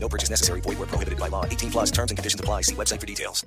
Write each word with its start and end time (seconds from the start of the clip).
No 0.00 0.08
purchase 0.08 0.30
necessary. 0.30 0.60
Void 0.62 0.78
where 0.78 0.86
prohibited 0.86 1.18
by 1.18 1.28
law. 1.28 1.44
18 1.44 1.70
plus 1.70 1.90
terms 1.90 2.10
and 2.10 2.18
conditions 2.18 2.40
apply. 2.40 2.62
See 2.62 2.74
website 2.74 3.00
for 3.00 3.06
details. 3.06 3.44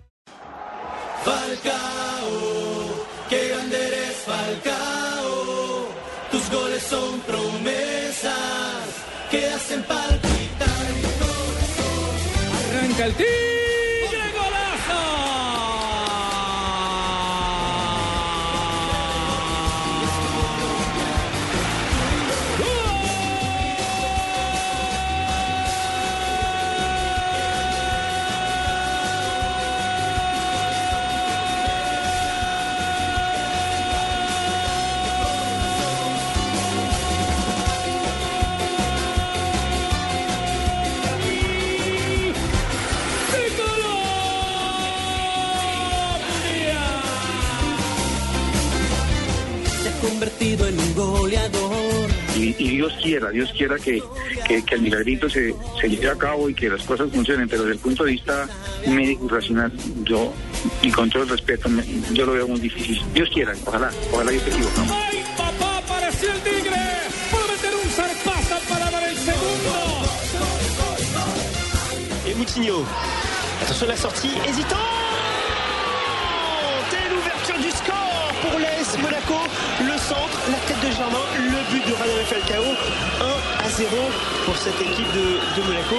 Falcao, 1.24 3.05
qué 3.30 3.50
grande 3.50 3.78
eres 3.78 4.18
Falcao. 4.26 5.88
Tus 6.32 6.50
goles 6.50 6.82
son 6.82 7.20
promesas 7.22 8.32
que 9.30 9.45
hacen 9.48 9.84
palpitar 9.84 10.94
mi 10.95 11.02
corazón. 11.22 12.16
Arranca 12.70 13.06
el 13.06 13.14
Tigre, 13.14 13.70
convertido 50.12 50.67
en 50.67 50.78
un 50.80 50.94
goleador. 50.94 52.09
y, 52.36 52.56
y 52.59 52.67
Dios 52.78 52.94
quiera, 53.02 53.30
Dios 53.30 53.50
quiera 53.58 53.78
que, 53.78 54.02
que- 54.48 54.64
que 54.64 54.76
el 54.76 54.81
milagrito 54.81 55.30
se, 55.30 55.53
se 55.80 55.90
lleve 55.90 56.09
a 56.09 56.16
cabo 56.18 56.50
y 56.50 56.53
que 56.53 56.70
las 56.70 56.84
cosas 56.84 57.09
funcionen, 57.12 57.48
pero 57.48 57.64
desde 57.64 57.76
el 57.76 57.80
punto 57.80 58.03
de 58.03 58.12
vista 58.12 58.48
médico 58.88 59.26
y 59.26 59.30
racional, 59.30 59.72
yo, 60.03 60.34
y 60.81 60.92
con 60.92 61.09
todo 61.09 61.23
el 61.23 61.30
respeto, 61.30 61.70
me- 61.70 61.84
yo 62.14 62.26
lo 62.26 62.34
veo 62.34 62.48
muy 62.48 62.59
difícil. 62.59 63.02
Dios 63.14 63.30
quiera, 63.34 63.53
ojalá, 63.66 63.90
ojalá 64.12 64.31
yo 64.31 64.38
esté 64.40 64.52
equivocado. 64.52 64.86
¡Ay, 64.94 65.23
papá! 65.38 65.78
Apareció 65.78 66.31
el 66.31 66.40
Tigre. 66.42 66.78
Puede 67.31 67.48
meter 67.53 67.72
un 67.84 67.90
zarpazo 67.92 68.56
para 68.70 68.92
dar 68.92 69.03
el 69.09 69.18
segundo. 69.18 69.72
Et 72.28 72.36
Moutinho. 72.38 72.86
Attention 73.62 73.88
la 73.90 73.98
sortie, 73.98 74.31
hésitant 74.48 74.80
Monaco. 79.02 79.36
Le 79.80 79.98
centre, 79.98 80.38
la 80.50 80.58
tête 80.67 80.80
de 80.81 80.92
Germain, 80.95 81.26
le 81.38 81.72
but 81.72 81.86
de 81.88 81.94
Radamel 81.94 82.26
Falcao. 82.26 82.64
1 82.64 83.66
à 83.66 83.70
0 83.70 83.90
pour 84.45 84.58
cette 84.58 84.80
équipe 84.81 85.12
de, 85.14 85.62
de 85.62 85.68
Monaco. 85.68 85.95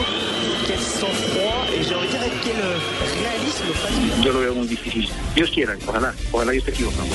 Quel 0.66 0.78
sang-froid 0.78 1.66
et 1.74 1.82
j'ai 1.82 1.94
envie 1.94 2.06
de 2.06 2.12
dire 2.12 2.20
avec 2.20 2.40
quel 2.42 2.56
euh, 2.56 2.78
réalisme 3.22 3.72
face 3.74 4.24
Yo 4.24 4.32
lo 4.32 4.40
veo 4.40 4.54
muy 4.54 4.66
difícil. 4.66 5.08
Dios 5.34 5.50
quiera, 5.50 5.74
ojalá, 5.86 6.14
ojalá 6.32 6.52
yo 6.52 6.58
esté 6.58 6.70
equivocado. 6.70 7.06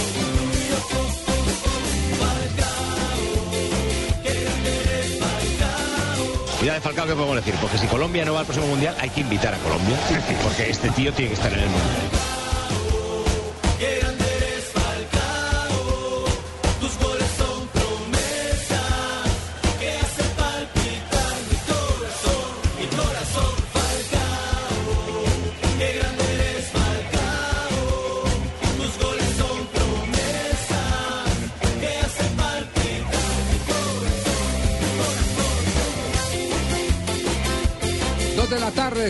Mira 6.61 6.73
de 6.73 6.82
Falcao, 6.82 7.05
¿qué 7.05 7.14
podemos 7.14 7.36
decir? 7.36 7.54
Porque 7.61 7.77
si 7.77 7.88
Colombia 7.88 8.26
no 8.26 8.33
va 8.33 8.39
al 8.42 8.45
próximo 8.45 8.67
mundial, 8.67 8.95
hay 9.00 9.10
que 9.10 9.21
invitar 9.21 9.54
a 9.54 9.58
Colombia. 9.60 9.98
Porque 10.44 10.70
este 10.70 10.89
tío 10.89 11.14
tiene 11.14 11.30
que 11.30 11.36
estar 11.36 11.54
en 11.54 11.60
el 11.60 11.70
mundial. 11.70 12.36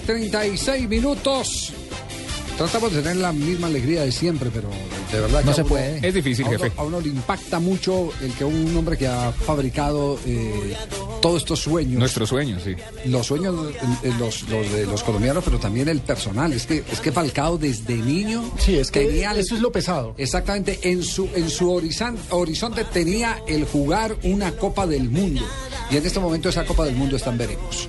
36 0.01 0.87
minutos. 0.89 1.73
Tratamos 2.57 2.91
de 2.91 3.01
tener 3.03 3.17
la 3.17 3.31
misma 3.31 3.67
alegría 3.67 4.01
de 4.01 4.11
siempre, 4.11 4.49
pero 4.51 4.67
de 5.11 5.19
verdad 5.21 5.41
que 5.41 5.45
No 5.45 5.53
se 5.53 5.61
uno- 5.61 5.69
puede. 5.69 6.07
Es 6.07 6.11
difícil, 6.13 6.45
a 6.45 6.49
uno, 6.49 6.57
jefe. 6.59 6.71
a 6.75 6.83
uno 6.83 6.99
le 7.01 7.09
impacta 7.09 7.59
mucho 7.59 8.09
el 8.19 8.33
que 8.33 8.43
un 8.45 8.75
hombre 8.75 8.97
que 8.97 9.05
ha 9.07 9.31
fabricado 9.31 10.19
eh, 10.25 10.75
todos 11.21 11.43
estos 11.43 11.59
sueños, 11.59 11.99
Nuestro 11.99 12.25
sueño, 12.25 12.57
sí. 12.59 12.75
los 13.05 13.27
sueños 13.27 13.53
eh, 14.01 14.11
los, 14.17 14.41
los 14.49 14.71
de 14.71 14.87
los 14.87 15.03
colombianos, 15.03 15.43
pero 15.43 15.59
también 15.59 15.87
el 15.87 15.99
personal. 15.99 16.51
Es 16.51 16.65
que 16.65 16.83
es 16.91 16.99
que 16.99 17.11
Falcao 17.11 17.59
desde 17.59 17.95
niño 17.95 18.43
Sí, 18.57 18.75
es 18.79 18.89
que 18.89 19.01
tenía 19.05 19.33
eso 19.33 19.53
es 19.53 19.61
lo 19.61 19.71
pesado. 19.71 20.15
Exactamente, 20.17 20.79
en 20.81 21.03
su, 21.03 21.29
en 21.35 21.51
su 21.51 21.69
horizon- 21.71 22.17
horizonte 22.31 22.83
tenía 22.85 23.37
el 23.47 23.65
jugar 23.65 24.15
una 24.23 24.51
Copa 24.53 24.87
del 24.87 25.11
Mundo. 25.11 25.43
Y 25.91 25.97
en 25.97 26.05
este 26.07 26.19
momento 26.19 26.49
esa 26.49 26.65
Copa 26.65 26.85
del 26.85 26.95
Mundo 26.95 27.17
está 27.17 27.29
en 27.29 27.37
veremos. 27.37 27.87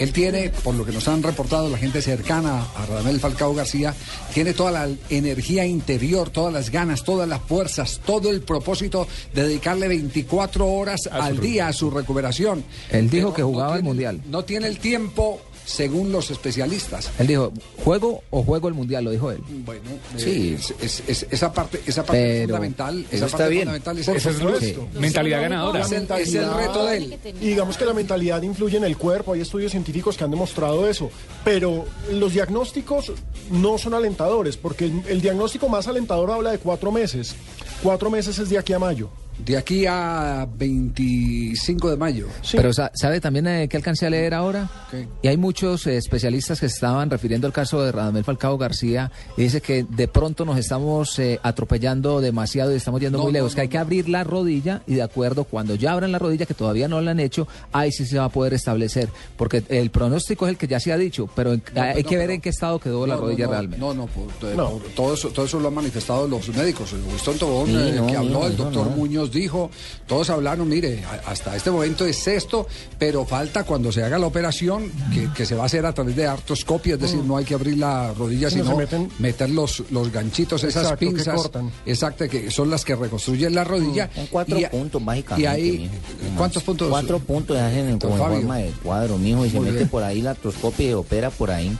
Él 0.00 0.12
tiene, 0.12 0.48
por 0.48 0.74
lo 0.74 0.84
que 0.86 0.92
nos 0.92 1.06
han 1.08 1.22
reportado 1.22 1.68
la 1.68 1.76
gente 1.78 2.00
cercana 2.00 2.64
a 2.74 2.86
Radamel 2.86 3.20
Falcao 3.20 3.54
García, 3.54 3.94
tiene 4.34 4.54
toda 4.54 4.70
la 4.72 4.88
energía 5.10 5.66
interior, 5.66 6.30
todas 6.30 6.52
las 6.52 6.70
ganas, 6.70 7.04
todas 7.04 7.28
las 7.28 7.40
fuerzas, 7.42 8.00
todo 8.06 8.30
el 8.30 8.40
propósito 8.40 9.06
de 9.34 9.42
dedicarle 9.46 9.88
24 9.88 10.66
horas 10.66 11.06
al 11.12 11.38
día 11.38 11.68
a 11.68 11.72
su 11.74 11.90
recuperación. 11.90 12.64
Él 12.90 13.10
dijo 13.10 13.26
Pero 13.28 13.34
que 13.36 13.42
jugaba 13.42 13.72
el 13.74 13.80
tiene- 13.82 13.88
Mundial. 13.90 14.20
No 14.30 14.42
tiene 14.44 14.68
el 14.68 14.78
tiempo, 14.78 15.40
según 15.70 16.10
los 16.10 16.30
especialistas. 16.30 17.10
Él 17.18 17.28
dijo, 17.28 17.52
¿juego 17.84 18.22
o 18.30 18.42
juego 18.42 18.66
el 18.68 18.74
mundial? 18.74 19.04
Lo 19.04 19.10
dijo 19.12 19.30
él. 19.30 19.38
Bueno, 19.64 19.82
Sí. 20.16 20.54
eh, 20.54 20.58
es- 20.58 20.74
es- 20.82 21.02
es- 21.06 21.26
esa 21.30 21.52
parte, 21.52 21.80
esa 21.86 22.02
parte 22.04 22.20
Pero 22.40 22.48
fundamental, 22.54 23.06
esa 23.10 23.26
está 23.26 23.38
parte 23.38 23.50
bien. 23.52 23.62
fundamental 23.62 23.98
es 23.98 24.06
Por 24.06 24.16
eso. 24.16 24.32
supuesto. 24.32 24.88
Mentalidad 24.98 25.42
ganadora. 25.42 25.80
Es 25.80 25.92
el, 25.92 26.10
es 26.10 26.34
el 26.34 26.54
reto 26.54 26.86
de 26.86 26.96
él. 26.96 27.18
Y 27.40 27.46
digamos 27.48 27.76
que 27.76 27.84
la 27.84 27.94
mentalidad 27.94 28.42
influye 28.42 28.76
en 28.78 28.84
el 28.84 28.96
cuerpo, 28.96 29.32
hay 29.32 29.42
estudios 29.42 29.70
científicos 29.70 30.16
que 30.16 30.24
han 30.24 30.30
demostrado 30.30 30.88
eso, 30.88 31.10
pero 31.44 31.84
los 32.12 32.32
diagnósticos 32.32 33.12
no 33.50 33.78
son 33.78 33.94
alentadores, 33.94 34.56
porque 34.56 34.86
el, 34.86 35.02
el 35.08 35.20
diagnóstico 35.20 35.68
más 35.68 35.86
alentador 35.86 36.30
habla 36.32 36.50
de 36.50 36.58
cuatro 36.58 36.90
meses. 36.90 37.34
Cuatro 37.82 38.10
meses 38.10 38.38
es 38.38 38.48
de 38.50 38.58
aquí 38.58 38.72
a 38.72 38.78
mayo. 38.78 39.08
De 39.44 39.56
aquí 39.56 39.86
a 39.86 40.46
25 40.56 41.90
de 41.90 41.96
mayo. 41.96 42.26
Sí. 42.42 42.56
Pero 42.56 42.72
sa- 42.72 42.90
¿sabe 42.94 43.20
también 43.20 43.46
eh, 43.46 43.68
que 43.68 43.76
alcancé 43.76 44.06
a 44.06 44.10
leer 44.10 44.34
ahora? 44.34 44.68
¿Qué? 44.90 45.06
Y 45.22 45.28
hay 45.28 45.36
muchos 45.36 45.86
eh, 45.86 45.96
especialistas 45.96 46.60
que 46.60 46.66
estaban 46.66 47.10
refiriendo 47.10 47.46
al 47.46 47.52
caso 47.52 47.82
de 47.82 47.92
Radamel 47.92 48.24
Falcao 48.24 48.58
García 48.58 49.10
y 49.36 49.42
dice 49.42 49.60
que 49.60 49.84
de 49.88 50.08
pronto 50.08 50.44
nos 50.44 50.58
estamos 50.58 51.18
eh, 51.18 51.38
atropellando 51.42 52.20
demasiado 52.20 52.72
y 52.72 52.76
estamos 52.76 53.00
yendo 53.00 53.18
No, 53.18 53.24
muy 53.24 53.32
lejos, 53.32 53.52
no, 53.52 53.54
que 53.56 53.60
hay 53.62 53.68
que 53.68 53.78
abrir 53.78 54.08
la 54.08 54.24
rodilla 54.24 54.82
y 54.86 54.94
de 54.94 55.02
acuerdo, 55.02 55.44
cuando 55.44 55.74
ya 55.74 55.92
abran 55.92 56.12
la 56.12 56.18
rodilla, 56.18 56.46
que 56.46 56.54
todavía 56.54 56.88
no 56.88 57.00
la 57.00 57.12
han 57.12 57.20
hecho, 57.20 57.46
ahí 57.72 57.92
sí 57.92 58.04
se 58.06 58.18
va 58.18 58.24
a 58.24 58.28
poder 58.28 58.54
establecer, 58.54 59.08
porque 59.36 59.62
el 59.68 59.90
pronóstico 59.90 60.46
es 60.46 60.50
el 60.50 60.56
que 60.58 60.66
ya 60.66 60.80
se 60.80 60.92
ha 60.92 60.96
dicho, 60.98 61.28
pero 61.34 61.52
en- 61.52 61.62
No, 61.74 61.82
hay 61.82 62.02
no, 62.02 62.08
que 62.08 62.16
ver 62.16 62.30
en 62.30 62.40
qué 62.40 62.48
estado 62.50 62.78
quedó 62.78 63.06
la 63.06 63.14
No, 63.14 63.20
no, 63.20 63.26
rodilla 63.26 63.46
no, 63.46 63.50
realmente. 63.52 63.78
No, 63.78 63.94
no, 63.94 64.06
por- 64.06 64.54
No. 64.56 64.70
por- 64.70 64.82
todo, 64.94 65.14
eso, 65.14 65.28
todo 65.30 65.44
eso 65.46 65.58
lo 65.60 65.68
han 65.68 65.74
manifestado 65.74 66.26
los 66.28 66.48
médicos. 66.50 66.92
El 66.92 67.02
Winston 67.02 67.38
Tobón, 67.38 67.66
Sí, 67.68 67.74
eh, 67.76 67.92
no, 67.96 68.06
que 68.06 68.16
habló, 68.16 68.30
no, 68.40 68.46
el 68.46 68.56
doctor 68.56 68.86
no. 68.90 68.96
Dijo, 69.30 69.70
todos 70.06 70.30
hablaron, 70.30 70.68
mire, 70.68 71.02
hasta 71.26 71.54
este 71.56 71.70
momento 71.70 72.04
es 72.06 72.26
esto, 72.26 72.66
pero 72.98 73.24
falta 73.24 73.64
cuando 73.64 73.92
se 73.92 74.02
haga 74.02 74.18
la 74.18 74.26
operación, 74.26 74.90
que, 75.12 75.28
que 75.34 75.46
se 75.46 75.54
va 75.54 75.64
a 75.64 75.66
hacer 75.66 75.84
a 75.86 75.92
través 75.92 76.16
de 76.16 76.26
artroscopia, 76.26 76.94
es 76.94 77.00
decir, 77.00 77.20
no 77.24 77.36
hay 77.36 77.44
que 77.44 77.54
abrir 77.54 77.78
la 77.78 78.12
rodilla, 78.14 78.48
No, 78.50 78.50
sino 78.50 78.76
meten- 78.76 79.08
meter 79.18 79.50
los, 79.50 79.84
los 79.90 80.10
ganchitos, 80.12 80.64
esas 80.64 80.82
Exacto, 80.84 80.98
que 80.98 81.06
pinzas, 81.06 81.34
cortan. 81.34 81.70
exacto, 81.86 82.28
que 82.28 82.50
son 82.50 82.70
las 82.70 82.84
que 82.84 82.94
reconstruyen 82.96 83.54
la 83.54 83.64
rodilla. 83.64 84.10
Son 84.14 84.26
cuatro 84.26 84.58
Y- 84.58 84.66
puntos, 84.66 85.04
básicamente. 85.04 85.42
Y 85.42 85.46
ahí, 85.46 85.78
mijo. 85.78 86.36
¿cuántos 86.36 86.62
puntos? 86.62 86.88
Cuatro 86.90 87.18
puntos 87.20 87.56
hacen 87.56 87.88
en, 87.88 88.00
forma 88.00 88.58
de 88.58 88.70
cuadro, 88.82 89.18
mijo, 89.18 89.44
y 89.46 89.50
se 89.50 89.56
Muy 89.56 89.66
mete 89.66 89.76
bien. 89.78 89.88
por 89.88 90.02
ahí 90.02 90.20
la 90.22 90.30
artroscopia 90.30 90.90
y 90.90 90.92
opera 90.94 91.30
por 91.30 91.50
ahí. 91.50 91.76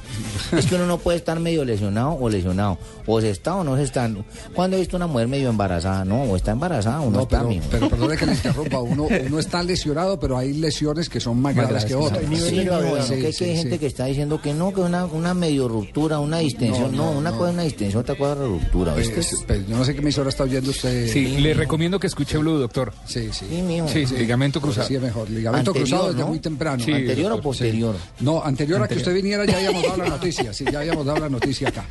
es 0.57 0.67
que 0.67 0.75
uno 0.77 0.87
no 0.87 0.99
puede 0.99 1.19
estar 1.19 1.39
medio 1.41 1.65
lesionado 1.65 2.17
o 2.21 2.29
lesionado. 2.29 2.79
O 3.07 3.21
se 3.21 3.31
está 3.31 3.55
o 3.57 3.65
no 3.65 3.77
se 3.77 3.83
está. 3.83 4.09
¿Cuándo 4.55 4.77
he 4.77 4.81
visto 4.81 4.97
una 4.97 5.07
mujer 5.07 5.29
medio 5.29 5.51
embarazada? 5.51 6.05
No, 6.05 6.23
o 6.23 6.37
está 6.37 6.53
embarazada 6.53 7.01
o 7.01 7.07
no, 7.07 7.11
No, 7.11 7.23
está 7.23 7.30
pero, 7.31 7.49
pero 7.71 7.89
perdone 7.89 8.17
que 8.17 8.27
le 8.27 8.33
interrumpa. 8.33 8.81
Uno, 8.81 9.09
uno 9.27 9.39
está 9.39 9.63
lesionado, 9.63 10.19
pero 10.19 10.37
hay 10.37 10.53
lesiones 10.53 11.09
que 11.09 11.21
son 11.21 11.41
más, 11.41 11.55
Más 11.55 11.67
graves 11.67 11.85
que 11.85 11.89
que 11.91 11.95
otras. 11.95 12.19
Hay 12.23 12.27
nivel 12.27 12.51
Sí, 12.51 12.65
no, 12.65 12.83
bueno, 12.83 13.05
Sí, 13.05 13.15
que, 13.15 13.21
que 13.23 13.33
sí, 13.33 13.45
hay 13.45 13.57
gente 13.57 13.75
sí. 13.75 13.79
que 13.79 13.87
está 13.87 14.05
diciendo 14.07 14.41
que 14.41 14.53
no, 14.55 14.73
que 14.73 14.81
una, 14.81 15.07
una 15.07 15.35
medio 15.35 15.69
ruptura, 15.69 16.19
una 16.19 16.39
distensión. 16.39 16.97
No, 16.97 17.11
una 17.13 17.31
cosa 17.33 17.49
es 17.49 17.55
una 17.55 17.63
distensión, 17.63 18.03
otra 18.03 18.15
cosa 18.17 18.33
es 18.33 18.39
la 18.39 18.45
ruptura. 18.47 18.95
¿viste? 18.95 19.15
Pues, 19.15 19.45
pues, 19.47 19.67
yo 19.69 19.77
no 19.77 19.85
sé 19.85 19.95
qué 19.95 20.01
emisora 20.01 20.29
está 20.29 20.45
oyendo 20.45 20.71
usted. 20.71 21.09
Sí, 21.09 21.39
le 21.39 21.55
recomiendo 21.55 21.99
que 22.01 22.07
escuche 22.07 22.39
Blue, 22.39 22.59
doctor. 22.59 22.93
sí. 23.07 23.31
sí. 23.33 23.47
Sí, 23.91 24.07
ligamento 24.17 24.61
cruzado. 24.61 24.87
Sí, 24.87 24.95
es 24.97 25.03
mejor. 25.03 25.29
Ligamento 25.31 25.71
Anterior, 25.71 25.89
cruzado 25.89 26.13
desde 26.13 26.25
muy 26.25 26.39
temprano. 26.39 26.83
¿Anterior 26.83 27.33
o 27.33 27.41
posterior? 27.41 27.95
No, 28.21 28.43
anterior, 28.43 28.83
a 28.83 28.89
que 28.89 28.97
usted 28.97 29.15
viniera 29.15 29.45
ya 29.45 29.57
habíamos 29.57 29.83
dado 29.83 29.97
la 29.99 30.09
noticia, 30.09 30.53
sí, 30.53 30.65
ya 30.71 30.81
habíamos 30.81 31.07
dado 31.07 31.21
la 31.21 31.29
noticia 31.29 31.69
acá. 31.69 31.85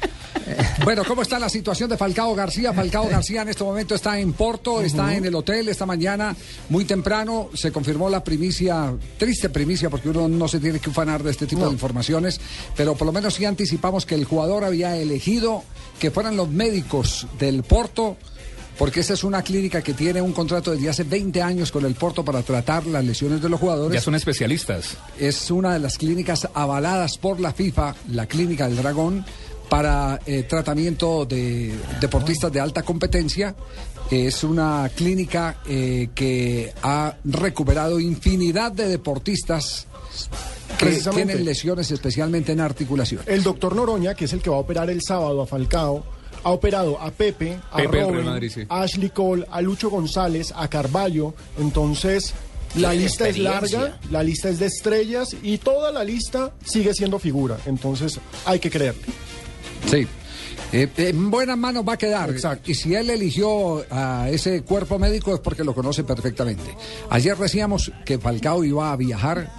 Bueno, 0.83 1.03
¿cómo 1.07 1.21
está 1.21 1.37
la 1.39 1.49
situación 1.49 1.89
de 1.89 1.97
Falcao 1.97 2.33
García? 2.35 2.73
Falcao 2.73 3.07
García 3.07 3.43
en 3.43 3.49
este 3.49 3.63
momento 3.63 3.95
está 3.95 4.19
en 4.19 4.33
Porto, 4.33 4.81
está 4.81 5.15
en 5.15 5.25
el 5.25 5.28
hotel 5.35 5.69
esta 5.69 5.85
mañana, 5.85 6.35
muy 6.69 6.85
temprano, 6.85 7.49
se 7.53 7.71
confirmó 7.71 8.09
la 8.09 8.23
primicia, 8.23 8.93
triste 9.17 9.49
primicia, 9.49 9.89
porque 9.89 10.09
uno 10.09 10.27
no 10.27 10.47
se 10.47 10.59
tiene 10.59 10.79
que 10.79 10.89
ufanar 10.89 11.23
de 11.23 11.31
este 11.31 11.45
tipo 11.45 11.65
de 11.65 11.71
informaciones, 11.71 12.39
pero 12.75 12.95
por 12.95 13.05
lo 13.05 13.11
menos 13.11 13.33
sí 13.35 13.45
anticipamos 13.45 14.05
que 14.05 14.15
el 14.15 14.25
jugador 14.25 14.63
había 14.63 14.95
elegido 14.97 15.63
que 15.99 16.11
fueran 16.11 16.37
los 16.37 16.49
médicos 16.49 17.27
del 17.39 17.63
Porto 17.63 18.17
porque 18.79 19.01
esta 19.01 19.13
es 19.13 19.25
una 19.25 19.41
clínica 19.41 19.81
que 19.81 19.93
tiene 19.93 20.21
un 20.21 20.31
contrato 20.31 20.71
desde 20.71 20.89
hace 20.89 21.03
20 21.03 21.41
años 21.41 21.69
con 21.69 21.83
el 21.83 21.95
Porto 21.95 22.23
para 22.23 22.41
tratar 22.43 22.87
las 22.87 23.03
lesiones 23.03 23.41
de 23.41 23.49
los 23.49 23.59
jugadores. 23.59 23.93
Ya 23.93 24.01
son 24.01 24.15
especialistas. 24.15 24.95
Es 25.19 25.51
una 25.51 25.73
de 25.73 25.79
las 25.79 25.97
clínicas 25.97 26.47
avaladas 26.53 27.17
por 27.17 27.41
la 27.41 27.51
FIFA, 27.51 27.93
la 28.13 28.25
Clínica 28.25 28.69
del 28.69 28.77
Dragón, 28.77 29.25
para 29.67 30.21
eh, 30.25 30.43
tratamiento 30.43 31.25
de 31.25 31.77
deportistas 31.99 32.53
de 32.53 32.61
alta 32.61 32.83
competencia. 32.83 33.53
Es 34.11 34.43
una 34.43 34.89
clínica 34.95 35.57
eh, 35.67 36.09
que 36.15 36.73
ha 36.81 37.15
recuperado 37.23 37.99
infinidad 37.99 38.71
de 38.71 38.87
deportistas 38.87 39.87
que 40.77 40.99
tienen 41.11 41.45
lesiones 41.45 41.91
especialmente 41.91 42.51
en 42.51 42.61
articulación. 42.61 43.21
El 43.25 43.43
doctor 43.43 43.75
Noroña, 43.75 44.15
que 44.15 44.25
es 44.25 44.33
el 44.33 44.41
que 44.41 44.49
va 44.49 44.57
a 44.57 44.59
operar 44.59 44.89
el 44.89 45.01
sábado 45.01 45.41
a 45.41 45.45
Falcao, 45.45 46.03
ha 46.43 46.51
operado 46.51 46.99
a 46.99 47.11
Pepe, 47.11 47.59
a 47.71 47.77
Pepe 47.77 48.01
Robin, 48.01 48.25
Madrid, 48.25 48.51
sí. 48.53 48.61
a 48.69 48.81
Ashley 48.81 49.09
Cole, 49.09 49.45
a 49.49 49.61
Lucho 49.61 49.89
González, 49.89 50.53
a 50.55 50.67
Carballo. 50.69 51.33
Entonces, 51.59 52.33
la 52.75 52.93
lista 52.93 53.27
es 53.27 53.37
larga, 53.37 53.99
la 54.09 54.23
lista 54.23 54.49
es 54.49 54.59
de 54.59 54.67
estrellas 54.67 55.35
y 55.43 55.57
toda 55.57 55.91
la 55.91 56.03
lista 56.03 56.53
sigue 56.63 56.93
siendo 56.93 57.19
figura. 57.19 57.57
Entonces, 57.65 58.19
hay 58.45 58.59
que 58.59 58.69
creerle. 58.69 59.01
Sí. 59.89 60.07
Eh, 60.71 60.87
en 60.97 61.31
buenas 61.31 61.57
manos 61.57 61.83
va 61.87 61.93
a 61.93 61.97
quedar. 61.97 62.33
Y 62.65 62.75
si 62.75 62.93
él 62.93 63.09
eligió 63.09 63.83
a 63.89 64.29
ese 64.29 64.61
cuerpo 64.61 64.99
médico 64.99 65.33
es 65.33 65.39
porque 65.39 65.63
lo 65.63 65.73
conoce 65.73 66.03
perfectamente. 66.03 66.75
Ayer 67.09 67.35
decíamos 67.37 67.91
que 68.05 68.19
Falcao 68.19 68.63
iba 68.63 68.91
a 68.91 68.95
viajar 68.95 69.51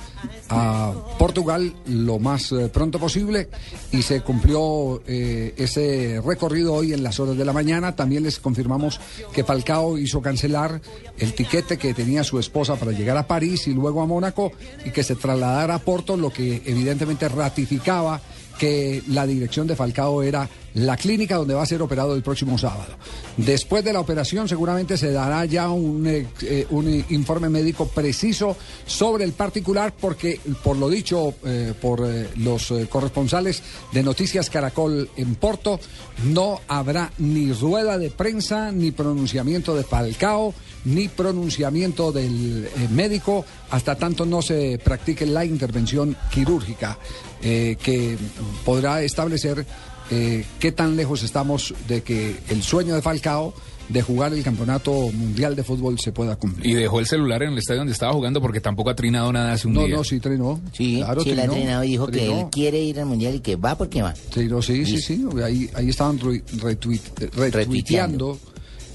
a 0.48 0.92
Portugal 1.18 1.74
lo 1.86 2.18
más 2.18 2.52
eh, 2.52 2.68
pronto 2.68 2.98
posible 2.98 3.48
y 3.90 4.02
se 4.02 4.20
cumplió 4.20 5.02
eh, 5.06 5.54
ese 5.56 6.20
recorrido 6.24 6.74
hoy 6.74 6.92
en 6.92 7.02
las 7.02 7.18
horas 7.18 7.36
de 7.36 7.44
la 7.44 7.52
mañana. 7.52 7.96
También 7.96 8.22
les 8.22 8.38
confirmamos 8.38 9.00
que 9.32 9.42
Falcao 9.42 9.98
hizo 9.98 10.22
cancelar 10.22 10.80
el 11.18 11.34
tiquete 11.34 11.76
que 11.76 11.92
tenía 11.92 12.22
su 12.22 12.38
esposa 12.38 12.76
para 12.76 12.92
llegar 12.92 13.16
a 13.16 13.26
París 13.26 13.66
y 13.66 13.74
luego 13.74 14.00
a 14.00 14.06
Mónaco 14.06 14.52
y 14.84 14.90
que 14.90 15.02
se 15.02 15.16
trasladara 15.16 15.74
a 15.74 15.78
Porto, 15.80 16.16
lo 16.16 16.30
que 16.32 16.62
evidentemente 16.66 17.28
ratificaba 17.28 18.20
que 18.60 19.02
la 19.08 19.26
dirección 19.26 19.66
de 19.66 19.74
Falcao 19.74 20.22
era 20.22 20.46
la 20.74 20.96
clínica 20.96 21.36
donde 21.36 21.54
va 21.54 21.62
a 21.62 21.66
ser 21.66 21.82
operado 21.82 22.14
el 22.14 22.22
próximo 22.22 22.56
sábado. 22.58 22.94
Después 23.36 23.84
de 23.84 23.92
la 23.92 24.00
operación 24.00 24.48
seguramente 24.48 24.96
se 24.96 25.12
dará 25.12 25.44
ya 25.44 25.70
un, 25.70 26.06
eh, 26.06 26.26
eh, 26.42 26.66
un 26.70 27.04
informe 27.10 27.48
médico 27.48 27.86
preciso 27.88 28.56
sobre 28.86 29.24
el 29.24 29.32
particular 29.32 29.92
porque 29.98 30.40
por 30.62 30.76
lo 30.76 30.88
dicho 30.88 31.34
eh, 31.44 31.74
por 31.80 32.00
los 32.36 32.72
corresponsales 32.88 33.62
de 33.92 34.02
Noticias 34.02 34.50
Caracol 34.50 35.10
en 35.16 35.34
Porto, 35.34 35.80
no 36.24 36.60
habrá 36.68 37.12
ni 37.18 37.52
rueda 37.52 37.98
de 37.98 38.10
prensa, 38.10 38.70
ni 38.72 38.90
pronunciamiento 38.90 39.74
de 39.74 39.84
Falcao, 39.84 40.54
ni 40.84 41.08
pronunciamiento 41.08 42.12
del 42.12 42.68
médico 42.90 43.44
hasta 43.70 43.96
tanto 43.96 44.24
no 44.24 44.42
se 44.42 44.80
practique 44.82 45.26
la 45.26 45.44
intervención 45.44 46.16
quirúrgica 46.32 46.98
que 47.40 48.18
podrá 48.64 49.02
establecer 49.02 49.64
eh, 50.10 50.44
qué 50.58 50.72
tan 50.72 50.96
lejos 50.96 51.22
estamos 51.22 51.74
de 51.88 52.02
que 52.02 52.36
el 52.48 52.62
sueño 52.62 52.94
de 52.94 53.02
Falcao 53.02 53.54
de 53.88 54.02
jugar 54.02 54.32
el 54.32 54.42
campeonato 54.44 54.92
mundial 54.92 55.56
de 55.56 55.64
fútbol 55.64 55.98
se 55.98 56.12
pueda 56.12 56.36
cumplir. 56.36 56.64
Y 56.64 56.74
dejó 56.74 57.00
el 57.00 57.06
celular 57.06 57.42
en 57.42 57.52
el 57.52 57.58
estadio 57.58 57.80
donde 57.80 57.92
estaba 57.92 58.12
jugando 58.12 58.40
porque 58.40 58.60
tampoco 58.60 58.90
ha 58.90 58.94
trinado 58.94 59.32
nada 59.32 59.52
hace 59.54 59.66
un 59.66 59.74
No, 59.74 59.84
día. 59.84 59.96
no, 59.96 60.04
sí 60.04 60.20
trinó. 60.20 60.60
Sí, 60.72 60.98
Claro, 60.98 61.22
sí, 61.22 61.30
trinó, 61.30 61.42
entrenador 61.42 61.84
dijo 61.86 62.06
que 62.06 62.26
él 62.40 62.46
quiere 62.52 62.80
ir 62.80 63.00
al 63.00 63.06
mundial 63.06 63.34
y 63.34 63.40
que 63.40 63.56
va 63.56 63.76
porque 63.76 64.00
va. 64.00 64.14
Trinó, 64.32 64.62
sí, 64.62 64.84
sí, 64.86 65.00
sí. 65.02 65.24
Ahí, 65.44 65.68
ahí 65.74 65.88
estaban 65.88 66.20
re- 66.20 66.44
retuit- 66.58 67.30
retuiteando. 67.34 68.38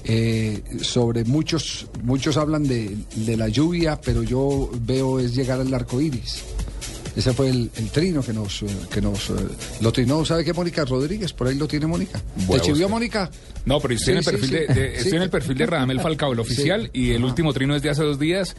eh, 0.08 0.62
sobre 0.82 1.24
muchos, 1.24 1.88
muchos 2.04 2.36
hablan 2.36 2.62
de, 2.62 2.96
de 3.16 3.36
la 3.36 3.48
lluvia, 3.48 4.00
pero 4.00 4.22
yo 4.22 4.70
veo 4.82 5.18
es 5.18 5.34
llegar 5.34 5.60
al 5.60 5.74
arco 5.74 6.00
iris. 6.00 6.42
Ese 7.16 7.32
fue 7.32 7.48
el, 7.48 7.70
el 7.76 7.88
trino 7.90 8.22
que 8.22 8.32
nos, 8.34 8.62
eh, 8.62 8.66
que 8.92 9.00
nos 9.00 9.30
eh, 9.30 9.34
lo 9.80 9.90
trinó, 9.90 10.22
¿sabe 10.24 10.44
qué? 10.44 10.52
Mónica 10.52 10.84
Rodríguez, 10.84 11.32
por 11.32 11.46
ahí 11.48 11.54
lo 11.56 11.66
tiene 11.66 11.86
Mónica. 11.86 12.20
Bueno, 12.46 12.52
¿Te 12.52 12.60
chivió 12.68 12.86
usted. 12.86 12.90
Mónica? 12.94 13.30
No, 13.64 13.80
pero 13.80 13.94
estoy, 13.94 14.12
en, 14.12 14.18
el 14.18 14.24
sí, 14.24 14.30
perfil 14.30 14.48
sí. 14.48 14.54
De, 14.54 14.66
de- 14.74 14.94
estoy 14.96 15.10
Sí. 15.10 15.16
en 15.16 15.22
el 15.22 15.30
perfil 15.30 15.56
de 15.56 15.66
Radamel 15.66 16.00
Falcao, 16.00 16.32
el 16.34 16.40
oficial, 16.40 16.90
y 16.92 17.12
el 17.12 17.24
último 17.24 17.52
trino 17.54 17.74
es 17.74 17.80
de 17.82 17.88
hace 17.90 18.02
dos 18.02 18.18
días 18.18 18.54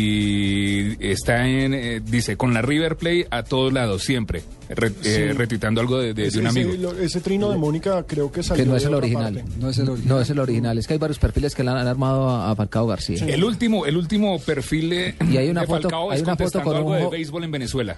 y 0.00 1.06
está 1.06 1.46
en, 1.46 1.74
eh, 1.74 2.00
dice, 2.04 2.36
con 2.36 2.54
la 2.54 2.62
River 2.62 2.96
Play 2.96 3.26
a 3.30 3.42
todos 3.42 3.72
lados, 3.72 4.02
siempre, 4.02 4.42
re- 4.70 4.92
eh, 5.04 5.34
algo 5.76 5.98
de, 5.98 6.08
de- 6.08 6.14
de 6.14 6.26
Ese, 6.28 6.38
un 6.40 6.46
amigo. 6.46 6.70
ese- 6.70 6.78
lo- 6.78 6.98
ese 6.98 7.20
trino 7.20 7.50
de 7.50 7.56
Mónica 7.56 8.02
creo 8.06 8.30
que 8.32 8.42
salió 8.42 8.64
Que 8.64 8.70
no 8.70 8.76
es 8.76 8.82
de 8.82 8.88
el 8.88 8.94
otra 8.94 9.04
original. 9.06 9.34
parte. 9.34 9.50
No 9.60 9.68
es 9.70 9.78
el 9.78 9.88
original. 9.88 10.08
No 10.16 10.20
es 10.22 10.30
el 10.30 10.38
original. 10.38 10.78
Es 10.78 10.86
que 10.86 10.92
hay 10.94 10.98
varios 10.98 11.18
perfiles 11.18 11.54
que 11.54 11.62
le 11.64 11.70
han, 11.70 11.76
han 11.78 11.86
armado 11.86 12.28
a, 12.30 12.50
a 12.50 12.56
Falcao 12.56 12.86
García. 12.86 13.24
El 13.26 13.44
último, 13.44 13.86
el 13.86 13.96
último 13.96 14.38
perfil 14.40 14.90
de, 14.90 15.14
Y 15.30 15.36
hay 15.36 15.48
una 15.48 15.62
de 15.62 15.66
foto- 15.66 15.82
Falcao 15.82 16.10
hay 16.10 16.16
es 16.18 16.22
una 16.22 16.36
foto 16.36 16.62
con 16.62 16.76
algo 16.76 16.90
un 16.92 16.98
de 16.98 17.08
béisbol 17.10 17.44
en 17.44 17.50
Venezuela. 17.50 17.89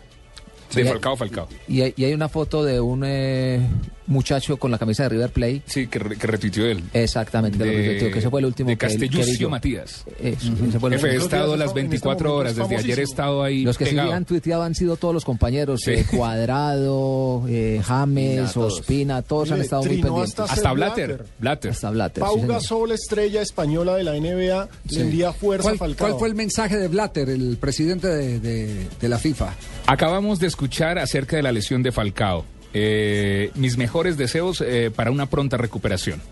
Sí, 0.69 0.77
De 0.77 0.83
hay- 0.83 0.89
Falcao, 0.89 1.17
Falcao. 1.17 1.49
Y 1.69 1.83
hay, 1.83 1.94
y 1.97 2.05
hay 2.05 2.15
una 2.15 2.29
foto 2.29 2.65
de 2.65 2.81
un 2.81 3.03
eh, 3.05 3.61
muchacho 4.07 4.57
con 4.57 4.71
la 4.71 4.79
camisa 4.79 5.05
de 5.05 5.09
River 5.11 5.31
Plate. 5.31 5.63
Sí, 5.67 5.87
que, 5.87 5.99
re- 5.99 6.17
que 6.17 6.27
retuiteó 6.27 6.67
él. 6.67 6.83
Exactamente, 6.93 7.59
de, 7.59 7.65
lo 7.67 7.71
que 7.73 7.77
retuiteó, 7.79 8.11
que 8.13 8.19
ese 8.19 8.31
fue 8.31 8.41
el 8.41 8.47
último 8.47 8.71
de 8.71 9.37
yo. 9.39 9.51
Matías. 9.51 10.05
Eso, 10.21 10.53
ese 10.69 10.79
fue 10.81 10.91
el 10.91 10.97
Jefe, 11.01 11.13
he 11.15 11.17
estado 11.17 11.57
las 11.57 11.69
este 11.69 11.81
24 11.81 12.29
momento 12.29 12.35
horas, 12.41 12.53
es 12.53 12.59
desde 12.59 12.77
ayer 12.77 12.99
he 12.99 13.03
estado 13.03 13.43
ahí 13.43 13.63
Los 13.65 13.79
que 13.79 13.85
sí 13.87 13.91
pegado. 13.93 14.13
han 14.13 14.25
tuiteado 14.25 14.63
han 14.63 14.75
sido 14.75 14.97
todos 14.97 15.15
los 15.15 15.25
compañeros, 15.25 15.81
Sí. 15.85 15.93
eh, 15.93 16.05
Cuadrado, 16.11 17.45
eh, 17.49 17.81
James, 17.85 18.53
todos. 18.53 18.75
Ospina, 18.81 19.23
todos 19.23 19.51
han 19.53 19.61
estado 19.61 19.83
muy 19.85 20.01
pendientes. 20.03 20.39
hasta 20.41 20.45
Hasta 20.53 20.73
Blatter. 20.73 21.07
Blatter. 21.09 21.27
Blatter. 21.39 21.71
Hasta 21.71 21.91
Blatter. 21.91 22.21
Pau 22.25 22.41
sí. 22.41 22.47
Gasol, 22.47 22.93
estrella 22.93 23.43
española 23.43 23.94
de 23.97 24.05
la 24.05 24.15
NBA, 24.15 24.69
le 24.91 25.01
envía 25.01 25.32
fuerza 25.32 25.63
¿Cuál, 25.65 25.75
a 25.75 25.79
Falcao. 25.79 26.09
cuál 26.09 26.19
fue 26.19 26.29
el 26.29 26.35
mensaje 26.35 26.77
de 26.77 26.89
Blatter, 26.89 27.29
el 27.31 27.56
presidente 27.61 28.09
de, 28.09 28.41
de- 28.41 28.87
de 29.01 29.09
la 29.09 29.19
FIFA? 29.19 29.55
Acabamos 29.87 30.39
de 30.39 30.47
escuchar 30.47 30.99
acerca 30.99 31.37
de 31.37 31.43
la 31.43 31.53
lesión 31.53 31.82
de 31.82 31.93
Falcao. 31.93 32.44
Eh, 32.74 33.50
mis 33.55 33.76
mejores 33.76 34.17
deseos 34.17 34.62
eh, 34.67 34.91
para 34.94 35.10
una 35.10 35.26
pronta 35.26 35.56
recuperación. 35.56 36.22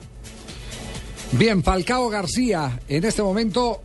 Bien, 1.32 1.62
Falcao 1.62 2.08
García 2.08 2.80
en 2.88 3.04
este 3.04 3.22
momento 3.22 3.82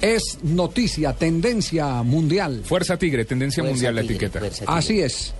es 0.00 0.38
noticia, 0.42 1.12
tendencia 1.12 2.02
mundial. 2.02 2.62
Fuerza 2.64 2.96
Tigre, 2.96 3.24
tendencia 3.24 3.62
Fuerza 3.62 3.74
mundial 3.74 3.94
la 3.96 4.00
etiqueta. 4.02 4.40
Así 4.66 5.00
es. 5.00 5.34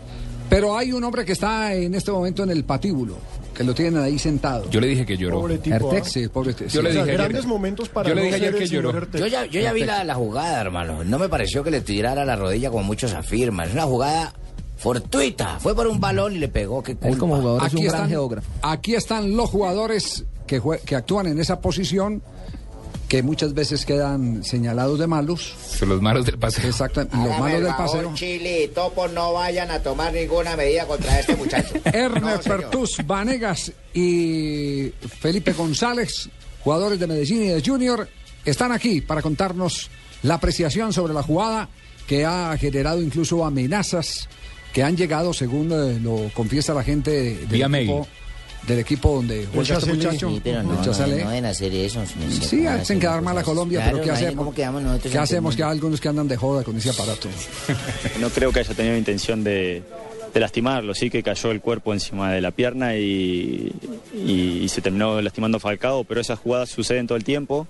Pero 0.50 0.76
hay 0.76 0.92
un 0.92 1.02
hombre 1.04 1.24
que 1.24 1.32
está 1.32 1.72
en 1.74 1.94
este 1.94 2.10
momento 2.12 2.42
en 2.42 2.50
el 2.50 2.64
patíbulo, 2.64 3.16
que 3.54 3.64
lo 3.64 3.74
tienen 3.74 4.02
ahí 4.02 4.18
sentado. 4.18 4.68
Yo 4.70 4.80
le 4.80 4.88
dije 4.88 5.06
que 5.06 5.16
lloró. 5.16 5.40
Pobre 5.40 5.56
tipo. 5.58 5.74
Ertex, 5.76 6.06
¿ah? 6.06 6.10
sí, 6.10 6.28
pobre 6.28 6.52
Yo 6.52 6.68
sí. 6.68 6.76
le 6.76 6.78
O 6.78 6.82
sea, 6.82 6.90
dije 6.90 7.00
ayer- 7.02 7.14
grandes 7.16 7.46
momentos 7.46 7.88
para 7.88 8.08
yo 8.10 8.14
le 8.14 8.20
no 8.20 8.24
dije 8.26 8.36
ayer 8.36 8.54
que 8.58 8.66
lloró. 8.66 8.92
Yo 9.12 9.26
ya, 9.26 9.46
yo 9.46 9.60
ya 9.60 9.72
vi 9.72 9.84
la, 9.84 10.04
la 10.04 10.14
jugada, 10.14 10.60
hermano. 10.60 11.02
No 11.04 11.18
me 11.18 11.28
pareció 11.30 11.64
que 11.64 11.70
le 11.70 11.80
tirara 11.80 12.26
la 12.26 12.36
rodilla 12.36 12.70
como 12.70 12.82
muchos 12.84 13.14
afirman. 13.14 13.68
Es 13.68 13.74
una 13.74 13.84
jugada 13.84 14.34
fortuita. 14.76 15.58
Fue 15.60 15.74
por 15.74 15.86
un 15.86 16.00
balón 16.00 16.34
y 16.34 16.38
le 16.38 16.48
pegó. 16.48 16.82
Qué 16.82 16.96
Él 17.02 17.18
como 17.18 17.36
jugador 17.36 17.62
es 17.66 17.72
un 17.72 17.78
Aquí 17.78 17.84
gran 17.86 17.94
están, 17.96 18.08
geógrafo. 18.10 18.50
aquí 18.62 18.94
están 18.94 19.36
los 19.36 19.50
jugadores 19.50 20.24
que, 20.46 20.60
jue- 20.60 20.80
que 20.80 20.96
actúan 20.96 21.26
en 21.26 21.38
esa 21.40 21.60
posición, 21.60 22.22
que 23.08 23.22
muchas 23.22 23.54
veces 23.54 23.84
quedan 23.86 24.42
señalados 24.44 24.98
de 24.98 25.06
malos. 25.06 25.54
Son 25.78 25.88
los 25.88 26.02
malos 26.02 26.26
del 26.26 26.38
paseo. 26.38 26.66
Exacto, 26.66 27.02
y 27.02 27.16
los 27.16 27.38
malos 27.38 27.50
el 27.58 27.62
del 27.64 27.72
favor, 27.74 27.86
paseo. 27.96 28.14
Chile 28.14 28.64
y 28.64 28.68
Topo 28.68 29.08
no 29.08 29.32
vayan 29.34 29.70
a 29.70 29.80
tomar 29.80 30.12
ninguna 30.12 30.56
medida 30.56 30.86
contra 30.86 31.20
este 31.20 31.36
muchacho. 31.36 31.74
Ernest 31.84 32.46
No. 32.46 32.56
Pertus 32.56 32.96
Vanegas 33.06 33.72
y 33.92 34.90
Felipe 35.20 35.52
González, 35.52 36.28
jugadores 36.62 36.98
de 36.98 37.06
Medellín 37.06 37.42
y 37.44 37.48
de 37.48 37.62
Junior, 37.64 38.08
están 38.44 38.72
aquí 38.72 39.00
para 39.00 39.22
contarnos 39.22 39.90
la 40.22 40.34
apreciación 40.34 40.92
sobre 40.92 41.14
la 41.14 41.22
jugada 41.22 41.68
que 42.06 42.24
ha 42.26 42.56
generado 42.58 43.00
incluso 43.00 43.44
amenazas 43.44 44.28
que 44.74 44.82
han 44.82 44.94
llegado, 44.96 45.32
según 45.32 45.70
eh, 45.72 45.98
lo 46.02 46.30
confiesa 46.34 46.74
la 46.74 46.82
gente 46.82 47.10
del 47.12 47.46
Vía 47.46 47.66
equipo, 47.66 47.68
mail. 47.68 48.04
del 48.66 48.78
equipo 48.80 49.14
donde 49.14 49.46
juega 49.54 49.78
este 49.78 49.92
muchacho. 49.94 50.28
Sí, 50.30 50.40
pero 50.44 50.62
no, 50.64 50.72
no, 50.74 50.84
no 50.84 51.06
deben 51.06 51.44
hacer 51.46 51.72
eso. 51.74 52.04
señor, 52.04 52.32
Sí, 52.32 52.56
¿cómo 52.64 52.70
hacen 52.70 52.98
quedar 53.00 53.22
mal 53.22 53.38
a? 53.38 53.42
Colombia, 53.44 53.78
Claro, 53.80 53.92
pero 53.98 54.04
¿qué 54.04 54.10
hacemos? 54.10 54.34
¿Cómo 54.36 54.52
quedamos 54.54 54.82
nosotros? 54.82 55.12
¿Qué 55.12 55.18
hacemos? 55.18 55.54
Que 55.56 55.62
hay 55.62 55.70
algunos 55.70 56.00
que 56.00 56.08
andan 56.08 56.26
de 56.28 56.36
joda 56.36 56.64
con 56.64 56.76
ese 56.76 56.90
aparato. 56.90 57.28
No 58.20 58.28
creo 58.30 58.50
que 58.52 58.60
haya 58.60 58.74
tenido 58.74 58.96
intención 58.96 59.44
de, 59.44 59.82
de 60.34 60.40
lastimarlo, 60.40 60.92
sí 60.94 61.08
que 61.08 61.22
cayó 61.22 61.52
el 61.52 61.60
cuerpo 61.60 61.92
encima 61.92 62.32
de 62.32 62.40
la 62.40 62.50
pierna 62.50 62.96
y, 62.96 63.72
y- 64.12 64.58
y 64.64 64.68
se 64.68 64.80
terminó 64.80 65.20
lastimando 65.22 65.60
Falcao, 65.60 66.02
pero 66.04 66.20
esas 66.20 66.38
jugadas 66.40 66.68
suceden 66.70 67.06
todo 67.06 67.16
el 67.16 67.22
tiempo. 67.24 67.66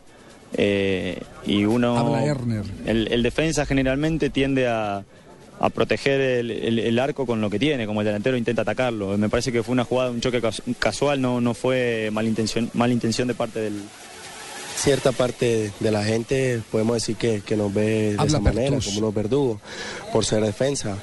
eh, 0.57 1.21
y 1.47 1.65
uno. 1.67 1.99
Habla 1.99 2.25
Erner. 2.25 2.65
El, 2.87 3.09
el 3.13 3.23
defensa 3.23 3.67
generalmente 3.67 4.31
tiende 4.31 4.69
a, 4.69 5.05
a 5.61 5.71
proteger 5.71 6.21
el, 6.21 6.51
el- 6.51 6.79
el 6.79 6.99
arco 6.99 7.27
con 7.27 7.41
lo 7.41 7.49
que 7.51 7.59
tiene, 7.59 7.87
como 7.87 8.01
el 8.01 8.07
delantero 8.07 8.37
intenta 8.37 8.63
atacarlo. 8.63 9.17
Me 9.19 9.29
parece 9.29 9.53
que 9.53 9.63
fue 9.63 9.73
una 9.73 9.85
jugada, 9.85 10.11
un 10.11 10.21
choque 10.21 10.41
cas- 10.41 10.63
casual, 10.79 11.21
no, 11.21 11.41
no 11.41 11.55
fue 11.55 12.11
malintención, 12.13 12.71
malintención 12.75 13.29
de 13.29 13.35
parte 13.35 13.61
del, 13.61 13.75
cierta 14.77 15.13
parte 15.13 15.71
de 15.81 15.91
la 15.91 16.05
gente 16.05 16.61
podemos 16.71 16.95
decir 16.97 17.17
que, 17.17 17.41
que 17.41 17.57
nos 17.57 17.73
ve 17.73 17.83
de 17.83 18.11
Habla 18.19 18.25
esa 18.27 18.41
manera, 18.41 18.77
como 18.85 18.99
unos 18.99 19.15
verdugos, 19.15 19.61
por 20.13 20.25
ser 20.25 20.43
defensa. 20.43 20.99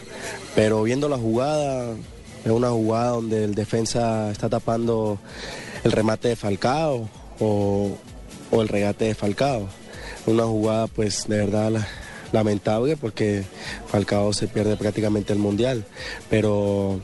Pero 0.55 0.83
viendo 0.83 1.07
la 1.09 1.17
jugada, 1.17 1.95
es 2.43 2.51
una 2.51 2.69
jugada 2.69 3.11
donde 3.11 3.45
el 3.45 3.55
defensa 3.55 4.29
está 4.31 4.49
tapando 4.49 5.17
el 5.83 5.91
remate 5.93 6.27
de 6.27 6.35
Falcao 6.35 7.09
o, 7.39 7.97
o 8.51 8.61
el 8.61 8.67
regate 8.67 9.05
de 9.05 9.15
Falcao. 9.15 9.67
Una 10.27 10.43
jugada 10.43 10.87
pues 10.87 11.25
de 11.27 11.37
verdad 11.37 11.71
la- 11.71 11.87
lamentable 12.31 12.97
porque 12.97 13.43
Falcao 13.87 14.33
se 14.33 14.47
pierde 14.47 14.77
prácticamente 14.77 15.33
el 15.33 15.39
mundial. 15.39 15.85
Pero, 16.29 16.99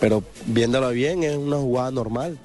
pero 0.00 0.22
viéndola 0.46 0.88
bien 0.90 1.22
es 1.22 1.36
una 1.36 1.56
jugada 1.56 1.90
normal. 1.90 2.38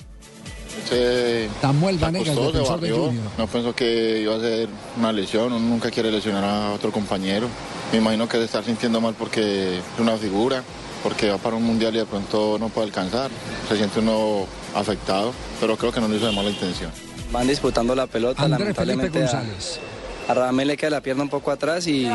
Se, 0.89 1.50
Samuel 1.62 1.98
se 1.98 2.05
Vanegas, 2.05 2.29
acostó, 2.29 2.51
se 2.51 2.57
defensor 2.57 2.81
barrió. 2.81 3.13
No 3.38 3.48
pensó 3.48 3.75
que 3.75 4.22
iba 4.22 4.36
a 4.36 4.39
ser 4.39 4.69
una 4.98 5.12
lesión, 5.12 5.53
uno 5.53 5.60
nunca 5.60 5.89
quiere 5.89 6.12
lesionar 6.12 6.43
a 6.43 6.72
otro 6.74 6.91
compañero. 6.91 7.48
Me 7.91 8.00
imagino 8.00 8.27
que 8.27 8.38
se 8.38 8.43
está 8.43 8.63
sintiendo 8.63 9.01
mal 9.01 9.15
porque 9.17 9.77
es 9.77 9.84
una 10.00 10.17
figura, 10.17 10.63
porque 11.01 11.29
va 11.29 11.38
para 11.38 11.55
un 11.55 11.63
mundial 11.63 11.95
y 11.95 12.00
de 12.00 12.05
pronto 12.05 12.57
no 12.60 12.69
puede 12.69 12.88
alcanzar. 12.88 13.31
Se 13.69 13.77
siente 13.77 14.00
uno 14.00 14.45
afectado, 14.75 15.34
pero 15.60 15.77
creo 15.77 15.91
que 15.91 16.01
no 16.01 16.07
lo 16.07 16.15
hizo 16.15 16.27
de 16.27 16.34
mala 16.34 16.50
intención. 16.50 16.91
Van 17.31 17.48
disputando 17.48 17.95
la 17.95 18.07
pelota, 18.07 18.48
lamentablemente 18.48 19.19
a, 19.19 19.22
González. 19.22 19.79
a 19.79 19.94
Radamel 20.34 20.67
le 20.67 20.77
queda 20.77 20.89
la 20.89 21.01
pierna 21.01 21.24
un 21.24 21.29
poco 21.29 21.51
atrás 21.51 21.88
y, 21.88 22.10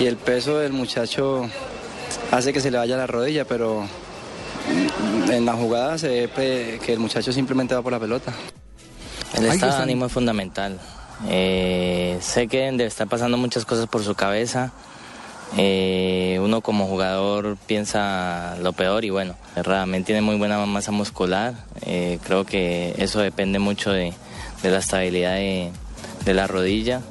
y 0.00 0.06
el 0.06 0.16
peso 0.16 0.58
del 0.58 0.72
muchacho 0.72 1.48
hace 2.30 2.52
que 2.52 2.60
se 2.60 2.70
le 2.70 2.78
vaya 2.78 2.96
la 2.96 3.06
rodilla, 3.06 3.44
pero 3.44 3.86
en 5.30 5.44
la 5.46 5.54
jugada 5.54 5.98
se 5.98 6.08
ve 6.08 6.80
que 6.84 6.92
el 6.92 6.98
muchacho 6.98 7.32
simplemente 7.32 7.74
va 7.74 7.82
por 7.82 7.92
la 7.92 8.00
pelota. 8.00 8.32
El 9.34 9.46
estado 9.46 9.76
de 9.76 9.82
ánimo 9.82 10.06
es 10.06 10.12
fundamental. 10.12 10.78
Eh, 11.28 12.18
sé 12.20 12.48
que 12.48 12.58
deben 12.58 12.76
de 12.76 12.86
estar 12.86 13.08
pasando 13.08 13.36
muchas 13.36 13.64
cosas 13.64 13.86
por 13.86 14.02
su 14.02 14.14
cabeza. 14.14 14.72
Eh, 15.56 16.38
uno 16.40 16.62
como 16.62 16.86
jugador 16.86 17.58
piensa 17.66 18.56
lo 18.62 18.72
peor 18.72 19.04
y 19.04 19.10
bueno, 19.10 19.34
realmente 19.54 20.06
tiene 20.06 20.22
muy 20.22 20.36
buena 20.36 20.64
masa 20.66 20.92
muscular. 20.92 21.54
Eh, 21.86 22.18
creo 22.24 22.44
que 22.44 22.94
eso 22.98 23.20
depende 23.20 23.58
mucho 23.58 23.90
de, 23.90 24.12
de 24.62 24.70
la 24.70 24.78
estabilidad 24.78 25.34
de, 25.34 25.70
de 26.24 26.34
la 26.34 26.46
rodilla. 26.46 27.02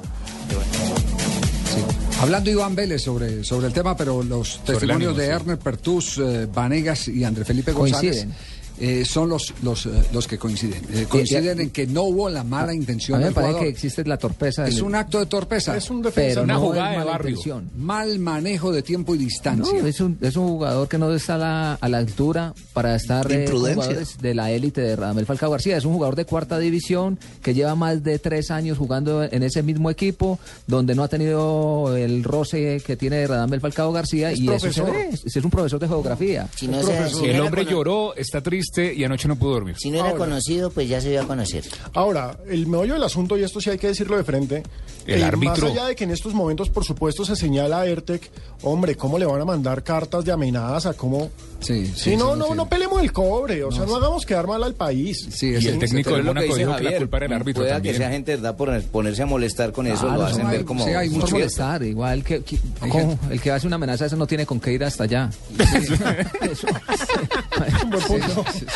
Hablando 2.20 2.50
Iván 2.50 2.76
Vélez 2.76 3.02
sobre, 3.02 3.42
sobre 3.42 3.66
el 3.66 3.72
tema, 3.72 3.96
pero 3.96 4.22
los 4.22 4.62
testimonios 4.64 5.12
ánimo, 5.12 5.14
de 5.14 5.26
sí. 5.26 5.32
Erner 5.32 5.58
Pertus, 5.58 6.18
eh, 6.18 6.46
Vanegas 6.46 7.08
y 7.08 7.24
André 7.24 7.44
Felipe 7.44 7.72
González 7.72 8.26
Coinciden. 8.26 8.34
Eh, 8.84 9.04
son 9.04 9.28
los, 9.28 9.54
los, 9.62 9.86
eh, 9.86 9.90
los 10.12 10.26
que 10.26 10.38
coinciden. 10.38 10.82
Eh, 10.92 11.06
coinciden 11.08 11.60
en 11.60 11.70
que 11.70 11.86
no 11.86 12.02
hubo 12.02 12.28
la 12.28 12.42
mala 12.42 12.72
A 12.72 12.74
intención 12.74 13.18
mí 13.18 13.22
me 13.22 13.26
del 13.26 13.34
parece 13.34 13.50
jugador. 13.52 13.66
que 13.68 13.70
existe 13.72 14.04
la 14.04 14.16
torpeza. 14.18 14.66
Es 14.66 14.80
un 14.82 14.94
acto 14.96 15.20
de 15.20 15.26
torpeza. 15.26 15.76
Es 15.76 15.88
un 15.88 16.02
defensa. 16.02 16.30
Pero 16.30 16.42
Una 16.42 16.54
no 16.54 16.60
jugada 16.60 16.90
de 16.90 16.96
mala 16.98 17.10
barrio. 17.12 17.28
intención. 17.30 17.70
Mal 17.76 18.18
manejo 18.18 18.72
de 18.72 18.82
tiempo 18.82 19.14
y 19.14 19.18
distancia. 19.18 19.80
No, 19.80 19.86
es 19.86 20.00
un, 20.00 20.18
es 20.20 20.36
un 20.36 20.48
jugador 20.48 20.88
que 20.88 20.98
no 20.98 21.14
está 21.14 21.36
a 21.36 21.38
la, 21.38 21.74
a 21.74 21.88
la 21.88 21.98
altura 21.98 22.54
para 22.72 22.96
estar 22.96 23.28
De 23.28 23.44
eh, 23.44 23.48
jugadores 23.48 24.18
de 24.18 24.34
la 24.34 24.50
élite 24.50 24.80
de 24.80 24.96
Radamel 24.96 25.26
Falcao 25.26 25.50
García. 25.52 25.76
Es 25.76 25.84
un 25.84 25.92
jugador 25.94 26.16
de 26.16 26.24
cuarta 26.24 26.58
división 26.58 27.18
que 27.40 27.54
lleva 27.54 27.74
más 27.76 28.02
de 28.02 28.18
tres 28.18 28.50
años 28.50 28.78
jugando 28.78 29.22
en 29.22 29.42
ese 29.44 29.62
mismo 29.62 29.90
equipo, 29.90 30.40
donde 30.66 30.94
no 30.96 31.04
ha 31.04 31.08
tenido 31.08 31.96
el 31.96 32.24
roce 32.24 32.82
que 32.84 32.96
tiene 32.96 33.26
Radamel 33.26 33.60
Falcao 33.60 33.92
García 33.92 34.32
Es 34.32 34.40
y 34.40 34.48
eso 34.48 34.72
se 34.72 34.82
profesor. 34.82 34.92
ve. 34.92 35.08
Es, 35.24 35.36
es 35.36 35.44
un 35.44 35.50
profesor 35.50 35.78
de 35.78 35.86
geografía. 35.88 36.48
Si 36.56 36.66
no 36.66 36.82
se- 36.82 37.08
si 37.10 37.16
no 37.20 37.24
el 37.26 37.40
hombre 37.42 37.64
lloró, 37.64 38.14
está 38.16 38.40
triste 38.40 38.71
y 38.80 39.04
anoche 39.04 39.28
no 39.28 39.36
pudo 39.36 39.52
dormir. 39.52 39.76
Si 39.78 39.90
no 39.90 39.98
era 39.98 40.14
conocido, 40.14 40.70
pues 40.70 40.88
ya 40.88 41.00
se 41.00 41.12
iba 41.12 41.22
a 41.22 41.26
conocer. 41.26 41.64
Ahora, 41.92 42.38
el 42.48 42.66
meollo 42.66 42.94
del 42.94 43.02
asunto, 43.04 43.36
y 43.36 43.42
esto 43.42 43.60
sí 43.60 43.70
hay 43.70 43.78
que 43.78 43.88
decirlo 43.88 44.16
de 44.16 44.24
frente, 44.24 44.62
El 45.06 45.20
eh, 45.20 45.24
árbitro. 45.24 45.66
más 45.68 45.72
allá 45.76 45.86
de 45.88 45.94
que 45.96 46.04
en 46.04 46.10
estos 46.10 46.32
momentos, 46.32 46.70
por 46.70 46.84
supuesto, 46.84 47.24
se 47.24 47.36
señala 47.36 47.80
a 47.80 47.86
Ertec, 47.86 48.30
hombre, 48.62 48.94
¿cómo 48.96 49.18
le 49.18 49.26
van 49.26 49.40
a 49.40 49.44
mandar 49.44 49.82
cartas 49.82 50.24
de 50.24 50.32
amenaza? 50.32 50.94
¿Cómo? 50.94 51.30
Sí, 51.60 51.86
Sí, 51.86 51.92
sí, 51.94 52.16
no, 52.16 52.32
sí, 52.32 52.38
no, 52.40 52.46
sí. 52.48 52.52
no 52.56 52.68
pelemos 52.68 53.00
el 53.02 53.12
cobre, 53.12 53.62
o 53.62 53.70
sea, 53.70 53.84
no 53.86 53.94
hagamos 53.96 54.26
quedar 54.26 54.46
mal 54.48 54.62
al 54.64 54.74
país. 54.74 55.28
Sí, 55.30 55.50
Y 55.60 55.66
el 55.68 55.78
técnico 55.78 56.14
del 56.14 56.24
Mónaco 56.24 56.56
dijo 56.56 56.74
que 56.76 56.82
la 56.82 56.96
culpa 56.98 57.16
era 57.18 57.26
el 57.26 57.32
árbitro 57.34 57.62
Pueda 57.62 57.74
también. 57.74 57.94
que 57.94 57.98
sea 57.98 58.10
gente 58.10 58.34
verdad 58.36 58.56
por 58.56 58.82
ponerse 58.84 59.22
a 59.22 59.26
molestar 59.26 59.70
con 59.72 59.86
eso, 59.86 60.08
lo 60.10 60.24
hacen 60.24 60.48
ver 60.50 60.64
como... 60.64 60.84
sí, 60.84 60.90
hay 60.90 61.10
mucho 61.10 61.34
molestar, 61.36 61.82
igual 61.84 62.24
que, 62.24 62.42
que- 62.42 62.58
¿cómo? 62.88 63.18
el 63.30 63.40
que 63.40 63.50
hace 63.52 63.66
una 63.66 63.76
amenaza 63.76 64.06
eso 64.06 64.16
no 64.16 64.26
tiene 64.26 64.44
con 64.46 64.58
qué 64.58 64.72
ir 64.72 64.82
hasta 64.84 65.04
allá. 65.04 65.30
Eso- 66.42 66.66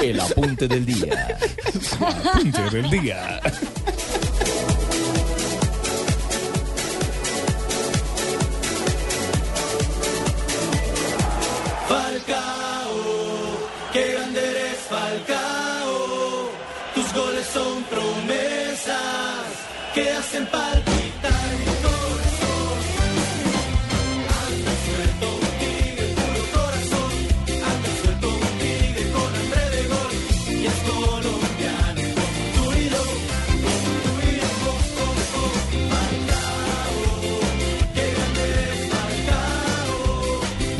El 0.00 0.20
apunte 0.20 0.68
del 0.68 0.84
día. 0.86 1.38
Apunte 2.00 2.70
del 2.70 2.90
día. 2.90 3.40
Falcao, 11.88 12.90
qué 13.92 14.12
grande 14.12 14.40
eres 14.40 14.78
Falcao. 14.88 16.50
Tus 16.94 17.12
goles 17.12 17.46
son 17.52 17.82
promesas 17.84 19.46
que 19.94 20.10
hacen 20.10 20.46
palpitar 20.46 20.95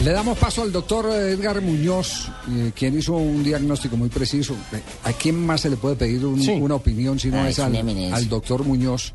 Le 0.07 0.13
damos 0.13 0.39
paso 0.39 0.63
al 0.63 0.71
doctor 0.71 1.07
Edgar 1.13 1.61
Muñoz, 1.61 2.29
eh, 2.49 2.71
quien 2.77 2.97
hizo 2.97 3.15
un 3.15 3.43
diagnóstico 3.43 3.97
muy 3.97 4.09
preciso. 4.09 4.55
Eh, 4.73 4.81
¿A 5.03 5.13
quién 5.13 5.45
más 5.45 5.63
se 5.63 5.69
le 5.69 5.77
puede 5.77 5.97
pedir 5.97 6.25
un- 6.25 6.41
Sí. 6.41 6.53
una 6.53 6.77
opinión 6.77 7.19
si 7.19 7.27
no 7.29 7.39
Ah, 7.41 7.49
es 7.49 7.59
es 7.59 8.13
al, 8.13 8.29
doctor 8.29 8.63
Muñoz, 8.63 9.15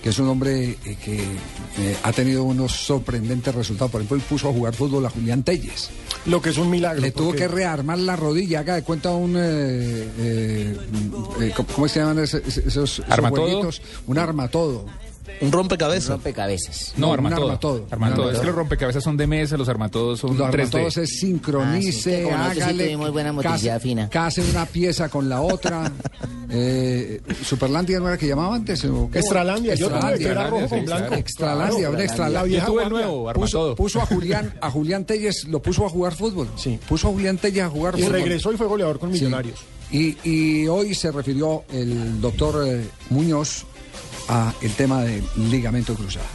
que 0.00 0.10
es 0.10 0.18
un 0.20 0.28
hombre 0.28 0.78
eh, 0.84 0.96
que 1.04 1.16
eh, 1.18 1.96
ha 2.04 2.12
tenido 2.12 2.44
unos 2.44 2.70
sorprendentes 2.70 3.52
resultados? 3.52 3.90
Por 3.90 4.00
ejemplo, 4.00 4.16
él 4.16 4.22
puso 4.28 4.48
a 4.48 4.52
jugar 4.52 4.74
fútbol 4.76 5.04
a 5.06 5.10
Julián 5.10 5.42
Telles. 5.42 5.90
Lo 6.26 6.40
que 6.40 6.50
es 6.50 6.56
un 6.58 6.70
milagro. 6.70 7.00
Le 7.00 7.10
tuvo 7.10 7.32
que 7.32 7.48
rearmar 7.48 7.98
la 7.98 8.14
rodilla, 8.14 8.60
haga 8.60 8.76
de 8.76 8.82
cuenta 8.84 9.10
un... 9.10 9.34
eh, 9.36 9.40
eh, 9.40 10.76
eh, 11.40 11.52
¿cómo- 11.56 11.68
¿Cómo 11.74 11.88
se 11.88 11.98
llaman 11.98 12.20
esos, 12.20 12.42
esos, 12.46 12.64
esos 12.64 13.02
¿Armatodo? 13.08 13.70
Un 14.06 14.18
armatodo. 14.18 14.86
Un 15.40 15.52
rompecabezas. 15.52 16.08
Rompecabezas. 16.10 16.92
No, 16.96 17.06
No, 17.06 17.12
un 17.12 17.14
armatodo. 17.18 17.44
armatodo. 17.46 17.86
Armatodo. 17.90 18.28
Un 18.28 18.34
Es 18.34 18.40
que 18.40 18.46
los 18.46 18.54
rompecabezas 18.54 19.02
son 19.04 19.16
de 19.16 19.26
mesa, 19.26 19.56
los 19.56 19.68
armatodos 19.68 20.20
son 20.20 20.36
Los 20.36 20.48
3D. 20.50 20.60
armatodos 20.60 20.96
es 20.98 21.18
sincronice, 21.20 22.28
Ah, 22.32 22.50
sí, 22.50 22.56
sí 22.56 22.60
hágale, 22.62 22.84
tuvimos 22.84 23.12
buena 23.12 23.32
motricidad 23.32 23.74
case, 23.74 23.82
fina. 23.88 24.08
case 24.10 24.42
una 24.50 24.66
pieza 24.66 25.08
con 25.08 25.28
la 25.28 25.40
otra. 25.40 25.90
eh, 26.50 27.20
Superlandia 27.44 27.98
no 28.00 28.08
era 28.08 28.16
que 28.18 28.26
llamaba 28.26 28.54
antes. 28.56 28.84
¿o? 28.84 29.10
Extralandia, 29.12 29.74
yo 29.74 29.88
tuve 29.88 30.18
que 30.18 30.24
era 30.28 30.48
rojo 30.48 30.68
con 30.68 30.78
sí, 30.80 30.84
blanco. 30.86 31.14
Extralandia, 31.14 31.78
Claro, 31.78 31.94
una 31.94 32.04
extralandia. 32.04 32.58
Yo 32.60 32.66
tuve 32.66 32.82
el 32.84 32.88
nuevo, 32.90 33.16
Puso, 33.18 33.28
armatodo. 33.30 33.74
puso 33.76 34.00
a 34.00 34.06
Julián, 34.06 34.54
a 34.60 34.70
Julián 34.70 35.04
Telles, 35.04 35.44
lo 35.48 35.60
puso 35.62 35.86
a 35.86 35.88
jugar 35.88 36.14
fútbol. 36.14 36.48
Sí. 36.56 36.78
Puso 36.88 37.08
a 37.08 37.10
Julián 37.10 37.38
Telles 37.38 37.62
a 37.64 37.68
jugar 37.68 37.94
Y 37.98 38.02
fútbol. 38.02 38.12
regresó 38.14 38.52
y 38.52 38.56
fue 38.56 38.66
goleador 38.66 38.98
con 38.98 39.08
Sí. 39.12 39.18
Millonarios. 39.20 39.60
Y, 39.90 40.16
y 40.22 40.66
hoy 40.68 40.94
se 40.94 41.10
refirió 41.10 41.64
el 41.72 42.20
doctor 42.20 42.62
eh, 42.66 42.84
Muñoz 43.10 43.64
a 44.28 44.52
el 44.62 44.72
tema 44.74 45.02
del 45.02 45.24
ligamento 45.50 45.94
cruzado. 45.94 46.26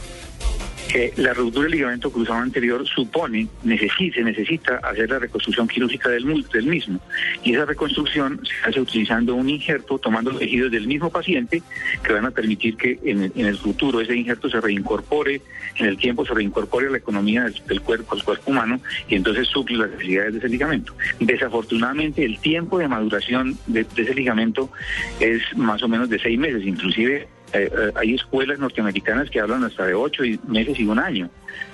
Eh, 0.92 1.12
la 1.16 1.34
ruptura 1.34 1.64
del 1.64 1.72
ligamento 1.72 2.12
cruzado 2.12 2.38
anterior 2.38 2.86
supone, 2.86 3.48
necesita, 3.64 4.14
se 4.14 4.22
necesita 4.22 4.76
hacer 4.76 5.10
la 5.10 5.18
reconstrucción 5.18 5.66
quirúrgica 5.66 6.08
del, 6.08 6.46
del 6.52 6.66
mismo. 6.66 7.00
Y 7.42 7.52
esa 7.52 7.64
reconstrucción 7.64 8.40
se 8.44 8.68
hace 8.68 8.80
utilizando 8.80 9.34
un 9.34 9.50
injerto, 9.50 9.98
tomando 9.98 10.30
los 10.30 10.38
tejidos 10.38 10.70
del 10.70 10.86
mismo 10.86 11.10
paciente, 11.10 11.62
que 12.04 12.12
van 12.12 12.26
a 12.26 12.30
permitir 12.30 12.76
que 12.76 13.00
en 13.02 13.24
en 13.34 13.46
el 13.46 13.56
futuro 13.58 14.00
ese 14.00 14.14
injerto 14.14 14.48
se 14.48 14.60
reincorpore, 14.60 15.40
en 15.76 15.86
el 15.86 15.96
tiempo 15.96 16.24
se 16.24 16.34
reincorpore 16.34 16.86
a 16.86 16.90
la 16.90 16.98
economía 16.98 17.42
del, 17.42 17.60
del 17.66 17.80
cuerpo, 17.80 18.14
al 18.14 18.22
cuerpo 18.22 18.52
humano, 18.52 18.80
y 19.08 19.16
entonces 19.16 19.48
suple 19.48 19.78
las 19.78 19.90
necesidades 19.90 20.34
de 20.34 20.38
ese 20.38 20.48
ligamento. 20.48 20.94
Desafortunadamente, 21.18 22.24
el 22.24 22.38
tiempo 22.38 22.78
de 22.78 22.86
maduración 22.86 23.58
de, 23.66 23.82
de 23.82 24.02
ese 24.02 24.14
ligamento 24.14 24.70
es 25.18 25.42
más 25.56 25.82
o 25.82 25.88
menos 25.88 26.08
de 26.08 26.20
seis 26.20 26.38
meses, 26.38 26.62
inclusive 26.64 27.26
eh, 27.54 27.70
eh, 27.72 27.92
hay 27.94 28.14
escuelas 28.14 28.58
norteamericanas 28.58 29.30
que 29.30 29.40
hablan 29.40 29.64
hasta 29.64 29.86
de 29.86 29.94
ocho 29.94 30.24
y- 30.24 30.38
meses 30.46 30.78
y 30.78 30.84
un 30.84 30.98
año. 30.98 31.30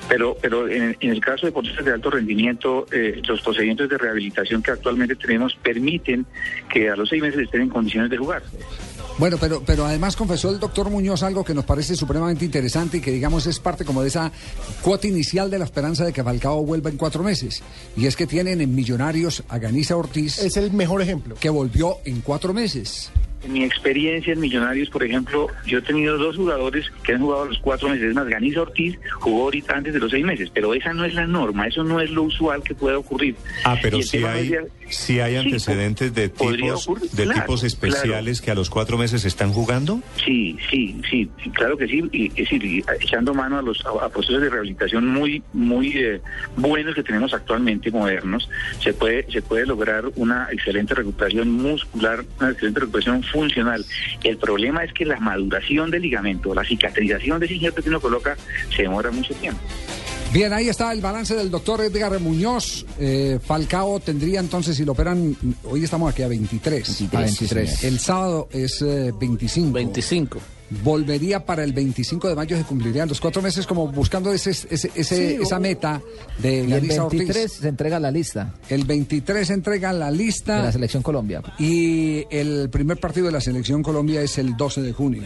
Pero, 0.09 0.37
pero 0.41 0.69
en, 0.69 0.97
en 1.01 1.11
el 1.11 1.21
caso 1.21 1.43
de 1.47 1.47
deportistas 1.51 1.85
de 1.85 1.93
alto 1.93 2.11
rendimiento, 2.11 2.87
eh, 2.93 3.21
los 3.27 3.41
procedimientos 3.41 3.89
de 3.89 3.97
rehabilitación 3.99 4.63
que 4.63 4.71
actualmente 4.73 5.17
tenemos 5.17 5.55
permiten 5.63 6.27
que 6.73 6.91
a 6.91 6.97
los 6.97 7.09
seis 7.09 7.23
meses 7.23 7.41
estén 7.41 7.63
en 7.63 7.69
condiciones 7.71 8.11
de 8.11 8.17
jugar. 8.19 8.43
Bueno, 9.19 9.37
pero, 9.41 9.63
pero 9.65 9.85
además 9.85 10.17
confesó 10.17 10.51
el 10.51 10.59
doctor 10.59 10.89
Muñoz 10.91 11.23
algo 11.23 11.45
que 11.45 11.53
nos 11.55 11.65
parece 11.65 11.95
supremamente 11.95 12.45
interesante 12.45 12.99
y 12.99 13.01
que 13.01 13.11
digamos 13.11 13.47
es 13.47 13.59
parte 13.61 13.85
como 13.85 14.01
de 14.03 14.09
esa 14.09 14.33
cuota 14.83 15.07
inicial 15.07 15.51
de 15.51 15.59
la 15.59 15.65
esperanza 15.67 16.05
de 16.05 16.13
que 16.13 16.25
Falcao 16.25 16.65
vuelva 16.65 16.89
en 16.91 16.97
cuatro 16.97 17.23
meses. 17.23 17.63
Y 17.97 18.07
es 18.07 18.17
que 18.17 18.27
tienen 18.27 18.61
en 18.61 18.75
Millonarios 18.75 19.43
a 19.49 19.59
Ganisa 19.59 19.97
Ortiz. 19.97 20.39
Es 20.39 20.57
el 20.57 20.73
mejor 20.73 21.03
ejemplo. 21.03 21.35
Que 21.39 21.51
volvió 21.51 21.97
en 22.05 22.21
cuatro 22.23 22.55
meses. 22.55 23.11
En 23.43 23.53
mi 23.53 23.65
experiencia 23.65 24.33
en 24.33 24.41
Millonarios, 24.41 24.91
por 24.91 25.03
ejemplo, 25.03 25.49
yo 25.67 25.79
he 25.79 25.83
tenido 25.83 26.19
dos 26.19 26.37
jugadores 26.37 26.91
que 27.03 27.15
han 27.15 27.21
jugado 27.21 27.45
a 27.45 27.47
los 27.47 27.59
cuatro 27.59 27.89
meses. 27.89 28.11
Es 28.11 28.15
más, 28.15 28.29
Ganiza 28.29 28.63
Ortiz 28.63 28.99
jugó 29.15 29.45
ahorita 29.45 29.77
antes 29.77 29.95
de 29.95 30.01
los 30.01 30.11
seis 30.11 30.25
meses, 30.25 30.51
pero 30.53 30.75
esa 30.75 30.93
no 30.93 31.05
es 31.05 31.15
la 31.15 31.27
norma, 31.27 31.67
eso 31.67 31.83
no 31.83 32.01
es 32.01 32.11
lo 32.11 32.25
usual 32.25 32.63
que 32.63 32.75
pueda 32.75 32.99
ocurrir. 32.99 33.37
Ah, 33.65 33.77
pero 33.81 33.99
tema 34.01 34.33
hay, 34.33 34.55
sí 34.89 35.21
hay 35.21 35.37
antecedentes 35.37 36.15
de 36.15 36.29
tipos, 36.29 36.87
ocurrir, 36.87 37.11
de 37.11 37.25
claro, 37.25 37.41
tipos 37.41 37.65
especiales 37.65 38.41
que 38.41 38.51
a 38.51 38.55
los 38.55 38.69
cuatro 38.69 38.99
meses 38.99 39.25
están 39.25 39.53
jugando. 39.53 40.01
Sí, 40.25 40.57
sí, 40.71 41.01
sí, 41.09 41.31
claro 41.55 41.77
que 41.77 41.87
sí, 41.87 42.03
y, 42.13 42.27
es 42.29 42.35
decir, 42.35 42.65
y 42.65 42.85
echando 43.01 43.35
mano 43.35 43.59
a 43.59 43.63
los 43.63 43.85
a, 43.87 44.05
a 44.05 44.09
procesos 44.09 44.43
de 44.43 44.51
rehabilitación 44.51 45.07
muy, 45.07 45.43
muy 45.53 45.97
eh, 45.97 46.21
buenos 46.57 46.95
que 46.95 47.03
tenemos 47.03 47.33
actualmente, 47.33 47.91
modernos, 47.91 48.49
se 48.83 48.93
puede, 48.93 49.31
se 49.31 49.43
puede 49.43 49.67
lograr 49.67 50.05
una 50.17 50.49
excelente 50.51 50.95
recuperación 50.95 51.51
muscular, 51.51 52.25
una 52.39 52.51
excelente 52.51 52.81
recuperación 52.81 53.23
funcional. 53.31 53.85
El 54.23 54.37
problema 54.37 54.85
es 54.85 54.93
que 54.93 55.05
la 55.05 55.19
maduración 55.21 55.91
del 55.91 56.03
ligamento, 56.03 56.55
la 56.55 56.65
cicatrización 56.65 57.41
de 57.41 57.47
ese 57.47 57.55
injerto 57.55 57.83
que 57.83 57.89
uno 57.89 58.01
coloca, 58.01 58.37
se 58.75 58.83
demora 58.83 59.11
mucho 59.11 59.35
tiempo. 59.35 59.61
Bien, 60.33 60.53
ahí 60.53 60.69
está 60.69 60.93
el 60.93 61.01
balance 61.01 61.35
del 61.35 61.51
doctor 61.51 61.81
Edgar 61.81 62.19
Muñoz. 62.21 62.87
Eh, 63.01 63.41
Falcao 63.45 63.99
tendría 63.99 64.39
entonces, 64.39 64.77
si 64.77 64.85
lo 64.85 64.93
operan, 64.93 65.37
hoy 65.65 65.83
estamos 65.83 66.13
aquí 66.13 66.23
a 66.23 66.29
23. 66.29 67.09
A 67.13 67.21
23. 67.21 67.85
El 67.85 67.99
sábado 67.99 68.49
es 68.53 68.81
eh, 68.83 69.13
25. 69.19 69.73
25. 69.73 70.41
Volvería 70.85 71.45
para 71.45 71.65
el 71.65 71.73
25 71.73 72.29
de 72.29 72.35
mayo, 72.37 72.57
se 72.57 72.62
cumplirían 72.62 73.09
los 73.09 73.21
cuatro 73.21 73.43
meses 73.43 73.67
como 73.67 73.89
buscando 73.89 74.33
ese, 74.33 74.50
ese, 74.50 74.69
ese- 74.95 75.05
Sí, 75.05 75.39
esa 75.43 75.57
o- 75.57 75.61
meta 75.61 76.00
de 76.39 76.59
Y 76.59 76.61
el 76.61 76.71
Larisa 76.71 77.05
Ortiz. 77.05 77.19
23 77.21 77.53
se 77.53 77.69
entrega 77.69 77.99
la 77.99 78.11
lista. 78.12 78.55
El 78.69 78.85
23 78.85 79.49
se 79.49 79.55
entrega 79.55 79.93
la 79.93 80.11
lista. 80.11 80.59
De 80.59 80.62
la 80.65 80.73
selección 80.73 81.03
Colombia. 81.03 81.43
Y 81.59 82.25
el 82.31 82.71
primer 82.71 82.99
partido 82.99 83.27
de 83.27 83.33
la 83.33 83.41
selección 83.41 83.83
Colombia 83.83 84.23
es 84.23 84.39
el 84.39 84.57
12 84.57 84.81
de 84.83 84.93
junio. 84.93 85.25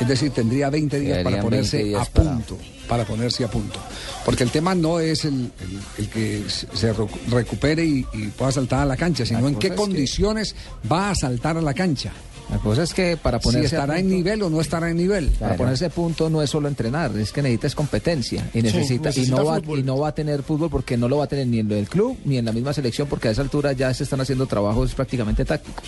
Es 0.00 0.08
decir, 0.08 0.30
tendría 0.30 0.70
20 0.70 0.98
días 0.98 1.22
para 1.22 1.42
ponerse 1.42 1.76
20 1.76 1.88
días 1.90 2.08
a 2.08 2.10
punto. 2.10 2.58
Para 2.88 3.04
ponerse 3.04 3.44
a 3.44 3.50
punto. 3.50 3.78
Porque 4.24 4.42
el 4.42 4.50
tema 4.50 4.74
no 4.74 4.98
es 5.00 5.24
el, 5.26 5.34
el- 5.60 5.80
el 5.98 6.08
que 6.08 6.44
se 6.48 6.66
se 6.74 6.94
recu- 6.94 7.10
recupere 7.28 7.84
y, 7.84 8.06
y 8.14 8.26
pueda 8.28 8.50
saltar 8.52 8.80
a 8.80 8.86
la 8.86 8.96
cancha, 8.96 9.26
sino 9.26 9.42
La 9.42 9.48
en 9.48 9.56
qué 9.56 9.68
que- 9.70 9.76
condiciones 9.76 10.56
va 10.90 11.10
a 11.10 11.14
saltar 11.14 11.58
a 11.58 11.60
la 11.60 11.74
cancha. 11.74 12.10
La 12.52 12.58
cosa 12.58 12.82
es 12.82 12.92
que 12.92 13.16
para 13.16 13.40
ponerse 13.40 13.70
si 13.70 13.74
estará 13.74 13.98
en 13.98 14.10
nivel 14.10 14.42
o 14.42 14.50
no 14.50 14.60
estará 14.60 14.90
en 14.90 14.98
nivel. 14.98 15.30
Para 15.30 15.56
ponerse 15.56 15.88
punto 15.88 16.28
no 16.28 16.42
es 16.42 16.50
solo 16.50 16.68
entrenar, 16.68 17.16
es 17.16 17.32
que 17.32 17.40
necesitas 17.40 17.74
competencia 17.74 18.46
y 18.52 18.60
necesita, 18.60 19.08
y 19.08 19.20
necesita 19.20 19.36
no 19.36 19.44
va 19.46 19.58
y 19.58 19.82
no 19.82 19.98
va 19.98 20.08
a 20.08 20.14
tener 20.14 20.42
fútbol 20.42 20.68
porque 20.68 20.98
no 20.98 21.08
lo 21.08 21.16
va 21.16 21.24
a 21.24 21.26
tener 21.28 21.46
ni 21.46 21.60
en 21.60 21.68
del 21.68 21.88
club 21.88 22.18
ni 22.26 22.36
en 22.36 22.44
la 22.44 22.52
misma 22.52 22.74
selección 22.74 23.08
porque 23.08 23.28
a 23.28 23.30
esa 23.30 23.40
altura 23.40 23.72
ya 23.72 23.92
se 23.94 24.04
están 24.04 24.20
haciendo 24.20 24.44
trabajos 24.44 24.94
prácticamente 24.94 25.46
tácticos. 25.46 25.84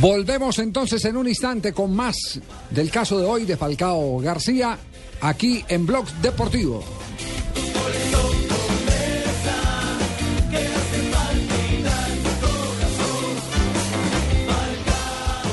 Volvemos 0.00 0.58
entonces 0.58 1.04
en 1.04 1.16
un 1.16 1.28
instante 1.28 1.72
con 1.72 1.94
más 1.94 2.40
del 2.70 2.90
caso 2.90 3.20
de 3.20 3.24
hoy 3.24 3.44
de 3.44 3.56
Falcao 3.56 4.18
García, 4.18 4.76
aquí 5.20 5.64
en 5.68 5.86
Blog 5.86 6.08
Deportivo. 6.20 6.82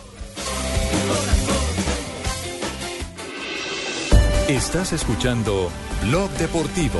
Estás 4.49 4.91
escuchando 4.91 5.71
Blog 6.03 6.29
Deportivo. 6.31 6.99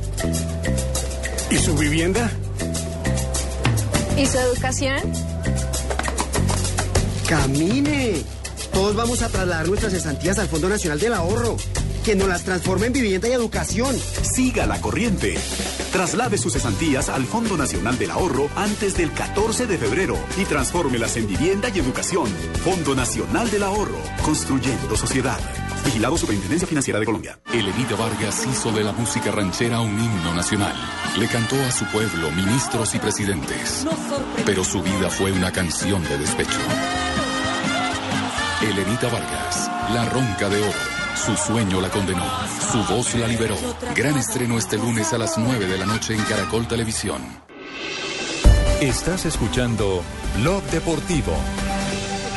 ¿Y 1.51 1.57
su 1.57 1.75
vivienda? 1.75 2.31
¿Y 4.17 4.25
su 4.25 4.37
educación? 4.37 4.99
Camine. 7.27 8.23
Todos 8.71 8.95
vamos 8.95 9.21
a 9.21 9.27
trasladar 9.27 9.67
nuestras 9.67 9.91
cesantías 9.91 10.39
al 10.39 10.47
Fondo 10.47 10.69
Nacional 10.69 10.99
del 10.99 11.13
Ahorro, 11.13 11.57
que 12.03 12.15
nos 12.15 12.27
las 12.27 12.43
transforme 12.43 12.87
en 12.87 12.93
vivienda 12.93 13.27
y 13.27 13.31
educación. 13.31 13.95
Siga 14.23 14.65
la 14.65 14.81
corriente. 14.81 15.37
Traslade 15.91 16.37
sus 16.37 16.53
cesantías 16.53 17.09
al 17.09 17.25
Fondo 17.25 17.57
Nacional 17.57 17.97
del 17.97 18.11
Ahorro 18.11 18.49
antes 18.55 18.95
del 18.95 19.11
14 19.11 19.67
de 19.67 19.77
febrero 19.77 20.17
y 20.37 20.45
transfórmelas 20.45 21.17
en 21.17 21.27
vivienda 21.27 21.69
y 21.69 21.79
educación. 21.79 22.27
Fondo 22.63 22.95
Nacional 22.95 23.49
del 23.51 23.63
Ahorro, 23.63 23.99
construyendo 24.23 24.95
sociedad. 24.95 25.39
Vigilado 25.85 26.17
Superintendencia 26.17 26.67
Financiera 26.67 26.99
de 26.99 27.05
Colombia. 27.05 27.39
Elenita 27.53 27.95
Vargas 27.95 28.45
hizo 28.45 28.71
de 28.71 28.83
la 28.83 28.91
música 28.91 29.31
ranchera 29.31 29.81
un 29.81 29.99
himno 29.99 30.33
nacional. 30.33 30.75
Le 31.17 31.27
cantó 31.27 31.55
a 31.63 31.71
su 31.71 31.85
pueblo 31.85 32.31
ministros 32.31 32.95
y 32.95 32.99
presidentes. 32.99 33.85
Pero 34.45 34.63
su 34.63 34.81
vida 34.81 35.09
fue 35.09 35.31
una 35.31 35.51
canción 35.51 36.03
de 36.03 36.17
despecho. 36.17 36.59
Elenita 38.61 39.07
Vargas, 39.07 39.69
la 39.93 40.05
ronca 40.09 40.49
de 40.49 40.61
oro. 40.61 41.00
Su 41.15 41.35
sueño 41.35 41.81
la 41.81 41.89
condenó. 41.89 42.25
Su 42.71 42.83
voz 42.93 43.13
la 43.15 43.27
liberó. 43.27 43.55
Gran 43.95 44.17
estreno 44.17 44.57
este 44.57 44.77
lunes 44.77 45.13
a 45.13 45.17
las 45.17 45.37
9 45.37 45.67
de 45.67 45.77
la 45.77 45.85
noche 45.85 46.15
en 46.15 46.23
Caracol 46.23 46.67
Televisión. 46.67 47.21
Estás 48.81 49.25
escuchando 49.25 50.01
Blog 50.37 50.63
Deportivo. 50.63 51.33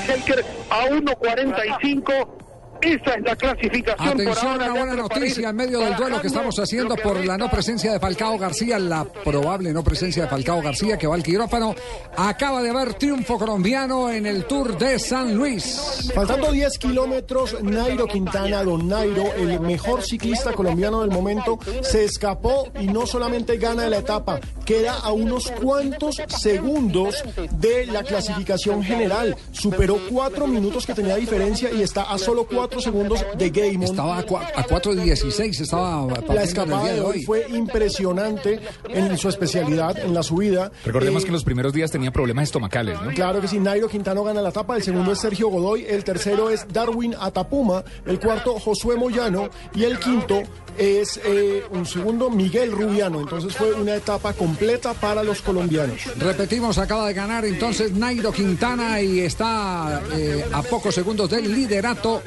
Helker 0.07 0.45
a 0.71 0.87
1.45 0.89 2.44
Esa 2.85 3.15
es 3.15 3.23
la 3.23 3.35
clasificación 3.35 3.97
por 3.97 4.21
Atención, 4.21 4.47
ahora. 4.47 4.73
una 4.73 4.85
buena 4.85 4.95
noticia 4.95 5.49
en 5.49 5.57
medio 5.57 5.81
del 5.81 5.97
duelo 5.97 6.21
que 6.21 6.27
estamos 6.27 6.59
haciendo 6.59 6.97
por 6.97 7.25
la 7.25 7.39
no 7.39 7.51
presencia 7.51 7.91
de 7.93 7.99
Falcao 7.99 8.37
García, 8.37 8.79
la 8.79 9.05
probable 9.05 9.73
no 9.73 9.83
presencia 9.83 10.25
de 10.25 10.29
Falcao 10.29 10.61
García 10.61 10.99
que 10.99 11.07
va 11.07 11.15
al 11.15 11.23
quirófano. 11.23 11.75
Acaba 12.15 12.63
de 12.63 12.69
haber 12.69 12.93
triunfo 12.95 13.39
colombiano 13.39 14.11
en 14.11 14.27
el 14.27 14.45
Tour 14.45 14.77
de 14.77 14.99
San 14.99 15.35
Luis. 15.35 16.11
Faltando 16.15 16.53
10 16.53 16.79
kilómetros, 16.79 17.63
Nairo 17.63 18.07
Quintana, 18.07 18.63
don 18.63 18.87
Nairo, 18.87 19.33
el 19.35 19.61
mejor 19.61 20.03
ciclista 20.03 20.53
colombiano 20.53 21.01
del 21.01 21.11
momento, 21.11 21.59
se 21.81 22.05
escapó 22.05 22.69
y 22.79 22.87
no 22.87 23.07
solamente 23.07 23.57
gana 23.57 23.89
la 23.89 23.99
etapa, 23.99 24.41
queda 24.67 24.95
a 24.95 25.11
unos 25.11 25.51
cuantos 25.53 26.21
segundos 26.29 27.25
de 27.53 27.87
la 27.87 28.03
clasificación 28.03 28.83
general. 28.83 29.37
Superó 29.53 29.99
cuatro 30.11 30.47
minutos 30.47 30.85
que 30.85 30.93
tenía 30.93 31.17
diferencia 31.17 31.71
y 31.73 31.83
está 31.83 32.03
a 32.03 32.19
solo 32.19 32.47
cuatro 32.47 32.74
segundos 32.83 33.25
de 33.37 33.51
Gaimon. 33.51 33.85
Estaba 33.85 34.17
a, 34.17 34.21
a 34.21 34.67
4.16, 34.67 35.61
estaba 35.61 36.07
La 36.29 36.43
escapada 36.43 36.85
día 36.85 36.95
de 36.95 37.01
hoy 37.01 37.23
fue 37.25 37.47
impresionante 37.51 38.61
en 38.89 39.17
su 39.19 39.29
especialidad, 39.29 39.99
en 39.99 40.15
la 40.15 40.23
subida. 40.23 40.71
Recordemos 40.85 41.23
Eh, 41.23 41.27
que 41.27 41.29
en 41.31 41.35
los 41.35 41.45
primeros 41.45 41.73
días 41.73 41.91
tenía 41.91 42.11
problemas 42.11 42.45
estomacales, 42.45 43.01
¿no? 43.01 43.11
Claro 43.13 43.41
que 43.41 43.49
sí, 43.49 43.59
Nairo 43.59 43.89
Quintano 43.89 44.25
gana 44.25 44.43
la 44.43 44.49
etapa, 44.51 44.77
el 44.77 44.83
segundo 44.83 45.13
es 45.13 45.19
Sergio 45.21 45.49
Godoy, 45.49 45.85
el 45.89 46.05
tercero 46.05 46.51
es 46.51 46.67
Darwin 46.73 47.15
Atapuma, 47.19 47.85
el 48.07 48.19
cuarto 48.19 48.59
Josué 48.59 48.97
Moyano 48.97 49.49
y 49.75 49.85
el 49.85 49.99
quinto 49.99 50.43
es 50.77 51.21
eh, 51.25 51.63
un 51.71 51.87
segundo 51.87 52.31
Miguel 52.31 52.73
Rubiano. 52.73 53.21
Entonces 53.21 53.55
fue 53.55 53.73
una 53.73 53.95
etapa 53.95 54.33
completa 54.33 54.93
para 54.95 55.23
los 55.23 55.41
colombianos. 55.43 56.01
Repetimos, 56.19 56.79
acaba 56.79 57.07
de 57.09 57.15
ganar 57.15 57.45
entonces 57.45 57.93
Nairo 57.93 58.33
Quintana 58.33 59.01
y 59.01 59.21
está 59.21 60.03
eh, 60.15 60.45
a 60.53 60.63
pocos 60.63 60.95
segundos 60.95 61.31
del 61.31 61.53
liderato 61.53 62.23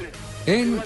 en 0.48 0.80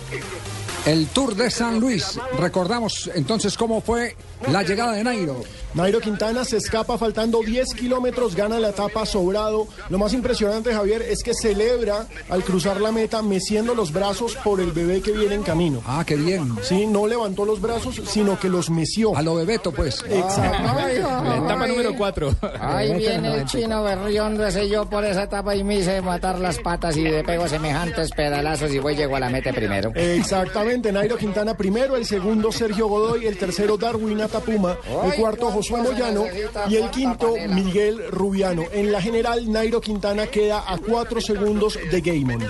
el 0.86 1.06
Tour 1.06 1.36
de 1.36 1.48
San 1.48 1.78
Luis. 1.78 2.18
Recordamos 2.36 3.08
entonces 3.14 3.56
cómo 3.56 3.80
fue 3.80 4.16
la 4.50 4.62
llegada 4.62 4.92
de 4.92 5.04
Nairo. 5.04 5.42
Nairo 5.74 6.00
Quintana 6.00 6.44
se 6.44 6.58
escapa 6.58 6.98
faltando 6.98 7.40
10 7.42 7.74
kilómetros, 7.74 8.34
gana 8.34 8.60
la 8.60 8.70
etapa 8.70 9.06
sobrado. 9.06 9.66
Lo 9.88 9.98
más 9.98 10.12
impresionante, 10.12 10.74
Javier, 10.74 11.00
es 11.00 11.22
que 11.22 11.32
celebra 11.32 12.06
al 12.28 12.44
cruzar 12.44 12.78
la 12.80 12.92
meta 12.92 13.22
meciendo 13.22 13.74
los 13.74 13.90
brazos 13.90 14.36
por 14.44 14.60
el 14.60 14.72
bebé 14.72 15.00
que 15.00 15.12
viene 15.12 15.34
en 15.34 15.42
camino. 15.42 15.82
Ah, 15.86 16.04
qué 16.06 16.16
bien. 16.16 16.56
Sí, 16.62 16.86
no 16.86 17.06
levantó 17.06 17.46
los 17.46 17.60
brazos, 17.60 18.02
sino 18.06 18.38
que 18.38 18.50
los 18.50 18.68
meció. 18.68 19.16
A 19.16 19.22
lo 19.22 19.36
bebeto, 19.36 19.72
pues. 19.72 20.04
Exactamente. 20.08 21.00
La 21.00 21.36
etapa 21.42 21.66
número 21.66 21.96
4. 21.96 22.36
Ahí 22.60 22.94
viene 22.94 23.34
el 23.34 23.46
chino 23.46 23.82
berriondo 23.82 24.46
ese 24.46 24.68
yo 24.68 24.84
por 24.88 25.04
esa 25.04 25.22
etapa 25.22 25.56
y 25.56 25.64
me 25.64 25.78
hice 25.78 26.02
matar 26.02 26.38
las 26.38 26.58
patas 26.58 26.96
y 26.96 27.02
le 27.02 27.24
pego 27.24 27.48
semejantes 27.48 28.10
pedalazos 28.10 28.72
y 28.72 28.78
voy 28.78 28.94
llego 28.94 29.16
a 29.16 29.20
la 29.20 29.30
meta 29.30 29.52
primero. 29.52 29.90
Exactamente, 29.94 30.92
Nairo 30.92 31.16
Quintana 31.16 31.54
primero, 31.56 31.96
el 31.96 32.04
segundo 32.04 32.52
Sergio 32.52 32.88
Godoy, 32.88 33.26
el 33.26 33.38
tercero 33.38 33.76
Darwin 33.76 34.20
Atapuma, 34.32 34.78
el 35.04 35.14
cuarto 35.14 35.50
Josué 35.50 35.82
Moyano 35.82 36.24
y 36.68 36.76
el 36.76 36.90
quinto 36.90 37.34
Miguel 37.48 38.10
Rubiano. 38.10 38.64
En 38.72 38.90
la 38.90 39.02
general, 39.02 39.50
Nairo 39.50 39.80
Quintana 39.80 40.26
queda 40.26 40.64
a 40.66 40.78
cuatro 40.78 41.20
segundos 41.20 41.78
de 41.90 42.00
Gaimon. 42.00 42.42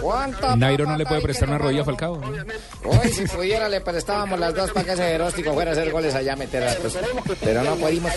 Nairo 0.56 0.86
no 0.86 0.96
le 0.96 1.04
puede 1.04 1.20
prestar 1.20 1.48
una 1.48 1.58
rodilla 1.58 1.82
a 1.82 1.84
Falcao. 1.84 2.18
¿no? 2.18 2.28
Hoy 2.84 3.08
si 3.10 3.26
pudiera 3.26 3.68
le 3.68 3.80
prestábamos 3.80 4.38
las 4.38 4.54
dos 4.54 4.70
para 4.70 4.86
que 4.86 4.92
ese 4.92 5.02
Jeróstico 5.02 5.52
fuera 5.52 5.72
a 5.72 5.74
hacer 5.74 5.90
goles 5.90 6.14
allá 6.14 6.34
a 6.34 6.36
meter 6.36 6.62
a 6.62 6.74
pues, 6.74 6.96
Pero 7.40 7.62
no 7.62 7.74
pudimos. 7.76 8.12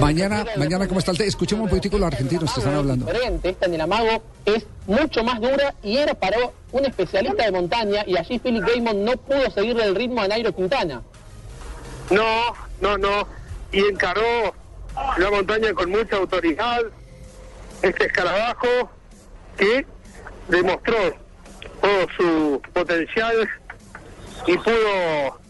Mañana, 0.00 0.44
mañana, 0.56 0.88
¿cómo 0.88 0.98
está 0.98 1.12
el 1.12 1.18
té? 1.18 1.26
Escuchemos 1.26 1.64
un 1.64 1.70
poquitico 1.70 1.98
los 1.98 2.08
argentinos 2.08 2.52
que 2.52 2.60
están 2.60 2.74
hablando. 2.74 3.06
esta 3.42 3.66
en 3.66 3.74
el 3.74 3.80
amago 3.80 4.22
es 4.44 4.66
mucho 4.86 5.22
más 5.22 5.40
dura 5.40 5.74
y 5.82 5.96
era 5.96 6.14
para 6.14 6.38
un 6.72 6.84
especialista 6.84 7.44
de 7.44 7.52
montaña 7.52 8.02
y 8.06 8.16
allí 8.16 8.38
Philip 8.38 8.64
Gaimon 8.64 9.04
no 9.04 9.12
pudo 9.12 9.50
seguirle 9.50 9.84
el 9.84 9.94
ritmo 9.94 10.22
a 10.22 10.28
Nairo 10.28 10.54
Quintana. 10.54 11.02
No, 12.10 12.54
no, 12.80 12.98
no. 12.98 13.28
Y 13.70 13.80
encaró 13.80 14.54
la 15.16 15.30
montaña 15.30 15.72
con 15.72 15.90
mucha 15.90 16.16
autoridad. 16.16 16.82
Este 17.82 18.06
escarabajo 18.06 18.90
que 19.56 19.86
demostró 20.48 20.96
todo 21.80 22.06
su 22.16 22.62
potencial 22.72 23.48
y 24.46 24.56
pudo 24.58 25.40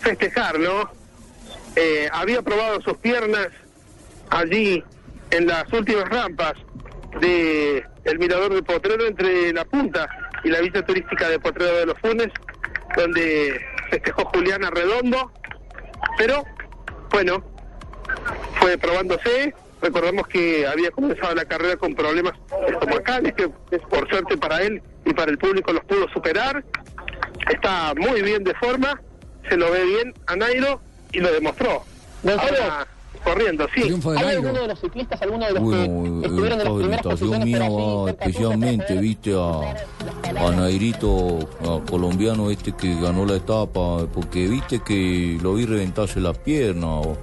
festejar, 0.00 0.58
¿no? 0.58 0.90
Eh, 1.76 2.08
había 2.12 2.42
probado 2.42 2.80
sus 2.80 2.96
piernas 2.98 3.48
allí 4.30 4.82
en 5.30 5.46
las 5.46 5.70
últimas 5.72 6.08
rampas 6.08 6.54
de 7.20 7.84
el 8.04 8.18
mirador 8.18 8.54
de 8.54 8.62
Potrero 8.62 9.06
entre 9.06 9.52
la 9.52 9.64
punta 9.64 10.08
y 10.44 10.48
la 10.48 10.60
vista 10.60 10.84
turística 10.84 11.28
de 11.28 11.38
Potrero 11.38 11.76
de 11.78 11.86
los 11.86 11.98
Funes, 11.98 12.28
donde 12.96 13.60
festejó 13.90 14.24
Juliana 14.26 14.70
Redondo, 14.70 15.32
pero 16.16 16.44
bueno, 17.10 17.42
fue 18.60 18.78
probándose. 18.78 19.54
Recordamos 19.80 20.26
que 20.26 20.66
había 20.66 20.90
comenzado 20.90 21.34
la 21.34 21.44
carrera 21.44 21.76
con 21.76 21.94
problemas 21.94 22.34
estomacales, 22.66 23.32
que 23.34 23.48
por 23.88 24.08
suerte 24.08 24.36
para 24.36 24.62
él 24.62 24.82
y 25.04 25.14
para 25.14 25.30
el 25.30 25.38
público 25.38 25.72
los 25.72 25.84
pudo 25.84 26.08
superar. 26.08 26.64
Está 27.48 27.94
muy 27.96 28.22
bien 28.22 28.42
de 28.42 28.54
forma, 28.54 29.00
se 29.48 29.56
lo 29.56 29.70
ve 29.70 29.84
bien 29.84 30.14
a 30.26 30.36
Nairo 30.36 30.80
y 31.12 31.20
lo 31.20 31.32
demostró. 31.32 31.84
Ahora, 32.24 32.86
corriendo, 33.20 33.66
sí. 33.74 33.82
¿Hay 34.16 34.34
alguno 34.36 34.60
de 34.60 34.68
los 34.68 34.80
ciclistas, 34.80 35.20
alguno 35.22 35.46
de 35.46 35.52
los 35.52 35.62
Bueno, 35.62 36.20
que 36.20 36.26
estuvieron 36.28 36.60
en 36.60 36.64
las 36.66 36.74
primeras 36.74 37.02
posiciones 37.02 38.08
especialmente, 38.08 38.94
viste, 38.98 39.34
a, 39.34 40.46
a 40.46 40.50
Nairito, 40.52 41.38
a 41.62 41.80
colombiano 41.90 42.50
este 42.50 42.72
que 42.72 42.94
ganó 43.00 43.24
la 43.24 43.36
etapa, 43.36 44.06
porque 44.12 44.46
viste 44.48 44.80
que 44.80 45.38
lo 45.42 45.54
vi 45.54 45.66
reventarse 45.66 46.20
las 46.20 46.36
piernas, 46.38 47.06
o- 47.06 47.16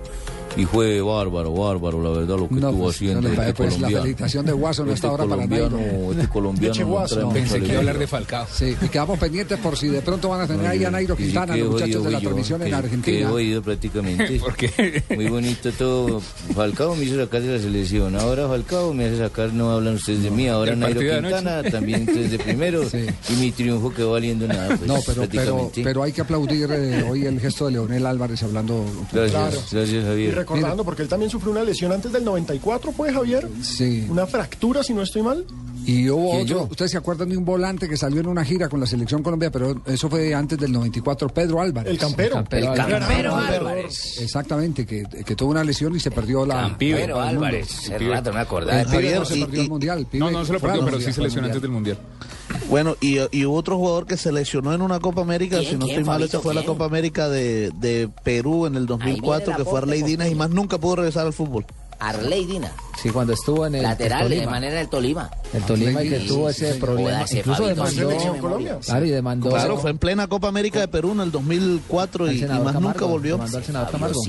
y 0.57 0.65
fue 0.65 1.01
bárbaro, 1.01 1.51
bárbaro, 1.53 2.01
la 2.01 2.09
verdad, 2.09 2.37
lo 2.37 2.47
que 2.47 2.55
No, 2.55 2.69
estuvo 2.69 2.83
pues, 2.83 2.95
haciendo 2.95 3.21
no 3.21 3.29
este 3.41 3.53
pues, 3.53 3.79
la 3.79 3.89
felicitación 3.89 4.45
de 4.45 4.51
Guaso 4.53 4.85
no 4.85 4.93
está 4.93 5.07
ahora 5.09 5.25
para 5.25 5.45
Nairo. 5.47 5.79
Este 6.11 6.27
colombiano 6.29 6.73
Eche 6.73 6.83
Guaso. 6.83 7.29
Pensé 7.29 7.59
que 7.59 7.65
iba 7.67 7.75
a 7.75 7.79
hablar 7.79 7.97
de 7.99 8.07
Falcao. 8.07 8.47
Sí, 8.51 8.75
y 8.81 8.87
quedamos 8.87 9.19
pendientes 9.19 9.59
por 9.59 9.77
si 9.77 9.87
de 9.89 10.01
pronto 10.01 10.29
van 10.29 10.41
a 10.41 10.47
tener 10.47 10.65
ahí 10.65 10.83
a 10.83 10.91
Nairo 10.91 11.15
sí, 11.15 11.23
Quintana, 11.23 11.55
los 11.57 11.71
muchachos 11.71 12.03
de 12.03 12.11
la 12.11 12.19
transmisión 12.19 12.61
en 12.61 12.73
Argentina. 12.73 13.17
Que 13.17 13.23
he 13.23 13.25
oído 13.25 13.61
prácticamente. 13.61 14.41
Muy 15.15 15.27
bonito 15.27 15.71
todo. 15.73 16.21
Falcao 16.53 16.95
me 16.95 17.05
hizo 17.05 17.17
sacar 17.17 17.41
de 17.41 17.53
la 17.57 17.59
selección. 17.59 18.15
Ahora 18.15 18.47
Falcao 18.47 18.93
me 18.93 19.05
hace 19.05 19.17
sacar, 19.17 19.53
no 19.53 19.71
hablan 19.71 19.95
ustedes 19.95 20.23
de 20.23 20.31
mí. 20.31 20.47
Ahora 20.47 20.75
Nairo 20.75 21.01
Quintana 21.01 21.63
también 21.63 22.01
ustedes 22.07 22.31
de 22.31 22.39
primero. 22.39 22.83
Y 23.29 23.33
mi 23.37 23.51
triunfo 23.51 23.93
quedó 23.93 24.11
valiendo 24.11 24.47
nada. 24.47 24.75
Pues, 24.77 24.87
No, 24.87 24.95
pero, 25.05 25.71
pero, 25.83 26.03
hay 26.03 26.11
que 26.11 26.21
aplaudir 26.21 26.69
eh, 26.71 27.03
hoy 27.09 27.25
el 27.25 27.39
gesto 27.39 27.65
de 27.65 27.73
Leonel 27.73 28.05
Álvarez 28.05 28.41
hablando. 28.43 28.85
Gracias, 29.11 29.31
Claro. 29.31 29.57
gracias 29.71 30.03
Javier. 30.05 30.44
Recordando, 30.45 30.83
porque 30.83 31.01
él 31.01 31.09
también 31.09 31.29
sufrió 31.29 31.51
una 31.51 31.63
lesión 31.63 31.91
antes 31.91 32.11
del 32.11 32.23
94, 32.23 32.91
pues, 32.91 33.13
Javier. 33.13 33.47
Sí. 33.61 34.05
Una 34.09 34.27
fractura, 34.27 34.83
si 34.83 34.93
no 34.93 35.01
estoy 35.01 35.23
mal. 35.23 35.45
Y 35.85 36.09
hubo 36.09 36.31
¿Quién, 36.31 36.43
otro, 36.43 36.57
yo? 36.57 36.67
ustedes 36.71 36.91
se 36.91 36.97
acuerdan 36.97 37.29
de 37.29 37.37
un 37.37 37.45
volante 37.45 37.87
que 37.87 37.95
salió 37.97 38.19
en 38.21 38.27
una 38.27 38.43
gira 38.43 38.69
con 38.69 38.79
la 38.79 38.87
selección 38.87 39.21
Colombia, 39.21 39.51
pero 39.51 39.81
eso 39.85 40.09
fue 40.09 40.33
antes 40.33 40.57
del 40.57 40.71
94, 40.71 41.29
Pedro 41.29 41.61
Álvarez. 41.61 41.91
El 41.91 41.97
campero. 41.99 42.35
campero 42.35 42.73
El 42.73 42.79
Álvarez. 42.81 43.07
campero 43.07 43.35
Álvarez. 43.35 44.17
Exactamente, 44.21 44.85
que, 44.85 45.03
que 45.03 45.35
tuvo 45.35 45.51
una 45.51 45.63
lesión 45.63 45.95
y 45.95 45.99
se 45.99 46.11
perdió 46.11 46.45
la. 46.45 46.61
Campero. 46.61 47.19
Álvarez. 47.21 47.89
Rato 47.99 48.33
me 48.33 48.39
acordaba. 48.39 48.81
El 48.81 48.87
pibe 48.87 49.15
no 49.15 49.25
se 49.25 49.37
y- 49.37 49.41
perdió 49.45 49.61
el 49.61 49.69
mundial. 49.69 50.07
pibe 50.09 50.19
No, 50.25 50.31
no 50.31 50.45
se 50.45 50.53
lo 50.53 50.59
perdió, 50.59 50.83
pero 50.85 50.99
sí 50.99 51.13
se 51.13 51.21
lesionó 51.21 51.47
antes 51.47 51.61
del 51.61 51.71
Mundial. 51.71 51.97
Bueno, 52.69 52.95
y, 53.01 53.17
y 53.31 53.45
hubo 53.45 53.55
otro 53.57 53.77
jugador 53.77 54.05
que 54.07 54.17
se 54.17 54.31
lesionó 54.31 54.73
en 54.73 54.81
una 54.81 54.99
Copa 54.99 55.21
América, 55.21 55.57
¿Quién, 55.59 55.71
si 55.71 55.77
no 55.77 55.85
estoy 55.87 56.03
mal, 56.03 56.21
esta 56.23 56.39
fue 56.39 56.53
la? 56.53 56.63
Copa 56.63 56.85
América 56.85 57.27
de, 57.29 57.71
de 57.79 58.09
Perú 58.23 58.65
en 58.65 58.75
el 58.75 58.85
2004, 58.87 59.51
la 59.51 59.57
que 59.57 59.65
fue 59.65 59.79
Arley 59.79 60.01
Dinas 60.03 60.29
y 60.31 60.35
más 60.35 60.49
nunca 60.49 60.77
pudo 60.79 60.97
regresar 60.97 61.25
al 61.27 61.33
fútbol. 61.33 61.65
Arley 61.99 62.45
Dina. 62.45 62.71
Sí, 63.01 63.09
cuando 63.09 63.33
estuvo 63.33 63.65
en 63.67 63.75
el 63.75 63.83
Lateral 63.83 64.29
de 64.29 64.45
manera 64.47 64.75
del 64.77 64.87
Tolima. 64.89 65.29
El 65.53 65.61
Tolima 65.63 66.03
y 66.03 66.09
que 66.09 66.19
tuvo 66.21 66.49
ese 66.49 66.73
problema. 66.75 67.25
Incluso 67.29 67.63
Fabito, 67.63 67.85
demandó. 67.87 68.37
Colombia. 68.41 68.79
Claro, 68.83 69.05
y 69.05 69.09
demandó. 69.09 69.49
Claro, 69.49 69.77
fue 69.77 69.91
en 69.91 69.97
plena 69.97 70.27
Copa 70.27 70.47
América 70.47 70.79
de 70.79 70.87
Perú 70.87 71.11
en 71.11 71.19
el 71.21 71.31
2004 71.31 72.31
y, 72.31 72.37
y 72.39 72.41
más 72.45 72.49
Camargo, 72.57 72.79
nunca 72.79 73.05
volvió. 73.05 73.35
al. 73.41 73.49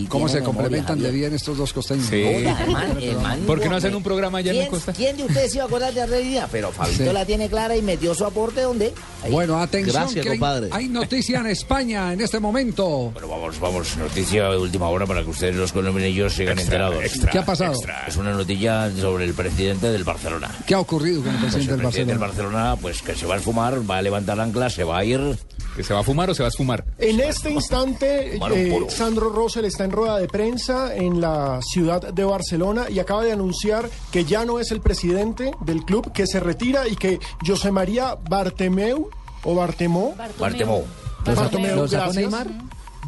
¿Cómo 0.08 0.28
se 0.28 0.40
memoria, 0.40 0.42
complementan 0.44 0.98
de 0.98 1.04
Javier. 1.06 1.12
bien 1.30 1.34
estos 1.34 1.56
dos 1.56 1.72
costeños? 1.72 2.06
Sí. 2.06 2.22
Joda, 2.24 2.64
el 2.64 2.70
man- 2.72 2.98
el 3.00 3.16
man- 3.18 3.40
¿Por 3.46 3.60
qué 3.60 3.68
no 3.68 3.76
hacen 3.76 3.94
un 3.94 4.02
programa 4.02 4.38
allá 4.38 4.52
en 4.52 4.58
¿Quién, 4.58 4.70
costa? 4.70 4.92
¿Quién 4.92 5.16
de 5.16 5.24
ustedes 5.24 5.54
iba 5.54 5.64
a 5.64 5.66
acordar 5.66 5.94
de 5.94 6.02
Arley 6.02 6.24
Dina? 6.28 6.48
Pero 6.50 6.70
Fabito 6.72 7.04
Sí. 7.04 7.12
la 7.12 7.24
tiene 7.24 7.48
clara 7.48 7.76
y 7.76 7.82
metió 7.82 8.14
su 8.14 8.24
aporte 8.24 8.62
donde. 8.62 8.92
Ahí. 9.22 9.30
Bueno, 9.32 9.58
atención, 9.60 9.94
Gracias, 9.94 10.22
que 10.24 10.30
hay, 10.32 10.38
compadre. 10.38 10.68
hay 10.72 10.88
noticia 10.88 11.40
en 11.40 11.46
España 11.46 12.12
en 12.12 12.20
este 12.20 12.40
momento. 12.40 13.10
Bueno, 13.12 13.28
vamos, 13.28 13.58
vamos, 13.60 13.96
noticia 13.96 14.48
de 14.50 14.58
última 14.58 14.88
hora 14.88 15.06
para 15.06 15.22
que 15.22 15.30
ustedes 15.30 15.54
los 15.56 15.72
colombianos 15.72 16.32
sigan 16.34 16.58
enterados. 16.58 16.96
¿Qué 17.30 17.38
ha 17.38 17.44
pasado? 17.44 17.74
Es 18.06 18.16
una 18.16 18.32
noticia 18.32 18.55
sobre 19.00 19.24
el 19.24 19.34
presidente 19.34 19.90
del 19.90 20.04
Barcelona. 20.04 20.50
¿Qué 20.66 20.74
ha 20.74 20.80
ocurrido 20.80 21.22
con 21.22 21.30
el 21.34 21.40
Pues 21.40 21.52
presidente 21.52 21.72
el 21.72 21.78
del 21.78 21.86
presidente 21.86 22.12
del 22.12 22.18
Barcelona? 22.18 22.58
Barcelona, 22.58 22.82
pues 22.82 23.02
que 23.02 23.14
se 23.14 23.26
va 23.26 23.34
a 23.34 23.38
esfumar, 23.38 23.90
va 23.90 23.98
a 23.98 24.02
levantar 24.02 24.40
ancla, 24.40 24.70
se 24.70 24.84
va 24.84 24.98
a 24.98 25.04
ir. 25.04 25.38
¿Que 25.76 25.84
se 25.84 25.92
va 25.92 26.00
a 26.00 26.02
fumar 26.02 26.30
o 26.30 26.34
se 26.34 26.42
va 26.42 26.46
a 26.46 26.48
esfumar? 26.48 26.84
En 26.98 27.20
este 27.20 27.50
instante, 27.50 28.32
Fumar 28.32 28.52
eh. 28.54 28.78
Sandro 28.88 29.28
Rosell 29.28 29.66
está 29.66 29.84
en 29.84 29.90
rueda 29.90 30.18
de 30.18 30.26
prensa 30.26 30.94
en 30.96 31.20
la 31.20 31.60
ciudad 31.60 32.00
de 32.14 32.24
Barcelona 32.24 32.86
y 32.88 32.98
acaba 32.98 33.22
de 33.24 33.32
anunciar 33.32 33.90
que 34.10 34.24
ya 34.24 34.46
no 34.46 34.58
es 34.58 34.70
el 34.70 34.80
presidente 34.80 35.52
del 35.60 35.84
club, 35.84 36.12
que 36.12 36.26
se 36.26 36.40
retira 36.40 36.88
y 36.88 36.96
que 36.96 37.18
José 37.46 37.72
María 37.72 38.16
Bartomeu 38.28 39.10
o 39.44 39.54
Bartemó. 39.54 40.14
Bartemó. 40.38 40.84
Bartomeu, 41.26 41.76
¿Lo 41.76 41.88
sacó 41.88 42.04
gracias. 42.04 42.16
Neymar? 42.16 42.46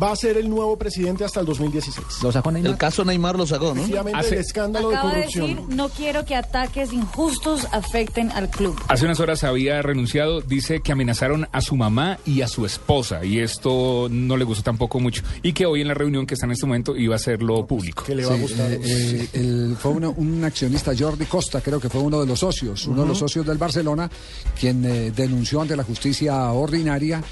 Va 0.00 0.12
a 0.12 0.16
ser 0.16 0.37
el 0.37 0.48
nuevo 0.48 0.78
presidente 0.78 1.24
hasta 1.24 1.40
el 1.40 1.46
2016. 1.46 2.22
¿Lo 2.22 2.30
sacó 2.30 2.52
Neymar? 2.52 2.70
El 2.70 2.76
caso 2.78 3.04
Neymar 3.04 3.37
lo 3.37 3.46
sacó, 3.46 3.74
¿no? 3.74 3.82
Hace- 4.14 4.34
el 4.34 4.40
escándalo 4.40 4.90
de 4.90 4.94
Acaba 4.96 5.11
de 5.12 5.16
corrupción. 5.22 5.46
decir, 5.56 5.74
no 5.76 5.88
quiero 5.88 6.24
que 6.24 6.37
ataques 6.37 6.92
injustos 6.92 7.66
afecten 7.72 8.30
al 8.30 8.48
club. 8.48 8.78
Hace 8.88 9.04
unas 9.06 9.18
horas 9.18 9.42
había 9.44 9.82
renunciado, 9.82 10.40
dice 10.40 10.80
que 10.80 10.92
amenazaron 10.92 11.48
a 11.50 11.61
su 11.61 11.74
mamá 11.76 12.18
y 12.24 12.42
a 12.42 12.48
su 12.48 12.64
esposa 12.64 13.24
y 13.24 13.40
esto 13.40 14.08
no 14.11 14.37
le 14.37 14.44
gustó 14.44 14.62
tampoco 14.62 15.00
mucho 15.00 15.22
y 15.42 15.52
que 15.52 15.66
hoy 15.66 15.80
en 15.80 15.88
la 15.88 15.94
reunión 15.94 16.26
que 16.26 16.34
está 16.34 16.46
en 16.46 16.52
este 16.52 16.66
momento 16.66 16.96
iba 16.96 17.14
a 17.14 17.16
hacerlo 17.16 17.66
público. 17.66 18.04
Que 18.04 18.14
le 18.14 18.24
va 18.24 18.32
a 18.34 18.37
Sí, 18.37 18.42
gustar. 18.42 18.70
eh, 18.72 18.80
eh, 18.84 19.28
el- 19.32 19.76
fue 19.80 19.90
uno- 19.92 20.14
un 20.16 20.44
accionista, 20.44 20.92
Jordi 20.96 21.24
Costa, 21.26 21.61
creo 21.61 21.80
que 21.80 21.88
fue 21.88 22.00
uno 22.00 22.20
de 22.20 22.26
los 22.26 22.38
socios, 22.38 22.87
uno 22.87 23.02
de 23.02 23.08
los 23.08 23.18
socios 23.18 23.44
del 23.44 23.58
Barcelona, 23.58 24.08
quien 24.58 24.84
eh, 24.84 25.11
denunció 25.11 25.61
ante 25.61 25.74
la 25.76 25.82
justicia 25.82 26.50
ordinaria 26.52 27.22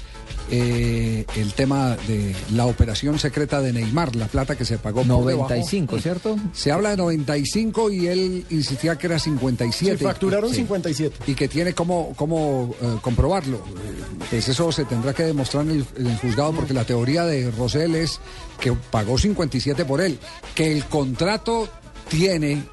eh, 0.49 1.25
el 1.35 1.53
tema 1.53 1.95
de 2.07 2.35
la 2.53 2.65
operación 2.65 3.19
secreta 3.19 3.61
de 3.61 3.73
Neymar, 3.73 4.15
la 4.15 4.27
plata 4.27 4.55
que 4.55 4.65
se 4.65 4.77
pagó 4.77 5.03
por 5.03 5.25
debajo. 5.25 5.49
95, 5.49 5.99
¿cierto? 5.99 6.37
Se 6.53 6.71
habla 6.71 6.91
de 6.91 6.97
95 6.97 7.91
y 7.91 8.07
él 8.07 8.45
insistía 8.49 8.97
que 8.97 9.07
era 9.07 9.19
57. 9.19 9.97
Sí, 9.97 10.03
facturaron 10.03 10.49
Sí. 10.49 10.57
57. 10.57 11.17
Y 11.27 11.35
que 11.35 11.47
tiene 11.47 11.73
cómo, 11.73 12.13
cómo 12.15 12.73
eh, 12.81 12.97
comprobarlo. 13.01 13.57
Eh, 13.57 14.03
Pues 14.29 14.47
eso 14.47 14.71
se 14.71 14.85
tendrá 14.85 15.13
que 15.13 15.23
demostrar 15.23 15.63
en 15.65 15.71
el, 15.71 15.85
en 15.97 16.07
el 16.07 16.17
juzgado 16.17 16.53
porque 16.53 16.73
la 16.73 16.83
teoría 16.85 17.25
de 17.25 17.51
Rosell 17.51 17.95
es 17.95 18.19
que 18.59 18.71
pagó 18.73 19.17
57 19.17 19.85
por 19.85 20.01
él. 20.01 20.17
Que 20.55 20.71
el 20.71 20.85
contrato 20.85 21.67
tiene 22.09 22.63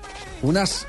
unas 0.42 0.86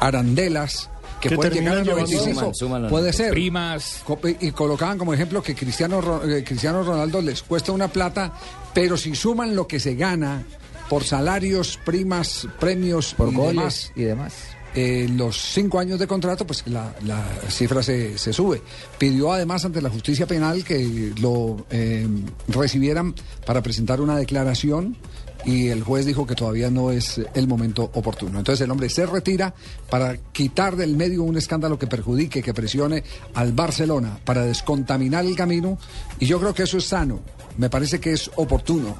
arandelas 0.00 0.88
que, 1.22 1.28
Que 1.30 1.36
pueden 1.36 1.52
llegar 1.54 1.78
a 1.78 1.82
terminan 1.84 1.96
llevando- 2.04 2.10
95. 2.16 2.40
Suman, 2.40 2.54
suman 2.54 2.82
los 2.82 2.90
Puede 2.90 3.12
ser. 3.12 3.30
Primas. 3.30 4.00
Co- 4.04 4.18
Y 4.40 4.50
colocaban 4.50 4.98
como 4.98 5.14
ejemplo 5.14 5.42
que 5.42 5.54
Cristiano, 5.54 6.20
eh, 6.28 6.42
Cristiano 6.44 6.82
Ronaldo 6.82 7.22
les 7.22 7.42
cuesta 7.42 7.70
una 7.72 7.88
plata, 7.88 8.32
pero 8.74 8.96
si 8.96 9.14
suman 9.14 9.54
lo 9.54 9.66
que 9.66 9.78
se 9.80 9.94
gana 9.94 10.44
por 10.90 11.04
salarios, 11.04 11.78
primas, 11.84 12.46
premios 12.60 13.14
Por 13.14 13.32
y 13.32 13.36
goles 13.36 13.54
demás, 13.54 13.92
y 13.96 14.02
demás. 14.02 14.34
eh, 14.74 15.06
los 15.16 15.36
cinco 15.40 15.78
años 15.78 15.98
de 15.98 16.06
contrato, 16.06 16.46
pues 16.46 16.64
la, 16.66 16.92
la 17.04 17.24
cifra 17.48 17.82
se, 17.82 18.18
se 18.18 18.32
sube. 18.32 18.60
Pidió 18.98 19.32
además 19.32 19.64
ante 19.64 19.80
la 19.80 19.88
justicia 19.90 20.26
penal 20.26 20.64
que 20.64 21.12
lo 21.20 21.64
eh, 21.70 22.06
recibieran 22.48 23.14
para 23.46 23.62
presentar 23.62 24.00
una 24.00 24.16
declaración 24.16 24.96
y 25.44 25.68
el 25.68 25.82
juez 25.82 26.06
dijo 26.06 26.26
que 26.26 26.34
todavía 26.34 26.70
no 26.70 26.90
es 26.90 27.20
el 27.34 27.48
momento 27.48 27.90
oportuno. 27.94 28.38
Entonces 28.38 28.64
el 28.64 28.70
hombre 28.70 28.88
se 28.88 29.06
retira 29.06 29.54
para 29.90 30.16
quitar 30.16 30.76
del 30.76 30.96
medio 30.96 31.22
un 31.22 31.36
escándalo 31.36 31.78
que 31.78 31.86
perjudique, 31.86 32.42
que 32.42 32.54
presione 32.54 33.02
al 33.34 33.52
Barcelona, 33.52 34.18
para 34.24 34.44
descontaminar 34.44 35.24
el 35.24 35.36
camino 35.36 35.78
y 36.18 36.26
yo 36.26 36.38
creo 36.40 36.54
que 36.54 36.64
eso 36.64 36.78
es 36.78 36.84
sano, 36.84 37.20
me 37.58 37.70
parece 37.70 38.00
que 38.00 38.12
es 38.12 38.30
oportuno 38.36 38.96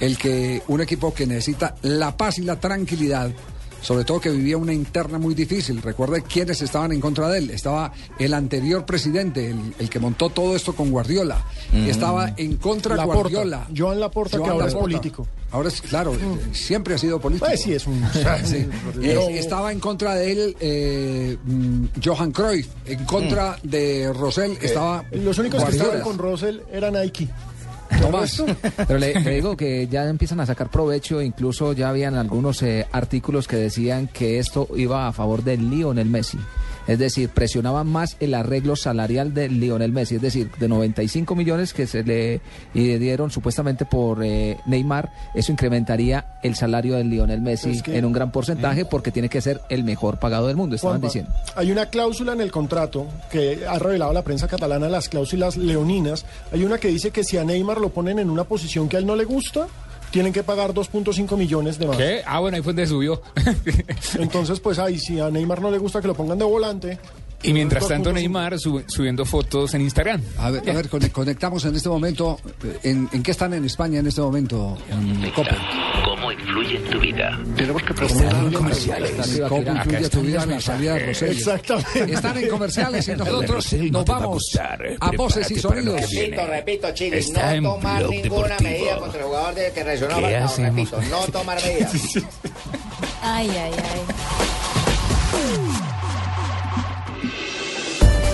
el 0.00 0.18
que 0.18 0.62
un 0.68 0.80
equipo 0.80 1.14
que 1.14 1.26
necesita 1.26 1.74
la 1.82 2.16
paz 2.16 2.38
y 2.38 2.42
la 2.42 2.60
tranquilidad 2.60 3.30
sobre 3.86 4.02
todo 4.04 4.20
que 4.20 4.30
vivía 4.30 4.56
una 4.56 4.72
interna 4.72 5.16
muy 5.16 5.32
difícil. 5.32 5.80
Recuerde 5.80 6.22
quiénes 6.22 6.60
estaban 6.60 6.90
en 6.90 7.00
contra 7.00 7.28
de 7.28 7.38
él. 7.38 7.50
Estaba 7.50 7.92
el 8.18 8.34
anterior 8.34 8.84
presidente, 8.84 9.48
el, 9.48 9.74
el 9.78 9.88
que 9.88 10.00
montó 10.00 10.28
todo 10.28 10.56
esto 10.56 10.74
con 10.74 10.90
Guardiola. 10.90 11.44
Mm. 11.72 11.86
Estaba 11.88 12.32
en 12.36 12.56
contra 12.56 12.96
de 12.96 13.04
Guardiola. 13.04 13.68
Joan 13.76 14.00
Laporta, 14.00 14.38
que 14.42 14.48
ahora 14.48 14.66
es 14.66 14.74
político. 14.74 15.28
Ahora 15.52 15.68
es, 15.68 15.80
claro, 15.82 16.14
eh, 16.14 16.18
siempre 16.50 16.96
ha 16.96 16.98
sido 16.98 17.20
político. 17.20 17.46
Pues 17.46 17.62
sí, 17.62 17.74
es 17.74 17.86
un... 17.86 18.02
Sí. 18.44 18.66
Pero- 19.00 19.20
Eh, 19.28 19.38
estaba 19.38 19.70
en 19.70 19.78
contra 19.78 20.16
de 20.16 20.32
él 20.32 20.56
eh, 20.58 21.36
mm, 21.44 21.84
Johan 22.04 22.32
Cruyff, 22.32 22.66
en 22.86 23.04
contra 23.04 23.56
de 23.62 24.12
Rosell 24.12 24.58
estaba 24.60 25.04
Los 25.12 25.38
únicos 25.38 25.62
que 25.62 25.70
estaban 25.76 26.00
con 26.00 26.18
Russell 26.18 26.58
era 26.72 26.90
Nike. 26.90 27.28
No 28.00 28.10
más. 28.10 28.42
Pero 28.86 28.98
le, 28.98 29.18
le 29.20 29.30
digo 29.34 29.56
que 29.56 29.88
ya 29.88 30.04
empiezan 30.08 30.40
a 30.40 30.46
sacar 30.46 30.70
provecho, 30.70 31.20
incluso 31.22 31.72
ya 31.72 31.88
habían 31.88 32.14
algunos 32.14 32.62
eh, 32.62 32.86
artículos 32.92 33.48
que 33.48 33.56
decían 33.56 34.08
que 34.08 34.38
esto 34.38 34.68
iba 34.76 35.08
a 35.08 35.12
favor 35.12 35.42
de 35.42 35.56
Lionel 35.56 36.08
Messi. 36.08 36.38
Es 36.86 36.98
decir, 36.98 37.28
presionaban 37.30 37.86
más 37.86 38.16
el 38.20 38.34
arreglo 38.34 38.76
salarial 38.76 39.34
de 39.34 39.48
Lionel 39.48 39.92
Messi, 39.92 40.16
es 40.16 40.22
decir, 40.22 40.50
de 40.58 40.68
95 40.68 41.34
millones 41.34 41.72
que 41.72 41.86
se 41.86 42.02
le 42.04 42.40
dieron 42.74 43.30
supuestamente 43.30 43.84
por 43.84 44.22
eh, 44.24 44.58
Neymar, 44.66 45.10
eso 45.34 45.52
incrementaría 45.52 46.38
el 46.42 46.54
salario 46.54 46.94
de 46.96 47.04
Lionel 47.04 47.40
Messi 47.40 47.70
Es 47.70 47.82
que- 47.82 47.96
en 47.98 48.04
un 48.04 48.12
gran 48.12 48.30
porcentaje 48.30 48.84
porque 48.84 49.10
tiene 49.10 49.28
que 49.28 49.40
ser 49.40 49.60
el 49.68 49.84
mejor 49.84 50.18
pagado 50.18 50.46
del 50.46 50.56
mundo, 50.56 50.76
estaban 50.76 51.00
Juanpa, 51.00 51.06
diciendo. 51.08 51.30
Hay 51.56 51.70
una 51.72 51.86
cláusula 51.86 52.32
en 52.32 52.40
el 52.40 52.50
contrato 52.52 53.06
que 53.30 53.66
ha 53.68 53.78
revelado 53.78 54.12
la 54.12 54.22
prensa 54.22 54.46
catalana, 54.48 54.88
las 54.88 55.08
cláusulas 55.08 55.56
leoninas. 55.56 56.24
Hay 56.52 56.64
una 56.64 56.78
que 56.78 56.88
dice 56.88 57.10
que 57.10 57.24
si 57.24 57.36
a 57.36 57.44
Neymar 57.44 57.78
lo 57.80 57.90
ponen 57.90 58.18
en 58.18 58.30
una 58.30 58.44
posición 58.44 58.88
que 58.88 58.96
a 58.96 58.98
él 59.00 59.06
no 59.06 59.16
le 59.16 59.24
gusta, 59.24 59.66
tienen 60.16 60.32
que 60.32 60.42
pagar 60.42 60.72
2.5 60.72 61.36
millones 61.36 61.78
de 61.78 61.86
más. 61.86 61.98
¿Qué? 61.98 62.22
Ah, 62.24 62.40
bueno, 62.40 62.56
ahí 62.56 62.62
fue 62.62 62.72
donde 62.72 62.86
subió. 62.86 63.20
Entonces, 64.18 64.60
pues 64.60 64.78
ahí, 64.78 64.98
si 64.98 65.20
a 65.20 65.28
Neymar 65.30 65.60
no 65.60 65.70
le 65.70 65.76
gusta 65.76 66.00
que 66.00 66.06
lo 66.08 66.14
pongan 66.14 66.38
de 66.38 66.44
volante. 66.46 66.98
Y 67.46 67.52
mientras 67.52 67.86
tanto 67.88 68.10
2.5. 68.10 68.14
Neymar 68.14 68.58
sub- 68.58 68.84
subiendo 68.88 69.24
fotos 69.24 69.72
en 69.74 69.80
Instagram. 69.82 70.20
A 70.38 70.50
ver, 70.50 70.68
a 70.68 70.72
ver, 70.74 70.88
con- 70.88 71.06
conectamos 71.08 71.64
en 71.64 71.74
este 71.76 71.88
momento. 71.88 72.38
¿En, 72.82 73.08
en 73.12 73.22
qué 73.22 73.30
están 73.30 73.54
en 73.54 73.64
España 73.64 74.00
en 74.00 74.06
este 74.06 74.20
momento? 74.20 74.76
En 74.90 75.30
COPE. 75.30 75.56
¿Cómo 76.04 76.32
influye 76.32 76.76
en 76.76 76.84
tu 76.90 76.98
vida? 77.00 77.38
Tenemos 77.56 77.82
que 77.82 77.92
Están 78.06 78.46
en 78.46 78.52
comerciales. 78.52 79.40
¿Cómo 79.48 79.62
influye 79.72 80.08
tu 80.08 80.20
vida 80.22 80.42
en 80.42 80.50
la 80.50 80.60
salida 80.60 80.94
de. 80.94 81.06
Rosello? 81.06 81.32
Exactamente. 81.32 82.12
Están 82.14 82.38
en 82.38 82.48
comerciales 82.48 83.08
y 83.08 83.12
nosotros 83.12 83.72
nos 83.90 84.04
vamos 84.04 84.58
a 85.00 85.10
voces 85.12 85.50
y 85.50 85.58
sonidos. 85.58 86.00
Repito, 86.00 86.46
repito, 86.46 86.90
Chile, 86.92 87.24
no 87.62 87.74
tomar 87.74 88.08
ninguna 88.08 88.22
Deportivo. 88.48 88.70
medida 88.70 88.98
contra 88.98 89.20
el 89.20 89.26
jugador 89.26 89.54
de 89.54 89.72
que 89.72 89.84
reaccionó 89.84 90.16
¿Qué 90.16 90.22
Falcao, 90.22 90.44
hacemos? 90.44 90.74
repito, 90.90 91.00
no 91.10 91.32
tomar 91.32 91.58
medidas. 91.62 91.92
Ay, 93.22 93.48
ay, 93.50 93.72
ay. 93.74 94.55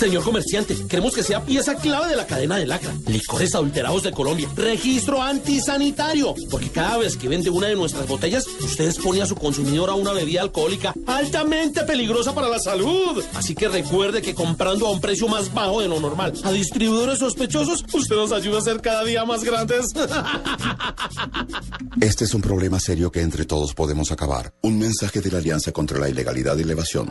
Señor 0.00 0.24
comerciante, 0.24 0.74
queremos 0.88 1.14
que 1.14 1.22
sea 1.22 1.44
pieza 1.44 1.74
clave 1.74 2.08
de 2.08 2.16
la 2.16 2.26
cadena 2.26 2.56
de 2.56 2.66
lacra. 2.66 2.90
Licores 3.06 3.54
adulterados 3.54 4.02
de 4.02 4.12
Colombia. 4.12 4.48
Registro 4.56 5.20
antisanitario. 5.20 6.34
Porque 6.50 6.70
cada 6.70 6.96
vez 6.96 7.18
que 7.18 7.28
vende 7.28 7.50
una 7.50 7.66
de 7.66 7.76
nuestras 7.76 8.08
botellas, 8.08 8.46
usted 8.60 8.86
expone 8.86 9.20
a 9.20 9.26
su 9.26 9.34
consumidor 9.34 9.90
a 9.90 9.94
una 9.94 10.14
bebida 10.14 10.40
alcohólica 10.40 10.94
altamente 11.06 11.84
peligrosa 11.84 12.34
para 12.34 12.48
la 12.48 12.58
salud. 12.58 13.22
Así 13.34 13.54
que 13.54 13.68
recuerde 13.68 14.22
que 14.22 14.34
comprando 14.34 14.86
a 14.86 14.90
un 14.90 15.02
precio 15.02 15.28
más 15.28 15.52
bajo 15.52 15.82
de 15.82 15.88
lo 15.88 16.00
normal 16.00 16.32
a 16.44 16.50
distribuidores 16.50 17.18
sospechosos, 17.18 17.84
usted 17.92 18.16
nos 18.16 18.32
ayuda 18.32 18.60
a 18.60 18.62
ser 18.62 18.80
cada 18.80 19.04
día 19.04 19.26
más 19.26 19.44
grandes. 19.44 19.88
Este 22.00 22.24
es 22.24 22.32
un 22.32 22.40
problema 22.40 22.80
serio 22.80 23.12
que 23.12 23.20
entre 23.20 23.44
todos 23.44 23.74
podemos 23.74 24.12
acabar. 24.12 24.54
Un 24.62 24.78
mensaje 24.78 25.20
de 25.20 25.30
la 25.30 25.38
Alianza 25.38 25.72
contra 25.72 25.98
la 25.98 26.08
Ilegalidad 26.08 26.56
y 26.56 26.64
la 26.64 26.72
Evasión. 26.72 27.10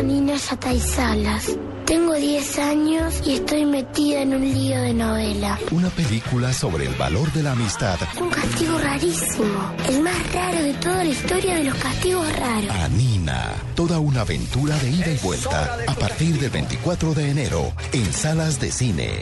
Me 0.00 0.06
llamo 0.06 0.20
Nina 0.20 0.34
Yatay-Salas. 0.36 1.56
Tengo 1.84 2.14
10 2.14 2.58
años 2.58 3.22
y 3.26 3.34
estoy 3.34 3.64
metida 3.66 4.22
en 4.22 4.34
un 4.34 4.42
lío 4.42 4.80
de 4.80 4.94
novela. 4.94 5.58
Una 5.72 5.90
película 5.90 6.52
sobre 6.52 6.86
el 6.86 6.94
valor 6.94 7.30
de 7.32 7.42
la 7.42 7.52
amistad. 7.52 7.98
Un 8.20 8.30
castigo 8.30 8.78
rarísimo. 8.78 9.74
El 9.88 10.02
más 10.02 10.32
raro 10.32 10.62
de 10.62 10.74
toda 10.74 11.04
la 11.04 11.10
historia 11.10 11.56
de 11.56 11.64
los 11.64 11.74
castigos 11.74 12.38
raros. 12.38 12.70
Anina. 12.70 13.52
Toda 13.74 13.98
una 13.98 14.22
aventura 14.22 14.76
de 14.78 14.90
ida 14.90 15.10
y 15.10 15.18
vuelta 15.18 15.78
a 15.86 15.94
partir 15.94 16.38
del 16.38 16.50
24 16.50 17.14
de 17.14 17.30
enero 17.30 17.72
en 17.92 18.12
salas 18.12 18.60
de 18.60 18.70
cine. 18.70 19.20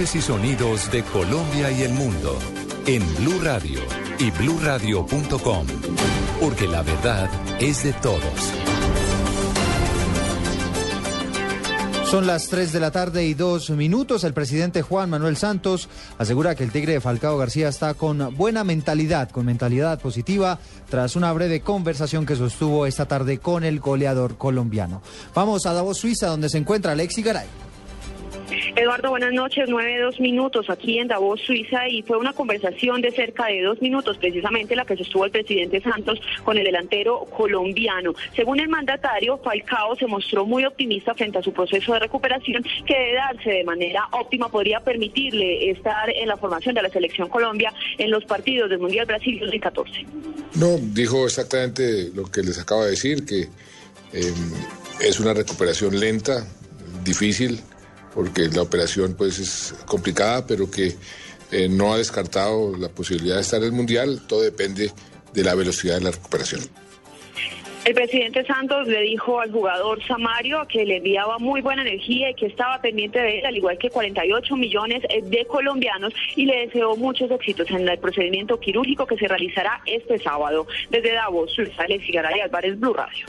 Y 0.00 0.22
sonidos 0.22 0.90
de 0.90 1.02
Colombia 1.02 1.70
y 1.70 1.82
el 1.82 1.92
mundo. 1.92 2.38
En 2.86 3.02
Blue 3.16 3.38
Radio 3.42 3.78
y 4.18 4.30
bluradio.com. 4.30 5.66
porque 6.40 6.66
la 6.66 6.82
verdad 6.82 7.28
es 7.60 7.84
de 7.84 7.92
todos. 7.92 8.22
Son 12.10 12.26
las 12.26 12.48
3 12.48 12.72
de 12.72 12.80
la 12.80 12.90
tarde 12.90 13.26
y 13.26 13.34
dos 13.34 13.68
minutos. 13.68 14.24
El 14.24 14.32
presidente 14.32 14.80
Juan 14.80 15.10
Manuel 15.10 15.36
Santos 15.36 15.90
asegura 16.16 16.54
que 16.54 16.64
el 16.64 16.72
Tigre 16.72 16.94
de 16.94 17.00
Falcao 17.02 17.36
García 17.36 17.68
está 17.68 17.92
con 17.92 18.34
buena 18.34 18.64
mentalidad, 18.64 19.30
con 19.30 19.44
mentalidad 19.44 20.00
positiva, 20.00 20.58
tras 20.88 21.16
una 21.16 21.32
breve 21.34 21.60
conversación 21.60 22.24
que 22.24 22.34
sostuvo 22.34 22.86
esta 22.86 23.06
tarde 23.06 23.38
con 23.38 23.62
el 23.62 23.78
goleador 23.78 24.38
colombiano. 24.38 25.02
Vamos 25.34 25.66
a 25.66 25.74
Davos, 25.74 25.98
Suiza, 25.98 26.28
donde 26.28 26.48
se 26.48 26.56
encuentra 26.56 26.92
Alexi 26.92 27.22
Garay. 27.22 27.71
Eduardo, 28.76 29.10
buenas 29.10 29.32
noches. 29.32 29.68
Nueve, 29.68 30.00
dos 30.00 30.20
minutos 30.20 30.68
aquí 30.68 30.98
en 30.98 31.08
Davos, 31.08 31.40
Suiza, 31.40 31.88
y 31.88 32.02
fue 32.02 32.18
una 32.18 32.32
conversación 32.32 33.00
de 33.00 33.10
cerca 33.10 33.46
de 33.46 33.62
dos 33.62 33.80
minutos, 33.80 34.18
precisamente 34.18 34.76
la 34.76 34.84
que 34.84 34.96
sostuvo 34.96 35.24
el 35.24 35.30
presidente 35.30 35.80
Santos 35.80 36.20
con 36.44 36.58
el 36.58 36.64
delantero 36.64 37.24
colombiano. 37.36 38.14
Según 38.34 38.60
el 38.60 38.68
mandatario, 38.68 39.38
Falcao 39.38 39.96
se 39.96 40.06
mostró 40.06 40.44
muy 40.44 40.64
optimista 40.64 41.14
frente 41.14 41.38
a 41.38 41.42
su 41.42 41.52
proceso 41.52 41.94
de 41.94 42.00
recuperación, 42.00 42.62
que 42.86 42.94
de 42.94 43.12
darse 43.14 43.50
de 43.50 43.64
manera 43.64 44.06
óptima 44.12 44.48
podría 44.48 44.80
permitirle 44.80 45.70
estar 45.70 46.10
en 46.10 46.28
la 46.28 46.36
formación 46.36 46.74
de 46.74 46.82
la 46.82 46.90
selección 46.90 47.28
Colombia 47.28 47.72
en 47.98 48.10
los 48.10 48.24
partidos 48.24 48.68
del 48.68 48.80
Mundial 48.80 49.06
Brasil 49.06 49.38
2014. 49.40 50.06
No, 50.56 50.78
dijo 50.78 51.24
exactamente 51.24 52.10
lo 52.14 52.24
que 52.24 52.42
les 52.42 52.58
acabo 52.58 52.84
de 52.84 52.90
decir, 52.90 53.24
que 53.24 53.42
eh, 54.12 54.34
es 55.00 55.20
una 55.20 55.32
recuperación 55.32 55.98
lenta, 55.98 56.46
difícil 57.04 57.60
porque 58.14 58.48
la 58.48 58.62
operación 58.62 59.14
pues 59.16 59.38
es 59.38 59.74
complicada, 59.86 60.46
pero 60.46 60.70
que 60.70 60.94
eh, 61.50 61.68
no 61.68 61.92
ha 61.92 61.98
descartado 61.98 62.76
la 62.76 62.88
posibilidad 62.88 63.36
de 63.36 63.42
estar 63.42 63.60
en 63.60 63.66
el 63.66 63.72
Mundial. 63.72 64.22
Todo 64.26 64.42
depende 64.42 64.90
de 65.32 65.44
la 65.44 65.54
velocidad 65.54 65.98
de 65.98 66.04
la 66.04 66.10
recuperación. 66.10 66.62
El 67.84 67.94
presidente 67.94 68.44
Santos 68.44 68.86
le 68.86 69.00
dijo 69.00 69.40
al 69.40 69.50
jugador 69.50 70.00
Samario 70.06 70.64
que 70.68 70.84
le 70.84 70.98
enviaba 70.98 71.38
muy 71.38 71.60
buena 71.62 71.82
energía 71.82 72.30
y 72.30 72.34
que 72.34 72.46
estaba 72.46 72.80
pendiente 72.80 73.18
de 73.18 73.40
él, 73.40 73.46
al 73.46 73.56
igual 73.56 73.76
que 73.76 73.90
48 73.90 74.54
millones 74.54 75.02
de 75.02 75.44
colombianos, 75.46 76.14
y 76.36 76.46
le 76.46 76.66
deseó 76.66 76.96
muchos 76.96 77.28
éxitos 77.32 77.68
en 77.70 77.88
el 77.88 77.98
procedimiento 77.98 78.60
quirúrgico 78.60 79.04
que 79.04 79.16
se 79.16 79.26
realizará 79.26 79.80
este 79.84 80.16
sábado. 80.20 80.68
Desde 80.90 81.12
Davos, 81.12 81.52
Suiza, 81.52 81.82
Alexis 81.82 82.14
Garay 82.14 82.38
Álvarez, 82.38 82.78
Blue 82.78 82.94
Radio. 82.94 83.26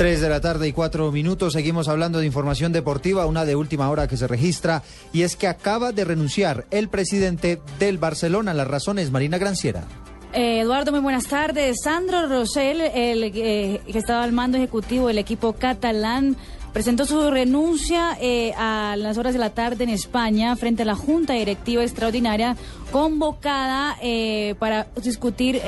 3 0.00 0.22
de 0.22 0.30
la 0.30 0.40
tarde 0.40 0.66
y 0.66 0.72
4 0.72 1.12
minutos. 1.12 1.52
Seguimos 1.52 1.86
hablando 1.86 2.20
de 2.20 2.24
información 2.24 2.72
deportiva, 2.72 3.26
una 3.26 3.44
de 3.44 3.54
última 3.54 3.90
hora 3.90 4.08
que 4.08 4.16
se 4.16 4.26
registra, 4.26 4.82
y 5.12 5.24
es 5.24 5.36
que 5.36 5.46
acaba 5.46 5.92
de 5.92 6.06
renunciar 6.06 6.64
el 6.70 6.88
presidente 6.88 7.60
del 7.78 7.98
Barcelona. 7.98 8.54
Las 8.54 8.66
razones, 8.66 9.10
Marina 9.10 9.36
Granciera. 9.36 9.84
Eh, 10.32 10.60
Eduardo, 10.60 10.90
muy 10.90 11.02
buenas 11.02 11.26
tardes. 11.26 11.82
Sandro 11.84 12.28
Rosell, 12.28 12.80
el 12.80 13.24
eh, 13.24 13.82
que 13.92 13.98
estaba 13.98 14.22
al 14.22 14.32
mando 14.32 14.56
ejecutivo 14.56 15.08
del 15.08 15.18
equipo 15.18 15.52
catalán, 15.52 16.34
presentó 16.72 17.04
su 17.04 17.30
renuncia 17.30 18.16
eh, 18.22 18.54
a 18.56 18.94
las 18.96 19.18
horas 19.18 19.34
de 19.34 19.38
la 19.38 19.50
tarde 19.50 19.84
en 19.84 19.90
España 19.90 20.56
frente 20.56 20.82
a 20.82 20.86
la 20.86 20.94
Junta 20.94 21.34
Directiva 21.34 21.82
Extraordinaria 21.82 22.56
convocada 22.90 23.96
eh, 24.02 24.54
para 24.58 24.88
discutir 25.02 25.60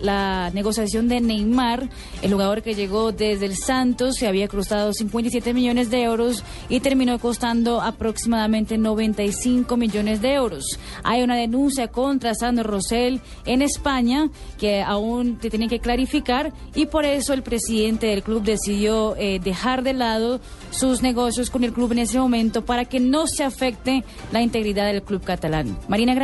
la 0.00 0.50
negociación 0.52 1.08
de 1.08 1.20
Neymar, 1.20 1.88
el 2.22 2.32
jugador 2.32 2.62
que 2.62 2.74
llegó 2.74 3.12
desde 3.12 3.46
el 3.46 3.56
Santos, 3.56 4.16
se 4.16 4.26
había 4.26 4.48
costado 4.48 4.92
57 4.92 5.54
millones 5.54 5.90
de 5.90 6.02
euros 6.02 6.44
y 6.68 6.80
terminó 6.80 7.18
costando 7.18 7.80
aproximadamente 7.80 8.78
95 8.78 9.76
millones 9.76 10.20
de 10.20 10.34
euros. 10.34 10.64
Hay 11.02 11.22
una 11.22 11.36
denuncia 11.36 11.88
contra 11.88 12.34
Sandro 12.34 12.70
Rosell 12.70 13.20
en 13.44 13.62
España 13.62 14.28
que 14.58 14.82
aún 14.82 15.38
te 15.38 15.50
tiene 15.50 15.68
que 15.68 15.80
clarificar 15.80 16.52
y 16.74 16.86
por 16.86 17.04
eso 17.04 17.32
el 17.32 17.42
presidente 17.42 18.06
del 18.06 18.22
club 18.22 18.42
decidió 18.42 19.16
eh, 19.16 19.40
dejar 19.42 19.82
de 19.82 19.92
lado 19.92 20.40
sus 20.70 21.02
negocios 21.02 21.50
con 21.50 21.64
el 21.64 21.72
club 21.72 21.92
en 21.92 22.00
ese 22.00 22.18
momento 22.18 22.64
para 22.64 22.84
que 22.84 23.00
no 23.00 23.26
se 23.26 23.44
afecte 23.44 24.04
la 24.32 24.42
integridad 24.42 24.86
del 24.86 25.02
club 25.02 25.22
catalán. 25.22 25.78
Marina 25.88 26.14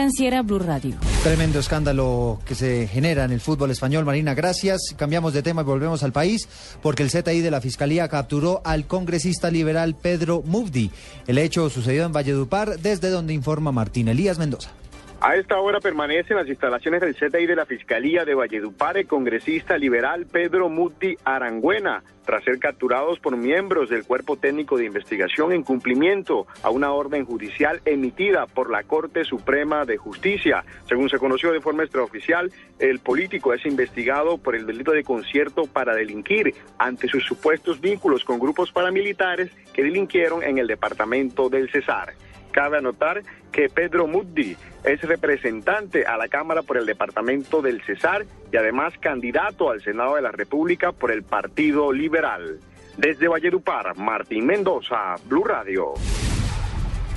Tremendo 1.22 1.58
escándalo 1.58 2.40
que 2.46 2.54
se 2.54 2.88
genera 2.88 3.24
en 3.24 3.32
el 3.32 3.40
fútbol 3.40 3.70
español. 3.70 4.06
Marina, 4.06 4.32
gracias. 4.34 4.94
Cambiamos 4.96 5.34
de 5.34 5.42
tema 5.42 5.60
y 5.60 5.64
volvemos 5.64 6.02
al 6.02 6.12
país 6.12 6.48
porque 6.82 7.02
el 7.02 7.10
ZI 7.10 7.40
de 7.40 7.50
la 7.50 7.60
Fiscalía 7.60 8.08
capturó 8.08 8.62
al 8.64 8.86
congresista 8.86 9.50
liberal 9.50 9.94
Pedro 9.94 10.42
Mufdi. 10.44 10.90
El 11.26 11.36
hecho 11.36 11.68
sucedió 11.68 12.06
en 12.06 12.12
Valledupar, 12.12 12.78
desde 12.78 13.10
donde 13.10 13.34
informa 13.34 13.72
Martín 13.72 14.08
Elías 14.08 14.38
Mendoza. 14.38 14.70
A 15.18 15.34
esta 15.34 15.58
hora 15.58 15.80
permanece 15.80 16.34
en 16.34 16.38
las 16.38 16.48
instalaciones 16.48 17.00
del 17.00 17.14
CTI 17.14 17.46
de 17.46 17.56
la 17.56 17.64
Fiscalía 17.64 18.26
de 18.26 18.34
Valledupar 18.34 18.98
el 18.98 19.06
congresista 19.06 19.78
liberal 19.78 20.26
Pedro 20.26 20.68
Muti 20.68 21.16
Arangüena, 21.24 22.02
tras 22.26 22.44
ser 22.44 22.58
capturados 22.58 23.18
por 23.18 23.34
miembros 23.34 23.88
del 23.88 24.04
Cuerpo 24.04 24.36
Técnico 24.36 24.76
de 24.76 24.84
Investigación 24.84 25.52
en 25.52 25.62
cumplimiento 25.62 26.46
a 26.62 26.68
una 26.68 26.92
orden 26.92 27.24
judicial 27.24 27.80
emitida 27.86 28.46
por 28.46 28.70
la 28.70 28.82
Corte 28.82 29.24
Suprema 29.24 29.86
de 29.86 29.96
Justicia. 29.96 30.64
Según 30.86 31.08
se 31.08 31.18
conoció 31.18 31.50
de 31.50 31.62
forma 31.62 31.84
extraoficial, 31.84 32.52
el 32.78 32.98
político 32.98 33.54
es 33.54 33.64
investigado 33.64 34.36
por 34.36 34.54
el 34.54 34.66
delito 34.66 34.92
de 34.92 35.02
concierto 35.02 35.62
para 35.64 35.94
delinquir 35.94 36.54
ante 36.76 37.08
sus 37.08 37.24
supuestos 37.24 37.80
vínculos 37.80 38.22
con 38.22 38.38
grupos 38.38 38.70
paramilitares 38.70 39.50
que 39.72 39.82
delinquieron 39.82 40.42
en 40.42 40.58
el 40.58 40.66
departamento 40.66 41.48
del 41.48 41.70
Cesar. 41.70 42.12
Cabe 42.56 42.78
anotar 42.78 43.22
que 43.52 43.68
Pedro 43.68 44.06
Muddi 44.06 44.56
es 44.82 45.02
representante 45.02 46.06
a 46.06 46.16
la 46.16 46.26
Cámara 46.26 46.62
por 46.62 46.78
el 46.78 46.86
departamento 46.86 47.60
del 47.60 47.82
Cesar 47.82 48.24
y 48.50 48.56
además 48.56 48.94
candidato 48.98 49.68
al 49.68 49.82
Senado 49.82 50.14
de 50.14 50.22
la 50.22 50.32
República 50.32 50.92
por 50.92 51.10
el 51.10 51.22
Partido 51.22 51.92
Liberal. 51.92 52.58
Desde 52.96 53.28
Valledupar, 53.28 53.94
Martín 53.98 54.46
Mendoza, 54.46 55.16
Blue 55.26 55.44
Radio. 55.44 55.92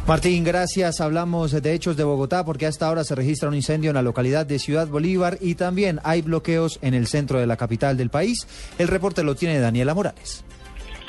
Martín, 0.05 0.43
gracias. 0.43 0.99
Hablamos 0.99 1.53
de 1.53 1.73
hechos 1.73 1.95
de 1.95 2.03
Bogotá 2.03 2.43
porque 2.43 2.65
hasta 2.65 2.87
ahora 2.87 3.05
se 3.05 3.15
registra 3.15 3.47
un 3.47 3.55
incendio 3.55 3.91
en 3.91 3.95
la 3.95 4.01
localidad 4.01 4.45
de 4.45 4.59
Ciudad 4.59 4.89
Bolívar 4.89 5.37
y 5.39 5.55
también 5.55 6.01
hay 6.03 6.21
bloqueos 6.21 6.79
en 6.81 6.93
el 6.93 7.07
centro 7.07 7.39
de 7.39 7.47
la 7.47 7.55
capital 7.55 7.95
del 7.95 8.09
país. 8.09 8.45
El 8.77 8.89
reporte 8.89 9.23
lo 9.23 9.35
tiene 9.35 9.59
Daniela 9.59 9.93
Morales. 9.93 10.43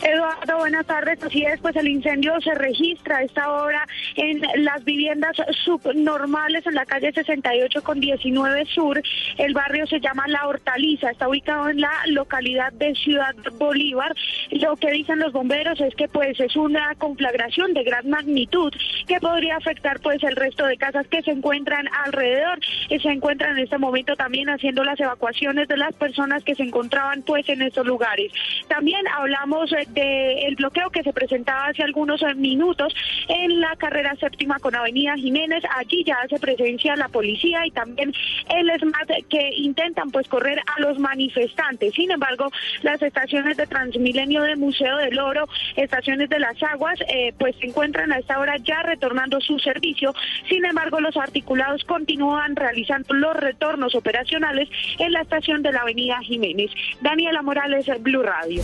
Eduardo, 0.03 0.57
buenas 0.59 0.87
tardes. 0.87 1.23
Así 1.23 1.45
es, 1.45 1.61
pues 1.61 1.77
el 1.77 1.89
incendio 1.89 2.41
se 2.41 2.55
registra 2.55 3.19
a 3.19 3.23
esta 3.23 3.51
hora 3.51 3.87
en 4.17 4.41
las 4.65 4.83
viviendas 4.85 5.37
subnormales 5.65 6.67
en 6.67 6.75
la 6.75 6.87
calle 6.87 7.13
68 7.13 7.83
con 7.83 8.01
19 8.01 8.67
Sur. 8.67 9.03
El 9.37 9.53
barrio 9.53 9.87
se 9.87 10.01
llama 10.01 10.27
La 10.29 10.47
Hortaliza, 10.47 11.11
está 11.11 11.29
ubicado 11.29 11.69
en 11.69 11.81
la 11.81 11.93
localidad 12.07 12.73
de 12.73 12.95
Ciudad 12.95 13.35
Bolívar. 13.59 14.15
Lo 14.51 14.77
que 14.77 14.91
dicen 14.91 15.19
los 15.19 15.33
bomberos 15.33 15.81
es 15.81 15.95
que 15.95 16.09
pues 16.09 16.39
es 16.41 16.57
una 16.57 16.95
conflagración 16.97 17.75
de 17.75 17.85
gran 17.85 18.09
magnitud 18.09 18.73
que 19.07 19.21
podría 19.21 19.57
afectar 19.57 20.01
pues 20.01 20.23
el 20.23 20.37
resto 20.37 20.67
de 20.67 20.79
casas 20.79 21.07
que 21.09 21.23
se 21.23 21.33
encuentran 21.33 21.89
alrededor. 22.07 22.59
Y 22.89 22.99
se 23.01 23.09
encuentran 23.09 23.59
en 23.59 23.65
este 23.65 23.79
momento 23.79 24.17
también 24.17 24.49
haciendo 24.49 24.83
las 24.83 24.99
evacuaciones 24.99 25.69
de 25.69 25.77
las 25.77 25.95
personas 25.95 26.43
que 26.43 26.55
se 26.55 26.63
encontraban 26.63 27.23
pues 27.23 27.49
en 27.49 27.63
estos 27.63 27.87
lugares. 27.87 28.33
También 28.69 29.07
hablamos 29.09 29.73
eh, 29.73 29.87
del 29.93 30.55
bloqueo 30.57 30.91
que 30.91 31.03
se 31.03 31.13
presentaba 31.13 31.67
hace 31.67 31.83
algunos 31.83 32.23
minutos 32.37 32.95
en 33.29 33.61
la 33.61 33.77
carrera 33.77 34.15
séptima 34.17 34.59
con 34.59 34.75
Avenida 34.75 35.15
Jiménez. 35.17 35.63
Allí 35.77 36.05
ya 36.05 36.17
hace 36.25 36.39
presencia 36.39 36.97
la 36.97 37.09
policía 37.09 37.67
y 37.67 37.71
también 37.71 38.13
el 38.49 38.71
SMAT 38.79 39.11
que 39.29 39.51
intentan 39.57 40.11
pues 40.11 40.29
correr 40.29 40.59
a 40.61 40.81
los 40.81 40.99
manifestantes. 40.99 41.95
Sin 41.95 42.11
embargo, 42.11 42.51
las 42.83 43.01
estaciones 43.03 43.57
de 43.57 43.67
Transmilenio 43.67 44.43
del 44.43 44.59
Museo 44.59 44.97
del 44.99 45.19
Oro, 45.19 45.49
estaciones 45.77 46.29
de 46.29 46.39
las 46.39 46.63
aguas, 46.63 46.99
eh, 47.09 47.33
pues 47.39 47.57
se 47.57 47.67
encuentran 47.67 48.13
a 48.13 48.19
esta 48.19 48.39
hora 48.39 48.57
ya 48.59 48.83
retornando 48.83 49.41
su 49.41 49.59
servicio. 49.59 50.15
Sin 50.49 50.65
embargo, 50.65 51.01
los 51.01 51.17
articulados 51.17 51.85
continúan 51.85 52.57
realizando 52.57 53.15
los 53.15 53.37
retornos 53.37 53.95
operacionales 53.95 54.69
en 54.99 55.13
la 55.13 55.23
estación 55.23 55.63
de 55.63 55.73
la 55.73 55.81
Avenida 55.81 56.19
Jiménez. 56.21 56.71
Daniela 57.01 57.43
Morales, 57.43 57.87
Blue 58.03 58.23
Radio. 58.23 58.63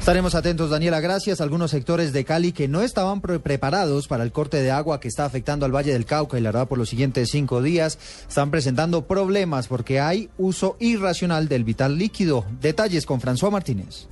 Estaremos 0.00 0.34
atentos, 0.34 0.70
Daniela. 0.70 0.98
Gracias. 1.00 1.42
Algunos 1.42 1.70
sectores 1.70 2.14
de 2.14 2.24
Cali 2.24 2.52
que 2.52 2.68
no 2.68 2.80
estaban 2.80 3.20
preparados 3.20 4.08
para 4.08 4.24
el 4.24 4.32
corte 4.32 4.62
de 4.62 4.70
agua 4.70 4.98
que 4.98 5.08
está 5.08 5.26
afectando 5.26 5.66
al 5.66 5.76
Valle 5.76 5.92
del 5.92 6.06
Cauca 6.06 6.38
y 6.38 6.40
la 6.40 6.48
verdad 6.50 6.68
por 6.68 6.78
los 6.78 6.88
siguientes 6.88 7.28
cinco 7.30 7.62
días 7.62 7.98
están 8.26 8.50
presentando 8.50 9.06
problemas 9.06 9.68
porque 9.68 10.00
hay 10.00 10.30
uso 10.38 10.76
irracional 10.80 11.48
del 11.48 11.64
vital 11.64 11.98
líquido. 11.98 12.46
Detalles 12.62 13.04
con 13.04 13.20
François 13.20 13.52
Martínez. 13.52 14.08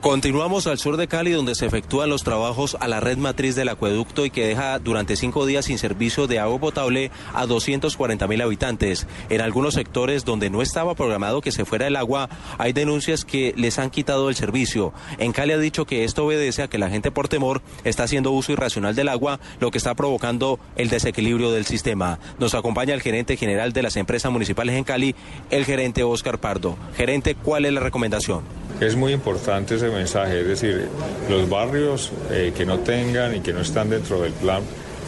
Continuamos 0.00 0.68
al 0.68 0.78
sur 0.78 0.96
de 0.96 1.08
Cali, 1.08 1.32
donde 1.32 1.56
se 1.56 1.66
efectúan 1.66 2.08
los 2.08 2.22
trabajos 2.22 2.76
a 2.78 2.86
la 2.86 3.00
red 3.00 3.18
matriz 3.18 3.56
del 3.56 3.68
acueducto 3.68 4.24
y 4.24 4.30
que 4.30 4.46
deja 4.46 4.78
durante 4.78 5.16
cinco 5.16 5.44
días 5.44 5.64
sin 5.64 5.76
servicio 5.76 6.28
de 6.28 6.38
agua 6.38 6.60
potable 6.60 7.10
a 7.34 7.46
240 7.46 8.28
mil 8.28 8.40
habitantes. 8.40 9.08
En 9.28 9.40
algunos 9.40 9.74
sectores 9.74 10.24
donde 10.24 10.50
no 10.50 10.62
estaba 10.62 10.94
programado 10.94 11.40
que 11.40 11.50
se 11.50 11.64
fuera 11.64 11.88
el 11.88 11.96
agua, 11.96 12.28
hay 12.58 12.72
denuncias 12.72 13.24
que 13.24 13.52
les 13.56 13.80
han 13.80 13.90
quitado 13.90 14.28
el 14.28 14.36
servicio. 14.36 14.92
En 15.18 15.32
Cali 15.32 15.52
ha 15.52 15.58
dicho 15.58 15.84
que 15.84 16.04
esto 16.04 16.26
obedece 16.26 16.62
a 16.62 16.68
que 16.68 16.78
la 16.78 16.90
gente 16.90 17.10
por 17.10 17.26
temor 17.26 17.60
está 17.82 18.04
haciendo 18.04 18.30
uso 18.30 18.52
irracional 18.52 18.94
del 18.94 19.08
agua, 19.08 19.40
lo 19.58 19.72
que 19.72 19.78
está 19.78 19.96
provocando 19.96 20.60
el 20.76 20.90
desequilibrio 20.90 21.50
del 21.50 21.66
sistema. 21.66 22.20
Nos 22.38 22.54
acompaña 22.54 22.94
el 22.94 23.02
gerente 23.02 23.36
general 23.36 23.72
de 23.72 23.82
las 23.82 23.96
empresas 23.96 24.30
municipales 24.30 24.76
en 24.76 24.84
Cali, 24.84 25.16
el 25.50 25.64
gerente 25.64 26.04
Oscar 26.04 26.38
Pardo. 26.38 26.76
Gerente, 26.96 27.34
¿cuál 27.34 27.64
es 27.64 27.72
la 27.72 27.80
recomendación? 27.80 28.44
Es 28.80 28.94
muy 28.94 29.12
importante 29.12 29.74
ese 29.74 29.87
mensaje, 29.90 30.40
es 30.40 30.46
decir, 30.46 30.88
los 31.30 31.48
barrios 31.48 32.10
eh, 32.30 32.52
que 32.56 32.64
no 32.66 32.78
tengan 32.80 33.34
y 33.36 33.40
que 33.40 33.52
no 33.52 33.60
están 33.60 33.90
dentro 33.90 34.20
del 34.20 34.32
plan, 34.32 34.62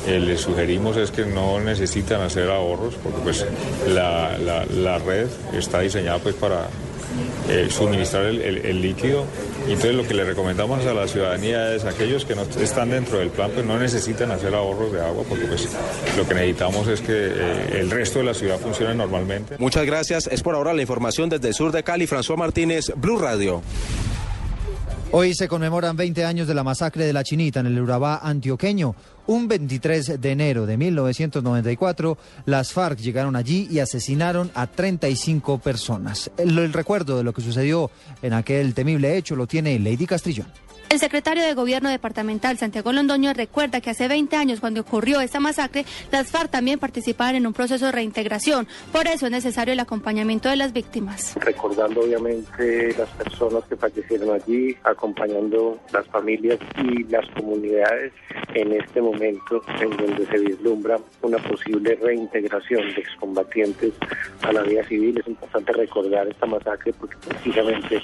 eh, 0.06 0.18
les 0.18 0.40
sugerimos 0.40 0.96
es 0.96 1.10
que 1.10 1.26
no 1.26 1.60
necesitan 1.60 2.20
hacer 2.22 2.48
ahorros, 2.50 2.94
porque 3.02 3.18
pues 3.22 3.44
la, 3.88 4.36
la- 4.38 4.64
red 4.98 5.26
está 5.52 5.80
diseñada 5.80 6.18
pues 6.18 6.34
para 6.36 6.68
eh, 7.50 7.68
suministrar 7.70 8.24
el, 8.26 8.40
el- 8.40 8.80
líquido. 8.80 9.24
Entonces 9.68 9.94
lo 9.94 10.06
que 10.08 10.14
le 10.14 10.24
recomendamos 10.24 10.86
a 10.86 10.94
la 10.94 11.06
ciudadanía 11.06 11.74
es 11.74 11.84
aquellos 11.84 12.24
que 12.24 12.34
no 12.34 12.42
están 12.62 12.90
dentro 12.90 13.18
del 13.18 13.28
plan, 13.28 13.50
pues 13.52 13.66
no 13.66 13.78
necesitan 13.78 14.30
hacer 14.30 14.54
ahorros 14.54 14.90
de 14.90 15.00
agua, 15.02 15.22
porque 15.28 15.44
pues 15.44 15.68
lo 16.16 16.26
que 16.26 16.34
necesitamos 16.34 16.88
es 16.88 17.00
que 17.02 17.12
eh, 17.12 17.78
el 17.80 17.90
resto 17.90 18.20
de 18.20 18.24
la 18.24 18.34
ciudad 18.34 18.58
funcione 18.58 18.94
normalmente. 18.94 19.56
Muchas 19.58 19.84
gracias. 19.84 20.28
Es 20.28 20.42
por 20.42 20.54
ahora 20.54 20.72
la 20.72 20.80
información 20.80 21.28
desde 21.28 21.48
el 21.48 21.54
sur 21.54 21.72
de 21.72 21.82
Cali. 21.82 22.06
François 22.06 22.38
Martínez, 22.38 22.90
Blue 22.96 23.18
Radio. 23.18 23.62
Hoy 25.12 25.34
se 25.34 25.48
conmemoran 25.48 25.96
20 25.96 26.24
años 26.24 26.46
de 26.46 26.54
la 26.54 26.62
masacre 26.62 27.04
de 27.04 27.12
la 27.12 27.24
Chinita 27.24 27.58
en 27.58 27.66
el 27.66 27.80
Urabá 27.80 28.20
antioqueño. 28.22 28.94
Un 29.26 29.48
23 29.48 30.20
de 30.20 30.30
enero 30.30 30.66
de 30.66 30.76
1994, 30.76 32.16
las 32.46 32.72
FARC 32.72 33.00
llegaron 33.00 33.34
allí 33.34 33.66
y 33.72 33.80
asesinaron 33.80 34.52
a 34.54 34.68
35 34.68 35.58
personas. 35.58 36.30
El, 36.38 36.72
recuerdo 36.72 37.16
de 37.16 37.24
lo 37.24 37.32
que 37.32 37.42
sucedió 37.42 37.90
en 38.22 38.34
aquel 38.34 38.72
temible 38.72 39.16
hecho 39.16 39.34
lo 39.34 39.48
tiene 39.48 39.80
Lady 39.80 40.06
Castrillón. 40.06 40.46
El 40.90 40.98
secretario 40.98 41.44
de 41.44 41.54
Gobierno 41.54 41.88
departamental, 41.88 42.58
Santiago 42.58 42.92
Londoño, 42.92 43.32
recuerda 43.32 43.80
que 43.80 43.90
hace 43.90 44.08
20 44.08 44.34
años, 44.34 44.58
cuando 44.58 44.80
ocurrió 44.80 45.20
esta 45.20 45.38
masacre, 45.38 45.84
las 46.10 46.32
FARC 46.32 46.50
también 46.50 46.80
participaban 46.80 47.36
en 47.36 47.46
un 47.46 47.52
proceso 47.52 47.86
de 47.86 47.92
reintegración. 47.92 48.66
Por 48.90 49.06
eso 49.06 49.26
es 49.26 49.30
necesario 49.30 49.72
el 49.72 49.78
acompañamiento 49.78 50.48
de 50.48 50.56
las 50.56 50.72
víctimas. 50.72 51.36
recordando 51.36 52.00
obviamente 52.00 52.92
las 52.98 53.08
personas 53.10 53.62
que 53.68 53.76
fallecieron 53.76 54.34
allí, 54.34 54.76
acompañando 54.82 55.78
las 55.92 56.08
familias 56.08 56.58
y 56.82 57.04
las 57.04 57.24
comunidades 57.36 58.12
en 58.54 58.72
este 58.72 59.00
momento 59.00 59.62
en 59.80 59.96
donde 59.96 60.26
se 60.26 60.38
vislumbra 60.38 60.98
una 61.22 61.38
posible 61.38 61.96
reintegración 62.02 62.82
de 62.96 63.00
excombatientes 63.00 63.92
a 64.42 64.52
la 64.52 64.62
vida 64.62 64.82
civil. 64.88 65.16
Es 65.20 65.28
importante 65.28 65.72
recordar 65.72 66.26
esta 66.26 66.46
masacre 66.46 66.92
porque 66.94 67.16
precisamente 67.28 68.02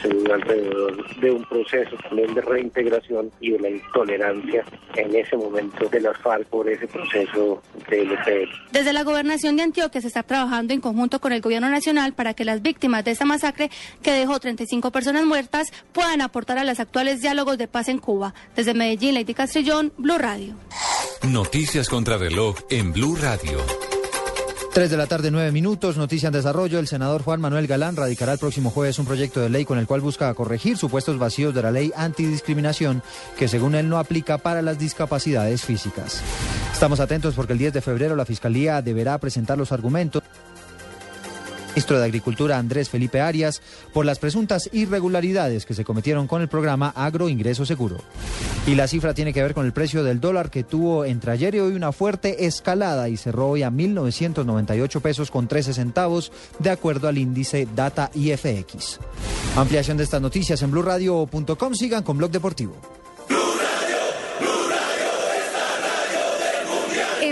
se 0.00 0.08
dio 0.08 0.34
alrededor 0.34 1.20
de 1.20 1.30
un 1.32 1.44
proceso 1.46 1.96
también 2.28 2.34
de 2.34 2.40
reintegración 2.40 3.30
y 3.40 3.50
de 3.52 3.58
la 3.58 3.70
intolerancia 3.70 4.64
en 4.94 5.14
ese 5.14 5.36
momento 5.36 5.88
de 5.88 6.00
las 6.00 6.16
FARC 6.18 6.46
por 6.46 6.68
ese 6.68 6.86
proceso 6.86 7.62
de 7.88 8.02
LPL. 8.02 8.50
Desde 8.72 8.92
la 8.92 9.02
gobernación 9.02 9.56
de 9.56 9.62
Antioquia 9.62 10.00
se 10.00 10.08
está 10.08 10.22
trabajando 10.22 10.72
en 10.74 10.80
conjunto 10.80 11.20
con 11.20 11.32
el 11.32 11.40
gobierno 11.40 11.68
nacional 11.68 12.12
para 12.14 12.34
que 12.34 12.44
las 12.44 12.62
víctimas 12.62 13.04
de 13.04 13.12
esta 13.12 13.24
masacre, 13.24 13.70
que 14.02 14.12
dejó 14.12 14.38
35 14.38 14.90
personas 14.90 15.24
muertas, 15.24 15.68
puedan 15.92 16.20
aportar 16.20 16.58
a 16.58 16.64
los 16.64 16.80
actuales 16.80 17.20
diálogos 17.20 17.58
de 17.58 17.68
paz 17.68 17.88
en 17.88 17.98
Cuba. 17.98 18.34
Desde 18.56 18.74
Medellín, 18.74 19.14
Lady 19.14 19.34
Castrillón, 19.34 19.92
Blue 19.96 20.18
Radio. 20.18 20.54
Noticias 21.22 21.88
contra 21.88 22.16
reloj 22.16 22.56
en 22.70 22.92
Blue 22.92 23.16
Radio. 23.16 23.87
3 24.78 24.92
de 24.92 24.96
la 24.96 25.08
tarde, 25.08 25.32
9 25.32 25.50
minutos. 25.50 25.96
Noticia 25.96 26.28
en 26.28 26.34
desarrollo. 26.34 26.78
El 26.78 26.86
senador 26.86 27.24
Juan 27.24 27.40
Manuel 27.40 27.66
Galán 27.66 27.96
radicará 27.96 28.34
el 28.34 28.38
próximo 28.38 28.70
jueves 28.70 29.00
un 29.00 29.06
proyecto 29.06 29.40
de 29.40 29.48
ley 29.48 29.64
con 29.64 29.76
el 29.76 29.88
cual 29.88 30.00
busca 30.00 30.32
corregir 30.34 30.76
supuestos 30.76 31.18
vacíos 31.18 31.52
de 31.52 31.62
la 31.62 31.72
ley 31.72 31.90
antidiscriminación 31.96 33.02
que 33.36 33.48
según 33.48 33.74
él 33.74 33.88
no 33.88 33.98
aplica 33.98 34.38
para 34.38 34.62
las 34.62 34.78
discapacidades 34.78 35.64
físicas. 35.64 36.22
Estamos 36.72 37.00
atentos 37.00 37.34
porque 37.34 37.54
el 37.54 37.58
10 37.58 37.72
de 37.72 37.80
febrero 37.80 38.14
la 38.14 38.24
Fiscalía 38.24 38.80
deberá 38.80 39.18
presentar 39.18 39.58
los 39.58 39.72
argumentos 39.72 40.22
ministro 41.68 41.98
de 41.98 42.04
Agricultura 42.04 42.58
Andrés 42.58 42.88
Felipe 42.88 43.20
Arias 43.20 43.62
por 43.92 44.04
las 44.04 44.18
presuntas 44.18 44.68
irregularidades 44.72 45.64
que 45.64 45.74
se 45.74 45.84
cometieron 45.84 46.26
con 46.26 46.42
el 46.42 46.48
programa 46.48 46.92
Agro 46.96 47.28
Ingreso 47.28 47.64
Seguro. 47.64 47.98
Y 48.66 48.74
la 48.74 48.88
cifra 48.88 49.14
tiene 49.14 49.32
que 49.32 49.42
ver 49.42 49.54
con 49.54 49.64
el 49.64 49.72
precio 49.72 50.02
del 50.02 50.20
dólar 50.20 50.50
que 50.50 50.64
tuvo 50.64 51.04
entre 51.04 51.32
ayer 51.32 51.54
y 51.54 51.60
hoy 51.60 51.74
una 51.74 51.92
fuerte 51.92 52.46
escalada 52.46 53.08
y 53.08 53.16
cerró 53.16 53.50
hoy 53.50 53.62
a 53.62 53.70
1.998 53.70 55.00
pesos 55.00 55.30
con 55.30 55.46
13 55.46 55.74
centavos 55.74 56.32
de 56.58 56.70
acuerdo 56.70 57.08
al 57.08 57.18
índice 57.18 57.68
Data 57.74 58.10
IFX. 58.14 58.98
Ampliación 59.56 59.96
de 59.96 60.04
estas 60.04 60.20
noticias 60.20 60.60
en 60.62 60.70
blurradio.com. 60.70 61.74
Sigan 61.74 62.02
con 62.02 62.18
Blog 62.18 62.30
Deportivo. 62.30 62.97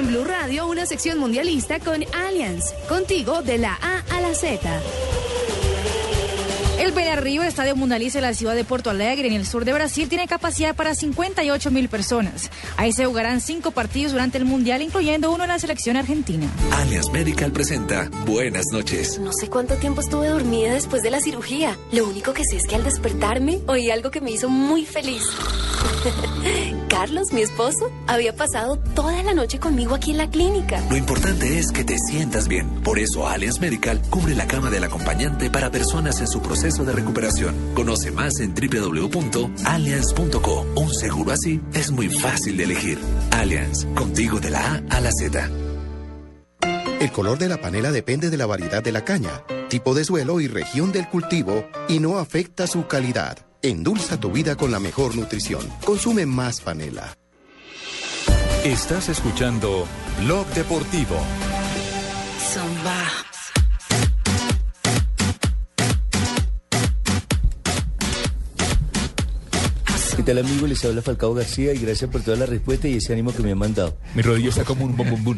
Blue 0.06 0.24
Radio, 0.24 0.68
una 0.68 0.86
sección 0.86 1.18
mundialista 1.18 1.80
con 1.80 2.04
Allianz. 2.14 2.72
Contigo 2.88 3.42
de 3.42 3.58
la 3.58 3.74
A 3.74 4.04
a 4.16 4.20
la 4.20 4.34
Z. 4.34 4.80
El 6.78 6.92
Beira-Rio, 6.92 7.42
estadio 7.42 7.74
mundialista 7.74 8.18
de 8.18 8.26
la 8.26 8.34
ciudad 8.34 8.54
de 8.54 8.62
Porto 8.62 8.90
Alegre, 8.90 9.28
en 9.28 9.32
el 9.32 9.46
sur 9.46 9.64
de 9.64 9.72
Brasil, 9.72 10.10
tiene 10.10 10.28
capacidad 10.28 10.76
para 10.76 10.94
58 10.94 11.70
mil 11.70 11.88
personas. 11.88 12.50
Ahí 12.76 12.92
se 12.92 13.06
jugarán 13.06 13.40
cinco 13.40 13.70
partidos 13.70 14.12
durante 14.12 14.36
el 14.36 14.44
mundial, 14.44 14.82
incluyendo 14.82 15.32
uno 15.32 15.44
en 15.44 15.48
la 15.48 15.58
selección 15.58 15.96
argentina. 15.96 16.46
Allianz 16.72 17.10
Medical 17.10 17.50
presenta 17.50 18.10
Buenas 18.26 18.66
noches. 18.72 19.18
No 19.18 19.32
sé 19.32 19.48
cuánto 19.48 19.76
tiempo 19.76 20.02
estuve 20.02 20.28
dormida 20.28 20.74
después 20.74 21.02
de 21.02 21.10
la 21.10 21.20
cirugía. 21.20 21.78
Lo 21.92 22.06
único 22.06 22.34
que 22.34 22.44
sé 22.44 22.56
es 22.56 22.66
que 22.66 22.74
al 22.74 22.84
despertarme 22.84 23.60
oí 23.68 23.90
algo 23.90 24.10
que 24.10 24.20
me 24.20 24.32
hizo 24.32 24.50
muy 24.50 24.84
feliz. 24.84 25.22
Carlos, 26.90 27.32
mi 27.32 27.40
esposo, 27.40 27.90
había 28.06 28.36
pasado 28.36 28.76
toda 28.94 29.22
la 29.22 29.32
noche 29.32 29.58
conmigo 29.58 29.94
aquí 29.94 30.10
en 30.10 30.18
la 30.18 30.28
clínica. 30.28 30.82
Lo 30.90 30.96
importante 30.96 31.58
es 31.58 31.72
que 31.72 31.84
te 31.84 31.96
sientas 31.98 32.48
bien. 32.48 32.68
Por 32.82 32.98
eso 32.98 33.26
Allianz 33.26 33.60
Medical 33.60 34.00
cubre 34.10 34.34
la 34.34 34.46
cama 34.46 34.68
del 34.68 34.84
acompañante 34.84 35.50
para 35.50 35.70
personas 35.70 36.20
en 36.20 36.28
su 36.28 36.40
proceso 36.40 36.65
de 36.66 36.92
recuperación. 36.92 37.54
Conoce 37.74 38.10
más 38.10 38.40
en 38.40 38.52
www.allianz.co. 38.52 40.66
Un 40.74 40.92
seguro 40.92 41.30
así 41.30 41.60
es 41.72 41.92
muy 41.92 42.08
fácil 42.08 42.56
de 42.56 42.64
elegir. 42.64 42.98
Allianz, 43.30 43.84
contigo 43.94 44.40
de 44.40 44.50
la 44.50 44.74
A 44.74 44.82
a 44.96 45.00
la 45.00 45.12
Z. 45.12 45.48
El 47.00 47.12
color 47.12 47.38
de 47.38 47.48
la 47.48 47.60
panela 47.60 47.92
depende 47.92 48.30
de 48.30 48.36
la 48.36 48.46
variedad 48.46 48.82
de 48.82 48.90
la 48.90 49.04
caña, 49.04 49.44
tipo 49.68 49.94
de 49.94 50.04
suelo 50.04 50.40
y 50.40 50.48
región 50.48 50.90
del 50.90 51.08
cultivo 51.08 51.68
y 51.88 52.00
no 52.00 52.18
afecta 52.18 52.66
su 52.66 52.88
calidad. 52.88 53.38
Endulza 53.62 54.18
tu 54.18 54.32
vida 54.32 54.56
con 54.56 54.72
la 54.72 54.80
mejor 54.80 55.14
nutrición. 55.14 55.64
Consume 55.84 56.26
más 56.26 56.62
panela. 56.62 57.16
Estás 58.64 59.08
escuchando 59.08 59.86
Blog 60.24 60.48
Deportivo. 60.48 61.16
Zumba. 62.52 63.05
Tal 70.26 70.38
amigo? 70.38 70.66
Les 70.66 70.84
habla 70.84 71.02
Falcao 71.02 71.34
García 71.34 71.72
y 71.72 71.78
gracias 71.78 72.10
por 72.10 72.20
toda 72.20 72.36
la 72.36 72.46
respuesta 72.46 72.88
y 72.88 72.96
ese 72.96 73.12
ánimo 73.12 73.32
que 73.32 73.42
me 73.44 73.52
han 73.52 73.58
mandado. 73.58 73.96
Mi 74.14 74.22
rodillo 74.22 74.50
está 74.50 74.64
como 74.64 74.84
un 74.84 74.96
bum 74.96 75.08
bum 75.08 75.22
bum. 75.22 75.36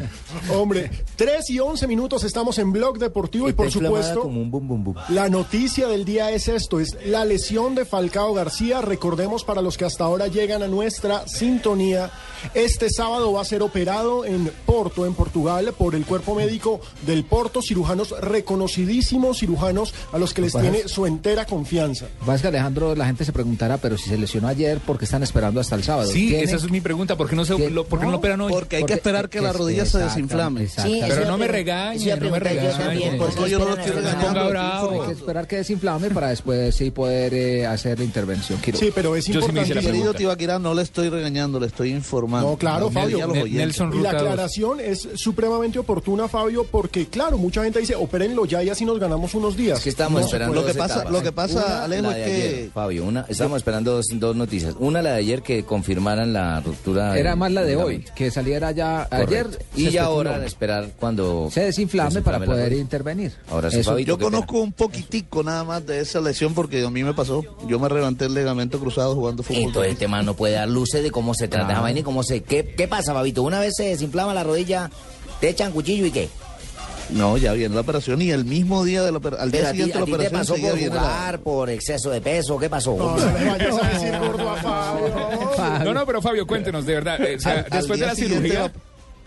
Hombre, 0.51 0.89
3 1.15 1.47
y 1.51 1.59
11 1.59 1.85
minutos 1.85 2.23
estamos 2.23 2.57
en 2.57 2.71
Blog 2.71 2.97
Deportivo 2.97 3.47
y 3.47 3.53
por 3.53 3.71
supuesto... 3.71 4.21
como 4.21 4.41
un 4.41 4.49
bum 4.49 4.67
bum 4.67 4.83
bum. 4.83 4.95
La 5.09 5.29
noticia 5.29 5.87
del 5.87 6.05
día 6.05 6.31
es 6.31 6.47
esto, 6.47 6.79
es 6.79 6.97
la 7.05 7.23
lesión 7.23 7.75
de 7.75 7.85
Falcao 7.85 8.33
García. 8.33 8.81
Recordemos 8.81 9.43
para 9.43 9.61
los 9.61 9.77
que 9.77 9.85
hasta 9.85 10.05
ahora 10.05 10.25
llegan 10.25 10.63
a 10.63 10.67
nuestra 10.67 11.27
sintonía, 11.27 12.09
este 12.55 12.89
sábado 12.89 13.31
va 13.33 13.41
a 13.41 13.45
ser 13.45 13.61
operado 13.61 14.25
en 14.25 14.51
Porto, 14.65 15.05
en 15.05 15.13
Portugal, 15.13 15.71
por 15.77 15.93
el 15.93 16.05
cuerpo 16.05 16.33
médico 16.33 16.81
del 17.05 17.25
Porto, 17.25 17.61
cirujanos 17.61 18.19
reconocidísimos, 18.19 19.37
cirujanos 19.37 19.93
a 20.11 20.17
los 20.17 20.33
que 20.33 20.41
les 20.41 20.53
tiene 20.53 20.87
su 20.87 21.05
entera 21.05 21.45
confianza. 21.45 22.07
Vas 22.25 22.41
que 22.41 22.47
Alejandro, 22.47 22.95
la 22.95 23.05
gente 23.05 23.23
se 23.23 23.31
preguntará, 23.31 23.77
pero 23.77 23.97
si 23.97 24.09
se 24.09 24.17
lesionó 24.17 24.47
ayer, 24.47 24.78
porque 24.85 25.05
están 25.05 25.23
esperando 25.23 25.59
hasta 25.59 25.75
el 25.75 25.83
sábado. 25.83 26.09
Sí, 26.11 26.29
Tiene- 26.29 26.43
esa 26.43 26.55
es 26.57 26.69
mi 26.69 26.81
pregunta. 26.81 27.15
¿Por 27.15 27.29
qué 27.29 27.35
no, 27.35 27.45
se, 27.45 27.69
lo, 27.69 27.85
por 27.85 27.99
qué 27.99 28.05
no 28.05 28.11
lo 28.11 28.17
operan 28.17 28.41
hoy? 28.41 28.51
Porque 28.51 28.77
hay 28.77 28.83
que 28.85 28.93
esperar 28.93 29.29
que 29.29 29.41
la 29.41 29.53
rodilla 29.53 29.85
se 29.85 29.99
desinflame. 29.99 30.67
Pero 30.83 31.25
no 31.25 31.37
me 31.37 31.47
regañe, 31.47 32.15
no 32.15 32.29
me 32.31 32.39
regañe. 32.39 33.17
No, 33.17 33.47
yo 33.47 33.59
no 33.59 33.65
lo 33.65 33.75
estoy 33.75 33.91
regañando. 33.91 34.27
Ponga 34.27 34.47
bravo. 34.47 35.01
Hay 35.03 35.07
que 35.07 35.13
esperar 35.13 35.47
que 35.47 35.55
desinflame 35.57 36.09
para 36.09 36.29
después 36.29 36.75
sí 36.75 36.91
poder 36.91 37.33
eh, 37.33 37.65
hacer 37.65 37.99
la 37.99 38.05
intervención. 38.05 38.59
Sí, 38.73 38.91
pero 38.93 39.15
es 39.15 39.25
Yo 39.25 39.41
sí 39.41 39.47
importante. 39.49 39.79
Querido 39.79 40.13
Tibaquirá, 40.13 40.59
no 40.59 40.73
le 40.73 40.81
estoy 40.83 41.09
regañando, 41.09 41.59
le 41.59 41.67
estoy 41.67 41.91
informando. 41.91 42.51
No, 42.51 42.57
claro, 42.57 42.89
Fabio. 42.91 43.27
Nelson 43.27 43.93
Y 43.93 44.01
la 44.01 44.11
aclaración 44.11 44.79
es 44.79 45.07
supremamente 45.15 45.79
oportuna, 45.79 46.27
Fabio, 46.27 46.65
porque 46.65 47.07
claro, 47.07 47.37
mucha 47.37 47.63
gente 47.63 47.79
dice, 47.79 47.95
opérenlo 47.95 48.45
ya 48.45 48.63
y 48.63 48.69
así 48.69 48.85
nos 48.85 48.99
ganamos 48.99 49.33
unos 49.33 49.55
días. 49.57 49.77
Es 49.77 49.83
que 49.83 49.89
estamos 49.89 50.21
No 50.21 50.27
se 50.27 50.35
esperando 50.35 50.55
Lo 50.55 50.65
que 50.65 50.73
pasa, 50.73 50.95
etapas. 50.95 51.11
lo 51.11 51.21
que 51.21 51.31
pasa, 51.31 51.65
Una, 51.65 51.83
Alejo, 51.83 52.03
la 52.11 52.19
es 52.19 52.25
que 52.25 52.35
ayer, 52.35 52.69
Fabio, 52.73 53.05
una, 53.05 53.25
estamos 53.27 53.57
esperando 53.57 53.93
dos, 53.95 54.05
dos 54.13 54.35
noticias. 54.35 54.68
Una, 54.79 55.01
la 55.01 55.11
de 55.13 55.17
ayer, 55.19 55.41
que 55.41 55.63
confirmaran 55.63 56.33
la 56.33 56.59
ruptura. 56.61 57.17
Era 57.17 57.31
del 57.31 57.39
más 57.39 57.51
la 57.51 57.63
de 57.63 57.75
hoy, 57.75 58.05
que 58.15 58.29
saliera 58.31 58.71
ya 58.71 59.07
Correcto. 59.09 59.29
ayer. 59.31 59.65
Y 59.75 59.89
ya 59.89 60.03
ahora 60.05 60.45
esperar 60.45 60.89
cuando 60.99 61.49
se 61.51 61.61
desinflame 61.61 62.21
para 62.21 62.39
poder 62.39 62.73
intervenir. 62.73 63.31
Ahora 63.49 63.69
sí, 63.71 63.79
Eso- 63.79 63.91
Fabito, 63.91 64.07
yo 64.13 64.17
pena. 64.17 64.31
conozco 64.31 64.59
un 64.59 64.71
poquitico 64.71 65.43
nada 65.43 65.63
más 65.63 65.85
de 65.85 65.99
esa 66.01 66.21
lesión 66.21 66.53
porque 66.53 66.83
a 66.85 66.89
mí 66.89 67.03
me 67.03 67.13
pasó. 67.13 67.43
Yo 67.67 67.79
me 67.79 67.89
levanté 67.89 68.25
el 68.25 68.33
ligamento 68.33 68.79
cruzado 68.79 69.15
jugando 69.15 69.43
fútbol. 69.43 69.61
Entonces 69.63 69.93
este 69.93 70.07
man 70.07 70.25
no 70.25 70.33
puede 70.35 70.53
dar 70.55 70.67
luces 70.69 71.03
de 71.03 71.11
cómo 71.11 71.33
se 71.33 71.47
trata 71.47 71.65
Claro. 71.65 71.73
esa 71.79 71.81
vaina 71.83 71.99
y 71.99 72.03
cómo 72.03 72.23
se... 72.23 72.41
¿Qué, 72.41 72.63
¿Qué 72.75 72.87
pasa, 72.87 73.13
Babito? 73.13 73.43
Una 73.43 73.59
vez 73.59 73.73
se 73.75 73.83
desinflama 73.85 74.33
la 74.33 74.43
rodilla, 74.43 74.89
te 75.39 75.49
echan 75.49 75.71
cuchillo 75.71 76.05
y 76.05 76.11
qué. 76.11 76.29
No, 77.11 77.37
ya 77.37 77.53
viene 77.53 77.73
la 77.75 77.81
operación 77.81 78.21
y 78.21 78.29
el 78.31 78.45
mismo 78.45 78.83
día 78.83 79.01
de 79.03 79.11
la 79.11 79.17
operación, 79.17 79.43
al 79.45 79.51
Pero 79.51 79.61
día 79.63 79.69
a 79.69 79.71
ti, 79.73 79.77
siguiente 79.79 79.93
de 79.93 79.97
a 79.97 79.99
la 80.01 80.05
ti 80.05 80.11
operación 80.13 80.39
pasó 80.41 80.53
enseguida 80.53 80.69
por 80.71 80.79
viene 80.79 80.95
la- 80.95 81.01
jugar, 81.01 81.39
por 81.41 81.69
exceso 81.69 82.09
de 82.11 82.21
peso, 82.21 82.57
¿qué 82.59 82.69
pasó? 82.69 82.95
No, 85.83 85.93
no 85.93 86.05
pero 86.05 86.21
Fabio, 86.21 86.45
cuéntenos, 86.47 86.85
de 86.85 86.93
verdad. 86.93 87.21
eh, 87.21 87.35
o 87.37 87.39
sea, 87.39 87.51
Al- 87.53 87.57
al 87.69 87.69
después 87.79 87.99
de 87.99 88.05
la 88.05 88.15
cirugía. 88.15 88.59
la- 88.63 88.71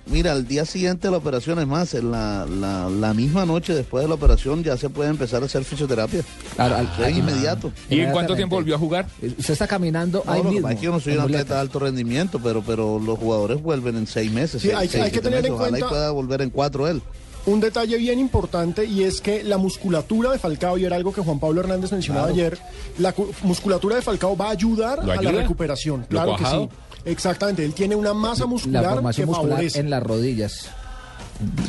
mira, 0.06 0.32
al 0.32 0.46
día 0.46 0.64
siguiente 0.64 1.06
de 1.08 1.10
la 1.12 1.16
operación, 1.18 1.58
es 1.58 1.66
más, 1.66 1.94
en 1.94 2.10
la, 2.10 2.46
la, 2.46 2.88
la 2.88 3.14
misma 3.14 3.46
noche 3.46 3.74
después 3.74 4.02
de 4.02 4.08
la 4.08 4.14
operación 4.14 4.62
ya 4.62 4.76
se 4.76 4.88
puede 4.88 5.10
empezar 5.10 5.42
a 5.42 5.46
hacer 5.46 5.64
fisioterapia. 5.64 6.22
Al- 6.58 6.72
al- 6.72 6.96
sea, 6.96 7.10
inmediato. 7.10 7.72
¿Y 7.90 8.00
en 8.00 8.10
cuánto 8.12 8.34
tiempo 8.36 8.56
volvió 8.56 8.74
a 8.76 8.78
jugar? 8.78 9.06
Usted 9.38 9.52
está 9.54 9.66
caminando 9.66 10.22
No, 10.24 10.32
ahí 10.32 10.38
lo 10.38 10.44
que 10.44 10.54
mismo. 10.54 10.62
pasa 10.62 10.74
es 10.74 10.80
que 10.80 10.86
yo 10.86 10.92
no 10.92 11.00
soy 11.00 11.14
un 11.14 11.20
atleta 11.20 11.54
de 11.54 11.60
alto 11.60 11.78
rendimiento, 11.78 12.40
pero, 12.42 12.62
pero 12.62 12.98
los 12.98 13.18
jugadores 13.18 13.60
vuelven 13.62 13.96
en 13.96 14.06
seis 14.06 14.30
meses. 14.30 14.62
Sí, 14.62 14.68
seis- 14.68 14.78
hay 14.78 14.86
que- 14.88 14.92
seis, 14.92 15.04
hay 15.04 15.10
que 15.10 15.14
siete 15.16 15.28
tener 15.28 15.38
en 15.46 15.52
meses. 15.52 15.54
Ojalá 15.60 15.68
y 15.78 15.80
cuenta- 15.80 15.88
pueda 15.88 16.10
volver 16.10 16.42
en 16.42 16.50
cuatro 16.50 16.88
él. 16.88 17.02
Un 17.44 17.58
detalle 17.60 17.96
bien 17.96 18.20
importante 18.20 18.84
y 18.84 19.02
es 19.02 19.20
que 19.20 19.42
la 19.42 19.58
musculatura 19.58 20.30
de 20.30 20.38
Falcao, 20.38 20.78
y 20.78 20.84
era 20.84 20.94
algo 20.94 21.12
que 21.12 21.20
Juan 21.22 21.40
Pablo 21.40 21.60
Hernández 21.60 21.90
mencionaba 21.90 22.28
Claro. 22.28 22.40
ayer, 22.40 22.58
la 22.98 23.12
cu- 23.12 23.32
musculatura 23.42 23.96
de 23.96 24.02
Falcao 24.02 24.36
va 24.36 24.46
a 24.48 24.50
ayudar 24.52 25.04
¿Lo 25.04 25.10
a 25.12 25.16
la 25.20 25.32
recuperación. 25.32 26.02
¿Lo 26.02 26.06
Claro 26.08 26.36
que 26.36 26.44
sí. 26.44 26.68
Exactamente, 27.04 27.64
él 27.64 27.74
tiene 27.74 27.96
una 27.96 28.14
masa 28.14 28.44
La 28.44 28.46
muscular 28.46 28.84
formación 28.94 29.24
que 29.24 29.26
muscular 29.30 29.50
favorece. 29.56 29.80
en 29.80 29.90
las 29.90 30.02
rodillas. 30.04 30.68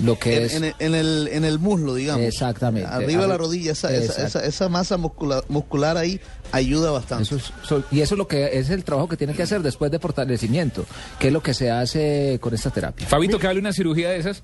Lo 0.03 0.19
que 0.19 0.37
En, 0.37 0.43
es. 0.43 0.53
en 0.53 0.63
el, 0.65 0.73
en, 0.77 0.93
el, 0.93 1.27
en 1.31 1.45
el 1.45 1.57
muslo, 1.57 1.95
digamos. 1.95 2.21
Exactamente. 2.27 2.87
Arriba 2.87 3.23
de 3.23 3.27
la 3.29 3.37
rodilla, 3.37 3.71
esa, 3.71 3.91
esa, 3.95 4.27
esa, 4.27 4.45
esa 4.45 4.69
masa 4.69 4.97
muscula- 4.97 5.43
muscular 5.49 5.97
ahí 5.97 6.19
ayuda 6.51 6.91
bastante. 6.91 7.23
Eso 7.23 7.37
es- 7.37 7.51
so- 7.67 7.83
y 7.89 8.01
eso 8.01 8.13
es 8.13 8.19
lo 8.19 8.27
que 8.27 8.59
es 8.59 8.69
el 8.69 8.83
trabajo 8.83 9.07
que 9.07 9.17
tiene 9.17 9.33
que 9.33 9.41
hacer 9.41 9.63
después 9.63 9.89
de 9.89 9.97
fortalecimiento, 9.97 10.85
que 11.17 11.27
es 11.27 11.33
lo 11.33 11.41
que 11.41 11.55
se 11.55 11.71
hace 11.71 12.37
con 12.39 12.53
esta 12.53 12.69
terapia. 12.69 13.07
Fabito, 13.07 13.39
¿que 13.39 13.47
hable 13.47 13.59
una 13.61 13.73
cirugía 13.73 14.11
de 14.11 14.17
esas? 14.19 14.43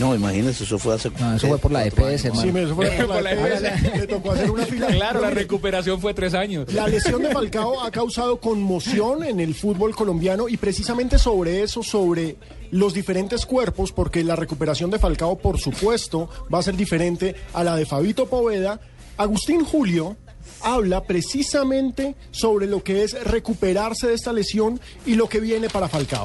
No, 0.00 0.14
imagínese, 0.14 0.64
eso 0.64 0.78
fue 0.78 0.94
hace. 0.94 1.10
No, 1.20 1.36
eso 1.36 1.46
fue 1.46 1.58
por 1.58 1.70
la 1.70 1.84
EPS, 1.86 2.24
hermano. 2.24 2.42
Sí, 2.42 2.50
me- 2.52 2.62
eso 2.64 2.74
fue 2.74 2.90
por 3.06 3.06
la 3.08 3.14
Por 3.14 3.22
la 3.22 3.32
EPS. 3.32 3.62
EPS. 3.84 3.96
Le 4.00 4.06
tocó 4.06 4.32
hacer 4.32 4.50
una 4.50 4.66
fila. 4.66 4.86
Claro, 4.88 5.20
la 5.20 5.30
recuperación 5.30 6.00
fue 6.00 6.14
tres 6.14 6.34
años. 6.34 6.72
La 6.72 6.88
lesión 6.88 7.22
de 7.22 7.30
Falcao 7.30 7.82
ha 7.82 7.90
causado 7.90 8.40
conmoción 8.40 9.22
en 9.24 9.38
el 9.40 9.54
fútbol 9.54 9.94
colombiano 9.94 10.48
y 10.48 10.56
precisamente 10.56 11.18
sobre 11.18 11.62
eso, 11.62 11.82
sobre 11.82 12.36
los 12.70 12.94
diferentes 12.94 13.44
cuerpos, 13.46 13.92
porque 13.92 14.24
la 14.24 14.36
recuperación 14.36 14.90
de 14.90 14.98
Falcao, 14.98 15.36
por 15.38 15.58
supuesto, 15.60 16.28
va 16.52 16.60
a 16.60 16.62
ser 16.62 16.76
diferente 16.76 17.34
a 17.52 17.62
la 17.62 17.76
de 17.76 17.84
Fabito 17.86 18.26
Poveda. 18.26 18.80
Agustín 19.18 19.64
Julio 19.64 20.16
habla 20.62 21.02
precisamente 21.04 22.14
sobre 22.30 22.66
lo 22.66 22.82
que 22.82 23.04
es 23.04 23.22
recuperarse 23.24 24.06
de 24.08 24.14
esta 24.14 24.32
lesión 24.32 24.80
y 25.04 25.14
lo 25.14 25.28
que 25.28 25.40
viene 25.40 25.68
para 25.68 25.88
Falcao. 25.88 26.24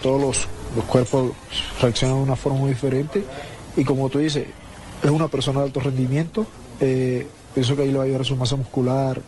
Todos 0.00 0.20
los, 0.20 0.48
los 0.76 0.84
cuerpos 0.84 1.32
reaccionan 1.80 2.16
de 2.16 2.22
una 2.22 2.36
forma 2.36 2.58
muy 2.58 2.70
diferente 2.70 3.24
y 3.76 3.84
como 3.84 4.08
tú 4.08 4.18
dices, 4.18 4.46
es 5.02 5.10
una 5.10 5.28
persona 5.28 5.60
de 5.60 5.66
alto 5.66 5.80
rendimiento, 5.80 6.46
eh, 6.80 7.26
pienso 7.54 7.76
que 7.76 7.82
ahí 7.82 7.92
le 7.92 7.98
va 7.98 8.04
a 8.04 8.06
ayudar 8.06 8.24
su 8.24 8.36
masa 8.36 8.56
muscular, 8.56 9.20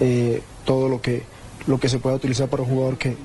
eh, 0.00 0.42
todo 0.64 0.88
lo 0.88 1.00
que, 1.00 1.22
lo 1.66 1.78
que 1.78 1.88
se 1.88 1.98
pueda 1.98 2.16
utilizar 2.16 2.48
para 2.48 2.62
un 2.62 2.68
jugador 2.68 2.98
que, 2.98 3.16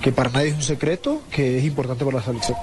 que 0.00 0.12
para 0.12 0.30
nadie 0.30 0.48
es 0.48 0.54
un 0.54 0.62
secreto, 0.62 1.22
que 1.30 1.58
es 1.58 1.64
importante 1.64 2.04
para 2.04 2.18
la 2.18 2.24
selección. 2.24 2.56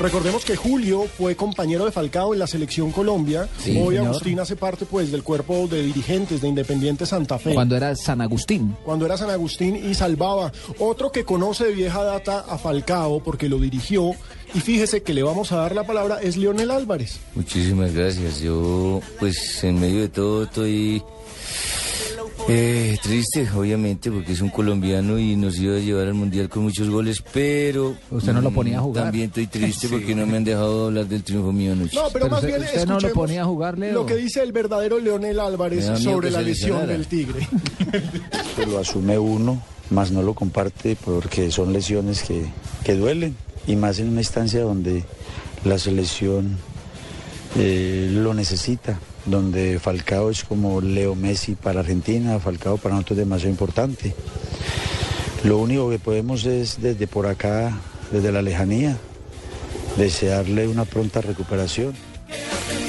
Recordemos 0.00 0.44
que 0.44 0.56
Julio 0.56 1.04
fue 1.16 1.36
compañero 1.36 1.84
de 1.84 1.92
Falcao 1.92 2.32
en 2.32 2.40
la 2.40 2.46
selección 2.48 2.90
Colombia. 2.90 3.48
Sí, 3.58 3.78
Hoy 3.78 3.94
señor. 3.96 4.08
Agustín 4.08 4.40
hace 4.40 4.56
parte 4.56 4.84
pues 4.84 5.12
del 5.12 5.22
cuerpo 5.22 5.68
de 5.68 5.82
dirigentes 5.84 6.40
de 6.40 6.48
Independiente 6.48 7.06
Santa 7.06 7.38
Fe. 7.38 7.54
Cuando 7.54 7.76
era 7.76 7.94
San 7.94 8.20
Agustín. 8.20 8.76
cuando 8.84 9.06
era 9.06 9.16
San 9.16 9.30
Agustín 9.30 9.76
y 9.76 9.94
salvaba. 9.94 10.50
Otro 10.78 11.12
que 11.12 11.24
conoce 11.24 11.66
de 11.66 11.72
vieja 11.72 12.02
data 12.02 12.40
a 12.40 12.58
Falcao 12.58 13.22
porque 13.22 13.48
lo 13.48 13.58
dirigió 13.58 14.10
y 14.54 14.60
fíjese 14.60 15.02
que 15.02 15.14
le 15.14 15.22
vamos 15.22 15.52
a 15.52 15.56
dar 15.56 15.74
la 15.74 15.86
palabra 15.86 16.20
es 16.20 16.36
Leonel 16.36 16.70
Álvarez. 16.72 17.20
Muchísimas 17.34 17.94
gracias. 17.94 18.40
Yo, 18.40 19.00
pues, 19.20 19.62
en 19.62 19.78
medio 19.80 20.00
de 20.00 20.08
todo 20.08 20.44
estoy 20.44 21.02
eh, 22.48 22.98
triste, 23.02 23.48
obviamente, 23.54 24.10
porque 24.10 24.32
es 24.32 24.40
un 24.40 24.50
colombiano 24.50 25.18
y 25.18 25.36
nos 25.36 25.58
iba 25.58 25.76
a 25.76 25.78
llevar 25.78 26.06
al 26.08 26.14
mundial 26.14 26.48
con 26.48 26.64
muchos 26.64 26.88
goles, 26.90 27.22
pero. 27.32 27.94
Usted 28.10 28.32
no 28.32 28.40
lo 28.40 28.50
ponía 28.50 28.78
a 28.78 28.80
mm, 28.80 28.84
jugar. 28.84 29.04
También 29.04 29.26
estoy 29.26 29.46
triste 29.46 29.86
Sí. 29.88 29.92
porque 29.94 30.14
no 30.14 30.26
me 30.26 30.36
han 30.38 30.44
dejado 30.44 30.86
hablar 30.86 31.06
del 31.06 31.22
triunfo 31.22 31.52
mío 31.52 31.72
anoche. 31.72 31.96
No, 31.96 32.02
pero, 32.12 32.12
Pero 32.12 32.28
más 32.30 32.42
usted- 32.42 32.48
bien 32.58 32.62
usted 32.68 32.86
no 32.86 33.00
lo 33.00 33.12
ponía 33.12 33.42
a 33.42 33.44
jugar, 33.44 33.78
Leo. 33.78 33.94
lo 33.94 34.06
que 34.06 34.16
dice 34.16 34.42
el 34.42 34.52
verdadero 34.52 34.98
Leonel 34.98 35.38
Álvarez 35.40 35.86
sobre 36.00 36.30
la 36.30 36.40
lesión 36.42 36.86
del 36.86 37.06
Tigre. 37.06 37.48
lo 38.68 38.78
asume 38.78 39.18
uno, 39.18 39.62
más 39.90 40.10
no 40.10 40.22
lo 40.22 40.34
comparte 40.34 40.96
porque 40.96 41.50
son 41.50 41.72
lesiones 41.72 42.22
que, 42.22 42.44
que 42.84 42.94
duelen 42.94 43.36
y 43.66 43.76
más 43.76 43.98
en 43.98 44.08
una 44.08 44.20
instancia 44.20 44.62
donde 44.62 45.04
la 45.64 45.78
selección 45.78 46.56
eh, 47.56 48.08
lo 48.12 48.34
necesita, 48.34 48.98
donde 49.26 49.78
Falcao 49.78 50.30
es 50.30 50.44
como 50.44 50.80
Leo 50.80 51.14
Messi 51.14 51.54
para 51.54 51.80
Argentina, 51.80 52.38
Falcao 52.38 52.76
para 52.76 52.94
nosotros 52.94 53.18
es 53.18 53.24
demasiado 53.24 53.50
importante. 53.50 54.14
Lo 55.44 55.58
único 55.58 55.90
que 55.90 55.98
podemos 55.98 56.44
es 56.44 56.80
desde 56.80 57.06
por 57.06 57.26
acá, 57.26 57.72
desde 58.10 58.32
la 58.32 58.42
lejanía, 58.42 58.96
desearle 59.96 60.68
una 60.68 60.84
pronta 60.84 61.20
recuperación. 61.20 61.94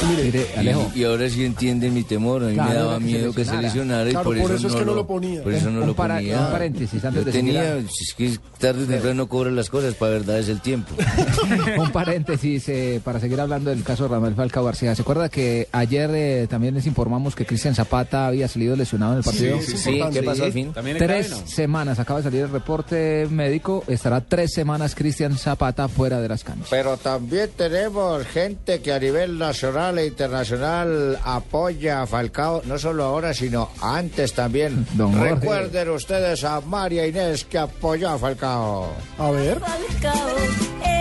Mire, 0.08 0.46
Alejo. 0.58 0.92
Y, 0.96 1.00
y 1.00 1.04
ahora 1.04 1.30
sí 1.30 1.46
entienden 1.46 1.94
mi 1.94 2.04
temor. 2.04 2.44
A 2.44 2.48
mí 2.48 2.54
Claro, 2.56 2.70
me 2.70 2.76
daba 2.76 2.94
que 2.98 3.00
se 3.00 3.06
miedo 3.06 3.34
que 3.34 3.46
se 3.46 3.52
lesionara. 3.58 3.62
lesionara 3.62 4.10
y 4.10 4.12
Claro, 4.12 4.24
por, 4.26 4.38
por 4.40 4.52
eso, 4.52 4.56
eso 4.56 4.68
es 4.68 4.74
no 4.74 4.80
que 4.80 4.86
no 4.86 4.92
lo, 4.92 4.96
lo 4.98 5.08
ponía. 5.08 5.44
Por 5.44 5.54
eso 5.54 5.72
no 5.72 5.82
Un 5.82 5.88
lo 5.88 5.96
para- 5.96 6.16
ponía. 6.16 6.40
un 6.42 6.52
paréntesis 6.52 7.06
antes 7.06 7.22
Yo 7.22 7.26
de 7.26 7.32
tenía, 7.32 7.64
seguir 7.64 7.88
es 8.02 8.14
que 8.18 8.38
tarde 8.60 8.84
o 8.84 8.88
temprano 8.88 9.28
cobran 9.28 9.56
las 9.56 9.70
cosas, 9.70 9.94
para 9.96 10.12
verdad 10.14 10.40
es 10.40 10.50
el 10.50 10.62
tiempo. 10.62 10.94
Un 11.78 11.92
paréntesis 11.92 12.68
eh, 12.70 13.02
para 13.04 13.20
seguir 13.20 13.40
hablando 13.40 13.70
del 13.70 13.84
caso 13.84 14.04
de 14.04 14.10
Ramel 14.10 14.36
Falcao 14.36 14.64
García. 14.64 14.96
¿Se 14.96 15.02
acuerda 15.02 15.30
que 15.30 15.68
ayer 15.72 16.10
eh, 16.14 16.48
también 16.50 16.74
les 16.76 16.86
informamos 16.86 17.36
que 17.36 17.46
Cristian 17.46 17.76
Zapata 17.76 18.28
había 18.28 18.48
salido 18.48 18.76
lesionado 18.76 19.14
en 19.14 19.18
el 19.20 19.24
partido? 19.24 19.60
Sí, 19.62 19.78
sí, 19.78 20.02
¿qué 20.12 20.24
pasó 20.24 20.46
al 20.46 20.54
fin? 20.54 20.72
Tres 20.98 21.32
¿no? 21.32 21.48
semanas, 21.48 22.00
acaba 22.00 22.20
de 22.20 22.24
salir 22.24 22.42
el 22.42 22.50
reporte 22.50 23.28
médico, 23.30 23.84
estará 23.88 24.22
tres 24.22 24.54
semanas 24.54 24.96
Cristian 24.96 25.38
Zapata 25.38 25.88
fuera 25.88 26.20
de 26.22 26.30
las 26.30 26.44
canchas. 26.44 26.68
Pero 26.70 26.98
también 26.98 27.50
tenemos 27.56 28.26
gente 28.28 28.82
que 28.82 28.92
a 28.94 29.00
nivel 29.00 29.38
nacional 29.38 29.93
e 30.00 30.08
internacional 30.08 31.20
apoya 31.24 32.02
a 32.02 32.08
Falcao, 32.08 32.62
no 32.66 32.78
solo 32.78 33.04
ahora, 33.04 33.34
sino 33.34 33.70
antes 33.82 34.34
también. 34.34 34.86
Don 34.94 35.14
Jorge. 35.14 35.36
Recuerden 35.36 35.90
ustedes 35.90 36.44
a 36.44 36.62
María 36.62 37.06
Inés 37.08 37.44
que 37.46 37.58
apoyó 37.58 38.10
a 38.12 38.18
Falcao. 38.18 38.90
A 39.18 39.32
ver. 39.32 39.60
Falcao, 39.60 40.30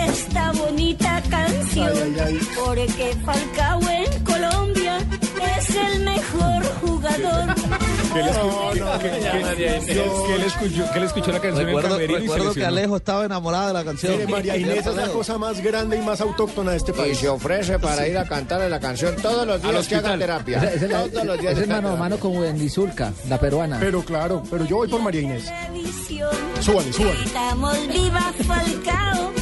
esta 0.09 0.53
bonita 0.53 1.22
canción, 1.30 1.88
Ay, 1.88 2.16
ay, 2.18 2.38
ay. 2.38 2.40
porque 2.64 3.16
Falcao 3.24 3.80
en 3.90 4.24
Colombia 4.24 4.99
es 5.59 5.76
el 5.76 6.05
mejor 6.05 6.64
jugador. 6.80 7.55
¿Qué 8.12 8.22
le 10.38 10.46
escuchó- 10.46 10.84
qué 10.92 11.00
le 11.00 11.06
escuchó 11.06 11.32
la 11.32 11.40
canción 11.40 11.60
en 11.60 11.66
Recuerdo, 11.66 11.88
Camerino 11.90 12.18
y 12.18 12.22
se 12.22 12.34
recuerdo 12.34 12.54
que? 12.54 12.64
Alejo 12.64 12.96
estaba 12.96 13.24
enamorada 13.24 13.68
de 13.68 13.72
la 13.72 13.84
canción. 13.84 14.12
Mire, 14.12 14.26
María 14.26 14.56
Inés 14.56 14.86
es 14.86 14.94
la 14.94 15.08
cosa 15.08 15.38
más 15.38 15.60
grande 15.62 15.96
y 15.96 16.00
más 16.02 16.20
autóctona 16.20 16.72
de 16.72 16.76
este 16.78 16.92
Y 16.92 16.94
país. 16.94 17.18
se 17.18 17.28
ofrece 17.28 17.78
para 17.78 18.06
ir 18.06 18.18
a 18.18 18.26
cantarle 18.26 18.68
la 18.68 18.80
canción 18.80 19.16
todos 19.16 19.46
los 19.46 19.62
días 19.62 19.86
que 19.88 19.96
haga 19.96 20.18
terapia. 20.18 20.58
Ese- 20.58 20.76
ese- 20.76 20.88
Todos 20.88 21.24
los 21.24 21.38
días 21.40 21.52
ese 21.52 21.60
que 21.62 21.62
es 21.62 21.68
mano 21.68 21.88
a 21.90 21.96
mano 21.96 22.16
con 22.18 22.36
Wendizulca, 22.36 23.12
la 23.28 23.38
peruana. 23.38 23.78
Pero 23.80 24.02
claro, 24.04 24.42
pero 24.50 24.64
yo 24.66 24.76
voy 24.76 24.88
por 24.88 25.00
María 25.00 25.20
Inés. 25.22 25.44
Súbale, 26.60 26.92
súbale. 26.92 27.18
Viva 27.92 28.32
Falcao, 28.46 29.32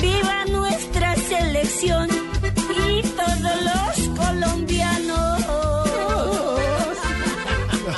viva 0.00 0.44
nuestra 0.50 1.14
selección 1.16 2.08
y 2.10 3.02
todos 3.02 3.62
los 3.64 4.08
colombianos. 4.18 4.77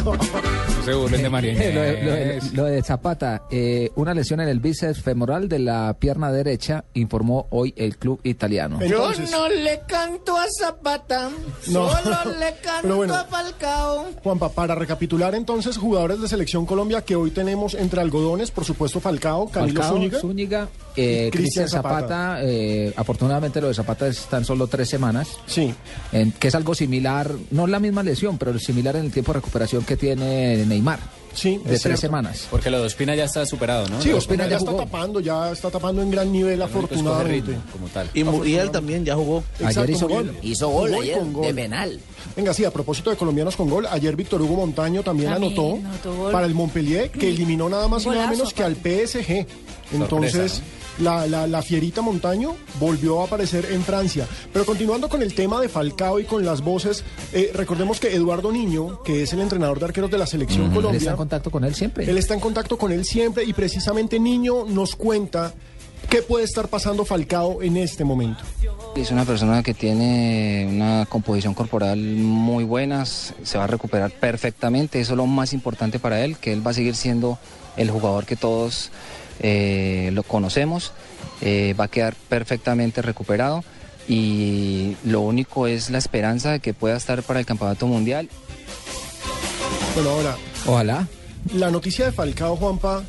oh 0.06 0.56
se 0.84 0.94
burlen 0.94 1.22
de 1.22 1.30
María 1.30 1.52
lo, 1.54 1.58
de, 1.58 1.92
Inés. 1.92 2.04
lo 2.04 2.12
de- 2.12 2.40
lo 2.56 2.64
de 2.64 2.82
Zapata, 2.82 3.42
eh, 3.50 3.90
una 3.96 4.14
lesión 4.14 4.40
en 4.40 4.48
el 4.48 4.60
bíceps 4.60 5.00
femoral 5.02 5.48
de 5.48 5.58
la 5.58 5.96
pierna 5.98 6.30
derecha, 6.32 6.84
informó 6.94 7.46
hoy 7.50 7.72
el 7.76 7.96
club 7.96 8.20
italiano. 8.24 8.78
Yo 8.84 9.10
no 9.30 9.48
le 9.48 9.80
canto 9.86 10.36
a 10.36 10.44
Zapata, 10.58 11.30
No. 11.68 11.88
solo 11.90 12.36
le 12.38 12.54
canto 12.62 12.96
bueno. 12.96 13.14
a 13.14 13.24
Falcao. 13.24 14.06
Juanpa, 14.22 14.48
para 14.50 14.74
recapitular 14.74 15.34
entonces, 15.34 15.76
jugadores 15.76 16.20
de 16.20 16.28
Selección 16.28 16.66
Colombia 16.66 17.02
que 17.02 17.16
hoy 17.16 17.30
tenemos 17.30 17.74
entre 17.74 18.00
algodones, 18.00 18.50
por 18.50 18.64
supuesto 18.64 19.00
Falcao, 19.00 19.48
Camilo 19.48 19.80
Falcao, 19.80 19.96
Zúñiga. 19.96 20.18
Zúñiga, 20.20 20.68
eh, 20.96 21.28
Cristian 21.32 21.68
Zapata, 21.68 22.00
Zapata. 22.00 22.38
eh, 22.42 22.92
afortunadamente 22.96 23.60
lo 23.60 23.68
de 23.68 23.74
Zapata 23.74 24.06
están 24.08 24.44
solo 24.44 24.66
tres 24.66 24.88
semanas. 24.88 25.28
Sí. 25.46 25.74
En- 26.12 26.32
que 26.32 26.48
es 26.48 26.54
algo 26.54 26.74
similar, 26.74 27.30
no 27.50 27.66
la 27.66 27.78
misma 27.80 28.02
lesión, 28.02 28.38
pero 28.38 28.58
similar 28.58 28.96
en 28.96 29.06
el 29.06 29.12
tiempo 29.12 29.32
de 29.32 29.38
recuperación 29.40 29.84
que 29.84 29.96
tiene 29.96 30.56
Neymar. 30.70 30.98
Sí, 31.32 31.50
de 31.50 31.56
es 31.56 31.62
tres 31.64 31.82
cierto. 31.82 32.00
semanas. 32.00 32.48
Porque 32.50 32.70
lo 32.70 32.80
de 32.80 32.86
Ospina 32.86 33.14
ya 33.14 33.22
está 33.24 33.46
superado, 33.46 33.86
¿no? 33.88 34.02
Sí, 34.02 34.10
Ospina 34.12 34.48
ya 34.48 34.56
está 34.56 34.72
jugó. 34.72 34.82
tapando, 34.82 35.20
ya 35.20 35.52
está 35.52 35.70
tapando 35.70 36.02
en 36.02 36.10
gran 36.10 36.32
nivel, 36.32 36.60
único 36.60 36.64
es 36.66 36.72
coger 36.72 36.84
afortunadamente. 36.90 37.50
ritmo, 37.52 37.62
como 37.72 37.86
tal. 37.86 38.10
Y 38.14 38.24
Muriel 38.24 38.70
también 38.72 39.04
ya 39.04 39.14
jugó. 39.14 39.44
Exacto, 39.60 39.92
hizo 39.92 40.08
Muriel. 40.08 40.26
gol. 40.32 40.36
Hizo 40.42 40.68
gol 40.70 40.94
ayer, 40.94 41.18
con 41.18 41.32
gol. 41.32 41.46
de 41.46 41.54
penal. 41.54 42.00
Venga, 42.34 42.52
sí, 42.52 42.64
a 42.64 42.72
propósito 42.72 43.10
de 43.10 43.16
colombianos 43.16 43.54
con 43.54 43.70
gol, 43.70 43.86
ayer 43.88 44.16
Víctor 44.16 44.42
Hugo 44.42 44.56
Montaño 44.56 45.04
también, 45.04 45.30
También 45.30 45.52
anotó, 45.52 45.74
anotó 45.88 46.16
gol. 46.16 46.32
para 46.32 46.46
el 46.46 46.54
Montpellier, 46.54 47.10
que 47.12 47.28
eliminó 47.28 47.68
nada 47.68 47.86
más 47.86 48.04
y 48.06 48.08
nada 48.08 48.26
menos 48.28 48.52
que 48.52 48.64
al 48.64 48.74
PSG. 48.74 49.46
Entonces, 49.92 50.62
la, 50.98 51.26
la- 51.26 51.46
la 51.46 51.62
fierita 51.62 52.02
Montaño 52.02 52.54
volvió 52.78 53.20
a 53.22 53.24
aparecer 53.26 53.66
en 53.72 53.82
Francia. 53.82 54.26
Pero 54.52 54.64
continuando 54.66 55.08
con 55.08 55.22
el 55.22 55.34
tema 55.34 55.60
de 55.60 55.68
Falcao 55.68 56.20
y 56.20 56.24
con 56.24 56.44
las 56.44 56.60
voces, 56.62 57.04
eh, 57.32 57.50
recordemos 57.54 57.98
que 58.00 58.14
Eduardo 58.14 58.52
Niño, 58.52 59.02
que 59.02 59.22
es 59.22 59.32
el 59.32 59.40
entrenador 59.40 59.78
de 59.78 59.86
arqueros 59.86 60.10
de 60.10 60.18
la 60.18 60.26
selección 60.26 60.62
Él 60.64 60.68
está 60.70 60.80
Colombia, 60.82 61.10
en 61.10 61.16
contacto 61.16 61.50
con 61.50 61.64
él 61.64 61.74
siempre. 61.74 62.08
él 62.10 62.18
está 62.18 62.34
en 62.34 62.40
contacto 62.40 62.76
con 62.78 62.92
él 62.92 63.04
siempre 63.04 63.44
y 63.44 63.52
precisamente 63.52 64.18
Niño 64.20 64.64
nos 64.66 64.94
cuenta 64.96 65.54
qué 66.08 66.22
puede 66.22 66.44
estar 66.44 66.68
pasando 66.68 67.04
Falcao 67.04 67.62
en 67.62 67.76
este 67.76 68.04
momento. 68.04 68.42
Es 68.96 69.10
una 69.10 69.24
persona 69.24 69.62
que 69.62 69.74
tiene 69.74 70.66
una 70.70 71.06
composición 71.08 71.54
corporal 71.54 71.98
muy 71.98 72.64
buena, 72.64 73.04
se 73.06 73.56
va 73.58 73.64
a 73.64 73.66
recuperar 73.66 74.10
perfectamente, 74.10 75.00
eso 75.00 75.12
es 75.12 75.16
lo 75.16 75.26
más 75.26 75.52
importante 75.52 75.98
para 75.98 76.24
él, 76.24 76.36
que 76.36 76.52
él 76.52 76.66
va 76.66 76.72
a 76.72 76.74
seguir 76.74 76.96
siendo 76.96 77.38
el 77.76 77.90
jugador 77.90 78.26
que 78.26 78.34
todos 78.36 78.90
eh, 79.40 80.10
lo 80.12 80.22
conocemos, 80.22 80.92
eh, 81.40 81.74
va 81.78 81.84
a 81.84 81.88
quedar 81.88 82.14
perfectamente 82.28 83.02
recuperado 83.02 83.64
y 84.08 84.96
lo 85.04 85.20
único 85.20 85.66
es 85.66 85.90
la 85.90 85.98
esperanza 85.98 86.52
de 86.52 86.60
que 86.60 86.74
pueda 86.74 86.96
estar 86.96 87.22
para 87.22 87.40
el 87.40 87.46
Campeonato 87.46 87.86
Mundial. 87.86 88.28
Bueno, 89.94 90.10
ahora, 90.10 90.36
Ojalá. 90.66 91.08
la 91.54 91.70
noticia 91.70 92.06
de 92.06 92.12
Falcao, 92.12 92.56
Juanpa, 92.56 93.02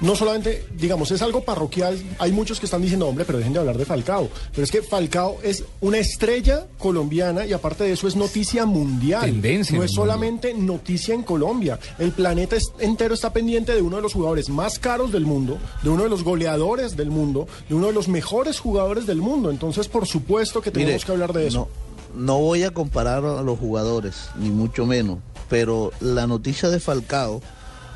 no 0.00 0.16
solamente, 0.16 0.64
digamos, 0.76 1.10
es 1.10 1.20
algo 1.22 1.42
parroquial. 1.44 1.98
Hay 2.18 2.32
muchos 2.32 2.58
que 2.58 2.66
están 2.66 2.82
diciendo, 2.82 3.06
hombre, 3.06 3.24
pero 3.24 3.38
dejen 3.38 3.52
de 3.52 3.58
hablar 3.58 3.76
de 3.78 3.84
Falcao. 3.84 4.28
Pero 4.52 4.64
es 4.64 4.70
que 4.70 4.82
Falcao 4.82 5.38
es 5.42 5.64
una 5.80 5.98
estrella 5.98 6.66
colombiana 6.78 7.44
y 7.46 7.52
aparte 7.52 7.84
de 7.84 7.92
eso 7.92 8.08
es 8.08 8.16
noticia 8.16 8.64
mundial. 8.66 9.22
Tendencia 9.26 9.76
No 9.76 9.84
es 9.84 9.90
mundo. 9.90 10.02
solamente 10.02 10.54
noticia 10.54 11.14
en 11.14 11.22
Colombia. 11.22 11.78
El 11.98 12.12
planeta 12.12 12.56
es- 12.56 12.72
entero 12.78 13.14
está 13.14 13.32
pendiente 13.32 13.74
de 13.74 13.82
uno 13.82 13.96
de 13.96 14.02
los 14.02 14.14
jugadores 14.14 14.48
más 14.48 14.78
caros 14.78 15.12
del 15.12 15.26
mundo, 15.26 15.58
de 15.82 15.90
uno 15.90 16.02
de 16.04 16.08
los 16.08 16.24
goleadores 16.24 16.96
del 16.96 17.10
mundo, 17.10 17.46
de 17.68 17.74
uno 17.74 17.88
de 17.88 17.92
los 17.92 18.08
mejores 18.08 18.58
jugadores 18.58 19.06
del 19.06 19.18
mundo. 19.18 19.50
Entonces, 19.50 19.88
por 19.88 20.06
supuesto 20.06 20.60
que 20.62 20.70
tenemos 20.70 20.94
Mire, 20.94 21.04
que 21.06 21.12
hablar 21.12 21.32
de 21.32 21.46
eso. 21.46 21.68
No, 22.14 22.24
no 22.24 22.38
voy 22.38 22.62
a 22.64 22.70
comparar 22.72 23.24
a 23.24 23.42
los 23.42 23.58
jugadores, 23.58 24.30
ni 24.38 24.50
mucho 24.50 24.86
menos, 24.86 25.18
pero 25.48 25.92
la 26.00 26.26
noticia 26.26 26.68
de 26.70 26.80
Falcao, 26.80 27.40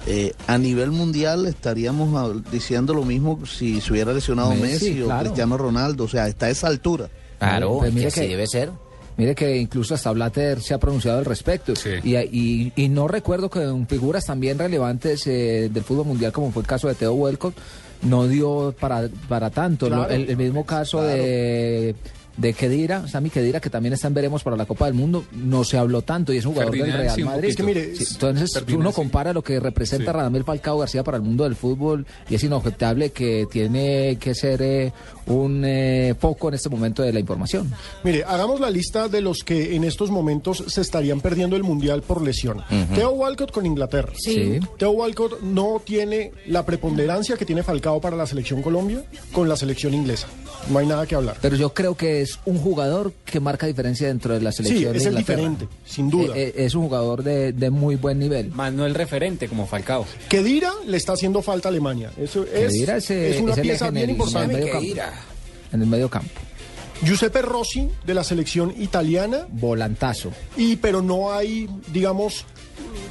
eh, 0.06 0.32
a 0.46 0.58
nivel 0.58 0.90
mundial 0.90 1.46
estaríamos 1.46 2.42
diciendo 2.50 2.92
lo 2.94 3.04
mismo 3.04 3.44
si 3.46 3.80
se 3.80 3.92
hubiera 3.92 4.12
lesionado 4.12 4.50
Messi, 4.50 4.90
Messi, 4.90 5.02
o 5.02 5.06
claro. 5.06 5.20
Cristiano 5.24 5.56
Ronaldo, 5.58 6.04
o 6.04 6.08
sea, 6.08 6.28
está 6.28 6.46
a 6.46 6.50
esa 6.50 6.66
altura. 6.68 7.08
Claro, 7.38 7.78
Pues 7.78 7.92
mire 7.92 8.10
que- 8.10 8.28
debe 8.28 8.46
ser. 8.46 8.70
Mire 9.16 9.34
que 9.36 9.56
incluso 9.58 9.94
hasta 9.94 10.10
Blatter 10.10 10.60
se 10.60 10.74
ha 10.74 10.78
pronunciado 10.78 11.18
al 11.20 11.24
respecto. 11.24 11.72
Y, 12.02 12.16
y- 12.16 12.72
y 12.74 12.88
no 12.88 13.06
recuerdo 13.06 13.48
que 13.48 13.62
en 13.62 13.86
figuras 13.86 14.24
también 14.26 14.58
relevantes 14.58 15.24
eh, 15.28 15.70
del 15.72 15.84
fútbol 15.84 16.06
mundial, 16.06 16.32
como 16.32 16.50
fue 16.50 16.62
el 16.62 16.66
caso 16.66 16.88
de 16.88 16.94
Teo 16.96 17.12
Welcott, 17.14 17.54
no 18.02 18.26
dio 18.26 18.74
para, 18.80 19.08
para 19.28 19.50
tanto. 19.50 19.86
Claro. 19.86 20.08
El, 20.10 20.28
el 20.28 20.36
mismo 20.36 20.66
caso 20.66 21.00
de, 21.02 21.94
de 22.36 22.52
Kedira, 22.52 23.06
Sami 23.08 23.30
Kedira, 23.30 23.60
que 23.60 23.70
también 23.70 23.92
está 23.92 24.08
en 24.08 24.14
veremos 24.14 24.42
para 24.42 24.56
la 24.56 24.66
Copa 24.66 24.86
del 24.86 24.94
Mundo, 24.94 25.24
no 25.32 25.62
se 25.64 25.78
habló 25.78 26.02
tanto 26.02 26.32
y 26.32 26.38
es 26.38 26.46
un 26.46 26.52
jugador 26.54 26.76
del 26.76 26.92
Real 26.92 27.14
sí, 27.14 27.22
Madrid. 27.22 27.48
poquito. 27.48 27.50
Es 27.50 27.56
que 27.56 27.62
mire, 27.62 27.96
Sí, 27.96 28.04
entonces, 28.12 28.50
Ferdinand, 28.52 28.80
uno 28.80 28.90
sí. 28.90 28.96
compara 28.96 29.32
lo 29.32 29.42
que 29.42 29.60
representa 29.60 30.10
Sí. 30.10 30.16
Radamel 30.16 30.44
Falcao 30.44 30.78
García 30.78 31.04
para 31.04 31.16
el 31.16 31.22
mundo 31.22 31.44
del 31.44 31.54
fútbol 31.56 32.06
y 32.28 32.34
es 32.34 32.42
inobjetable 32.44 33.10
que 33.10 33.46
tiene 33.50 34.16
que 34.20 34.34
ser 34.34 34.62
eh, 34.62 34.92
un 35.26 35.62
eh, 35.64 36.14
foco 36.18 36.48
en 36.48 36.54
este 36.54 36.68
momento 36.68 37.02
de 37.02 37.12
la 37.12 37.20
información. 37.20 37.70
Mire, 38.02 38.24
hagamos 38.24 38.60
la 38.60 38.70
lista 38.70 39.08
de 39.08 39.20
los 39.20 39.44
que 39.44 39.76
en 39.76 39.84
estos 39.84 40.10
momentos 40.10 40.64
se 40.66 40.80
estarían 40.80 41.20
perdiendo 41.20 41.56
el 41.56 41.62
Mundial 41.62 42.02
por 42.02 42.20
lesión. 42.20 42.58
Ujú. 42.58 42.94
Teo 42.94 43.10
Walcott 43.12 43.52
con 43.52 43.64
Inglaterra. 43.66 44.12
Sí. 44.16 44.58
Teo 44.78 44.90
Walcott 44.90 45.40
no 45.40 45.80
tiene 45.84 46.32
la 46.46 46.66
preponderancia 46.66 47.36
que 47.36 47.44
tiene 47.46 47.62
Falcao 47.62 48.00
para 48.00 48.16
la 48.16 48.26
selección 48.26 48.60
Colombia 48.62 49.04
con 49.32 49.48
la 49.48 49.56
selección 49.56 49.94
inglesa. 49.94 50.26
No 50.70 50.78
hay 50.78 50.86
nada 50.86 51.06
que 51.06 51.14
hablar. 51.14 51.36
Pero 51.40 51.56
yo 51.56 51.74
creo 51.74 51.96
que 51.96 52.22
es 52.22 52.38
un 52.44 52.58
jugador 52.58 53.12
que 53.24 53.40
marca 53.40 53.66
diferencia 53.66 54.08
dentro 54.08 54.34
de 54.34 54.40
la 54.40 54.52
selección. 54.52 54.78
Sí, 54.78 54.84
de 54.92 54.96
es 54.98 55.06
el 55.06 55.16
diferente, 55.16 55.68
sin 55.84 56.08
duda. 56.10 56.34
Eh, 56.36 56.48
eh, 56.48 56.64
es 56.64 56.74
un 56.74 56.84
jugador 56.84 57.22
de, 57.22 57.52
de 57.52 57.70
muy 57.70 57.96
buen 57.96 58.18
nivel. 58.18 58.50
Más 58.50 58.72
no 58.72 58.86
el 58.86 58.94
referente 58.94 59.48
como 59.48 59.66
Falcao. 59.66 60.06
Kedira 60.28 60.72
le 60.86 60.96
está 60.96 61.12
haciendo 61.12 61.42
falta 61.42 61.68
a 61.68 61.70
Alemania. 61.70 62.10
Eso 62.18 62.44
es, 62.44 62.72
Kedira 62.72 62.96
es, 62.96 63.10
es 63.10 63.40
una 63.40 63.52
es 63.52 63.60
pieza 63.60 63.90
bien 63.90 64.10
importante. 64.10 64.54
en 64.54 64.60
el 64.62 64.66
medio 64.66 64.72
campo. 64.72 65.02
En 65.72 65.82
el 65.82 65.88
medio 65.88 66.08
campo. 66.08 66.40
Giuseppe 67.02 67.42
Rossi 67.42 67.88
de 68.06 68.14
la 68.14 68.24
selección 68.24 68.72
italiana. 68.78 69.46
Volantazo. 69.50 70.30
Y 70.56 70.76
pero 70.76 71.02
no 71.02 71.32
hay, 71.32 71.68
digamos, 71.92 72.44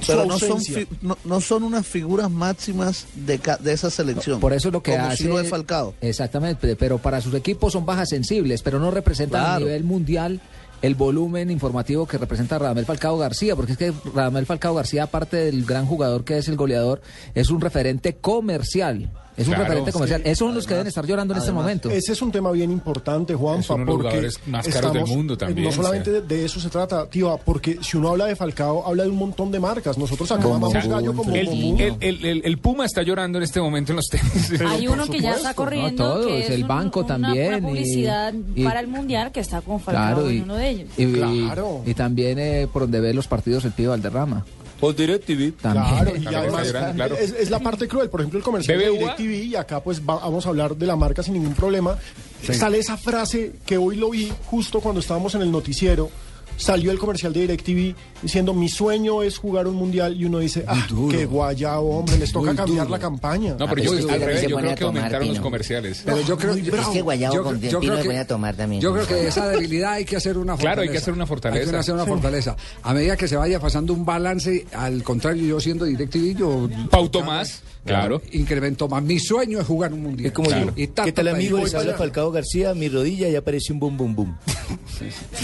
Pero 0.07 0.25
no 0.25 0.39
son, 0.39 0.59
no, 1.01 1.17
no 1.25 1.41
son 1.41 1.63
unas 1.63 1.85
figuras 1.85 2.29
máximas 2.31 3.05
de, 3.15 3.39
ca- 3.39 3.57
de 3.57 3.73
esa 3.73 3.89
selección. 3.89 4.39
Por 4.39 4.53
eso 4.53 4.69
es 4.69 4.73
lo 4.73 4.81
que 4.83 4.91
como 4.91 5.05
hace. 5.05 5.17
si 5.23 5.23
lo 5.29 5.39
es 5.39 5.49
Falcao. 5.49 5.93
Exactamente, 6.01 6.75
pero 6.75 6.97
para 6.97 7.21
sus 7.21 7.33
equipos 7.35 7.73
son 7.73 7.85
bajas 7.85 8.09
sensibles, 8.09 8.61
pero 8.61 8.79
no 8.79 8.89
representan 8.91 9.45
a 9.45 9.59
nivel 9.59 9.83
mundial 9.83 10.41
el 10.81 10.95
volumen 10.95 11.49
informativo 11.49 12.05
que 12.05 12.17
representa 12.17 12.59
Radamel 12.59 12.85
Falcao 12.85 13.17
García, 13.17 13.55
porque 13.55 13.71
es 13.73 13.77
que 13.77 13.93
Radamel 14.13 14.45
Falcao 14.45 14.73
García, 14.75 15.03
aparte 15.03 15.37
del 15.37 15.63
gran 15.63 15.85
jugador 15.85 16.25
que 16.25 16.37
es 16.37 16.49
el 16.49 16.57
goleador, 16.57 17.01
es 17.35 17.49
un 17.49 17.61
referente 17.61 18.15
comercial. 18.17 19.09
Es 19.35 19.47
un 19.47 19.53
Claro, 19.53 19.63
referente 19.63 19.91
comercial. 19.91 20.21
sí. 20.23 20.29
Esos 20.29 20.47
son 20.47 20.55
los 20.55 20.67
que 20.67 20.73
deben 20.73 20.87
estar 20.87 21.05
llorando 21.05 21.33
en 21.33 21.39
este 21.39 21.51
momento. 21.51 21.89
Ese 21.89 22.11
es 22.13 22.21
un 22.21 22.31
tema 22.31 22.51
bien 22.51 22.71
importante, 22.71 23.33
Juanpa, 23.35 23.61
Es 23.61 23.69
uno 23.69 23.77
de 23.79 23.85
los 23.85 23.93
porque 23.95 24.07
jugadores 24.09 24.39
más 24.47 24.67
caros 24.67 24.93
del 24.93 25.05
mundo 25.07 25.37
también, 25.37 25.63
No 25.63 25.69
o 25.69 25.73
solamente 25.73 26.11
sea. 26.11 26.21
de, 26.21 26.27
de 26.27 26.45
eso 26.45 26.59
se 26.59 26.69
trata, 26.69 27.07
tío, 27.07 27.39
porque 27.43 27.79
si 27.81 27.97
uno 27.97 28.09
habla 28.09 28.25
de 28.25 28.35
Falcao, 28.35 28.85
habla 28.87 29.03
de 29.03 29.09
un 29.09 29.17
montón 29.17 29.51
de 29.51 29.59
marcas. 29.59 29.97
Nosotros 29.97 30.31
acá 30.31 30.47
O 30.47 30.69
sea, 30.69 30.81
gallo 30.85 31.13
como 31.13 31.33
el, 31.35 31.45
común. 31.47 31.79
el- 31.81 31.95
el- 31.99 32.25
el- 32.25 32.41
el 32.45 32.57
Puma 32.59 32.85
está 32.85 33.01
llorando 33.01 33.37
en 33.39 33.43
este 33.43 33.59
momento 33.59 33.91
en 33.91 33.95
los 33.97 34.07
tenis. 34.07 34.61
Hay 34.61 34.87
uno 34.87 35.05
que 35.07 35.19
ya 35.19 35.31
está 35.35 35.53
corriendo, 35.53 36.03
No, 36.03 36.13
todos, 36.15 36.27
que 36.27 36.43
es 36.43 36.49
el 36.51 36.63
banco 36.65 36.99
una, 36.99 37.07
también, 37.07 37.47
una 37.47 37.57
y- 37.57 37.61
publicidad 37.61 38.33
y- 38.55 38.63
para 38.63 38.79
el 38.79 38.87
mundial 38.87 39.31
que 39.31 39.39
está 39.39 39.61
con 39.61 39.79
Falcao 39.79 40.15
Claro, 40.15 40.29
en 40.29 40.43
uno 40.43 40.55
de 40.55 40.69
ellos. 40.69 40.89
y- 40.97 41.05
Claro. 41.13 41.81
y 41.85 41.93
también 41.93 42.37
eh, 42.39 42.67
por 42.71 42.83
donde 42.83 42.99
ve 42.99 43.13
los 43.13 43.27
partidos 43.27 43.65
el 43.65 43.71
pibe 43.71 43.89
Valderrama. 43.89 44.45
Por 44.83 44.95
DirecTV. 44.95 45.53
También. 45.61 45.85
Claro, 45.95 46.17
y 46.17 46.25
además 46.35 46.73
claro. 46.95 47.15
es, 47.15 47.31
es 47.31 47.49
la 47.49 47.59
parte 47.59 47.87
cruel. 47.87 48.09
Por 48.09 48.19
ejemplo, 48.19 48.37
el 48.37 48.43
comercial 48.43 48.77
de. 48.79 48.89
DirecTV, 48.91 49.45
y 49.45 49.55
acá 49.55 49.81
pues 49.81 50.01
va- 50.01 50.19
vamos 50.19 50.45
a 50.45 50.49
hablar 50.49 50.75
de 50.75 50.85
la 50.85 50.95
marca 50.97 51.23
sin 51.23 51.35
ningún 51.35 51.53
problema. 51.53 51.97
Sale 52.51 52.79
esa 52.79 52.97
frase 52.97 53.53
que 53.65 53.77
hoy 53.77 53.95
lo 53.95 54.09
vi 54.09 54.29
justo 54.47 54.81
cuando 54.81 54.99
estábamos 54.99 55.33
en 55.35 55.41
el 55.43 55.51
noticiero. 55.51 56.09
Salió 56.57 56.91
el 56.91 56.99
comercial 56.99 57.33
de 57.33 57.41
DirecTV 57.41 57.95
diciendo 58.21 58.53
mi 58.53 58.69
sueño 58.69 59.21
es 59.23 59.37
jugar 59.37 59.67
un 59.67 59.75
mundial 59.75 60.15
y 60.19 60.25
uno 60.25 60.39
dice, 60.39 60.63
ah, 60.67 60.87
qué 61.09 61.25
guayao, 61.25 61.83
hombre, 61.83 62.17
les 62.17 62.31
toca 62.31 62.47
Muy 62.47 62.55
cambiar 62.55 62.85
duro. 62.85 62.97
la 62.97 62.99
campaña. 62.99 63.55
No, 63.59 63.67
pero 63.67 63.83
yo, 63.83 63.93
es 63.97 64.05
que 64.05 64.11
al 64.13 64.19
revés, 64.21 64.41
yo 64.47 64.57
creo 64.57 64.71
a 64.71 64.75
que 64.75 64.83
aumentaron 64.85 65.27
los 65.29 65.39
comerciales. 65.39 66.01
Pero 66.05 66.21
yo 66.21 66.37
creo, 66.37 66.55
que 66.55 67.01
Guayabo 67.01 67.35
yo- 67.35 67.43
con 67.43 67.59
yo 67.59 67.79
Pino 67.79 67.79
creo 67.79 67.95
se 67.97 68.01
que- 68.03 68.07
pone 68.09 68.19
a 68.19 68.27
tomar 68.27 68.55
también. 68.55 68.81
yo 68.81 68.93
creo 68.93 69.07
que 69.07 69.27
esa 69.27 69.47
debilidad 69.49 69.93
hay 69.93 70.05
que 70.05 70.15
hacer 70.15 70.37
una 70.37 70.53
fortaleza. 70.53 70.63
Claro, 70.75 70.81
hay 70.83 70.89
que 70.89 70.97
hacer 70.97 71.13
una 71.13 71.25
fortaleza. 71.25 71.65
Hay 71.65 71.71
que 71.71 71.77
hacer 71.77 71.93
una 71.95 72.03
Sí. 72.05 72.09
fortaleza. 72.09 72.55
A 72.83 72.93
medida 72.93 73.17
que 73.17 73.27
se 73.27 73.35
vaya 73.35 73.59
pasando 73.59 73.93
un 73.93 74.05
balance, 74.05 74.65
al 74.73 75.03
contrario, 75.03 75.45
yo 75.45 75.59
siendo 75.59 75.85
DirecTV, 75.85 76.35
yo... 76.37 76.69
Pauto 76.89 77.21
más, 77.23 77.61
claro. 77.85 78.21
Incremento 78.31 78.87
más. 78.87 79.03
Mi 79.03 79.19
sueño 79.19 79.59
es 79.59 79.67
jugar 79.67 79.93
un 79.93 80.03
mundial. 80.03 80.27
Es 80.27 80.33
como 80.33 80.49
Claro. 80.49 80.67
yo. 80.67 80.71
Y 80.83 80.87
¿Qué 80.87 81.11
tal, 81.11 81.27
amigo? 81.27 81.57
Les 81.59 81.73
habla 81.75 81.93
Falcao 81.95 82.31
García. 82.31 82.73
Mi 82.73 82.89
rodilla 82.89 83.29
ya 83.29 83.41
parece 83.41 83.73
un 83.73 83.79
bum 83.79 83.97
bum 83.97 84.15
bum. 84.15 84.35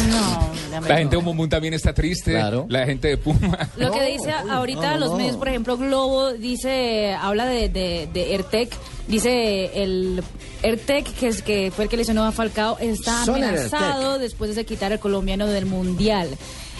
No, 0.10 0.88
La 0.88 0.98
gente 0.98 1.16
de 1.16 1.22
no. 1.22 1.30
Mumum 1.30 1.50
también 1.50 1.74
está 1.74 1.94
triste. 1.94 2.32
Claro. 2.32 2.66
La 2.70 2.86
gente 2.86 3.08
de 3.10 3.18
Puma. 3.18 3.70
Lo 3.78 3.92
que 3.92 4.04
dice 4.06 4.32
ahorita 4.32 4.94
no, 4.94 5.00
los 5.08 5.18
medios, 5.18 5.36
por 5.38 5.50
ejemplo, 5.50 5.78
Globo 5.78 6.34
dice, 6.34 7.14
habla 7.14 7.46
de, 7.46 7.70
de, 7.70 8.08
de 8.14 8.36
Ertec, 8.36 8.72
dice 9.08 9.72
el 9.84 10.24
Ertec, 10.64 11.06
que 11.14 11.28
es 11.28 11.42
que 11.42 11.72
fue 11.76 11.86
el 11.86 11.90
que 11.90 11.98
lesionó 11.98 12.24
a 12.26 12.32
Falcao, 12.32 12.78
está 12.80 13.24
amenazado 13.24 14.18
después 14.20 14.56
de 14.56 14.66
quitar 14.66 14.92
el 14.92 15.00
colombiano 15.00 15.48
del 15.48 15.66
mundial. 15.66 16.30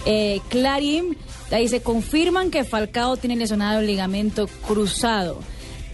Eh, 0.06 0.40
Clarín, 0.50 1.18
ahí 1.56 1.68
se 1.68 1.82
confirman 1.82 2.52
que 2.52 2.64
Falcao 2.64 3.18
tiene 3.18 3.36
lesionado 3.36 3.80
el 3.80 3.88
ligamento 3.88 4.48
cruzado. 4.68 5.40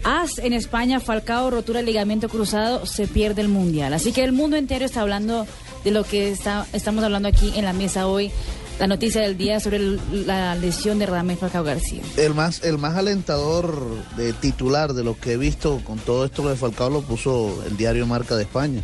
AS 0.04 0.38
en 0.38 0.54
España, 0.54 1.00
Falcao, 1.00 1.50
rotura 1.50 1.80
del 1.80 1.88
ligamento 1.88 2.30
cruzado, 2.30 2.86
se 2.86 3.08
pierde 3.08 3.42
el 3.42 3.48
mundial. 3.48 3.94
Así 3.94 4.12
que 4.12 4.24
el 4.24 4.34
mundo 4.34 4.56
entero 4.56 4.86
está 4.86 5.02
hablando 5.02 5.48
de 5.84 5.92
lo 5.92 6.04
que 6.04 6.30
está, 6.32 6.68
estamos 6.74 7.04
hablando 7.04 7.28
aquí 7.28 7.54
en 7.56 7.66
la 7.66 7.74
mesa 7.74 8.08
hoy. 8.08 8.32
La 8.80 8.88
noticia 8.88 9.22
del 9.22 9.38
día 9.38 9.62
sobre 9.62 9.78
el- 9.78 10.00
la 10.28 10.54
lesión 10.56 11.00
de 11.00 11.06
Radamel 11.06 11.38
Falcao 11.38 11.64
García. 11.64 12.02
El 12.18 12.34
más, 12.34 12.62
el 12.64 12.78
más 12.78 12.98
alentador 12.98 13.88
de 14.18 14.34
titular 14.34 14.94
de 14.94 15.04
lo 15.04 15.18
que 15.18 15.34
he 15.34 15.38
visto 15.38 15.80
con 15.86 15.98
todo 15.98 16.26
esto 16.26 16.48
de 16.50 16.58
Falcao 16.58 16.90
lo 16.90 17.02
puso 17.02 17.64
el 17.66 17.78
diario 17.78 18.06
Marca 18.06 18.36
de 18.36 18.44
España, 18.44 18.82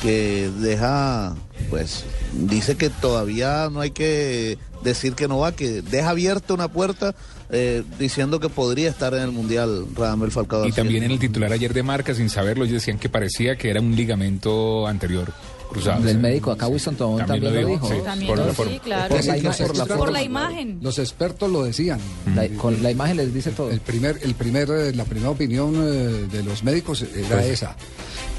que 0.00 0.48
deja, 0.60 1.34
pues, 1.70 2.04
dice 2.34 2.76
que 2.76 2.88
todavía 2.88 3.68
no 3.68 3.80
hay 3.80 3.90
que 3.90 4.58
decir 4.84 5.14
que 5.14 5.26
no 5.26 5.38
va, 5.38 5.50
que 5.52 5.82
deja 5.82 6.10
abierta 6.10 6.54
una 6.54 6.68
puerta 6.68 7.14
eh, 7.50 7.82
diciendo 7.98 8.38
que 8.38 8.48
podría 8.48 8.88
estar 8.90 9.12
en 9.14 9.22
el 9.22 9.32
Mundial 9.32 9.86
Radamel 9.96 10.30
Falcao 10.30 10.60
Y 10.60 10.68
García. 10.68 10.84
también 10.84 11.02
en 11.02 11.10
el 11.12 11.18
titular 11.18 11.52
ayer 11.52 11.74
de 11.74 11.82
marca, 11.82 12.14
sin 12.14 12.30
saberlo, 12.30 12.64
ellos 12.64 12.74
decían 12.74 12.98
que 12.98 13.08
parecía 13.08 13.56
que 13.56 13.70
era 13.70 13.80
un 13.80 13.94
ligamento 13.96 14.86
anterior 14.86 15.32
cruzado. 15.68 16.02
Del 16.02 16.18
médico 16.18 16.50
acá 16.52 16.68
Wilson 16.68 16.96
Tobón 16.96 17.26
también, 17.26 17.54
lo 17.54 17.68
dijo. 17.68 17.88
por 18.26 18.38
lo- 18.38 20.12
la 20.12 20.22
imagen. 20.22 20.78
Los 20.82 20.98
expertos 20.98 21.50
lo 21.50 21.64
decían. 21.64 21.98
La- 22.34 22.48
con 22.48 22.82
la 22.82 22.90
imagen 22.90 23.16
les 23.16 23.32
dice 23.34 23.50
todo. 23.50 23.70
El 23.70 23.80
primer, 23.80 24.18
el 24.22 24.34
primer, 24.34 24.70
eh, 24.70 24.94
la 24.94 25.04
primera 25.04 25.30
opinión 25.30 25.74
eh, 25.76 26.26
de 26.30 26.42
los 26.42 26.62
médicos 26.64 27.02
era 27.02 27.36
Pues- 27.36 27.46
esa. 27.46 27.76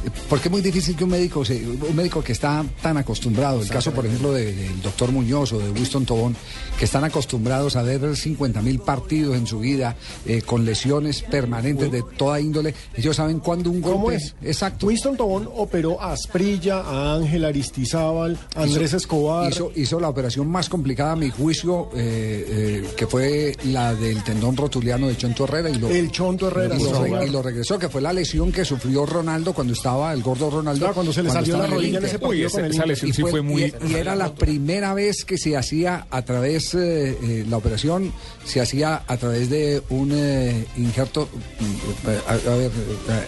Eh, 0.07 0.11
Porque 0.29 0.47
es 0.47 0.51
muy 0.51 0.61
difícil 0.61 0.95
que 0.95 1.03
un 1.03 1.09
médico, 1.11 1.43
se- 1.45 1.65
un 1.65 1.95
médico 1.95 2.23
que 2.23 2.31
está 2.31 2.63
tan 2.81 2.97
acostumbrado, 2.97 3.61
el 3.61 3.69
caso 3.69 3.91
por 3.93 4.05
ejemplo 4.05 4.31
de- 4.33 4.53
del 4.53 4.81
doctor 4.81 5.11
Muñoz 5.11 5.53
o 5.53 5.59
de 5.59 5.69
Winston 5.71 6.05
Tobón, 6.05 6.35
que 6.77 6.85
están 6.85 7.03
acostumbrados 7.03 7.75
a 7.75 7.81
ver 7.83 8.15
50 8.15 8.61
mil 8.61 8.79
partidos 8.79 9.35
en 9.37 9.47
su 9.47 9.59
vida 9.59 9.95
eh, 10.25 10.41
con 10.41 10.65
lesiones 10.65 11.21
permanentes 11.21 11.91
de 11.91 12.03
toda 12.17 12.39
índole, 12.39 12.73
ellos 12.95 13.15
saben 13.15 13.39
cuándo 13.39 13.69
un 13.69 13.81
¿Cómo 13.81 13.97
golpe 14.03 14.17
es? 14.17 14.35
Exacto. 14.41 14.87
Winston 14.87 15.17
Tobón 15.17 15.49
operó 15.55 16.01
a 16.01 16.11
Asprilla, 16.13 16.81
a 16.81 17.15
Ángel 17.15 17.45
Aristizábal, 17.45 18.37
a 18.55 18.63
Andrés 18.63 18.91
Hizo- 18.91 18.97
Escobar. 18.97 19.51
Hizo, 19.51 19.71
hizo 19.75 19.99
la 19.99 20.09
operación 20.09 20.47
más 20.49 20.69
complicada, 20.69 21.13
a 21.13 21.15
mi 21.15 21.29
juicio, 21.29 21.89
eh, 21.95 22.83
eh, 22.85 22.89
que 22.95 23.07
fue 23.07 23.55
la 23.65 23.93
del 23.93 24.23
tendón 24.23 24.55
rotuliano 24.55 25.07
de 25.07 25.17
Chonto 25.17 25.43
Herrera. 25.45 25.69
Y 25.69 25.75
lo, 25.75 25.89
El 25.89 26.11
Chonto 26.11 26.47
Herrera, 26.47 26.75
y 26.75 26.83
lo, 26.83 27.23
y 27.25 27.29
lo 27.29 27.41
regresó, 27.41 27.77
que 27.79 27.89
fue 27.89 28.01
la 28.01 28.13
lesión 28.13 28.51
que 28.51 28.63
sufrió 28.65 29.05
Ronaldo 29.05 29.53
cuando 29.53 29.73
estaba, 29.73 29.96
el 30.13 30.21
gordo 30.23 30.49
Ronaldo. 30.49 30.79
Claro, 30.79 30.93
cuando 30.93 31.11
se 31.13 31.23
le 31.23 31.29
salió 31.29 31.57
la 31.57 31.67
rodilla 31.67 31.99
en 31.99 32.05
ese 32.05 32.19
partido 32.19 32.47
Uy, 32.47 32.51
con 32.51 32.59
esa- 32.65 32.65
el 32.65 32.65
esa 32.65 32.75
Inter. 32.75 32.87
lesión 32.87 33.09
Y 33.09 33.13
sí 33.13 33.21
fue 33.23 33.41
muy- 33.41 33.63
Y, 33.63 33.73
y 33.91 33.95
era 33.95 34.15
la 34.15 34.33
primera 34.35 34.93
vez 34.93 35.23
que 35.25 35.37
se 35.37 35.55
hacía 35.57 36.07
a 36.09 36.21
través, 36.23 36.73
eh, 36.75 37.17
eh, 37.21 37.45
la 37.49 37.57
operación 37.57 38.11
se 38.45 38.61
hacía 38.61 39.03
a 39.07 39.17
través 39.17 39.49
de 39.49 39.81
un 39.89 40.11
eh, 40.13 40.65
injerto. 40.77 41.27
mm, 41.59 42.09
eh, 42.09 42.19
A, 42.27 42.31
a 42.33 42.55
ver, 42.55 42.71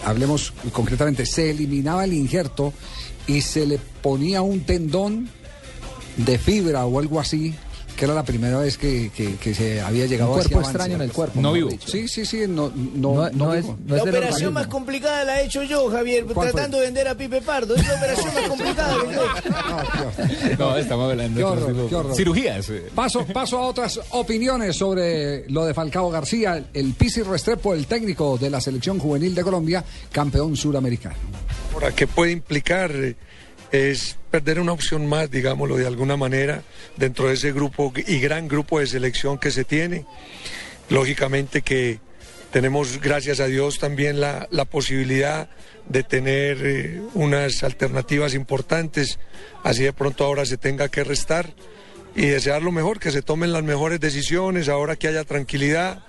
hablemos 0.04 0.52
concretamente. 0.72 1.26
Se 1.26 1.50
eliminaba 1.50 2.04
el 2.04 2.12
injerto 2.12 2.72
y 3.26 3.40
se 3.42 3.66
le 3.66 3.78
ponía 4.02 4.42
un 4.42 4.60
tendón 4.60 5.28
de 6.16 6.38
fibra 6.38 6.84
o 6.86 6.98
algo 6.98 7.20
así, 7.20 7.54
que 8.00 8.06
era 8.06 8.14
la 8.14 8.24
primera 8.24 8.56
vez 8.58 8.78
que, 8.78 9.10
que- 9.14 9.36
que 9.36 9.54
se 9.54 9.78
había 9.82 10.06
llegado 10.06 10.30
a 10.30 10.36
cuerpo 10.36 10.54
avance. 10.54 10.70
extraño 10.70 10.94
en 10.94 11.02
el 11.02 11.12
cuerpo, 11.12 11.38
No 11.38 11.52
vivo. 11.52 11.68
Sí, 11.84 12.08
sí, 12.08 12.24
sí, 12.24 12.46
no, 12.48 12.72
no, 12.74 13.14
No- 13.14 13.30
no 13.30 13.30
no 13.30 13.54
es- 13.54 13.66
La 13.66 14.02
operación 14.02 14.24
organismo. 14.24 14.50
más 14.52 14.66
complicada 14.68 15.22
la 15.24 15.42
he 15.42 15.44
hecho 15.44 15.62
yo, 15.64 15.90
Javier, 15.90 16.24
tratando 16.26 16.78
de 16.78 16.86
vender 16.86 17.08
a 17.08 17.14
Pipe 17.14 17.42
Pardo. 17.42 17.74
Es 17.76 17.86
la 17.86 17.94
operación 17.96 18.34
más 18.34 18.48
complicada 18.48 18.94
que 19.04 19.14
yo. 19.14 20.56
No, 20.58 20.76
estamos 20.78 21.10
hablando 21.10 21.34
Qué 21.34 21.40
de 21.40 21.44
horror, 21.44 21.94
horror. 21.94 22.16
cirugías. 22.16 22.72
Paso, 22.94 23.26
paso 23.26 23.58
a 23.58 23.66
otras 23.66 24.00
opiniones 24.12 24.76
sobre 24.76 25.46
lo 25.50 25.66
de 25.66 25.74
Falcao 25.74 26.10
García, 26.10 26.64
el 26.72 26.94
Pisi 26.94 27.20
Restrepo, 27.20 27.74
el 27.74 27.86
técnico 27.86 28.38
de 28.38 28.48
la 28.48 28.62
selección 28.62 28.98
juvenil 28.98 29.34
de 29.34 29.42
Colombia, 29.42 29.84
campeón 30.10 30.56
suramericano. 30.56 31.16
Ahora, 31.74 31.92
¿qué 31.94 32.06
puede 32.06 32.32
implicar? 32.32 32.92
Es 33.70 34.16
perder 34.30 34.60
una 34.60 34.72
opción 34.72 35.06
más, 35.06 35.30
digámoslo 35.30 35.76
de 35.76 35.86
alguna 35.86 36.16
manera, 36.16 36.62
dentro 36.96 37.28
de 37.28 37.34
ese 37.34 37.52
grupo 37.52 37.92
y 38.06 38.20
gran 38.20 38.48
grupo 38.48 38.78
de 38.78 38.86
selección 38.86 39.38
que 39.38 39.50
se 39.50 39.64
tiene. 39.64 40.06
Lógicamente 40.88 41.62
que 41.62 42.00
tenemos, 42.50 43.00
gracias 43.00 43.40
a 43.40 43.46
Dios, 43.46 43.78
también 43.78 44.20
la, 44.20 44.48
posibilidad 44.70 45.48
de 45.88 46.02
tener 46.02 46.58
eh, 46.62 47.02
unas 47.14 47.62
alternativas 47.62 48.34
importantes, 48.34 49.18
así 49.62 49.84
de 49.84 49.92
pronto 49.92 50.24
ahora 50.24 50.44
se 50.44 50.56
tenga 50.56 50.88
que 50.88 51.04
restar 51.04 51.54
y 52.14 52.26
desear 52.26 52.62
lo 52.62 52.72
mejor, 52.72 52.98
que 52.98 53.12
se 53.12 53.22
tomen 53.22 53.52
las 53.52 53.62
mejores 53.62 54.00
decisiones, 54.00 54.68
ahora 54.68 54.96
que 54.96 55.08
haya 55.08 55.24
tranquilidad, 55.24 56.04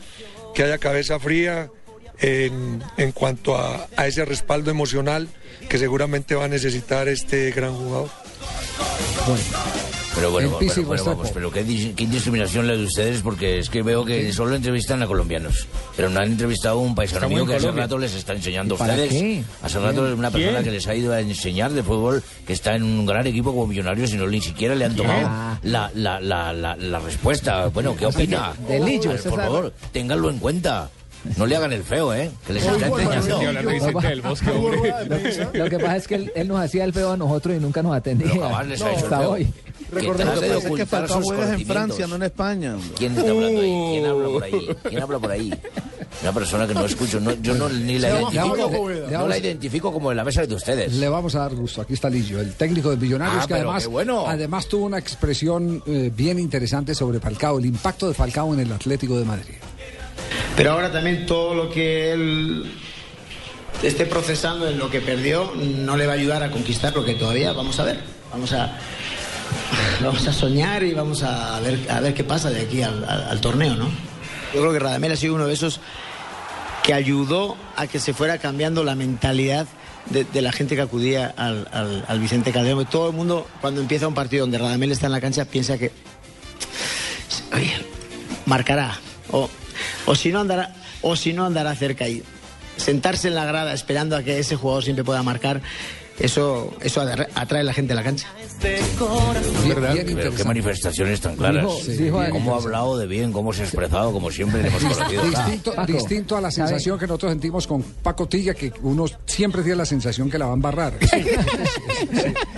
que 0.55 0.63
haya 0.63 0.77
cabeza 0.77 1.19
fría 1.19 1.69
en, 2.21 2.83
en 2.97 3.11
cuanto 3.11 3.55
a, 3.57 3.87
a 3.97 4.07
ese 4.07 4.23
respaldo 4.25 4.71
emocional 4.71 5.27
que 5.69 5.77
seguramente 5.77 6.35
va 6.35 6.45
a 6.45 6.47
necesitar 6.47 7.07
este 7.07 7.51
gran 7.51 7.73
jugador. 7.75 8.09
Pero 10.13 10.29
bueno, 10.29 10.57
pero, 10.59 10.69
bueno, 10.75 10.91
Restrepo. 10.91 11.05
vamos, 11.15 11.31
pero 11.33 11.51
qué, 11.51 11.65
dis- 11.65 11.95
qué 11.95 12.03
indiscriminación 12.03 12.67
la 12.67 12.73
de 12.75 12.83
ustedes, 12.83 13.21
porque 13.21 13.59
es 13.59 13.69
que 13.69 13.81
veo 13.81 14.03
que 14.03 14.33
solo 14.33 14.55
entrevistan 14.55 15.01
a 15.01 15.07
colombianos, 15.07 15.67
pero 15.95 16.09
no 16.09 16.19
han 16.19 16.27
entrevistado 16.31 16.79
a 16.79 16.81
un 16.81 16.93
paisano 16.95 17.29
mío 17.29 17.45
que 17.45 17.55
hace 17.55 17.71
rato 17.71 17.97
les 17.97 18.13
está 18.13 18.33
enseñando 18.33 18.75
a 18.75 18.77
¿Para 18.77 18.93
ustedes. 18.95 19.09
qué? 19.09 19.43
Hace 19.63 19.79
rato 19.79 20.05
es 20.11 20.13
una 20.19 20.29
persona 20.29 20.51
¿Quién? 20.57 20.63
que 20.65 20.71
les 20.71 20.85
ha 20.87 20.95
ido 20.95 21.13
a 21.13 21.21
enseñar 21.21 21.71
de 21.71 21.81
fútbol, 21.81 22.21
que 22.45 22.51
está 22.51 22.75
en 22.75 22.83
un 22.83 23.05
gran 23.05 23.25
equipo 23.25 23.51
como 23.53 23.67
Millonarios 23.67 24.11
y 24.11 24.17
no 24.17 24.27
ni 24.27 24.41
siquiera 24.41 24.75
le 24.75 24.83
han 24.83 24.95
tomado 24.97 25.57
la, 25.63 25.89
la, 25.95 26.19
la, 26.19 26.51
la, 26.51 26.75
la 26.75 26.99
respuesta. 26.99 27.67
Bueno, 27.67 27.95
¿qué 27.95 28.05
opina? 28.05 28.53
de 28.67 28.79
Lillo, 28.81 29.11
A 29.11 29.13
ver, 29.13 29.19
ese 29.21 29.29
por 29.29 29.39
favor, 29.39 29.73
ténganlo 29.93 30.29
en 30.29 30.39
cuenta. 30.39 30.89
No 31.37 31.45
le 31.45 31.55
hagan 31.55 31.71
el 31.73 31.83
feo, 31.83 32.13
¿eh? 32.13 32.31
Que 32.47 32.53
les 32.53 32.65
hombre. 32.67 34.15
Lo 35.53 35.69
que 35.69 35.79
pasa 35.79 35.95
es 35.97 36.07
que 36.07 36.15
él, 36.15 36.31
él 36.35 36.47
nos 36.47 36.59
hacía 36.59 36.83
el 36.83 36.93
feo 36.93 37.11
a 37.11 37.17
nosotros 37.17 37.55
y 37.55 37.59
nunca 37.59 37.83
nos 37.83 37.95
atendía. 37.95 38.29
Pero 38.31 38.43
jamás 38.43 38.67
les 38.67 38.81
ha 38.81 38.89
hecho 38.91 38.97
el 38.99 39.03
hasta 39.03 39.19
feo. 39.19 39.31
hoy. 39.31 39.45
Que 39.45 39.95
Recordemos 39.99 40.39
que 40.39 40.47
que 40.47 40.55
ocultar 40.55 40.87
Falcao 40.87 41.17
sus 41.17 41.25
juega 41.25 41.53
en. 41.53 41.65
Francia, 41.65 42.07
no 42.07 42.15
en 42.15 42.23
España. 42.23 42.75
hombre. 42.75 42.89
¿Quién 42.97 43.11
está 43.17 43.29
hablando 43.29 43.61
ahí? 43.61 43.87
¿Quién 43.91 44.05
habla 44.05 44.27
por 44.29 44.43
ahí? 44.43 44.69
¿Quién 44.83 45.01
habla 45.01 45.19
por 45.19 45.31
ahí? 45.31 45.53
Una 46.21 46.33
persona 46.33 46.67
que 46.67 46.73
no 46.73 46.85
escucho, 46.85 47.19
no- 47.19 47.33
yo 47.41 47.55
no, 47.55 47.67
ni 47.69 47.97
la 47.99 48.09
identifico, 48.19 48.69
Poveda. 48.71 49.17
no 49.17 49.27
la 49.27 49.37
identifico 49.37 49.91
como 49.93 50.09
de 50.09 50.15
la 50.15 50.23
mesa 50.23 50.45
de 50.45 50.53
ustedes. 50.55 50.93
Le 50.93 51.09
vamos 51.09 51.35
a 51.35 51.39
dar 51.39 51.55
gusto. 51.55 51.81
Aquí 51.81 51.93
está 51.93 52.09
Lillo, 52.09 52.39
el 52.39 52.53
técnico 52.53 52.89
de 52.91 52.97
Millonarios, 52.97 53.43
Ah, 53.43 53.47
que 53.79 53.87
bueno. 53.87 54.25
además 54.27 54.67
tuvo 54.67 54.85
una 54.85 54.97
expresión 54.99 55.81
eh, 55.87 56.11
bien 56.15 56.37
interesante 56.39 56.93
sobre 56.95 57.19
Falcao, 57.19 57.59
el 57.59 57.65
impacto 57.65 58.07
de 58.07 58.13
Falcao 58.13 58.53
en 58.53 58.59
el 58.61 58.71
Atlético 58.71 59.17
de 59.17 59.25
Madrid. 59.25 59.55
Pero 60.61 60.73
ahora 60.73 60.91
también 60.91 61.25
todo 61.25 61.55
lo 61.55 61.71
que 61.71 62.11
él 62.11 62.71
esté 63.81 64.05
procesando 64.05 64.69
en 64.69 64.77
lo 64.77 64.91
que 64.91 65.01
perdió 65.01 65.51
no 65.55 65.97
le 65.97 66.05
va 66.05 66.13
a 66.13 66.15
ayudar 66.15 66.43
a 66.43 66.51
conquistar 66.51 66.93
lo 66.93 67.03
que 67.03 67.15
todavía 67.15 67.51
vamos 67.51 67.79
a 67.79 67.83
ver. 67.83 67.99
Vamos 68.31 68.53
a 68.53 68.77
vamos 70.03 70.27
a 70.27 70.31
soñar 70.31 70.83
y 70.83 70.93
vamos 70.93 71.23
a 71.23 71.59
ver 71.61 71.79
a 71.89 71.99
ver 71.99 72.13
qué 72.13 72.23
pasa 72.23 72.51
de 72.51 72.61
aquí 72.61 72.83
al, 72.83 73.03
al- 73.09 73.23
al 73.23 73.41
torneo, 73.41 73.73
¿no? 73.75 73.85
Yo 74.53 74.59
creo 74.61 74.71
que 74.71 74.77
Radamel 74.77 75.11
ha 75.13 75.15
sido 75.15 75.33
uno 75.33 75.47
de 75.47 75.53
esos 75.55 75.79
que 76.83 76.93
ayudó 76.93 77.57
a 77.75 77.87
que 77.87 77.97
se 77.99 78.13
fuera 78.13 78.37
cambiando 78.37 78.83
la 78.83 78.93
mentalidad 78.93 79.65
de, 80.11 80.25
de 80.25 80.41
la 80.43 80.51
gente 80.51 80.75
que 80.75 80.83
acudía 80.83 81.33
al, 81.37 81.67
al- 81.71 82.05
al 82.07 82.19
Vicente 82.19 82.51
Calderón. 82.51 82.85
Todo 82.85 83.09
el 83.09 83.15
mundo, 83.15 83.47
cuando 83.61 83.81
empieza 83.81 84.07
un 84.07 84.13
partido 84.13 84.43
donde 84.43 84.59
Radamel 84.59 84.91
está 84.91 85.07
en 85.07 85.13
la 85.13 85.21
cancha, 85.21 85.43
piensa 85.45 85.79
que 85.79 85.91
oye, 87.51 87.73
marcará. 88.45 88.99
O, 89.31 89.49
o 90.05 90.15
si 90.15 90.31
no 90.31 90.39
andará, 90.41 90.73
o 91.01 91.15
si 91.15 91.33
no 91.33 91.45
andará 91.45 91.75
cerca 91.75 92.07
y 92.07 92.23
sentarse 92.77 93.27
en 93.27 93.35
la 93.35 93.45
grada 93.45 93.73
esperando 93.73 94.15
a 94.15 94.23
que 94.23 94.39
ese 94.39 94.55
jugador 94.55 94.83
siempre 94.83 95.03
pueda 95.03 95.21
marcar, 95.23 95.61
eso, 96.19 96.71
eso 96.81 97.01
atrae 97.35 97.61
a 97.61 97.63
la 97.63 97.73
gente 97.73 97.93
a 97.93 97.95
la 97.95 98.03
cancha. 98.03 98.27
¿Verdad? 99.67 99.95
Pero 100.05 100.35
qué 100.35 100.43
manifestaciones 100.43 101.19
tan 101.21 101.35
claras. 101.35 101.65
Dijo- 101.87 102.03
dijo 102.21 102.21
cómo 102.31 102.53
ha 102.53 102.57
hablado 102.57 102.97
de 102.97 103.07
bien, 103.07 103.31
cómo 103.31 103.53
se 103.53 103.61
ha 103.61 103.65
expresado, 103.65 104.11
como 104.11 104.29
siempre 104.29 104.61
le 104.61 104.67
hemos 104.67 104.83
conocido. 104.83 105.23
Distinto, 105.23 105.73
Paco, 105.73 105.91
distinto 105.93 106.37
a 106.37 106.41
la 106.41 106.51
sensación 106.51 106.99
que 106.99 107.07
nosotros 107.07 107.31
sentimos 107.31 107.65
con 107.65 107.81
Paco 107.81 108.27
Tilla, 108.27 108.53
que 108.53 108.71
uno 108.83 109.05
siempre 109.25 109.63
tiene 109.63 109.77
la 109.77 109.85
sensación 109.85 110.29
que 110.29 110.37
la 110.37 110.45
va 110.45 110.51
a 110.51 110.55
embarrar. 110.55 110.93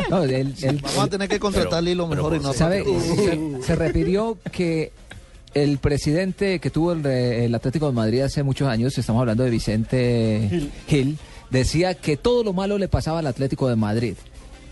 No, 0.10 0.24
él- 0.24 0.54
él- 0.62 0.80
Vamos 0.84 1.00
a 1.06 1.08
tener 1.08 1.30
que 1.30 1.40
contratar 1.40 1.76
al 1.80 1.88
hilo 1.88 2.08
mejor 2.08 2.36
y 2.36 2.40
no. 2.40 2.54
¿Sabe? 2.54 2.84
Se, 2.84 3.66
se 3.66 3.76
refirió 3.76 4.38
que 4.52 4.92
el 5.54 5.78
presidente 5.78 6.60
que 6.60 6.70
tuvo 6.70 6.94
el, 6.94 7.04
re- 7.04 7.46
el 7.46 7.54
Atlético 7.56 7.88
de 7.88 7.94
Madrid 7.94 8.22
hace 8.22 8.44
muchos 8.44 8.68
años, 8.68 8.98
estamos 8.98 9.20
hablando 9.22 9.44
de 9.44 9.50
Vicente 9.50 10.48
Gil. 10.50 10.72
Gil, 10.88 11.18
decía 11.50 11.94
que 11.96 12.18
todo 12.18 12.44
lo 12.44 12.54
malo 12.54 12.78
le 12.78 12.88
pasaba 12.88 13.20
al 13.20 13.28
Atlético 13.28 13.70
de 13.70 13.76
Madrid. 13.76 14.16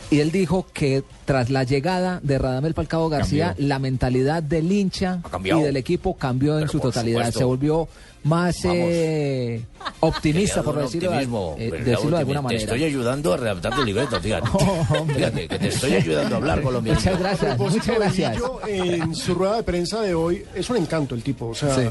Y 0.10 0.20
él 0.20 0.30
dijo 0.32 0.66
que 0.74 1.04
tras 1.24 1.50
la 1.50 1.64
llegada 1.64 2.20
de 2.22 2.38
Radamel 2.38 2.74
Falcao 2.74 3.08
García, 3.08 3.50
Cambió. 3.50 3.68
la 3.68 3.80
mentalidad 3.80 4.44
del 4.44 4.70
hincha 4.70 5.22
y 5.42 5.62
del 5.62 5.78
equipo 5.78 6.18
cambió 6.18 6.60
en 6.60 6.68
su 6.68 6.82
totalidad. 6.82 7.20
supuesto. 7.20 7.40
Se 7.40 7.46
volvió 7.46 7.88
más 8.24 8.56
eh, 8.66 9.62
optimista, 10.00 10.62
por 10.64 10.78
decirlo, 10.80 11.10
optimismo, 11.10 11.56
eh, 11.58 11.70
¿verdad? 11.72 11.86
decirlo 11.86 12.12
de 12.12 12.18
alguna 12.20 12.40
Te 12.40 12.44
manera. 12.44 12.62
estoy 12.64 12.84
ayudando 12.84 13.34
a 13.34 13.38
redactar 13.38 13.76
tu 13.76 13.84
libreto, 13.84 14.20
fíjate. 14.22 14.50
Fíjate, 15.16 15.48
que 15.48 15.60
te 15.60 15.68
estoy 15.70 15.94
ayudando 15.94 16.36
a 16.36 16.38
hablar 16.38 16.62
colombiano. 16.62 17.00
Muchas 17.00 17.20
gracias, 17.20 17.58
muchas 17.58 17.86
de 17.88 17.96
gracias. 17.96 18.38
En 18.68 19.16
su 19.16 19.34
rueda 19.34 19.56
de 19.58 19.64
prensa 19.64 20.02
de 20.02 20.14
hoy 20.14 20.44
es 20.56 20.70
un 20.70 20.78
encanto 20.78 21.16
el 21.16 21.24
tipo, 21.24 21.48
o 21.48 21.56
sea, 21.56 21.76
Sí. 21.76 21.82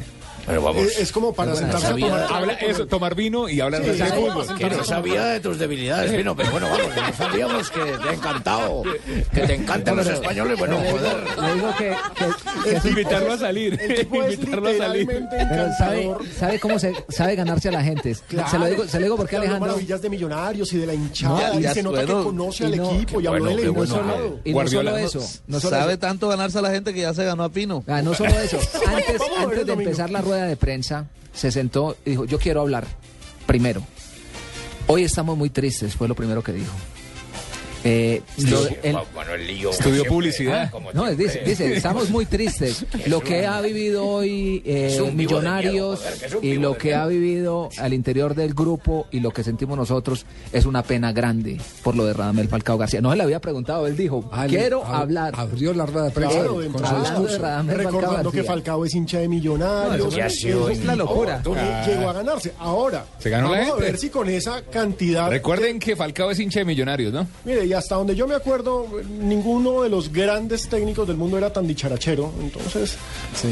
Pero 0.47 0.63
vamos. 0.63 0.83
es, 0.85 0.99
es 0.99 1.13
como 1.13 1.33
para 1.33 1.51
No 1.53 1.57
sentarse 1.57 1.87
a 1.87 1.91
tomar 1.97 2.27
Habla 2.33 2.53
eso, 2.55 2.87
tomar 2.87 3.15
vino 3.15 3.49
y 3.49 3.61
hablar 3.61 3.83
Sí, 3.85 3.91
de 3.91 4.05
fútbol. 4.07 4.57
Que 4.57 4.71
no 4.71 4.85
sabía 4.85 5.25
de 5.27 5.41
tus 5.41 5.59
debilidades, 5.59 6.13
Pino, 6.13 6.35
pero 6.37 6.51
bueno, 6.51 6.69
vamos, 6.71 6.87
que 6.95 7.01
no 7.01 7.13
sabíamos 7.17 7.71
que 7.71 7.81
te 7.81 8.09
ha 8.09 8.13
encantado, 8.13 8.83
que 9.33 9.41
te 9.47 9.55
encantan 9.55 9.97
los 9.97 10.07
españoles, 10.07 10.59
bueno, 10.59 10.77
joder. 10.91 11.17
Le 11.43 11.55
digo 11.55 11.71
que, 11.79 11.97
que- 12.15 12.81
que 12.81 12.89
Invitarlo 12.91 13.33
a 13.33 13.39
salir. 13.39 13.81
Invitarlo 14.13 14.69
a 14.69 14.75
salir. 14.75 15.07
pero 15.31 15.69
sabe, 15.79 16.11
sabe 16.39 16.61
cómo 16.61 16.79
se 16.79 16.93
sabe 17.09 17.37
ganarse 17.37 17.69
a 17.69 17.73
la 17.73 17.83
gente. 17.83 18.15
Se 18.15 18.59
lo 18.59 18.67
digo, 18.67 18.87
se 18.87 18.99
lo 18.99 19.05
digo 19.05 19.17
porque 19.17 19.31
Que 19.31 19.37
Alejandro 19.37 19.69
maravillas 19.69 20.03
de 20.03 20.11
millonarios 20.11 20.73
y 20.73 20.79
de 20.79 20.87
la 20.87 20.95
hinchada, 20.95 21.53
No, 21.55 21.61
y 21.61 21.63
ya 21.63 21.75
se 21.75 21.83
nota 21.83 22.01
que 22.01 22.07
bueno, 22.07 22.25
conoce 22.25 22.65
y 22.65 22.67
al 22.67 22.77
no- 22.77 22.91
equipo 22.93 23.21
y 23.21 23.27
habló 23.27 23.45
bueno, 23.45 23.57
del 23.61 23.71
bueno. 23.71 23.95
emocionado. 23.95 24.39
y 24.45 24.53
no 24.55 24.67
solo 24.69 24.91
no- 24.91 24.97
eso, 24.99 25.19
no 25.47 25.61
solo 25.61 25.77
Sabe 25.77 25.93
eso. 25.93 26.01
tanto 26.01 26.29
ganarse 26.29 26.59
a 26.59 26.63
la 26.63 26.71
gente 26.71 26.93
que 26.95 27.01
ya 27.03 27.15
se 27.15 27.25
ganó 27.25 27.45
a 27.45 27.49
Pino. 27.51 27.85
Ah, 27.87 28.03
no 28.03 28.15
solo 28.15 28.31
eso. 28.41 28.59
Antes, 28.87 29.21
antes 29.39 29.67
de 29.67 29.73
empezar 29.73 30.11
la 30.11 30.21
rueda 30.21 30.30
de 30.37 30.57
prensa, 30.57 31.07
se 31.33 31.51
sentó 31.51 31.97
y 32.05 32.11
dijo, 32.11 32.25
yo 32.25 32.39
quiero 32.39 32.61
hablar. 32.61 32.87
Primero, 33.47 33.83
hoy 34.87 35.05
estamos 35.05 35.37
muy 35.37 35.51
tristes, 35.51 35.95
fue 35.95 36.09
lo 36.09 36.15
primero 36.15 36.43
que 36.43 36.53
dijo. 36.53 36.73
Eh, 37.85 38.23
lo- 38.39 38.67
el- 38.83 38.97
Bueno, 39.15 39.35
el 39.35 39.47
lío. 39.47 39.71
Estudió 39.71 40.05
publicidad. 40.05 40.71
como 40.71 40.93
no, 40.93 41.11
dice, 41.11 41.43
dice, 41.45 41.75
estamos 41.77 42.11
muy 42.11 42.27
tristes. 42.27 42.85
Lo 43.07 43.21
que 43.21 43.47
ha 43.47 43.61
vivido 43.61 44.07
hoy 44.07 44.63
eh, 44.67 44.89
Es 44.93 45.01
miedo, 45.01 45.13
Millonarios 45.13 46.01
es 46.05 46.37
y 46.43 46.55
lo 46.57 46.77
que 46.77 46.89
miedo. 46.89 47.01
ha 47.01 47.07
vivido 47.07 47.69
al 47.79 47.95
interior 47.95 48.35
del 48.35 48.55
grupo 48.55 49.07
y 49.11 49.21
lo 49.21 49.31
que 49.31 49.43
sentimos 49.43 49.77
nosotros 49.79 50.27
es 50.53 50.67
una 50.67 50.83
pena 50.83 51.13
grande 51.13 51.59
por 51.83 51.97
lo 51.97 52.05
de 52.05 52.13
Radamel 52.13 52.49
Falcao 52.49 52.77
García. 52.79 53.01
No 53.01 53.11
se 53.11 53.17
le 53.17 53.23
había 53.23 53.41
preguntado, 53.41 53.87
él 53.87 53.97
dijo, 53.97 54.29
Ah, 54.33 54.47
quiero 54.49 54.83
ab- 54.85 54.95
hablar. 55.03 55.35
Abrió 55.37 55.73
la 55.75 55.87
rueda 55.87 56.07
de 56.07 56.11
prensa 56.13 56.35
Claro, 56.35 56.55
con 56.55 56.63
de 56.63 57.33
su. 57.33 57.39
Radamel 57.39 57.77
Falcao 57.77 58.01
recordando 58.01 58.33
que. 58.33 58.45
Falcao 58.45 58.85
es 58.85 58.95
hincha 58.95 59.19
de 59.21 59.29
millonarios. 59.29 60.17
Eso 60.17 60.67
un- 60.67 60.87
la 60.87 60.97
locura. 60.97 61.41
Con- 61.43 61.57
Llegó 61.87 62.09
a 62.11 62.13
ganarse. 62.13 62.53
Ahora, 62.59 63.05
Se 63.19 63.31
ganó 63.31 63.51
la 63.53 63.59
vamos 63.61 63.67
a 63.67 63.77
gente. 63.77 63.91
ver 63.93 63.99
si 63.99 64.09
con 64.11 64.29
esa 64.29 64.63
cantidad... 64.63 65.31
Recuerden 65.31 65.79
que 65.79 65.97
Falcao 65.97 66.31
es 66.31 66.39
hincha 66.41 66.61
de 66.61 66.65
millonarios, 66.67 67.13
¿no? 67.13 67.27
Mire, 67.45 67.67
y 67.71 67.73
hasta 67.73 67.95
donde 67.95 68.17
yo 68.17 68.27
me 68.27 68.35
acuerdo, 68.35 68.89
ninguno 69.09 69.83
de 69.83 69.89
los 69.91 70.13
grandes 70.13 70.69
técnicos 70.69 71.07
del 71.07 71.17
mundo 71.17 71.39
era 71.39 71.53
tan 71.53 71.69
dicharachero. 71.69 72.33
Entonces, 72.41 72.97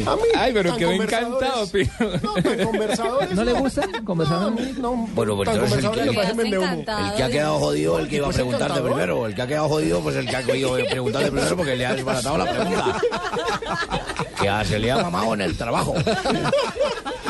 a 0.07 0.17
mí. 0.17 0.23
Ay, 0.37 0.51
pero 0.53 0.77
quedó 0.77 0.91
conversadores- 0.91 1.37
encantado, 1.39 1.67
Pino. 1.69 1.91
No, 2.23 2.35
tan 2.35 2.65
conversadores. 2.67 3.31
¿No 3.33 3.45
le 3.45 3.53
gusta 3.53 3.87
No, 3.87 4.05
conversar? 4.05 4.43
a 4.43 4.51
mí 4.51 4.75
no. 4.79 5.09
Bueno, 5.15 5.37
pues 5.37 5.47
tan 5.47 5.55
entonces 5.55 5.79
el 5.79 5.85
conversadores 5.85 6.31
que- 6.35 6.43
me 6.43 6.49
encantado. 6.57 7.07
El 7.11 7.15
que 7.17 7.23
ha 7.23 7.29
quedado 7.31 7.59
jodido, 7.61 7.99
el 8.01 8.09
que 8.09 8.17
iba 8.17 8.27
a 8.27 8.31
preguntarte 8.31 8.81
primero. 8.81 9.27
El 9.27 9.35
que 9.37 9.43
ha 9.43 9.47
quedado 9.47 9.69
jodido, 9.69 10.01
pues 10.01 10.17
el 10.17 10.27
que 10.29 10.37
ha 10.37 10.57
ido 10.57 10.75
a 10.75 10.79
preguntarte 10.79 11.31
primero 11.31 11.57
porque 11.57 11.77
le 11.77 11.87
ha 11.87 11.95
desbaratado 11.95 12.39
la 12.39 12.51
pregunta. 12.51 13.01
Que 14.41 14.65
se 14.67 14.79
le 14.79 14.91
ha 14.93 14.99
mamado 14.99 15.35
en 15.35 15.41
el 15.41 15.57
trabajo. 15.57 15.95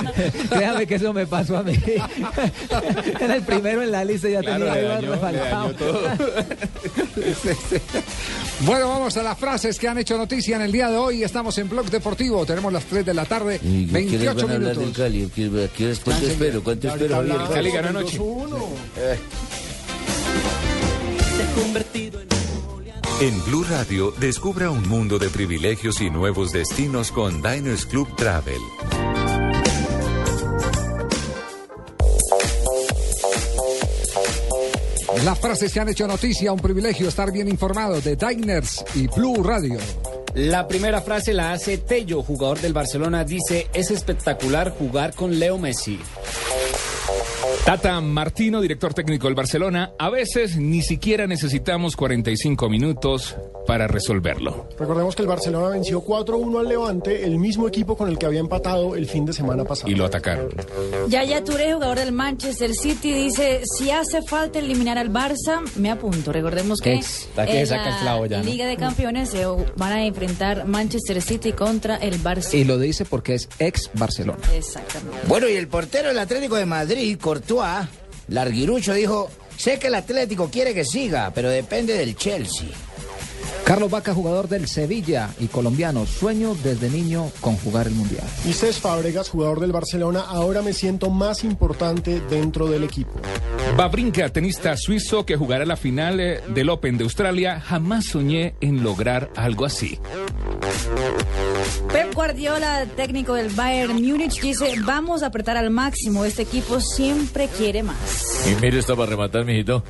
Créame 0.50 0.86
que 0.86 0.94
eso 0.96 1.12
me 1.12 1.26
pasó 1.26 1.58
a 1.58 1.62
mí. 1.62 1.72
Era 3.20 3.36
el 3.36 3.42
primero 3.42 3.82
en 3.82 3.90
la 3.92 4.04
lista 4.04 4.28
y 4.28 4.32
ya 4.32 4.40
Claro, 4.40 4.64
tenía 4.66 4.88
dañó, 4.88 5.16
dañó 5.16 5.72
todo. 5.74 6.00
Bueno, 8.60 8.88
vamos 8.88 9.16
a 9.16 9.22
las 9.22 9.38
frases 9.38 9.78
que 9.78 9.86
han 9.86 9.98
hecho 9.98 10.16
noticia 10.18 10.56
en 10.56 10.62
el 10.62 10.72
día 10.72 10.90
de 10.90 10.96
hoy. 10.96 11.22
Estamos 11.22 11.56
en 11.58 11.68
Blog 11.68 11.86
Deportivo. 11.90 12.44
Tenemos 12.44 12.72
las 12.72 12.84
3 12.84 13.06
de 13.06 13.14
la 13.14 13.24
tarde, 13.24 13.60
¿Y 13.62 13.86
qué 13.86 13.92
quieres 14.06 14.34
28 14.34 14.34
van 14.46 14.50
a 14.50 14.54
hablar 14.56 14.68
del 14.70 14.78
minutos. 14.78 14.98
Cali? 15.04 15.30
¿Qué- 15.34 15.68
qué- 15.76 15.94
¿Cuánto 16.04 16.26
espero? 16.26 16.64
¿Cuánto 16.64 16.88
espero, 16.88 17.16
hablamos 17.16 17.50
Cali 17.50 17.70
ganó 17.70 17.88
anoche. 17.90 18.18
2-1. 18.18 18.66
En 23.20 23.44
Blue 23.44 23.64
Radio, 23.68 24.12
descubra 24.18 24.70
un 24.70 24.88
mundo 24.88 25.18
de 25.18 25.28
privilegios 25.28 26.00
y 26.00 26.10
nuevos 26.10 26.52
destinos 26.52 27.10
con 27.12 27.42
Diners 27.42 27.86
Club 27.86 28.08
Travel. 28.16 28.60
Las 35.24 35.38
frases 35.40 35.72
que 35.72 35.80
han 35.80 35.88
hecho 35.88 36.06
noticia, 36.06 36.52
un 36.52 36.60
privilegio 36.60 37.08
estar 37.08 37.32
bien 37.32 37.48
informado 37.48 38.00
de 38.00 38.14
Diners 38.14 38.84
y 38.94 39.08
Blue 39.08 39.42
Radio. 39.42 39.78
La 40.34 40.68
primera 40.68 41.00
frase 41.00 41.32
la 41.32 41.52
hace 41.52 41.78
Tello, 41.78 42.22
jugador 42.22 42.60
del 42.60 42.72
Barcelona. 42.72 43.24
Dice, 43.24 43.66
es 43.72 43.90
espectacular 43.90 44.70
jugar 44.70 45.14
con 45.14 45.38
Leo 45.38 45.58
Messi. 45.58 45.98
Tata 47.68 48.00
Martino, 48.00 48.62
director 48.62 48.94
técnico 48.94 49.26
del 49.26 49.34
Barcelona, 49.34 49.92
a 49.98 50.08
veces 50.08 50.56
ni 50.56 50.80
siquiera 50.80 51.26
necesitamos 51.26 51.96
45 51.96 52.66
minutos 52.70 53.36
para 53.66 53.86
resolverlo. 53.86 54.66
Recordemos 54.78 55.14
que 55.14 55.20
el 55.20 55.28
Barcelona 55.28 55.68
venció 55.68 56.02
4-1 56.02 56.60
al 56.60 56.66
Levante, 56.66 57.26
el 57.26 57.38
mismo 57.38 57.68
equipo 57.68 57.94
con 57.94 58.08
el 58.08 58.16
que 58.16 58.24
había 58.24 58.40
empatado 58.40 58.96
el 58.96 59.04
fin 59.04 59.26
de 59.26 59.34
semana 59.34 59.64
pasado. 59.64 59.90
Y 59.90 59.94
lo 59.94 60.06
atacaron. 60.06 60.48
Yaya 61.10 61.44
Touré, 61.44 61.74
jugador 61.74 61.98
del 61.98 62.12
Manchester 62.12 62.72
City, 62.72 63.12
dice, 63.12 63.60
si 63.76 63.90
hace 63.90 64.22
falta 64.22 64.60
eliminar 64.60 64.96
al 64.96 65.12
Barça, 65.12 65.60
me 65.76 65.90
apunto. 65.90 66.32
Recordemos 66.32 66.80
que 66.80 66.94
Ex, 66.94 67.28
la 67.36 67.44
que 67.44 67.60
en 67.60 67.66
saca 67.66 67.96
el 67.96 68.00
clavo 68.00 68.24
ya, 68.24 68.38
¿no? 68.38 68.44
Liga 68.44 68.64
de 68.64 68.78
Campeones 68.78 69.28
se 69.28 69.44
van 69.76 69.92
a 69.92 70.06
enfrentar 70.06 70.64
Manchester 70.64 71.20
City 71.20 71.52
contra 71.52 71.96
el 71.96 72.18
Barça. 72.22 72.54
Y 72.54 72.64
lo 72.64 72.78
dice 72.78 73.04
porque 73.04 73.34
es 73.34 73.50
ex 73.58 73.90
Barcelona. 73.92 74.38
Exactamente. 74.54 75.18
Bueno, 75.26 75.46
y 75.46 75.56
el 75.56 75.68
portero 75.68 76.08
del 76.08 76.18
Atlético 76.18 76.56
de 76.56 76.64
Madrid, 76.64 77.18
Larguirucho, 78.28 78.94
dijo, 78.94 79.30
sé 79.56 79.78
que 79.78 79.88
el 79.88 79.94
Atlético 79.94 80.50
quiere 80.50 80.74
que 80.74 80.84
siga, 80.84 81.32
pero 81.34 81.48
depende 81.50 81.94
del 81.94 82.16
Chelsea. 82.16 82.68
Carlos 83.68 83.90
Vaca, 83.90 84.14
jugador 84.14 84.48
del 84.48 84.66
Sevilla 84.66 85.28
y 85.38 85.48
colombiano, 85.48 86.06
sueño 86.06 86.54
desde 86.54 86.88
niño 86.88 87.30
con 87.42 87.54
jugar 87.58 87.86
el 87.86 87.92
Mundial. 87.92 88.24
Y 88.46 88.54
Cés 88.54 88.78
Fábregas, 88.78 89.28
jugador 89.28 89.60
del 89.60 89.72
Barcelona, 89.72 90.24
ahora 90.26 90.62
me 90.62 90.72
siento 90.72 91.10
más 91.10 91.44
importante 91.44 92.22
dentro 92.30 92.66
del 92.66 92.82
equipo. 92.84 93.20
Babrinka, 93.76 94.30
tenista 94.30 94.74
suizo 94.78 95.26
que 95.26 95.36
jugará 95.36 95.66
la 95.66 95.76
final 95.76 96.18
eh, 96.18 96.40
del 96.48 96.70
Open 96.70 96.96
de 96.96 97.04
Australia, 97.04 97.60
jamás 97.60 98.06
soñé 98.06 98.54
en 98.62 98.82
lograr 98.82 99.30
algo 99.36 99.66
así. 99.66 99.98
Pep 101.92 102.14
Guardiola, 102.14 102.86
técnico 102.96 103.34
del 103.34 103.50
Bayern 103.50 103.94
Múnich, 103.94 104.40
dice, 104.40 104.74
vamos 104.84 105.22
a 105.22 105.26
apretar 105.26 105.56
al 105.56 105.70
máximo, 105.70 106.24
este 106.24 106.42
equipo 106.42 106.80
siempre 106.80 107.48
quiere 107.48 107.82
más. 107.82 108.46
Y 108.46 108.54
mire, 108.60 108.78
está 108.78 108.94
para 108.94 109.10
rematar, 109.10 109.44
mijito. 109.44 109.84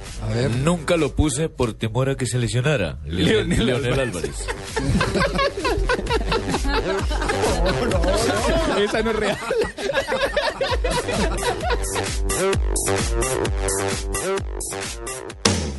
Nunca 0.65 0.97
lo 0.97 1.15
puse 1.15 1.49
por 1.49 1.75
temor 1.75 2.11
a 2.11 2.17
que 2.17 2.27
se 2.27 2.39
lesionara. 2.39 2.99
Leonel, 3.05 3.68
Leonel. 3.69 4.01
Álvarez. 4.01 4.47
Esa 8.79 9.03
no 9.03 9.11
es 9.11 9.17
real. 9.17 9.39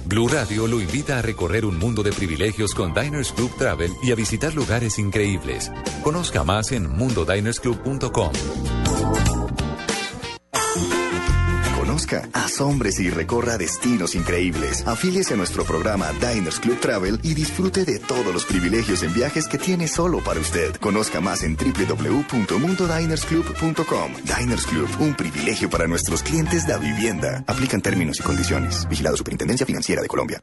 Blue 0.06 0.28
Radio 0.28 0.68
lo 0.68 0.82
invita 0.82 1.20
a 1.20 1.22
recorrer 1.22 1.66
un 1.66 1.78
mundo 1.78 2.02
de 2.02 2.12
privilegios 2.12 2.74
con 2.74 2.94
Diners 2.94 3.32
Club 3.32 3.56
Travel 3.58 3.92
y 4.02 4.12
a 4.12 4.16
visitar 4.16 4.56
lugares 4.56 4.98
increíbles. 4.98 5.72
Conozca 6.04 6.44
más 6.44 6.72
en 6.72 6.90
mundodinersclub.com. 6.90 8.32
Conozca, 12.10 12.30
asómbrese 12.34 13.04
y 13.04 13.10
recorra 13.10 13.58
destinos 13.58 14.16
increíbles. 14.16 14.86
Afíliese 14.88 15.34
a 15.34 15.38
nuestro 15.38 15.64
programa 15.64 16.12
Diners 16.14 16.60
Club 16.60 16.80
Travel 16.80 17.20
y 17.24 17.34
disfrute 17.34 17.86
de 17.86 18.00
todos 18.00 18.34
los 18.34 18.46
privilegios 18.46 19.04
en 19.04 19.14
viajes 19.14 19.48
que 19.48 19.58
tiene 19.58 19.88
solo 19.88 20.22
para 20.24 20.40
usted. 20.40 20.76
Conozca 20.78 21.22
más 21.22 21.44
en 21.44 21.56
www.mundodinersclub.com. 21.56 24.14
Diners 24.24 24.66
Club, 24.66 24.90
un 25.00 25.14
privilegio 25.16 25.70
para 25.70 25.88
nuestros 25.88 26.24
clientes 26.24 26.66
de 26.66 26.78
vivienda. 26.80 27.44
Aplican 27.48 27.82
términos 27.82 28.20
y 28.20 28.24
condiciones. 28.24 28.88
Vigilado 28.90 29.18
Superintendencia 29.18 29.66
Financiera 29.66 30.02
de 30.02 30.08
Colombia. 30.08 30.42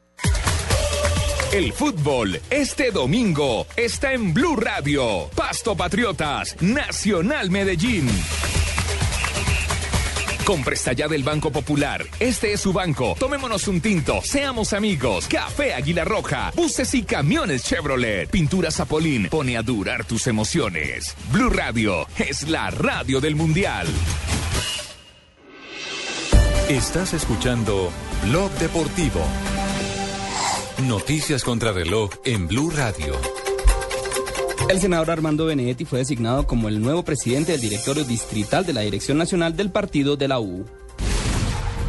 El 1.51 1.71
fútbol 1.71 2.41
este 2.49 2.91
domingo 2.91 3.67
está 3.77 4.11
en 4.13 4.33
Blue 4.33 4.57
Radio. 4.57 5.29
Pasto 5.33 5.77
Patriotas, 5.77 6.61
Nacional 6.61 7.49
Medellín. 7.49 8.09
Compre 10.47 10.77
ya 10.95 11.09
del 11.09 11.23
Banco 11.23 11.51
Popular. 11.51 12.05
Este 12.21 12.53
es 12.53 12.61
su 12.61 12.71
banco. 12.71 13.17
Tomémonos 13.19 13.67
un 13.67 13.81
tinto. 13.81 14.21
Seamos 14.23 14.71
amigos. 14.71 15.27
Café 15.27 15.73
Águila 15.73 16.05
Roja. 16.05 16.53
Buses 16.55 16.93
y 16.93 17.03
camiones 17.03 17.65
Chevrolet. 17.65 18.29
Pintura 18.29 18.71
Zapolín. 18.71 19.27
Pone 19.27 19.57
a 19.57 19.61
durar 19.61 20.05
tus 20.05 20.25
emociones. 20.25 21.17
Blue 21.33 21.49
Radio 21.49 22.07
es 22.17 22.47
la 22.47 22.71
radio 22.71 23.19
del 23.19 23.35
Mundial. 23.35 23.87
Estás 26.69 27.13
escuchando 27.13 27.91
Blog 28.23 28.49
Deportivo. 28.53 29.19
Noticias 30.87 31.43
contra 31.43 31.73
reloj 31.73 32.11
en 32.23 32.47
Blue 32.47 32.69
Radio. 32.69 33.36
El 34.69 34.79
senador 34.81 35.11
Armando 35.11 35.45
Benedetti 35.45 35.85
fue 35.85 35.99
designado 35.99 36.45
como 36.45 36.67
el 36.67 36.81
nuevo 36.81 37.03
presidente 37.03 37.53
del 37.53 37.61
directorio 37.61 38.03
distrital 38.03 38.65
de 38.65 38.73
la 38.73 38.81
Dirección 38.81 39.17
Nacional 39.17 39.55
del 39.55 39.71
Partido 39.71 40.17
de 40.17 40.27
la 40.27 40.39
U. 40.39 40.65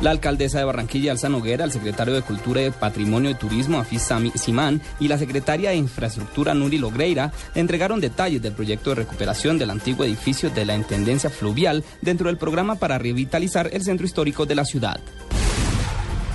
La 0.00 0.10
alcaldesa 0.12 0.58
de 0.58 0.64
Barranquilla, 0.64 1.10
Alza 1.10 1.28
Noguera, 1.28 1.64
el 1.64 1.72
secretario 1.72 2.14
de 2.14 2.22
Cultura 2.22 2.64
y 2.64 2.70
Patrimonio 2.70 3.30
y 3.30 3.34
Turismo, 3.34 3.78
Afis 3.80 4.02
Sami- 4.02 4.30
Simán, 4.36 4.80
y 5.00 5.08
la 5.08 5.18
secretaria 5.18 5.70
de 5.70 5.76
Infraestructura, 5.76 6.54
Nuri 6.54 6.78
Logreira, 6.78 7.32
entregaron 7.56 7.98
detalles 8.00 8.40
del 8.40 8.52
proyecto 8.52 8.90
de 8.90 8.96
recuperación 8.96 9.58
del 9.58 9.70
antiguo 9.70 10.04
edificio 10.04 10.50
de 10.50 10.64
la 10.64 10.76
Intendencia 10.76 11.30
Fluvial 11.30 11.82
dentro 12.00 12.28
del 12.28 12.38
programa 12.38 12.76
para 12.76 12.96
revitalizar 12.98 13.70
el 13.72 13.82
centro 13.82 14.06
histórico 14.06 14.46
de 14.46 14.54
la 14.54 14.64
ciudad. 14.64 15.00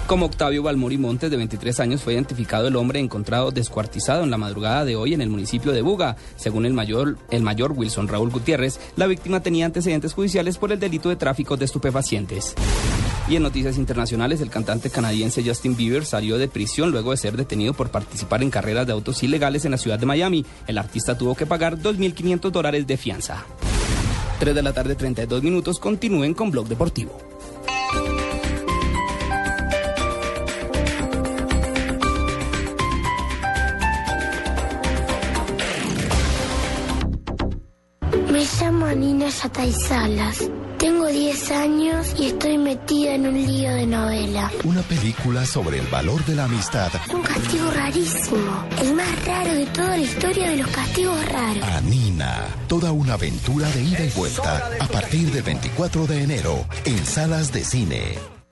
Como 0.08 0.26
Octavio 0.26 0.64
Balmori 0.64 0.98
Montes, 0.98 1.32
de 1.32 1.38
23 1.38 1.80
años, 1.80 2.04
fue 2.04 2.14
identificado 2.14 2.68
el 2.68 2.76
hombre 2.76 3.00
encontrado 3.00 3.52
descuartizado 3.52 4.24
en 4.24 4.32
la 4.32 4.38
madrugada 4.38 4.84
de 4.84 4.98
hoy 4.98 5.14
en 5.14 5.22
el 5.22 5.30
municipio 5.30 5.72
de 5.72 5.82
Buga. 5.82 6.18
Según 6.36 6.66
el 6.66 6.74
mayor, 6.74 7.18
el 7.32 7.42
mayor 7.42 7.72
Wilson 7.72 8.10
Raúl 8.10 8.30
Gutiérrez, 8.30 8.80
la 8.98 9.08
víctima 9.08 9.42
tenía 9.42 9.66
antecedentes 9.66 10.14
judiciales 10.14 10.58
por 10.58 10.74
el 10.74 10.80
delito 10.80 11.08
de 11.08 11.16
tráfico 11.16 11.56
de 11.56 11.66
estupefacientes. 11.66 12.54
Y 13.30 13.38
en 13.38 13.44
noticias 13.44 13.78
internacionales, 13.78 14.42
el 14.42 14.50
cantante 14.50 14.90
canadiense 14.90 15.42
Justin 15.44 15.78
Bieber 15.78 16.06
salió 16.06 16.38
de 16.38 16.50
prisión 16.50 16.92
luego 16.92 17.12
de 17.12 17.18
ser 17.18 17.38
detenido 17.38 17.74
por 17.74 17.90
participar 17.90 18.44
en 18.44 18.50
carreras 18.50 18.86
de 18.86 18.92
autos 18.92 19.24
ilegales 19.24 19.64
en 19.64 19.72
la 19.72 19.78
ciudad 19.78 19.98
de 19.98 20.06
Miami. 20.06 20.46
El 20.68 20.78
artista 20.78 21.18
tuvo 21.18 21.34
que 21.34 21.46
pagar 21.46 21.78
2.500 21.78 22.52
dólares 22.52 22.86
de 22.86 22.98
fianza. 22.98 23.46
3 24.40 24.54
de 24.54 24.62
la 24.62 24.74
tarde, 24.74 24.96
32 24.96 25.42
minutos. 25.42 25.80
Continúen 25.80 26.34
con 26.34 26.52
Blog 26.52 26.68
Deportivo. 26.68 27.18
Llamo 38.94 39.06
Nina 39.06 39.30
Yatay 39.30 39.72
Salas. 39.72 40.50
Tengo 40.78 41.08
10 41.08 41.52
años 41.52 42.14
y 42.20 42.26
estoy 42.28 42.58
metida 42.58 43.16
en 43.16 43.28
un 43.28 43.34
lío 43.36 43.74
de 43.74 43.86
novela. 43.86 44.52
Una 44.66 44.82
película 44.82 45.46
sobre 45.46 45.80
el 45.80 45.88
valor 45.88 46.24
de 46.26 46.36
la 46.36 46.46
amistad. 46.46 46.92
Un 47.14 47.22
castigo 47.22 47.72
rarísimo. 47.72 48.66
El 48.82 48.94
más 48.96 49.26
raro 49.26 49.54
de 49.54 49.66
toda 49.68 49.98
la 49.98 50.04
historia 50.04 50.50
de 50.50 50.58
los 50.58 50.68
castigos 50.68 51.26
raros. 51.32 51.64
Anina. 51.64 52.48
Toda 52.68 52.92
una 52.92 53.14
aventura 53.14 53.70
de 53.70 53.84
ida 53.84 54.04
y 54.04 54.10
vuelta. 54.10 54.70
A 54.80 54.88
partir 54.88 55.32
del 55.32 55.44
24 55.44 56.06
de 56.06 56.24
enero. 56.24 56.66
En 56.84 57.06
salas 57.06 57.54
de 57.54 57.64
cine. 57.64 58.33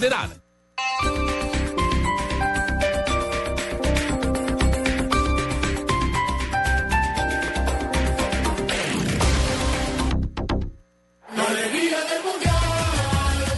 de 0.00 0.06
edad. 0.06 0.30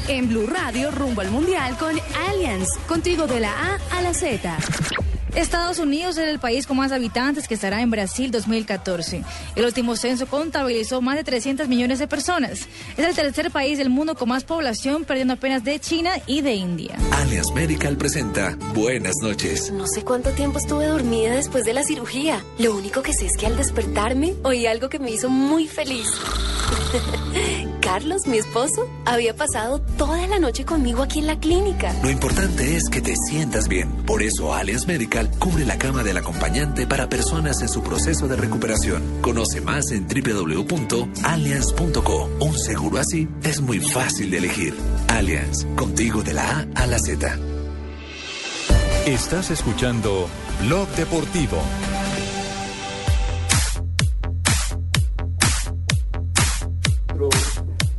En 0.08 0.28
Blue 0.28 0.46
Radio, 0.46 0.90
rumbo 0.90 1.20
al 1.20 1.30
Mundial 1.30 1.76
con 1.78 1.98
Allianz, 2.28 2.68
contigo 2.88 3.26
de 3.26 3.40
la 3.40 3.50
A 3.50 3.98
a 3.98 4.02
la 4.02 4.12
Z. 4.12 4.58
Estados 5.34 5.80
Unidos 5.80 6.16
es 6.16 6.28
el 6.28 6.38
país 6.38 6.66
con 6.66 6.76
más 6.76 6.92
habitantes 6.92 7.48
que 7.48 7.54
estará 7.54 7.80
en 7.80 7.90
Brasil 7.90 8.30
2014. 8.30 9.24
El 9.56 9.64
último 9.64 9.96
censo 9.96 10.26
contabilizó 10.26 11.00
más 11.02 11.16
de 11.16 11.24
300 11.24 11.66
millones 11.66 11.98
de 11.98 12.06
personas. 12.06 12.68
Es 12.96 13.04
el 13.04 13.14
tercer 13.14 13.50
país 13.50 13.78
del 13.78 13.90
mundo 13.90 14.14
con 14.14 14.28
más 14.28 14.44
población, 14.44 15.04
perdiendo 15.04 15.34
apenas 15.34 15.64
de 15.64 15.80
China 15.80 16.12
y 16.26 16.40
de 16.40 16.54
India. 16.54 16.96
Allianz 17.12 17.52
Medical 17.52 17.96
presenta 17.96 18.56
Buenas 18.74 19.16
noches. 19.22 19.72
No 19.72 19.86
sé 19.88 20.04
cuánto 20.04 20.30
tiempo 20.30 20.58
estuve 20.58 20.86
dormida 20.86 21.34
después 21.34 21.64
de 21.64 21.74
la 21.74 21.82
cirugía. 21.82 22.44
Lo 22.58 22.76
único 22.76 23.02
que 23.02 23.12
sé 23.12 23.26
es 23.26 23.36
que 23.36 23.46
al 23.46 23.56
despertarme 23.56 24.34
oí 24.44 24.66
algo 24.66 24.88
que 24.88 25.00
me 25.00 25.10
hizo 25.10 25.28
muy 25.28 25.66
feliz. 25.66 26.08
Carlos, 27.84 28.26
mi 28.26 28.38
esposo, 28.38 28.88
había 29.04 29.36
pasado 29.36 29.78
toda 29.98 30.26
la 30.26 30.38
noche 30.38 30.64
conmigo 30.64 31.02
aquí 31.02 31.18
en 31.18 31.26
la 31.26 31.38
clínica. 31.38 31.94
Lo 32.02 32.08
importante 32.08 32.76
es 32.76 32.88
que 32.88 33.02
te 33.02 33.14
sientas 33.14 33.68
bien. 33.68 33.90
Por 34.06 34.22
eso 34.22 34.54
Allianz 34.54 34.86
Medical 34.86 35.30
cubre 35.38 35.66
la 35.66 35.76
cama 35.76 36.02
del 36.02 36.16
acompañante 36.16 36.86
para 36.86 37.10
personas 37.10 37.60
en 37.60 37.68
su 37.68 37.82
proceso 37.82 38.26
de 38.26 38.36
recuperación. 38.36 39.02
Conoce 39.20 39.60
más 39.60 39.90
en 39.90 40.06
www.allianz.co. 40.08 42.30
Un 42.40 42.58
seguro 42.58 42.98
así 42.98 43.28
es 43.42 43.60
muy 43.60 43.80
fácil 43.80 44.30
de 44.30 44.38
elegir. 44.38 44.74
Allianz, 45.08 45.66
contigo 45.76 46.22
de 46.22 46.32
la 46.32 46.60
A 46.60 46.66
a 46.84 46.86
la 46.86 46.98
Z. 46.98 47.36
Estás 49.04 49.50
escuchando 49.50 50.30
Blog 50.62 50.88
Deportivo. 50.96 51.58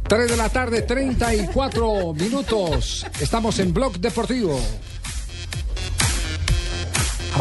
Tres 0.08 0.30
de 0.30 0.38
la 0.38 0.50
tarde, 0.50 0.84
34 0.84 2.14
minutos. 2.14 3.06
Estamos 3.20 3.58
en 3.60 3.74
Blog 3.74 3.98
Deportivo. 4.00 4.60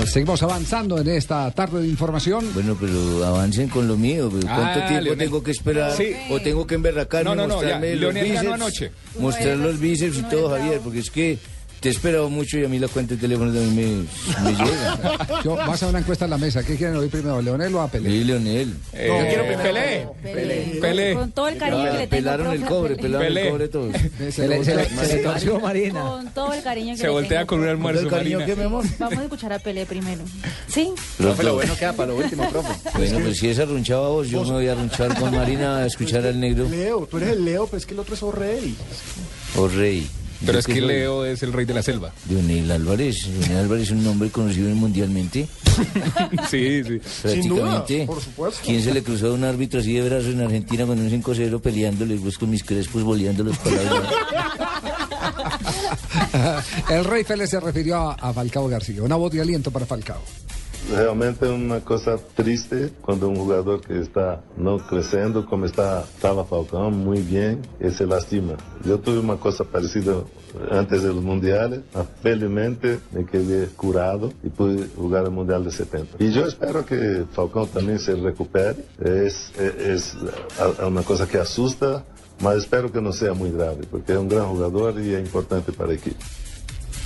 Seguimos 0.07 0.43
avanzando 0.43 0.99
en 0.99 1.09
esta 1.09 1.51
tarde 1.53 1.83
de 1.83 1.89
información. 1.89 2.45
Bueno, 2.55 2.77
pero 2.81 3.25
avancen 3.25 3.69
con 3.69 3.87
lo 3.87 3.97
mío. 3.97 4.29
¿Cuánto 4.31 4.49
Ah, 4.51 4.87
tiempo 4.89 5.05
Leonel. 5.05 5.19
tengo 5.19 5.43
que 5.43 5.51
esperar? 5.53 5.97
Sí. 5.97 6.13
¿O 6.31 6.41
tengo 6.41 6.67
que 6.67 6.75
emberracarme, 6.75 7.31
No, 7.31 7.35
no, 7.37 7.47
no, 7.47 7.55
mostrarme 7.55 7.91
ya, 7.95 8.01
los 8.01 8.15
bíceps? 8.15 8.47
anoche. 8.53 8.91
Mostrar 9.19 9.57
los 9.59 9.79
bíceps 9.79 10.19
y 10.19 10.23
todo, 10.25 10.51
Javier, 10.51 10.81
porque 10.83 10.99
es 10.99 11.11
que 11.11 11.39
te 11.85 11.91
he 11.91 11.93
esperado 11.93 12.31
mucho 12.31 12.57
y 12.59 12.65
a 12.65 12.69
mí 12.69 12.79
la 12.79 12.89
cuenta 12.89 13.15
de 13.15 13.21
teléfono 13.21 13.53
también 13.53 14.09
me, 14.43 14.43
me 14.51 14.57
llega. 14.57 15.43
Yo, 15.45 15.55
vas 15.55 15.83
a 15.83 15.89
una 15.89 15.99
encuesta 15.99 16.25
en 16.25 16.31
la 16.31 16.39
mesa. 16.39 16.63
¿Qué 16.65 16.77
quieren 16.77 16.97
oír 16.97 17.11
primero, 17.11 17.43
Leonel 17.43 17.75
o 17.75 17.83
a 17.83 17.89
Pelé? 17.89 18.09
Sí, 18.09 18.25
Leonel. 18.25 18.75
Eh, 18.95 19.07
Yo 19.07 19.27
quiero 19.29 19.63
Pelé. 19.63 20.09
Pelé. 20.23 20.79
Pelé. 20.81 21.15
Con 21.15 21.33
todo 21.33 21.49
el 21.49 21.59
cariño 21.59 21.85
que 21.85 21.91
le 21.99 22.07
tengo, 22.07 22.09
Pelaron 22.23 22.53
el 22.55 22.65
cobre, 22.65 22.97
Pelé. 22.97 23.03
pelaron 23.09 23.27
Pelé. 23.29 23.43
el 23.43 23.51
cobre 23.51 23.69
todos. 23.69 23.95
Se 24.31 24.49
le- 24.49 24.65
se 24.65 24.75
le- 24.75 24.89
se 24.89 25.17
le 25.17 25.23
torció 25.23 25.61
Marina. 25.61 26.01
Con 26.01 26.29
todo 26.33 26.55
el 26.55 26.63
cariño 26.63 26.93
que 26.95 26.97
Se 26.97 27.03
le 27.05 27.11
voltea 27.11 27.41
tengo. 27.41 27.47
con 27.49 27.61
un 27.61 27.69
almuerzo, 27.69 28.01
¿Con 28.01 28.09
todo 28.09 28.19
el 28.21 28.33
cariño 28.39 28.57
mi 28.57 28.63
amor? 28.63 28.85
Vamos 28.99 29.19
a 29.19 29.23
escuchar 29.25 29.53
a 29.53 29.59
Pelé 29.59 29.85
primero. 29.85 30.23
¿Sí? 30.69 30.91
Profe, 31.19 31.43
lo 31.43 31.53
bueno 31.53 31.77
queda 31.77 31.93
para 31.93 32.13
lo 32.13 32.17
último, 32.17 32.49
profe. 32.49 32.73
Bueno, 32.97 33.19
pues 33.21 33.37
si 33.39 33.49
es 33.51 33.59
arrunchado 33.59 34.07
a 34.07 34.09
vos, 34.09 34.31
yo 34.31 34.43
me 34.45 34.53
voy 34.53 34.69
a 34.69 34.73
arrunchar 34.73 35.15
con 35.21 35.37
Marina 35.37 35.81
a 35.81 35.87
escuchar 35.87 36.25
al 36.27 36.41
negro. 36.41 36.67
Leo, 36.67 37.07
tú 37.11 37.19
eres 37.19 37.29
el 37.29 37.45
Leo, 37.45 37.67
pero 37.67 37.77
es 37.77 37.85
que 37.85 37.93
el 37.93 38.01
otro 38.01 38.15
es 38.15 38.23
O'Reilly. 38.23 38.75
O 39.57 39.69
rey. 39.69 40.09
Pero 40.45 40.55
¿Yo 40.55 40.59
es 40.61 40.67
que 40.67 40.73
soy? 40.75 40.81
Leo 40.83 41.25
es 41.25 41.43
el 41.43 41.53
rey 41.53 41.65
de 41.65 41.75
la 41.75 41.83
selva. 41.83 42.13
Leonel 42.29 42.71
Álvarez. 42.71 43.27
Leonel 43.27 43.57
Álvarez 43.59 43.85
es 43.85 43.91
un 43.93 44.05
nombre 44.05 44.31
conocido 44.31 44.69
mundialmente. 44.75 45.49
Sí, 46.49 46.85
sí. 46.85 47.01
Prácticamente. 47.23 48.07
por 48.07 48.23
supuesto. 48.23 48.61
¿Quién 48.65 48.81
se 48.83 48.95
le 48.95 49.03
cruzó 49.03 49.29
a 49.29 49.33
un 49.33 49.43
árbitro 49.43 49.81
así 49.81 49.95
de 49.95 50.09
brazos 50.09 50.33
en 50.33 50.41
Argentina 50.41 50.87
con 50.87 51.01
un 51.01 51.11
5-0 51.11 51.61
peleándole 51.61 52.15
pues, 52.17 52.39
con 52.39 52.51
mis 52.51 52.63
crespos 52.63 53.03
boleándolos 53.03 53.59
para 53.59 53.83
la 53.83 54.03
El 56.91 57.05
Rey 57.05 57.25
Félix 57.25 57.51
se 57.51 57.61
refirió 57.61 57.97
a, 57.97 58.15
a 58.15 58.33
Falcao 58.33 58.69
García. 58.69 59.03
Una 59.03 59.17
voz 59.17 59.33
de 59.33 59.41
aliento 59.41 59.71
para 59.71 59.87
Falcao. 59.87 60.23
Realmente 60.91 61.47
es 61.47 61.51
una 61.53 61.81
cosa 61.81 62.17
triste 62.37 62.91
cuando 63.01 63.29
un 63.29 63.37
jugador 63.37 63.81
que 63.81 63.99
está 64.01 64.43
no 64.57 64.77
creciendo 64.79 65.47
como 65.47 65.65
está, 65.65 66.03
estaba 66.03 66.45
Falcão 66.45 66.91
muy 66.91 67.21
bien 67.23 67.63
se 67.91 68.07
lastima. 68.07 68.55
Yo 68.85 68.99
tuve 69.01 69.19
una 69.21 69.37
cosa 69.37 69.65
parecida 69.65 70.15
antes 70.71 71.03
de 71.03 71.09
los 71.09 71.23
mundiales. 71.23 71.81
Ah, 71.95 72.05
Felizmente 72.23 72.99
me 73.13 73.25
quedé 73.25 73.67
curado 73.69 74.31
y 74.43 74.51
pude 74.51 74.87
jugar 74.95 75.25
el 75.25 75.31
mundial 75.31 75.65
de 75.65 75.71
70. 75.71 76.17
Y 76.23 76.31
yo 76.33 76.47
espero 76.47 76.85
que 76.85 77.25
Falcão 77.35 77.67
también 77.67 77.99
se 77.99 78.15
recupere. 78.15 78.85
Es, 79.01 79.53
es, 79.59 79.75
es 79.81 80.17
a- 80.61 80.87
una 80.87 81.03
cosa 81.03 81.27
que 81.27 81.39
asusta, 81.39 82.05
mas 82.41 82.57
espero 82.59 82.93
que 82.93 83.01
no 83.01 83.13
sea 83.13 83.33
muy 83.33 83.51
grave 83.51 83.85
porque 83.91 84.13
es 84.13 84.19
un 84.19 84.29
gran 84.29 84.47
jugador 84.49 85.01
y 85.01 85.15
es 85.15 85.21
importante 85.25 85.73
para 85.73 85.93
el 85.93 85.97
equipo. 85.99 86.19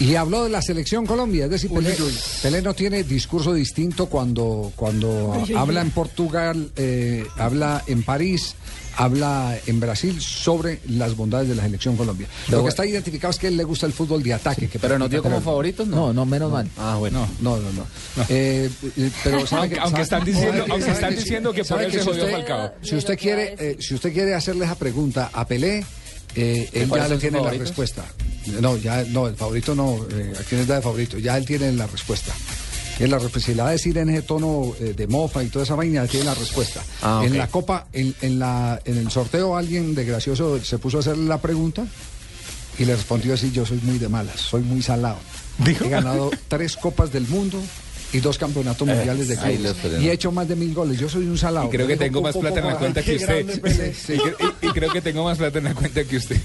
Y 0.01 0.15
habló 0.15 0.45
de 0.45 0.51
la 0.51 0.63
selección 0.63 1.07
Colombia, 1.07 1.47
es 1.47 1.51
decir, 1.51 1.71
Pelé. 1.73 1.97
Pelé 2.43 2.63
no 2.63 2.73
tiene 2.75 3.03
discurso 3.03 3.53
distinto 3.53 4.07
cuando, 4.07 4.73
cuando 4.77 5.35
habla 5.57 5.81
en 5.81 5.91
Portugal, 5.91 6.71
eh, 6.77 7.27
habla 7.37 7.83
en 7.89 8.05
París, 8.05 8.55
habla 8.97 9.59
en 9.67 9.81
Brasil 9.81 10.21
sobre 10.21 10.79
las 10.89 11.17
bondades 11.17 11.49
de 11.49 11.57
la 11.57 11.65
selección 11.65 11.97
Colombia. 11.97 12.29
Lo 12.49 12.63
que 12.63 12.69
está 12.69 12.87
identificado 12.87 13.33
es 13.33 13.39
que 13.39 13.47
a 13.49 13.51
él 13.51 13.57
le 13.57 13.65
gusta 13.65 13.87
el 13.87 13.93
fútbol 13.93 14.23
de 14.23 14.35
ataque. 14.35 14.69
que 14.69 14.79
pero 14.79 15.01
nos 15.01 15.11
dio 15.11 15.21
como 15.21 15.41
favoritos, 15.41 15.89
¿no? 15.89 15.97
No, 15.97 16.13
no, 16.13 16.25
menos 16.27 16.53
mal. 16.53 16.69
Ah, 16.77 16.95
bueno. 16.97 17.27
No, 17.41 17.57
no, 17.57 17.73
no. 17.73 17.85
Eh, 18.29 18.71
eh, 18.97 19.11
pero 19.25 19.39
Aunque- 19.51 19.75
que- 19.75 19.81
aunque 19.81 20.03
están 20.03 20.25
diciendo- 20.25 20.65
aunque 20.71 20.91
están 20.93 21.15
diciendo 21.17 21.53
que 21.53 21.65
por 21.65 21.83
él 21.83 21.91
se 21.91 21.99
si 21.99 22.05
jodió 22.05 22.23
usted- 22.25 22.37
Falcao. 22.37 22.73
Si 22.83 22.95
usted 22.95 23.19
quiere, 23.19 23.57
eh, 23.59 23.77
si 23.81 23.95
usted 23.95 24.13
quiere 24.13 24.35
hacerle 24.35 24.65
esa 24.65 24.77
pregunta 24.77 25.31
a 25.33 25.45
Pelé, 25.45 25.85
eh, 26.35 26.69
él 26.73 26.89
¿Cuáles 26.89 27.09
ya 27.09 27.15
sus 27.15 27.21
tiene 27.21 27.41
la 27.41 27.51
respuesta. 27.51 28.05
No, 28.61 28.77
ya 28.77 29.05
no, 29.05 29.27
el 29.29 29.35
favorito 29.37 29.75
no. 29.75 30.07
eh, 30.11 30.33
¿A 30.39 30.43
quién 30.45 30.61
es 30.63 30.67
da 30.67 30.77
de 30.77 30.83
favorito? 30.83 31.19
Ya 31.19 31.37
él 31.37 31.45
tiene 31.45 31.71
la 31.73 31.87
respuesta. 31.87 32.33
En 32.99 33.11
la 33.11 33.19
respuesta, 33.19 33.51
si 33.51 33.55
la 33.55 33.63
va 33.65 33.69
a 33.69 33.73
decir 33.73 33.97
en 33.99 34.11
ese 34.11 34.23
tono 34.23 34.75
eh, 34.81 34.93
de 34.97 35.07
mofa 35.07 35.43
y 35.45 35.49
toda 35.49 35.65
esa 35.65 35.75
vaina, 35.77 36.07
tiene 36.07 36.27
la 36.27 36.35
respuesta. 36.35 36.83
Ah, 37.03 37.23
En 37.25 37.37
la 37.39 37.47
copa, 37.47 37.87
en, 37.93 38.15
en 38.23 38.39
la, 38.41 38.81
en 38.85 38.99
el 38.99 39.11
sorteo, 39.11 39.57
alguien 39.57 39.95
de 39.95 40.05
gracioso 40.05 40.59
se 40.65 40.79
puso 40.79 40.97
a 40.97 41.01
hacerle 41.01 41.27
la 41.27 41.39
pregunta 41.41 41.87
y 42.79 42.85
le 42.85 42.97
respondió 42.97 43.35
así: 43.35 43.53
Yo 43.53 43.65
soy 43.67 43.79
muy 43.83 43.99
de 43.99 44.09
malas, 44.09 44.41
soy 44.41 44.63
muy 44.63 44.83
salado. 44.83 45.19
He 45.65 45.89
ganado 45.89 46.31
tres 46.49 46.77
copas 46.77 47.13
del 47.13 47.27
mundo 47.29 47.61
y 48.13 48.21
dos 48.21 48.39
campeonatos 48.39 48.89
Eh, 48.89 48.95
mundiales 48.95 49.29
de 49.29 49.37
clubes. 49.37 49.77
Y 50.01 50.09
he 50.09 50.13
hecho 50.13 50.33
más 50.33 50.49
de 50.49 50.57
mil 50.57 50.73
goles. 50.75 50.99
Yo 50.99 51.09
soy 51.09 51.27
un 51.27 51.37
salado. 51.39 51.67
Y 51.67 51.71
creo 51.71 51.87
que 51.87 51.97
tengo 51.97 52.21
"Po, 52.21 52.27
más 52.29 52.37
plata 52.37 52.61
en 52.61 52.67
la 52.67 52.73
po". 52.73 52.79
cuenta 52.79 53.03
que 53.03 53.17
usted. 53.17 53.47
y, 54.63 54.69
creo 54.69 54.93
que 54.93 55.01
tengo 55.01 55.25
más 55.25 55.39
plata 55.39 55.59
en 55.59 55.65
la 55.65 55.75
cuenta 55.75 56.05
que 56.05 56.17
usted. 56.17 56.37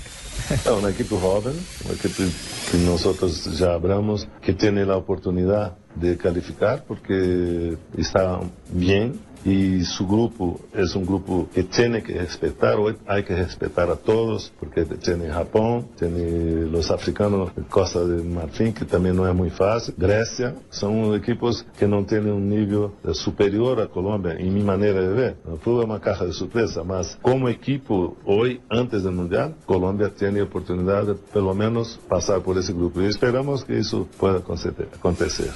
É 0.66 0.72
uma 0.72 0.90
equipe 0.90 1.16
joven, 1.16 1.54
uma 1.86 1.94
equipe 1.94 2.24
que 2.70 2.78
nosotros 2.80 3.46
ya 3.58 3.74
hablamos, 3.76 4.28
que 4.42 4.52
tiene 4.54 4.86
la 4.86 4.98
oportunidad 4.98 5.78
de 5.96 6.18
calificar 6.18 6.84
porque 6.86 7.78
está 7.98 8.42
bien 8.70 9.14
y 9.46 9.84
su 9.84 10.08
grupo 10.08 10.60
es 10.74 10.96
un 10.96 11.06
grupo 11.06 11.48
que 11.54 11.64
tiene 11.64 12.02
que 12.02 12.14
respetar, 12.14 12.76
hoy 12.76 12.96
hay 13.06 13.24
que 13.24 13.36
respetar 13.36 13.90
a 13.90 13.96
todos 13.96 14.52
porque 14.60 14.86
tiene 14.86 15.30
Japón, 15.30 15.88
tiene 15.98 16.66
los 16.66 16.92
africanos 16.92 17.52
Costa 17.70 18.04
de 18.06 18.24
Marfim, 18.24 18.74
que 18.74 18.86
también 18.86 19.16
no 19.16 19.28
es 19.28 19.36
muy 19.36 19.50
fácil, 19.50 19.94
Grecia, 19.98 20.56
son 20.70 21.16
equipos 21.16 21.66
que 21.78 21.88
no 21.88 22.06
tienen 22.06 22.34
un 22.34 22.50
nivel 22.50 22.90
superior 23.14 23.82
a 23.82 23.88
Colombia, 23.88 24.36
en 24.38 24.54
mi 24.54 24.64
manera 24.64 25.02
de 25.02 25.10
ver. 25.10 25.38
El 25.46 25.54
es 25.56 25.86
una 25.86 26.00
caja 26.00 26.26
de 26.26 26.34
sorpresa, 26.34 26.84
mas 26.84 27.18
como 27.22 27.50
equipo 27.50 28.18
hoy, 28.26 28.62
antes 28.70 29.04
del 29.04 29.14
Mundial, 29.14 29.56
Colombia 29.66 30.12
tiene 30.16 30.42
oportunidad 30.42 31.06
de 31.06 31.16
pelo 31.16 31.54
menos 31.54 32.00
pasar 32.08 32.42
por 32.42 32.58
ese 32.58 32.74
grupo 32.74 33.02
y 33.02 33.06
esperamos 33.06 33.64
que 33.66 33.78
eso 33.78 34.08
pueda 34.18 34.38
acontecer. 34.38 35.52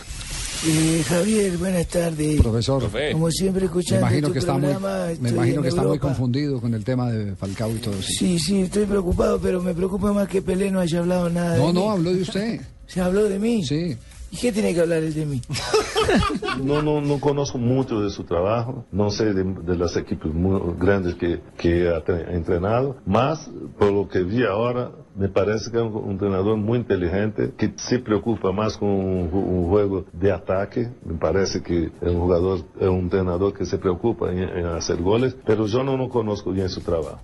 Eh, 0.65 1.03
Javier, 1.07 1.57
buenas 1.57 1.87
tardes. 1.87 2.41
Profesor, 2.41 2.89
Como 3.11 3.29
siempre, 3.31 3.61
me 3.61 3.65
escuchando 3.67 4.01
imagino 4.01 4.27
tu 4.27 4.33
que 4.33 4.39
está 4.39 4.53
muy, 4.53 4.61
programa, 4.71 5.07
me 5.19 5.29
imagino 5.29 5.61
que 5.61 5.67
está 5.67 5.83
muy 5.83 5.99
confundido 5.99 6.59
con 6.59 6.73
el 6.73 6.83
tema 6.83 7.11
de 7.11 7.35
Falcao 7.35 7.71
y 7.71 7.75
todo 7.79 7.93
eso. 7.93 8.07
Sí, 8.17 8.39
sí, 8.39 8.61
estoy 8.61 8.85
preocupado, 8.85 9.39
pero 9.39 9.61
me 9.61 9.73
preocupa 9.73 10.11
más 10.13 10.27
que 10.27 10.41
Pelé 10.41 10.71
no 10.71 10.79
haya 10.79 10.99
hablado 10.99 11.29
nada 11.29 11.53
de 11.53 11.59
No, 11.59 11.67
mí. 11.67 11.73
no, 11.73 11.91
habló 11.91 12.13
de 12.13 12.21
usted. 12.21 12.61
¿Se 12.87 13.01
habló 13.01 13.25
de 13.25 13.37
mí? 13.37 13.63
Sí. 13.65 13.95
¿Y 14.31 14.37
qué 14.37 14.51
tiene 14.51 14.73
que 14.73 14.81
hablar 14.81 15.03
él 15.03 15.13
de 15.13 15.25
mí? 15.25 15.41
No, 16.63 16.81
no, 16.81 17.01
no 17.01 17.19
conozco 17.19 17.57
mucho 17.57 17.99
de 18.01 18.09
su 18.09 18.23
trabajo, 18.23 18.85
no 18.91 19.09
sé 19.11 19.33
de, 19.33 19.43
de 19.43 19.75
las 19.75 19.95
equipos 19.97 20.31
grandes 20.79 21.15
que, 21.15 21.41
que 21.57 21.89
ha 21.89 22.03
tre- 22.03 22.33
entrenado, 22.33 22.95
mas 23.05 23.49
por 23.77 23.91
lo 23.91 24.07
que 24.07 24.23
vi 24.23 24.43
ahora, 24.45 24.91
me 25.15 25.27
parece 25.27 25.69
que 25.69 25.77
es 25.77 25.83
un, 25.83 26.11
entrenador 26.11 26.55
muy 26.57 26.79
inteligente, 26.79 27.51
que 27.57 27.73
se 27.75 27.99
preocupa 27.99 28.51
más 28.51 28.77
con 28.77 28.89
un 28.89 29.67
juego 29.69 30.05
de 30.13 30.31
ataque, 30.31 30.89
me 31.05 31.15
parece 31.15 31.61
que 31.61 31.85
es 31.85 31.91
un 32.09 32.19
jugador, 32.21 32.59
es 32.79 32.87
un 32.87 32.99
entrenador 32.99 33.53
que 33.53 33.65
se 33.65 33.77
preocupa 33.77 34.31
en, 34.31 34.39
en 34.39 34.65
hacer 34.67 35.01
goles, 35.01 35.35
pero 35.45 35.67
yo 35.67 35.83
no, 35.83 35.97
no 35.97 36.09
conozco 36.09 36.51
bien 36.51 36.69
su 36.69 36.81
trabajo. 36.81 37.19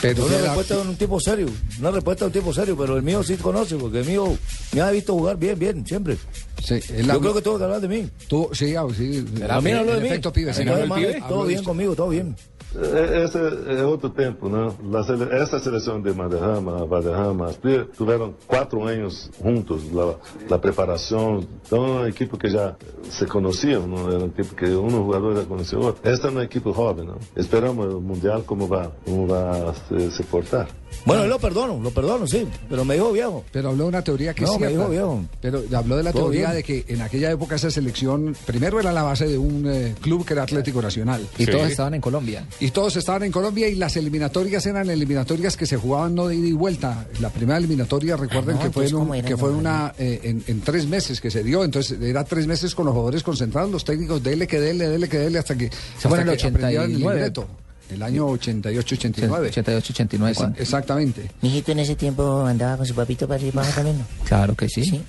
Pero 0.00 0.26
una 0.26 0.38
respuesta 0.38 0.74
de 0.76 0.80
un 0.82 0.96
tipo 0.96 1.20
serio, 1.20 1.48
una 1.80 1.90
respuesta 1.90 2.24
de 2.24 2.26
un 2.26 2.32
tipo 2.32 2.52
serio, 2.54 2.76
pero 2.76 2.96
el 2.96 3.02
mío 3.02 3.22
sí 3.22 3.36
conoce, 3.36 3.76
porque 3.76 4.00
el 4.00 4.06
mío 4.06 4.36
me 4.72 4.80
ha 4.80 4.90
visto 4.90 5.12
jugar 5.14 5.36
bien, 5.36 5.58
bien, 5.58 5.86
siempre. 5.86 6.16
Sí, 6.62 6.80
Yo 7.04 7.20
creo 7.20 7.34
que 7.34 7.42
tuvo 7.42 7.58
que 7.58 7.64
hablar 7.64 7.80
de 7.80 7.88
mí. 7.88 8.08
Tú, 8.28 8.48
sí, 8.52 8.74
ah, 8.74 8.86
sí. 8.96 9.24
A 9.48 9.60
mí 9.60 9.70
no 9.70 9.78
habló 9.80 9.92
de 9.92 9.98
en 9.98 10.02
mí. 10.02 10.08
efecto, 10.08 10.32
pibe, 10.32 10.52
sí, 10.52 10.62
el 10.62 10.90
pibe. 10.90 11.22
todo 11.28 11.44
bien 11.44 11.62
conmigo, 11.62 11.94
todo 11.94 12.08
bien. 12.08 12.34
Eh, 12.78 13.22
Ese 13.24 13.40
es 13.68 13.82
otro 13.82 14.12
tiempo, 14.12 14.48
¿no? 14.48 14.74
La 14.90 15.02
sele- 15.02 15.28
esa 15.42 15.58
selección 15.58 16.02
de 16.02 16.12
Maderrama, 16.12 16.84
Valderrama, 16.84 17.46
Aspire, 17.46 17.84
tuvieron 17.96 18.34
cuatro 18.46 18.86
años 18.86 19.30
juntos, 19.42 19.84
la, 19.92 20.14
la 20.48 20.60
preparación, 20.60 21.46
son 21.64 21.90
un 21.90 22.06
equipo 22.06 22.36
que 22.36 22.50
ya 22.50 22.76
se 23.08 23.26
conocían, 23.26 23.90
¿no? 23.90 24.08
Era 24.10 24.18
un 24.24 24.30
equipo 24.30 24.54
que 24.54 24.74
uno 24.76 25.04
jugador 25.04 25.34
ya 25.36 25.44
conocía 25.48 25.78
otro. 25.78 25.96
Este 26.10 26.28
es 26.28 26.34
un 26.34 26.42
equipo 26.42 26.72
joven, 26.72 27.06
¿no? 27.06 27.16
Esperamos 27.34 27.86
el 27.86 28.00
Mundial 28.00 28.42
cómo 28.44 28.68
va, 28.68 28.90
cómo 29.04 29.26
va 29.26 29.70
a 29.70 29.74
se, 29.74 30.10
se 30.10 30.22
portar. 30.24 30.68
Bueno, 31.04 31.26
lo 31.26 31.38
perdono, 31.38 31.80
lo 31.80 31.90
perdono, 31.90 32.26
sí, 32.26 32.46
pero 32.68 32.84
me 32.84 32.94
dijo 32.94 33.12
viejo. 33.12 33.44
Pero 33.52 33.68
habló 33.70 33.84
de 33.84 33.88
una 33.90 34.02
teoría 34.02 34.34
que 34.34 34.44
No, 34.44 34.54
es 34.54 34.60
me 34.60 34.68
dijo 34.68 34.88
viejo. 34.88 35.24
Pero 35.40 35.62
habló 35.74 35.96
de 35.96 36.02
la 36.02 36.12
Todo 36.12 36.22
teoría 36.24 36.50
bien. 36.52 36.56
de 36.56 36.62
que 36.62 36.84
en 36.88 37.02
aquella 37.02 37.30
época 37.30 37.56
esa 37.56 37.70
selección 37.70 38.36
primero 38.44 38.80
era 38.80 38.92
la 38.92 39.02
base 39.02 39.26
de 39.28 39.38
un 39.38 39.64
eh, 39.68 39.94
club 40.00 40.24
que 40.24 40.32
era 40.32 40.42
Atlético 40.42 40.82
Nacional. 40.82 41.26
Y 41.38 41.46
todos 41.46 41.68
estaban 41.70 41.94
en 41.94 42.00
Colombia. 42.00 42.44
Y 42.60 42.70
todos 42.70 42.96
estaban 42.96 43.22
en 43.24 43.32
Colombia 43.32 43.68
y 43.68 43.74
las 43.76 43.96
eliminatorias 43.96 44.64
eran 44.66 44.88
eliminatorias 44.90 45.56
que 45.56 45.66
se 45.66 45.76
jugaban 45.76 46.14
no 46.14 46.26
de 46.28 46.36
ida 46.36 46.48
y 46.48 46.52
vuelta. 46.52 47.06
La 47.20 47.30
primera 47.30 47.58
eliminatoria, 47.58 48.16
recuerden 48.16 48.56
Ah, 48.56 48.64
no, 48.64 48.64
que 48.64 48.70
fue, 48.70 49.18
en, 49.18 49.24
que 49.24 49.36
fue 49.36 49.50
una 49.50 49.92
eh, 49.98 50.20
en, 50.24 50.42
en 50.46 50.60
tres 50.60 50.86
meses 50.86 51.20
que 51.20 51.30
se 51.30 51.42
dio. 51.42 51.62
Entonces 51.64 52.00
era 52.00 52.24
tres 52.24 52.46
meses 52.46 52.74
con 52.74 52.86
los 52.86 52.92
jugadores 52.94 53.22
concentrados, 53.22 53.70
los 53.70 53.84
técnicos, 53.84 54.22
dele 54.22 54.46
que 54.46 54.60
dele, 54.60 54.88
dele 54.88 55.08
que 55.08 55.18
dele, 55.18 55.38
hasta 55.38 55.56
que, 55.56 55.70
Se 55.98 56.08
hasta 56.08 56.20
el 56.22 56.24
que 56.24 56.30
el 56.30 56.36
89. 56.54 56.88
libreto. 56.94 57.46
El 57.90 58.02
año 58.02 58.28
88-89. 58.28 59.50
88-89. 59.50 60.30
Esa- 60.30 60.52
Exactamente. 60.58 61.30
Mijito 61.42 61.72
en 61.72 61.78
ese 61.80 61.94
tiempo 61.96 62.44
andaba 62.44 62.78
con 62.78 62.86
su 62.86 62.94
papito 62.94 63.26
para 63.28 63.42
y 63.42 63.50
para 63.52 63.70
también, 63.70 63.98
¿no? 63.98 64.04
Claro 64.24 64.54
que 64.54 64.68
sí. 64.68 65.02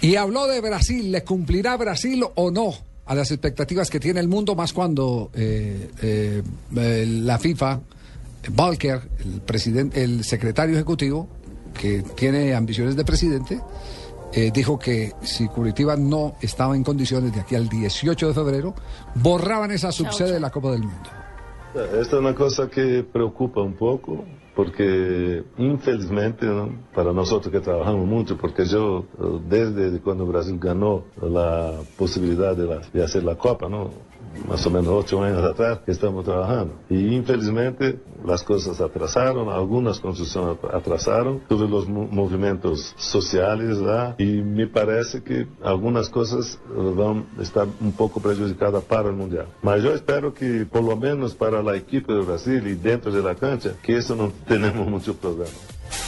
Y 0.00 0.14
habló 0.16 0.46
de 0.46 0.60
Brasil, 0.60 1.10
¿le 1.10 1.24
cumplirá 1.24 1.76
Brasil 1.76 2.24
o 2.34 2.50
no 2.50 2.72
a 3.06 3.14
las 3.14 3.30
expectativas 3.30 3.88
que 3.90 3.98
tiene 3.98 4.20
el 4.20 4.28
mundo, 4.28 4.54
más 4.54 4.72
cuando 4.72 5.30
eh, 5.34 5.90
eh, 6.02 6.42
la 7.06 7.38
FIFA, 7.38 7.80
Volker, 8.50 9.00
el, 9.24 9.40
presidente, 9.40 10.04
el 10.04 10.24
secretario 10.24 10.74
ejecutivo, 10.76 11.26
que 11.78 12.02
tiene 12.14 12.54
ambiciones 12.54 12.96
de 12.96 13.04
presidente, 13.04 13.60
eh, 14.32 14.50
dijo 14.52 14.78
que 14.78 15.14
si 15.22 15.48
Curitiba 15.48 15.96
no 15.96 16.36
estaba 16.42 16.76
en 16.76 16.84
condiciones 16.84 17.32
de 17.34 17.40
aquí 17.40 17.54
al 17.54 17.68
18 17.68 18.28
de 18.28 18.34
febrero, 18.34 18.74
borraban 19.14 19.70
esa 19.70 19.90
subsede 19.90 20.32
de 20.32 20.40
la 20.40 20.50
Copa 20.50 20.70
del 20.72 20.82
Mundo. 20.82 21.10
Esta 21.74 22.00
es 22.00 22.12
una 22.12 22.34
cosa 22.34 22.68
que 22.68 23.04
preocupa 23.04 23.60
un 23.60 23.74
poco, 23.74 24.24
porque 24.56 25.44
infelizmente 25.58 26.46
para 26.94 27.12
nosotros 27.12 27.52
que 27.52 27.60
trabajamos 27.60 28.06
mucho, 28.06 28.36
porque 28.36 28.64
yo 28.64 29.04
eh, 29.20 29.40
desde 29.48 30.00
cuando 30.00 30.26
Brasil 30.26 30.58
ganó 30.58 31.04
la 31.20 31.74
posibilidad 31.96 32.56
de, 32.56 32.80
de 32.92 33.04
hacer 33.04 33.22
la 33.22 33.36
Copa, 33.36 33.68
¿no? 33.68 33.90
Más 34.48 34.64
o 34.66 34.70
menos 34.70 34.88
ocho 34.88 35.22
años 35.22 35.42
atrás, 35.44 35.80
que 35.84 35.92
estamos 35.92 36.24
trabajando. 36.24 36.74
Y 36.90 37.14
infelizmente 37.14 37.98
las 38.24 38.42
cosas 38.42 38.80
atrasaron, 38.80 39.48
algunas 39.48 40.00
construcciones 40.00 40.56
atrasaron, 40.72 41.40
todos 41.48 41.68
los 41.68 41.88
mo- 41.88 42.06
movimientos 42.10 42.94
sociales, 42.96 43.80
¿verdad? 43.80 44.14
y 44.18 44.24
me 44.42 44.66
parece 44.66 45.22
que 45.22 45.46
algunas 45.62 46.08
cosas 46.08 46.58
van 46.96 47.26
a 47.38 47.42
estar 47.42 47.66
un 47.80 47.92
poco 47.92 48.20
prejudicadas 48.20 48.84
para 48.84 49.08
el 49.08 49.14
Mundial. 49.16 49.46
Mas 49.62 49.82
yo 49.82 49.92
espero 49.94 50.32
que 50.34 50.66
por 50.66 50.82
lo 50.84 50.96
menos 50.96 51.34
para 51.34 51.62
la 51.62 51.76
equipe 51.76 52.12
de 52.12 52.20
Brasil 52.20 52.66
y 52.66 52.74
dentro 52.74 53.10
de 53.12 53.22
la 53.22 53.34
cancha, 53.34 53.72
que 53.82 53.96
eso 53.96 54.14
no 54.16 54.32
tenemos 54.48 54.86
mucho 54.88 55.14
problema. 55.14 55.50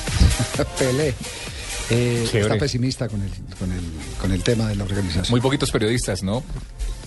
Pelé. 0.79 1.15
Eh, 1.93 2.25
está 2.33 2.57
pesimista 2.57 3.09
con 3.09 3.21
el, 3.21 3.31
con, 3.59 3.73
el, 3.73 3.81
con 4.21 4.31
el 4.31 4.43
tema 4.45 4.69
de 4.69 4.77
la 4.77 4.85
organización. 4.85 5.27
Muy 5.31 5.41
poquitos 5.41 5.73
periodistas, 5.73 6.23
¿no? 6.23 6.43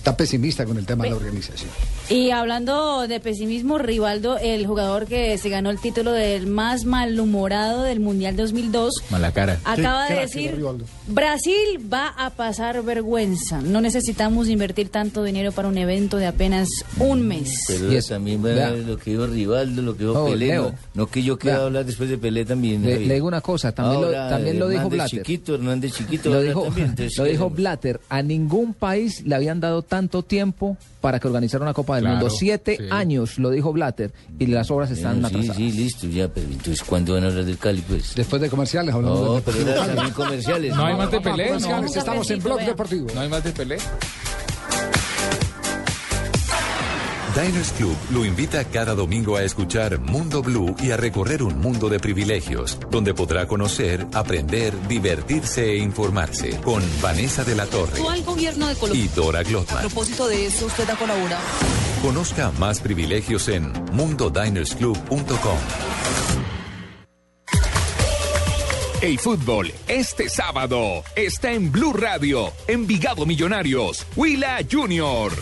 Está 0.04 0.18
pesimista 0.18 0.66
con 0.66 0.76
el 0.76 0.84
tema 0.84 1.04
de 1.04 1.10
la 1.12 1.16
organización. 1.16 1.70
Y 2.10 2.28
hablando 2.28 3.08
de 3.08 3.20
pesimismo, 3.20 3.78
Rivaldo, 3.78 4.36
el 4.36 4.66
jugador 4.66 5.06
que 5.06 5.38
se 5.38 5.48
ganó 5.48 5.70
el 5.70 5.78
título 5.78 6.12
del 6.12 6.46
más 6.46 6.84
malhumorado 6.84 7.84
del 7.84 8.00
Mundial 8.00 8.36
2002, 8.36 8.92
Mala 9.08 9.32
cara. 9.32 9.58
acaba 9.64 10.06
de 10.10 10.16
decir, 10.16 10.62
Brasil 11.06 11.90
va 11.90 12.08
a 12.08 12.28
pasar 12.28 12.82
vergüenza. 12.82 13.62
No 13.62 13.80
necesitamos 13.80 14.50
invertir 14.50 14.90
tanto 14.90 15.24
dinero 15.24 15.52
para 15.52 15.68
un 15.68 15.78
evento 15.78 16.18
de 16.18 16.26
apenas 16.26 16.68
un 16.98 17.26
mes. 17.26 17.64
Pero 17.68 17.90
Y 17.90 17.96
eso, 17.96 18.10
también 18.12 18.42
vea. 18.42 18.72
lo 18.72 18.98
que 18.98 19.12
dijo 19.12 19.26
Rivaldo, 19.26 19.80
lo 19.80 19.96
que 19.96 20.04
dijo 20.04 20.22
Oh, 20.22 20.26
Pelé. 20.26 20.48
Leo. 20.48 20.62
No, 20.64 20.78
no 20.92 21.06
que 21.06 21.22
yo 21.22 21.38
quiera 21.38 21.62
hablar 21.64 21.86
después 21.86 22.10
de 22.10 22.18
Pelé 22.18 22.44
también. 22.44 22.82
Le, 22.84 23.00
le 23.06 23.14
digo 23.14 23.26
una 23.26 23.40
cosa, 23.40 23.72
también, 23.72 24.04
Ahora, 24.04 24.24
lo, 24.24 24.28
también 24.28 24.58
lo 24.58 24.68
dijo 24.68 24.90
Blatter. 24.90 25.22
Chiquito, 25.22 25.54
Hernández 25.54 25.94
Chiquito. 25.94 26.28
Lo 26.28 26.42
dijo, 26.42 26.64
también, 26.64 26.94
lo 27.16 27.24
dijo. 27.24 27.48
Blatter. 27.48 28.00
A 28.10 28.20
ningún 28.20 28.74
país 28.74 29.22
le 29.24 29.34
habían 29.34 29.60
dado 29.60 29.80
tanto 29.80 29.93
tiempo 30.26 30.76
para 31.00 31.18
que 31.20 31.26
organizara 31.28 31.62
una 31.64 31.72
Copa 31.74 31.96
del 31.96 32.04
Claro, 32.04 32.18
Mundo. 32.18 32.34
Siete 32.34 32.76
sí. 32.78 32.84
años, 32.90 33.38
lo 33.38 33.50
dijo 33.50 33.72
Blatter, 33.72 34.12
y 34.38 34.46
las 34.46 34.70
obras 34.70 34.90
están 34.90 35.20
Bueno, 35.20 35.28
sí, 35.28 35.34
atrasadas. 35.34 35.56
sí, 35.56 35.72
listo, 35.72 36.06
ya, 36.08 36.28
pero 36.28 36.46
entonces, 36.46 36.82
¿cuándo 36.82 37.14
van 37.14 37.24
a 37.24 37.26
hablar 37.28 37.44
del 37.44 37.58
Cali, 37.58 37.82
pues? 37.86 38.14
Después 38.14 38.40
de 38.42 38.48
comerciales 38.50 38.94
hablamos 38.94 39.20
No, 39.20 39.34
del 39.34 39.42
pero 39.42 39.84
también 39.86 40.10
comerciales. 40.14 40.74
No 40.76 40.84
hay 40.86 40.94
más 40.96 41.10
de 41.10 41.20
Pelé, 41.20 41.46
comerciales, 41.46 41.92
¿no? 41.92 41.98
Estamos 41.98 42.30
en 42.30 42.42
Blog 42.42 42.60
Deportivo. 42.60 43.06
¿No 43.14 43.20
hay 43.20 43.28
más 43.28 43.44
de 43.44 43.52
Pelé? 43.52 43.76
Diners 47.34 47.72
Club 47.72 47.96
lo 48.12 48.24
invita 48.24 48.64
cada 48.64 48.94
domingo 48.94 49.36
a 49.36 49.42
escuchar 49.42 49.98
Mundo 49.98 50.40
Blue 50.40 50.76
y 50.80 50.92
a 50.92 50.96
recorrer 50.96 51.42
un 51.42 51.58
mundo 51.58 51.88
de 51.88 51.98
privilegios, 51.98 52.78
donde 52.92 53.12
podrá 53.12 53.48
conocer, 53.48 54.06
aprender, 54.14 54.72
divertirse 54.86 55.72
e 55.72 55.78
informarse 55.78 56.60
con 56.60 56.80
Vanessa 57.02 57.42
de 57.42 57.56
la 57.56 57.66
Torre 57.66 57.98
Actual 57.98 58.22
gobierno 58.22 58.68
de 58.68 58.76
Colombia. 58.76 59.04
y 59.04 59.08
Dora 59.08 59.40
A 59.40 59.42
Glotman. 59.42 59.80
propósito 59.80 60.28
de 60.28 60.46
eso, 60.46 60.66
usted 60.66 60.88
ha 60.88 60.94
colaborado. 60.96 61.42
Conozca 62.02 62.52
más 62.52 62.78
privilegios 62.80 63.48
en 63.48 63.72
mundodinersclub.com. 63.92 65.58
El 69.02 69.18
fútbol 69.18 69.72
este 69.88 70.28
sábado 70.28 71.02
está 71.16 71.50
en 71.52 71.72
Blue 71.72 71.92
Radio, 71.94 72.52
Envigado 72.68 73.26
Millonarios, 73.26 74.06
Huila 74.14 74.60
Junior. 74.70 75.32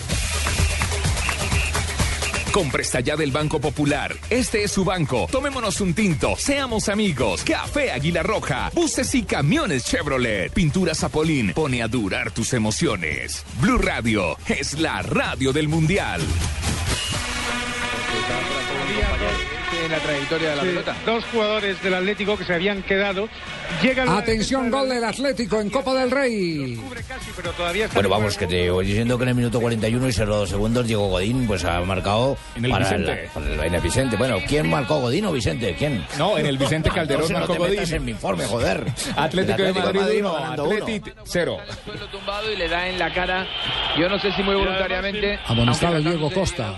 Con 2.52 2.70
presta 2.70 3.00
ya 3.00 3.16
del 3.16 3.32
Banco 3.32 3.60
Popular. 3.60 4.14
Este 4.28 4.62
es 4.62 4.72
su 4.72 4.84
banco. 4.84 5.26
Tomémonos 5.32 5.80
un 5.80 5.94
tinto. 5.94 6.36
Seamos 6.36 6.90
amigos. 6.90 7.44
Café 7.44 7.90
Águila 7.90 8.22
Roja. 8.22 8.70
Buses 8.74 9.14
y 9.14 9.22
camiones 9.22 9.86
Chevrolet. 9.86 10.52
Pintura 10.52 10.94
Zapolín. 10.94 11.54
Pone 11.54 11.82
a 11.82 11.88
durar 11.88 12.30
tus 12.30 12.52
emociones. 12.52 13.42
Blue 13.58 13.78
Radio 13.78 14.36
es 14.48 14.78
la 14.78 15.00
radio 15.00 15.54
del 15.54 15.68
Mundial. 15.68 16.20
En 19.84 19.92
la 19.92 19.98
trayectoria 19.98 20.50
de 20.50 20.56
la 20.56 20.62
pelota. 20.62 20.96
Dos 21.06 21.24
jugadores 21.32 21.82
del 21.82 21.94
Atlético 21.94 22.36
que 22.36 22.44
se 22.44 22.54
habían 22.54 22.82
quedado. 22.82 23.28
Llegan 23.82 24.08
Atención, 24.08 24.70
gol 24.70 24.88
del 24.88 25.02
Atlético 25.04 25.60
en 25.60 25.70
Copa 25.70 25.94
del 25.94 26.10
Rey. 26.10 26.80
pero 27.36 27.52
todavía 27.52 27.84
está 27.84 27.94
Bueno, 27.94 28.08
vamos, 28.10 28.36
que 28.36 28.46
te 28.46 28.70
voy 28.70 28.86
diciendo 28.86 29.16
que 29.16 29.22
en 29.24 29.28
el 29.30 29.34
minuto 29.34 29.60
41 29.60 30.08
y 30.08 30.12
02 30.12 30.48
segundos 30.50 30.86
Diego 30.86 31.08
Godín 31.08 31.46
pues 31.46 31.64
ha 31.64 31.80
marcado 31.80 32.36
En 32.54 32.64
el 32.66 32.70
para 32.70 32.84
Vicente. 32.84 33.22
la- 33.26 33.32
para 33.32 33.46
el, 33.46 33.60
en 33.60 33.74
el 33.74 33.80
Vicente. 33.80 34.16
Bueno, 34.16 34.38
¿quién 34.46 34.68
marcó 34.70 35.00
Godín 35.00 35.24
o 35.26 35.32
Vicente? 35.32 35.74
¿Quién? 35.78 36.04
No, 36.18 36.36
en 36.38 36.46
el 36.46 36.58
Vicente 36.58 36.90
Calderón 36.90 37.22
Entonces 37.24 37.38
marcó 37.48 37.54
no 37.54 37.64
te 37.64 37.70
metas 37.70 37.84
Godín. 37.88 37.96
en 37.96 38.04
mi 38.04 38.10
informe, 38.12 38.44
joder. 38.46 38.84
Atlético, 39.16 39.62
El 39.62 39.74
de 39.74 39.80
Madrid, 39.80 40.22
ganando 40.22 40.64
uno. 40.64 40.72
Atlético 40.84 41.16
cero. 41.24 41.58
tumbado 42.10 42.52
y 42.52 42.56
le 42.56 42.68
da 42.68 42.88
en 42.88 42.98
la 42.98 43.12
cara, 43.12 43.46
yo 43.98 44.08
no 44.08 44.18
sé 44.20 44.32
si 44.32 44.42
muy 44.42 44.54
voluntariamente. 44.54 45.38
Amonestado 45.46 46.00
Diego 46.00 46.30
Costa. 46.30 46.74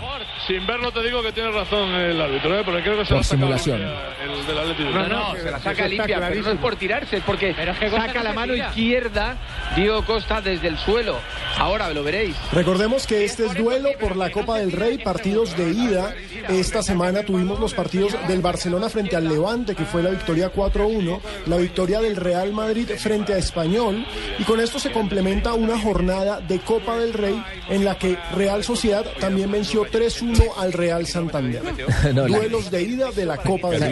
Sin 0.47 0.65
verlo 0.67 0.91
te 0.91 1.01
digo 1.03 1.21
que 1.23 1.31
tiene 1.31 1.49
razón 1.51 1.89
el 1.95 2.21
árbitro, 2.21 2.59
¿eh? 2.59 2.61
porque 2.63 2.83
creo 2.95 3.03
que 3.03 3.07
se 3.07 3.13
Por 3.13 3.23
simulación. 3.23 3.79
limpia 3.79 4.15
el 4.25 4.47
del 4.47 4.57
Atlético. 4.59 4.89
No, 4.89 5.07
no, 5.07 5.35
se 5.35 5.51
la 5.51 5.59
saca 5.59 5.87
limpia, 5.87 6.19
pero 6.29 6.41
no 6.41 6.51
es 6.51 6.59
por 6.59 6.75
tirarse, 6.75 7.17
es 7.17 7.23
porque 7.23 7.53
saca 7.53 8.23
la 8.23 8.33
mano 8.33 8.55
izquierda 8.55 9.37
Diego 9.75 10.03
Costa 10.05 10.41
desde 10.41 10.67
el 10.67 10.77
suelo. 10.77 11.19
Ahora 11.57 11.89
lo 11.89 12.03
veréis. 12.03 12.35
Recordemos 12.51 13.07
que 13.07 13.25
este 13.25 13.45
es 13.45 13.53
duelo 13.55 13.89
por 13.99 14.15
la 14.15 14.31
Copa 14.31 14.57
del 14.57 14.71
Rey, 14.71 14.97
partidos 14.97 15.55
de 15.57 15.71
ida. 15.71 16.13
Esta 16.49 16.83
semana 16.83 17.23
tuvimos 17.23 17.59
los 17.59 17.73
partidos 17.73 18.15
del 18.27 18.41
Barcelona 18.41 18.89
frente 18.89 19.15
al 19.15 19.27
Levante, 19.27 19.75
que 19.75 19.85
fue 19.85 20.03
la 20.03 20.09
victoria 20.11 20.51
4-1, 20.53 21.19
la 21.47 21.57
victoria 21.57 22.01
del 22.01 22.15
Real 22.15 22.51
Madrid 22.53 22.89
frente 22.97 23.33
a 23.33 23.37
Español, 23.37 24.05
y 24.39 24.43
con 24.43 24.59
esto 24.59 24.79
se 24.79 24.91
complementa 24.91 25.53
una 25.53 25.79
jornada 25.79 26.39
de 26.41 26.59
Copa 26.59 26.97
del 26.97 27.13
Rey 27.13 27.41
en 27.69 27.83
la 27.85 27.97
que 27.97 28.17
Real 28.35 28.63
Sociedad 28.63 29.05
también 29.19 29.51
venció 29.51 29.85
3-1 29.85 30.43
al 30.57 30.73
Real 30.73 31.05
Santander. 31.07 31.61
No, 32.13 32.27
la- 32.27 32.37
Duelos 32.37 32.69
de 32.71 32.83
ida 32.83 33.11
de 33.11 33.25
la 33.25 33.37
Copa 33.37 33.69
del 33.71 33.81
Rey. 33.81 33.89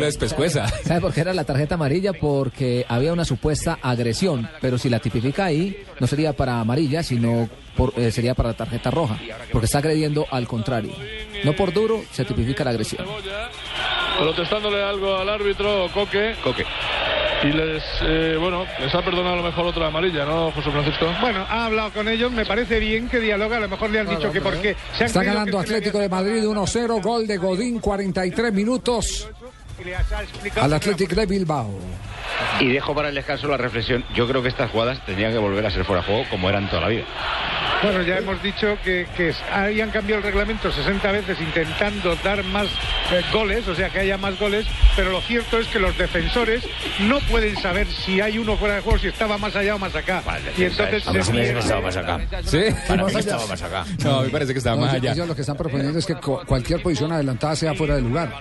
¿Sabe 0.86 1.02
por 1.02 1.14
qué 1.14 1.22
era 1.22 1.34
la 1.34 1.44
tarjeta 1.44 1.76
amarilla? 1.76 2.14
Porque 2.14 2.86
había 2.88 3.12
una 3.14 3.26
supuesta 3.26 3.80
agresión, 3.82 4.50
pero 4.62 4.78
si 4.78 4.90
la 4.90 5.00
tipifica 5.00 5.46
ahí, 5.46 5.76
no 6.00 6.08
sería 6.08 6.34
para 6.34 6.60
amarilla, 6.60 7.02
sino 7.04 7.50
por- 7.76 7.94
eh, 7.98 8.12
sería 8.12 8.34
para 8.34 8.50
la 8.50 8.56
tarjeta 8.56 8.91
roja, 8.91 9.18
porque 9.52 9.66
está 9.66 9.80
agrediendo 9.80 10.26
al 10.32 10.48
contrario. 10.48 10.91
No 11.44 11.54
por 11.54 11.74
duro 11.74 12.04
se 12.12 12.24
tipifica 12.26 12.64
la 12.64 12.70
agresión. 12.72 13.06
Protestándole 14.20 14.84
algo 14.84 15.16
al 15.16 15.30
árbitro 15.30 15.88
Coque. 15.94 16.36
Coque. 16.44 16.64
Y 17.44 17.48
les, 17.48 17.84
eh, 18.04 18.38
bueno, 18.40 18.66
les 18.80 18.94
ha 18.95 19.02
perdonado 19.04 19.34
a 19.34 19.38
lo 19.38 19.44
mejor 19.44 19.66
otra 19.66 19.88
amarilla, 19.88 20.24
¿no, 20.24 20.50
José 20.52 20.72
Francisco? 20.72 21.08
Bueno, 21.20 21.45
ha 21.50 21.66
hablado 21.66 21.91
con 21.91 22.08
ellos, 22.08 22.32
me 22.32 22.45
parece 22.45 22.80
bien 22.80 23.10
que 23.10 23.20
dialoga, 23.20 23.58
a 23.58 23.60
lo 23.60 23.68
mejor 23.68 23.90
le 23.90 24.00
han 24.00 24.08
dicho 24.08 24.32
que 24.32 24.40
porque 24.40 24.78
se 24.98 25.04
han 25.04 25.08
Está 25.08 25.24
ganando 25.24 25.60
Atlético 25.60 26.00
de 26.00 26.08
Madrid 26.08 26.41
1-0, 26.45 27.02
gol 27.02 27.28
de 27.28 27.36
Godín, 27.36 27.80
43 27.80 28.54
minutos 28.54 29.28
al 30.60 30.74
Atlético 30.74 31.16
de 31.16 31.26
Bilbao. 31.26 31.80
Y 32.60 32.72
dejo 32.72 32.95
para 32.95 33.10
el 33.10 33.16
descanso 33.16 33.48
la 33.48 33.58
reflexión. 33.58 34.04
Yo 34.16 34.28
creo 34.28 34.41
que 34.41 34.50
estas 34.50 34.72
jugadas 34.72 35.04
tendrían 35.06 35.32
que 35.32 35.38
volver 35.38 35.66
a 35.66 35.72
ser 35.72 35.84
fuera 35.86 36.02
de 36.02 36.08
juego 36.08 36.24
como 36.30 36.50
eran 36.50 36.70
toda 36.70 36.84
la 36.84 36.88
vida. 36.90 37.04
Bueno, 37.84 38.02
ya 38.02 38.18
hemos 38.18 38.41
dicho 38.41 38.78
que, 38.82 39.06
que 39.18 39.34
habían 39.52 39.91
cambiado 39.91 40.20
el 40.20 40.24
reglamento 40.24 40.72
60 40.72 41.12
veces 41.12 41.38
intentando 41.41 42.16
dar 42.24 42.41
más 42.45 42.68
eh, 43.12 43.22
goles, 43.34 43.68
o 43.68 43.76
sea 43.76 43.90
que 43.90 44.00
haya 44.00 44.18
más 44.18 44.40
goles, 44.40 44.66
pero 44.95 45.12
lo 45.12 45.20
cierto 45.20 45.60
es 45.60 45.68
que 45.68 45.80
los 45.80 45.98
defensores 45.98 46.64
no 47.02 47.20
pueden 47.30 47.58
saber 47.58 47.86
si 47.88 48.22
hay 48.22 48.38
uno 48.38 48.56
fuera 48.56 48.76
de 48.76 48.82
juego, 48.82 49.00
si 49.00 49.08
estaba 49.10 49.38
más 49.38 49.54
allá 49.58 49.76
o 49.76 49.80
más 49.80 49.94
acá. 49.94 50.24
y 50.58 50.64
entonces 50.64 51.06
A 51.06 51.12
mí 51.12 51.24
se 51.24 51.32
que 51.34 51.60
estaba 51.60 51.82
más 51.82 51.98
acá. 51.98 52.20
¿Sí? 52.45 52.62
Para 52.88 53.04
mí 53.04 53.14
estaba 53.20 53.45
más 53.48 53.62
acá. 53.62 53.86
No, 54.02 54.22
me 54.22 54.30
parece 54.30 54.54
que 54.54 54.60
estaba 54.60 54.78
No, 54.78 54.84
más 54.84 54.94
allá. 54.94 55.12
Ellos 55.12 55.28
lo 55.28 55.36
que 55.36 55.41
están 55.41 55.58
proponiendo 55.58 56.00
es 56.00 56.06
que 56.06 56.16
cu- 56.16 56.40
cualquier 56.45 56.82
posición 56.82 57.12
adelantada 57.12 57.54
sea 57.58 57.74
fuera 57.74 57.95
de 57.95 58.02
lugar. 58.02 58.32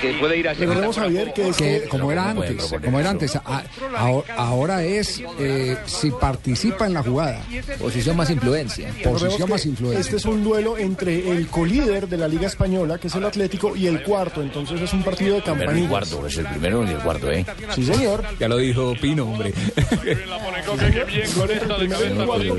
Que 0.00 0.12
puede 0.14 0.36
ir 0.38 0.48
a 0.48 0.54
Recordemos, 0.54 0.96
Javier, 0.96 1.32
que 1.32 1.48
es 1.48 1.56
Que, 1.56 1.80
que 1.82 1.88
como 1.88 2.10
era 2.12 2.30
antes, 2.30 2.64
como 2.84 2.98
era 3.00 3.10
antes, 3.10 3.36
a- 3.36 3.42
a- 3.46 4.22
ahora 4.36 4.82
es 4.84 5.22
eh, 5.38 5.76
si 5.86 6.10
participa 6.10 6.86
en 6.86 6.94
la 6.94 7.02
jugada. 7.02 7.40
Posición 7.78 8.16
más 8.16 8.30
influencia. 8.30 8.90
Posición 9.04 9.48
más 9.50 9.64
influencia. 9.66 10.00
Este 10.00 10.16
es 10.16 10.24
un 10.24 10.42
duelo 10.44 10.76
entre 10.78 11.30
el 11.30 11.46
colíder 11.48 12.08
de 12.08 12.16
la 12.16 12.28
Liga 12.28 12.46
Española, 12.46 12.98
que 12.98 13.06
es 13.08 13.14
el 13.14 13.24
Atlético, 13.24 13.76
y 13.76 13.86
el 13.86 14.02
cuarto. 14.02 14.42
Entonces 14.42 14.80
es 14.80 14.92
un 14.92 15.02
partido 15.02 15.36
de 15.36 15.42
campanillas. 15.42 15.88
cuarto, 15.90 16.26
es 16.26 16.36
el 16.38 16.46
primero 16.46 16.84
y 16.84 16.90
el 16.90 16.98
cuarto, 16.98 17.30
¿eh? 17.30 17.44
Sí, 17.74 17.84
señor. 17.84 18.24
Ya 18.38 18.48
lo 18.48 18.56
dijo 18.58 18.94
Pino, 19.00 19.24
hombre. 19.24 19.52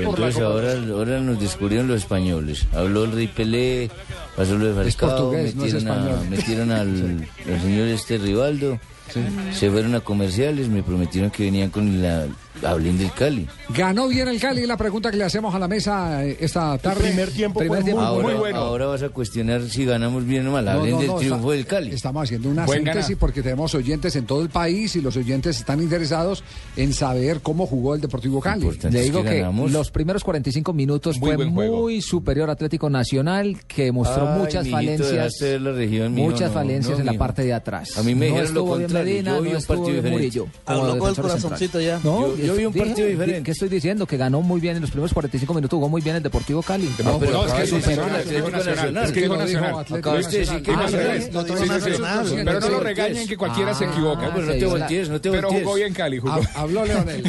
Entonces 0.00 0.38
ahora, 0.42 0.72
ahora 0.72 1.20
nos 1.20 1.40
descubrieron 1.40 1.88
los 1.88 1.98
españoles. 1.98 2.66
Habló 2.74 3.04
el 3.04 3.12
rey 3.12 3.26
Pelé, 3.28 3.90
pasó 4.36 4.56
lo 4.56 4.66
de 4.66 4.74
Falcao, 4.74 5.08
portugués, 5.10 5.54
no 5.54 5.64
es 5.64 5.74
metieron, 5.74 5.88
a- 5.98 6.00
español. 6.04 6.28
Al, 6.72 7.28
al 7.46 7.60
señor 7.60 7.88
este 7.88 8.18
Rivaldo, 8.18 8.78
se 9.52 9.70
fueron 9.70 9.94
a 9.94 10.00
comerciales, 10.00 10.68
me 10.68 10.82
prometieron 10.82 11.30
que 11.30 11.44
venían 11.44 11.70
con 11.70 12.02
la 12.02 12.26
Hablín 12.62 12.98
del 12.98 13.10
Cali. 13.12 13.46
Ganó 13.70 14.08
bien 14.08 14.28
el 14.28 14.40
Cali, 14.40 14.66
la 14.66 14.76
pregunta 14.76 15.10
que 15.10 15.16
le 15.16 15.24
hacemos 15.24 15.54
a 15.54 15.58
la 15.58 15.68
mesa 15.68 16.24
eh, 16.24 16.36
esta 16.40 16.76
tarde. 16.78 17.04
primer 17.08 17.30
tiempo 17.30 17.58
Primer 17.60 17.78
fue 17.82 17.84
tiempo 17.84 18.02
muy 18.02 18.22
muy 18.22 18.24
ahora, 18.32 18.38
bueno. 18.40 18.58
ahora 18.58 18.86
vas 18.86 19.02
a 19.02 19.08
cuestionar 19.08 19.62
si 19.68 19.84
ganamos 19.84 20.24
bien 20.26 20.46
o 20.46 20.52
mal. 20.52 20.64
No, 20.64 20.70
Hablen 20.72 20.90
no, 20.92 20.98
del 20.98 21.06
no, 21.08 21.14
triunfo 21.16 21.36
está- 21.52 21.56
del 21.56 21.66
Cali. 21.66 21.94
Estamos 21.94 22.22
haciendo 22.24 22.48
una 22.50 22.66
Buen 22.66 22.78
síntesis 22.80 23.08
ganar. 23.08 23.18
porque 23.18 23.42
tenemos 23.42 23.74
oyentes 23.74 24.16
en 24.16 24.26
todo 24.26 24.42
el 24.42 24.48
país 24.50 24.94
y 24.96 25.00
los 25.00 25.16
oyentes 25.16 25.58
están 25.58 25.80
interesados 25.80 26.42
en 26.76 26.92
saber 26.92 27.40
cómo 27.40 27.66
jugó 27.66 27.94
el 27.94 28.00
Deportivo 28.00 28.40
Cali. 28.40 28.68
Le 28.90 29.02
digo 29.02 29.22
que, 29.22 29.46
los 29.70 29.90
primeros 29.90 30.24
45 30.24 30.72
minutos 30.72 31.18
Muy 31.18 31.34
fue 31.34 31.46
muy 31.46 32.02
superior 32.02 32.50
Atlético 32.50 32.90
Nacional, 32.90 33.58
que 33.66 33.92
mostró 33.92 34.28
Ay, 34.28 34.38
muchas 34.38 34.68
falencias, 34.68 35.32
ver 35.40 35.60
la 35.60 35.72
región, 35.72 36.12
muchas 36.14 36.48
no, 36.48 36.54
falencias 36.54 36.94
no, 36.98 37.00
en 37.00 37.06
la 37.06 37.14
parte 37.14 37.42
de 37.42 37.52
atrás. 37.54 37.96
A 37.96 38.02
mí 38.02 38.14
me 38.14 38.28
no 38.28 38.34
dijeron 38.34 38.54
lo 38.54 38.66
contrario, 38.66 39.04
Medina, 39.04 39.36
yo 39.36 39.42
vi 39.42 39.50
no 39.50 39.56
un 39.58 39.64
partido 39.64 39.86
diferente. 39.88 40.10
Murillo. 40.10 40.46
Habló 40.66 40.98
con 40.98 41.08
el 41.10 41.16
corazoncito 41.16 41.80
ya. 41.80 42.00
No, 42.02 42.26
Yo- 42.40 42.46
yo 42.46 42.54
vi 42.56 42.64
un 42.66 42.74
partido 42.74 43.06
di- 43.06 43.12
diferente. 43.12 43.42
¿Qué 43.44 43.50
estoy 43.52 43.68
diciendo? 43.68 44.06
Que 44.06 44.16
ganó 44.16 44.40
muy 44.42 44.60
bien 44.60 44.76
en 44.76 44.82
los 44.82 44.90
primeros 44.90 45.12
45 45.12 45.54
minutos, 45.54 45.76
jugó 45.76 45.88
muy 45.88 46.00
bien 46.02 46.16
el 46.16 46.22
Deportivo 46.22 46.62
Cali. 46.62 46.88
No, 47.04 47.18
pero 47.18 47.32
no, 47.32 47.46
es 47.46 47.52
que 47.52 47.66
superó 47.66 48.04
al 48.04 48.16
Atlético 48.16 48.50
Nacional. 48.50 49.04
Es 49.04 49.12
dijo 49.14 49.36
Nacional. 49.36 49.74
Ah, 52.04 52.22
Pero 52.44 52.60
no 52.60 52.68
lo 52.68 52.80
regañen 52.80 53.26
que 53.28 53.36
cualquiera 53.36 53.74
se 53.74 53.84
Ah, 53.84 53.90
equivoca. 53.90 54.26
No, 54.28 54.34
pero 54.34 54.52
sí, 54.52 54.58
te 54.58 54.66
voltees, 54.66 55.08
no 55.08 55.20
te 55.20 55.30
Pero 55.30 55.42
voltees. 55.48 55.64
jugó 55.64 55.76
bien 55.76 55.92
Cali, 55.94 56.18
jugó. 56.18 56.32
Hab- 56.34 56.48
Habló 56.54 56.84
Leonel. 56.84 57.22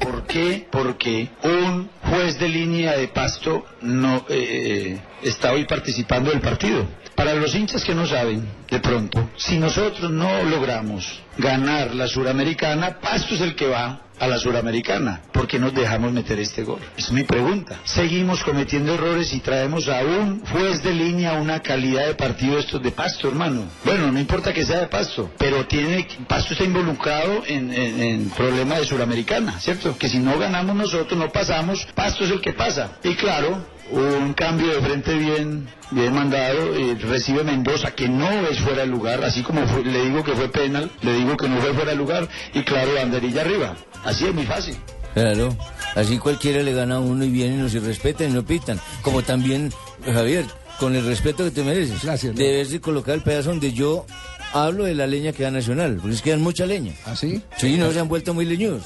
¿Por 0.00 0.26
qué? 0.26 0.66
Porque 0.70 1.28
un 1.42 1.88
juez 2.02 2.38
de 2.38 2.48
línea 2.48 2.96
de 2.96 3.08
pasto 3.08 3.64
no 3.82 4.24
eh, 4.28 4.98
está 5.22 5.52
hoy 5.52 5.64
participando 5.64 6.30
del 6.30 6.40
partido. 6.40 6.86
Para 7.14 7.34
los 7.34 7.54
hinchas 7.54 7.84
que 7.84 7.94
no 7.94 8.06
saben, 8.06 8.44
de 8.68 8.80
pronto, 8.80 9.30
si 9.36 9.56
nosotros 9.58 10.10
no 10.10 10.42
logramos 10.44 11.20
ganar 11.38 11.94
la 11.94 12.08
suramericana, 12.08 12.98
Pasto 13.00 13.34
es 13.36 13.40
el 13.40 13.54
que 13.54 13.68
va 13.68 14.00
a 14.18 14.26
la 14.26 14.38
suramericana. 14.38 15.22
¿Por 15.32 15.46
qué 15.46 15.58
nos 15.58 15.74
dejamos 15.74 16.12
meter 16.12 16.38
este 16.38 16.62
gol? 16.62 16.80
Es 16.96 17.10
mi 17.10 17.24
pregunta. 17.24 17.80
Seguimos 17.84 18.42
cometiendo 18.44 18.94
errores 18.94 19.32
y 19.32 19.40
traemos 19.40 19.88
a 19.88 20.02
un 20.02 20.40
juez 20.46 20.82
de 20.82 20.92
línea 20.92 21.34
una 21.34 21.60
calidad 21.60 22.06
de 22.06 22.14
partido 22.14 22.58
estos 22.58 22.82
de 22.82 22.90
Pasto, 22.90 23.28
hermano. 23.28 23.64
Bueno, 23.84 24.10
no 24.10 24.20
importa 24.20 24.52
que 24.52 24.64
sea 24.64 24.80
de 24.80 24.86
Pasto, 24.86 25.30
pero 25.38 25.66
tiene 25.66 26.06
Pasto 26.28 26.52
está 26.52 26.64
involucrado 26.64 27.42
en, 27.46 27.72
en, 27.72 28.02
en 28.02 28.30
problema 28.30 28.78
de 28.78 28.84
suramericana, 28.84 29.58
¿cierto? 29.60 29.96
Que 29.98 30.08
si 30.08 30.18
no 30.18 30.38
ganamos 30.38 30.76
nosotros, 30.76 31.18
no 31.18 31.30
pasamos, 31.30 31.86
Pasto 31.94 32.24
es 32.24 32.30
el 32.30 32.40
que 32.40 32.52
pasa. 32.52 32.92
Y 33.02 33.14
claro, 33.14 33.73
un 33.90 34.32
cambio 34.34 34.68
de 34.74 34.80
frente 34.80 35.14
bien, 35.14 35.68
bien 35.90 36.14
mandado, 36.14 36.74
eh, 36.74 36.96
recibe 37.00 37.44
Mendoza, 37.44 37.90
que 37.92 38.08
no 38.08 38.30
es 38.30 38.58
fuera 38.60 38.80
de 38.82 38.86
lugar, 38.86 39.22
así 39.24 39.42
como 39.42 39.66
fue- 39.68 39.84
le 39.84 40.04
digo 40.06 40.24
que 40.24 40.32
fue 40.32 40.48
penal, 40.48 40.90
le 41.02 41.12
digo 41.14 41.36
que 41.36 41.48
no 41.48 41.60
fue 41.60 41.74
fuera 41.74 41.90
de 41.90 41.96
lugar, 41.96 42.28
y 42.54 42.62
claro, 42.62 42.94
banderilla 42.94 43.42
arriba. 43.42 43.76
Así 44.04 44.24
es 44.26 44.34
muy 44.34 44.44
fácil. 44.44 44.76
Claro, 45.12 45.56
así 45.94 46.18
cualquiera 46.18 46.62
le 46.62 46.72
gana 46.72 46.96
a 46.96 47.00
uno 47.00 47.24
y 47.24 47.30
vienen 47.30 47.60
y 47.60 47.62
nos 47.62 47.74
irrespetan 47.74 48.30
y 48.30 48.32
no 48.32 48.44
pitan. 48.44 48.80
Como 49.02 49.22
también, 49.22 49.72
Javier, 50.04 50.44
con 50.80 50.96
el 50.96 51.06
respeto 51.06 51.44
que 51.44 51.50
te 51.52 51.62
mereces, 51.62 52.02
debes 52.34 52.70
de 52.72 52.80
colocar 52.80 53.14
el 53.14 53.22
pedazo 53.22 53.50
donde 53.50 53.72
yo 53.72 54.06
hablo 54.52 54.84
de 54.84 54.94
la 54.94 55.06
leña 55.06 55.32
que 55.32 55.44
da 55.44 55.50
Nacional, 55.52 55.98
porque 56.00 56.16
es 56.16 56.22
que 56.22 56.30
dan 56.30 56.42
mucha 56.42 56.66
leña. 56.66 56.92
¿Ah, 57.06 57.14
sí? 57.14 57.40
Sí, 57.58 57.76
no 57.76 57.92
se 57.92 58.00
han 58.00 58.08
vuelto 58.08 58.34
muy 58.34 58.44
leñudos. 58.44 58.82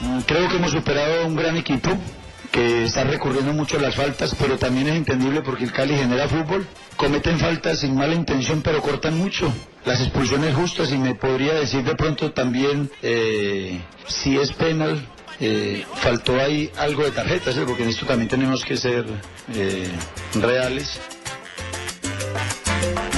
Mm, 0.00 0.18
Creo 0.26 0.48
que 0.50 0.56
hemos 0.56 0.72
superado 0.72 1.26
un 1.26 1.36
gran 1.36 1.56
equipo 1.56 1.90
que 2.54 2.84
está 2.84 3.02
recurriendo 3.02 3.52
mucho 3.52 3.78
a 3.78 3.82
las 3.82 3.96
faltas, 3.96 4.32
pero 4.38 4.56
también 4.56 4.86
es 4.86 4.94
entendible 4.94 5.42
porque 5.42 5.64
el 5.64 5.72
Cali 5.72 5.96
genera 5.96 6.28
fútbol. 6.28 6.64
Cometen 6.96 7.40
faltas 7.40 7.80
sin 7.80 7.96
mala 7.96 8.14
intención, 8.14 8.62
pero 8.62 8.80
cortan 8.80 9.18
mucho. 9.18 9.52
Las 9.84 10.00
expulsiones 10.00 10.54
justas 10.54 10.92
y 10.92 10.96
me 10.98 11.16
podría 11.16 11.54
decir 11.54 11.82
de 11.82 11.96
pronto 11.96 12.30
también 12.30 12.88
eh, 13.02 13.80
si 14.06 14.38
es 14.38 14.52
penal. 14.52 15.04
eh, 15.40 15.84
faltó 15.96 16.36
ahí 16.40 16.70
algo 16.78 17.02
de 17.02 17.10
tarjetas, 17.10 17.56
¿eh? 17.56 17.64
porque 17.66 17.82
en 17.82 17.88
esto 17.88 18.06
también 18.06 18.28
tenemos 18.28 18.64
que 18.64 18.76
ser 18.76 19.04
eh, 19.52 19.88
reales. 20.40 21.00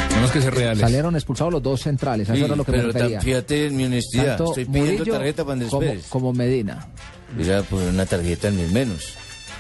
Tenemos 0.09 0.31
que 0.33 0.41
ser 0.41 0.55
reales. 0.55 0.81
Salieron 0.81 1.15
expulsados 1.15 1.53
los 1.53 1.63
dos 1.63 1.83
centrales, 1.83 2.27
Sí, 2.29 2.33
eso 2.35 2.47
era 2.47 2.57
lo 2.57 2.65
que 2.65 2.73
me 2.73 2.79
pero 2.79 2.93
ta- 2.93 2.99
refería. 3.01 3.21
fíjate 3.21 3.67
en 3.67 3.77
mi 3.77 3.85
honestidad, 3.85 4.39
Tanto 4.39 4.45
estoy 4.53 4.65
pidiendo 4.65 4.93
Murillo 4.93 5.13
tarjeta 5.13 5.43
para 5.45 5.53
Andrés 5.53 5.71
como, 5.71 5.81
Pérez. 5.87 6.07
como 6.09 6.33
Medina. 6.33 6.87
Mira, 7.37 7.63
por 7.65 7.83
una 7.83 8.07
tarjeta 8.07 8.51
ni 8.51 8.63
menos. 8.73 9.15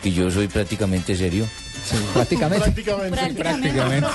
Que 0.07 0.13
yo 0.13 0.31
soy 0.31 0.47
prácticamente 0.47 1.17
serio. 1.17 1.49
prácticamente. 2.15 2.71
Prácticamente. 2.71 3.43
Prácticamente. 3.43 4.09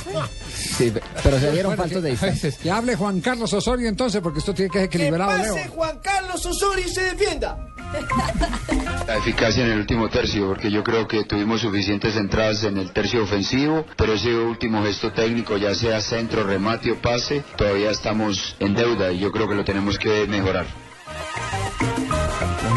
Sí, 0.56 0.94
pero 1.22 1.38
se 1.38 1.52
dieron 1.52 1.76
Bueno, 1.76 1.84
faltas 1.84 2.02
de 2.02 2.12
distancia. 2.12 2.52
Que 2.64 2.72
hable 2.72 2.96
Juan 2.96 3.20
Carlos 3.20 3.52
Osorio 3.52 3.90
entonces, 3.90 4.22
porque 4.22 4.40
esto 4.40 4.54
tiene 4.54 4.72
que 4.72 4.78
ser 4.78 4.86
equilibrado, 4.86 5.38
Leo. 5.38 5.54
Juan 5.72 6.00
Carlos 6.02 6.46
Osorio 6.46 6.86
y 6.88 6.90
se 6.90 7.02
defienda. 7.04 7.58
La 9.06 9.18
eficacia 9.18 9.66
en 9.66 9.72
el 9.72 9.80
último 9.80 10.08
tercio, 10.08 10.48
porque 10.48 10.72
yo 10.72 10.82
creo 10.82 11.10
que 11.10 11.26
tuvimos 11.26 11.60
suficientes 11.60 12.16
entradas 12.16 12.64
en 12.64 12.78
el 12.78 12.94
tercio 12.94 13.24
ofensivo, 13.24 13.86
pero 13.98 14.14
ese 14.14 14.34
último 14.34 14.82
gesto 14.86 15.12
técnico, 15.12 15.58
ya 15.58 15.76
sea 15.76 16.00
centro, 16.00 16.46
remate 16.46 16.94
o 16.94 17.02
pase, 17.02 17.44
todavía 17.58 17.92
estamos 17.92 18.56
en 18.62 18.76
deuda 18.76 19.12
y 19.12 19.20
yo 19.20 19.30
creo 19.34 19.50
que 19.50 19.56
lo 19.56 19.66
tenemos 19.66 20.00
que 20.00 20.26
mejorar. 20.26 20.68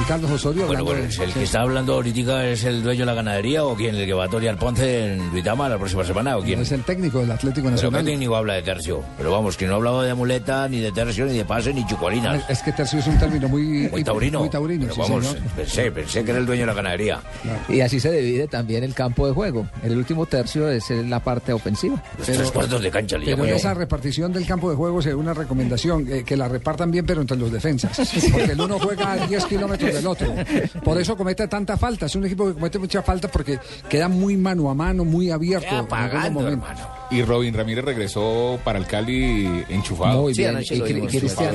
Juan 0.06 0.20
Carlos 0.20 0.31
Osorio 0.32 0.66
Bueno, 0.66 0.81
hablando 0.82 1.01
bueno, 1.02 1.14
de- 1.18 1.24
el 1.24 1.32
que 1.32 1.43
está 1.44 1.60
hablando 1.62 1.94
ahorita 1.94 2.47
es 2.48 2.64
el 2.64 2.82
dueño 2.82 3.01
de 3.01 3.06
la 3.06 3.14
ganadería 3.14 3.64
o 3.64 3.74
quién, 3.74 3.94
el 3.94 4.05
que 4.05 4.12
va 4.12 4.24
a 4.24 4.28
torear 4.28 4.56
Ponce 4.59 5.14
en 5.14 5.31
Duitama 5.31 5.68
la 5.68 5.78
próxima 5.78 6.05
semana 6.05 6.36
o 6.36 6.43
quién. 6.43 6.60
Es 6.60 6.72
el 6.72 6.82
técnico 6.82 7.20
del 7.20 7.31
Atlético 7.31 7.64
Pero 7.66 7.70
Nacional. 7.76 8.05
qué 8.05 8.10
técnico 8.10 8.36
habla 8.36 8.55
de 8.55 8.62
tercio. 8.62 9.02
Pero 9.16 9.31
vamos, 9.32 9.56
que 9.56 9.66
no 9.66 9.72
ha 9.72 9.76
hablado 9.76 10.02
de 10.02 10.10
amuleta, 10.10 10.68
ni 10.68 10.81
de 10.81 10.93
tercio, 10.93 11.24
ni 11.26 11.36
de 11.39 11.44
pase, 11.44 11.72
ni 11.72 11.86
chucualinas. 11.86 12.44
Es 12.51 12.62
que 12.62 12.72
tercio 12.72 12.98
es 12.98 13.06
un 13.06 13.18
término 13.18 13.48
muy, 13.48 13.89
Muy 13.90 14.05
taurino. 14.05 14.40
Muy 14.40 14.51
taurino, 14.51 14.82
Pero 14.82 14.94
sí, 14.94 15.01
vamos, 15.01 15.26
señor. 15.26 15.43
pensé, 15.56 15.90
pensé 15.90 16.24
que 16.24 16.31
era 16.32 16.40
el 16.40 16.47
dueño 16.47 16.62
de 16.62 16.66
la 16.66 16.74
ganadería. 16.74 17.20
Y 17.68 17.81
así 17.81 17.98
se 18.01 18.12
divide 18.12 18.47
también 18.47 18.85
el 18.85 18.94
campo 18.94 19.26
de 19.26 19.32
juego. 19.32 19.66
El 19.82 19.97
último 19.97 20.26
tercio 20.26 20.68
es 20.68 20.90
la 20.90 21.20
parte 21.20 21.52
ofensiva. 21.52 22.02
Los 22.18 22.26
tres 22.26 22.51
cuartos 22.51 22.82
de 22.82 22.90
cancha 22.90 23.16
le 23.16 23.24
Pero 23.36 23.44
esa 23.44 23.72
repartición 23.74 24.32
del 24.32 24.47
campo 24.47 24.68
de 24.70 24.76
juego 24.76 25.01
es 25.01 25.06
una 25.06 25.32
recomendación, 25.35 26.06
eh, 26.10 26.24
que 26.24 26.36
la 26.36 26.48
repartan 26.48 26.90
bien, 26.90 27.06
pero 27.06 27.20
entre 27.22 27.36
los 27.36 27.51
defensas. 27.51 27.97
Porque 28.32 28.52
el 28.52 28.60
uno 28.60 28.78
juega 28.78 29.12
a 29.12 29.26
10 29.26 29.44
kilómetros 29.47 29.94
del 29.95 30.07
otro. 30.09 30.35
Por 30.85 31.01
eso 31.01 31.16
comete 31.16 31.49
tanta 31.49 31.77
falta. 31.77 32.07
Es 32.07 32.15
un 32.15 32.27
equipo 32.27 32.47
que 32.47 32.55
comete 32.55 32.79
mucha 32.79 33.03
falta 33.03 33.29
porque 33.29 33.59
queda 33.89 34.09
muy 34.09 34.37
mano 34.37 34.69
a 34.71 34.75
mano, 34.75 35.05
muy 35.05 35.31
abierto. 35.31 35.66
en 35.69 35.93
algunos 35.93 36.33
momentos. 36.33 36.71
Y 37.11 37.23
Robin 37.23 37.55
Ramírez 37.55 37.85
regresó 37.85 38.59
para 38.65 38.79
el 38.79 38.87
Cali 38.87 39.65
enchufado. 39.69 40.23
Muy 40.23 40.33
bien. 40.35 40.59
y, 40.61 40.65
Cri- 40.65 41.07
Cristian, 41.09 41.55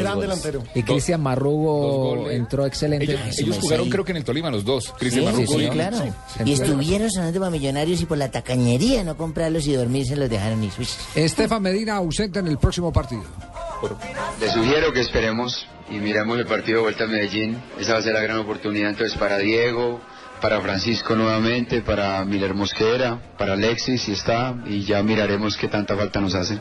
y 0.75 0.83
Cristian 0.83 1.21
Marrugo 1.21 2.29
entró 2.29 2.65
excelente. 2.65 3.05
Ellos, 3.05 3.39
ellos 3.39 3.57
jugaron 3.59 3.89
creo 3.89 4.05
que 4.05 4.11
en 4.11 4.17
el 4.17 4.23
Tolima 4.23 4.49
los 4.49 4.63
dos. 4.63 4.93
Cristian 4.97 5.25
Sí, 5.25 5.31
Marrugo 5.31 5.59
sí, 5.59 5.65
y- 5.65 5.69
claro. 5.69 5.97
Sí. 5.97 6.43
Y 6.45 6.53
estuvieron 6.53 7.11
sonando 7.11 7.39
para 7.39 7.51
millonarios 7.51 8.01
y 8.01 8.05
por 8.05 8.17
la 8.17 8.29
tacañería 8.31 9.03
no 9.03 9.17
comprarlos 9.17 9.67
y 9.67 9.73
dormirse 9.73 10.15
los 10.15 10.29
dejaron 10.29 10.63
y. 10.63 10.69
Estefan 11.15 11.61
Medina 11.61 11.95
ausente 11.97 12.39
en 12.39 12.47
el 12.47 12.57
próximo 12.57 12.93
partido. 12.93 13.23
Le 14.39 14.51
sugiero 14.51 14.93
que 14.93 15.01
esperemos 15.01 15.65
y 15.89 15.95
miremos 15.95 16.37
el 16.37 16.45
partido 16.45 16.77
de 16.77 16.83
vuelta 16.83 17.03
a 17.05 17.07
Medellín. 17.07 17.57
Esa 17.79 17.93
va 17.93 17.99
a 17.99 18.01
ser 18.01 18.13
la 18.13 18.21
gran 18.21 18.37
oportunidad 18.37 18.89
entonces 18.89 19.17
para 19.17 19.37
Diego, 19.37 20.01
para 20.41 20.61
Francisco 20.61 21.15
nuevamente, 21.15 21.81
para 21.81 22.23
Miller 22.25 22.53
Mosquera, 22.53 23.19
para 23.37 23.53
Alexis 23.53 24.01
si 24.01 24.13
está 24.13 24.55
y 24.65 24.83
ya 24.83 25.03
miraremos 25.03 25.57
qué 25.57 25.67
tanta 25.67 25.95
falta 25.95 26.21
nos 26.21 26.35
hace. 26.35 26.59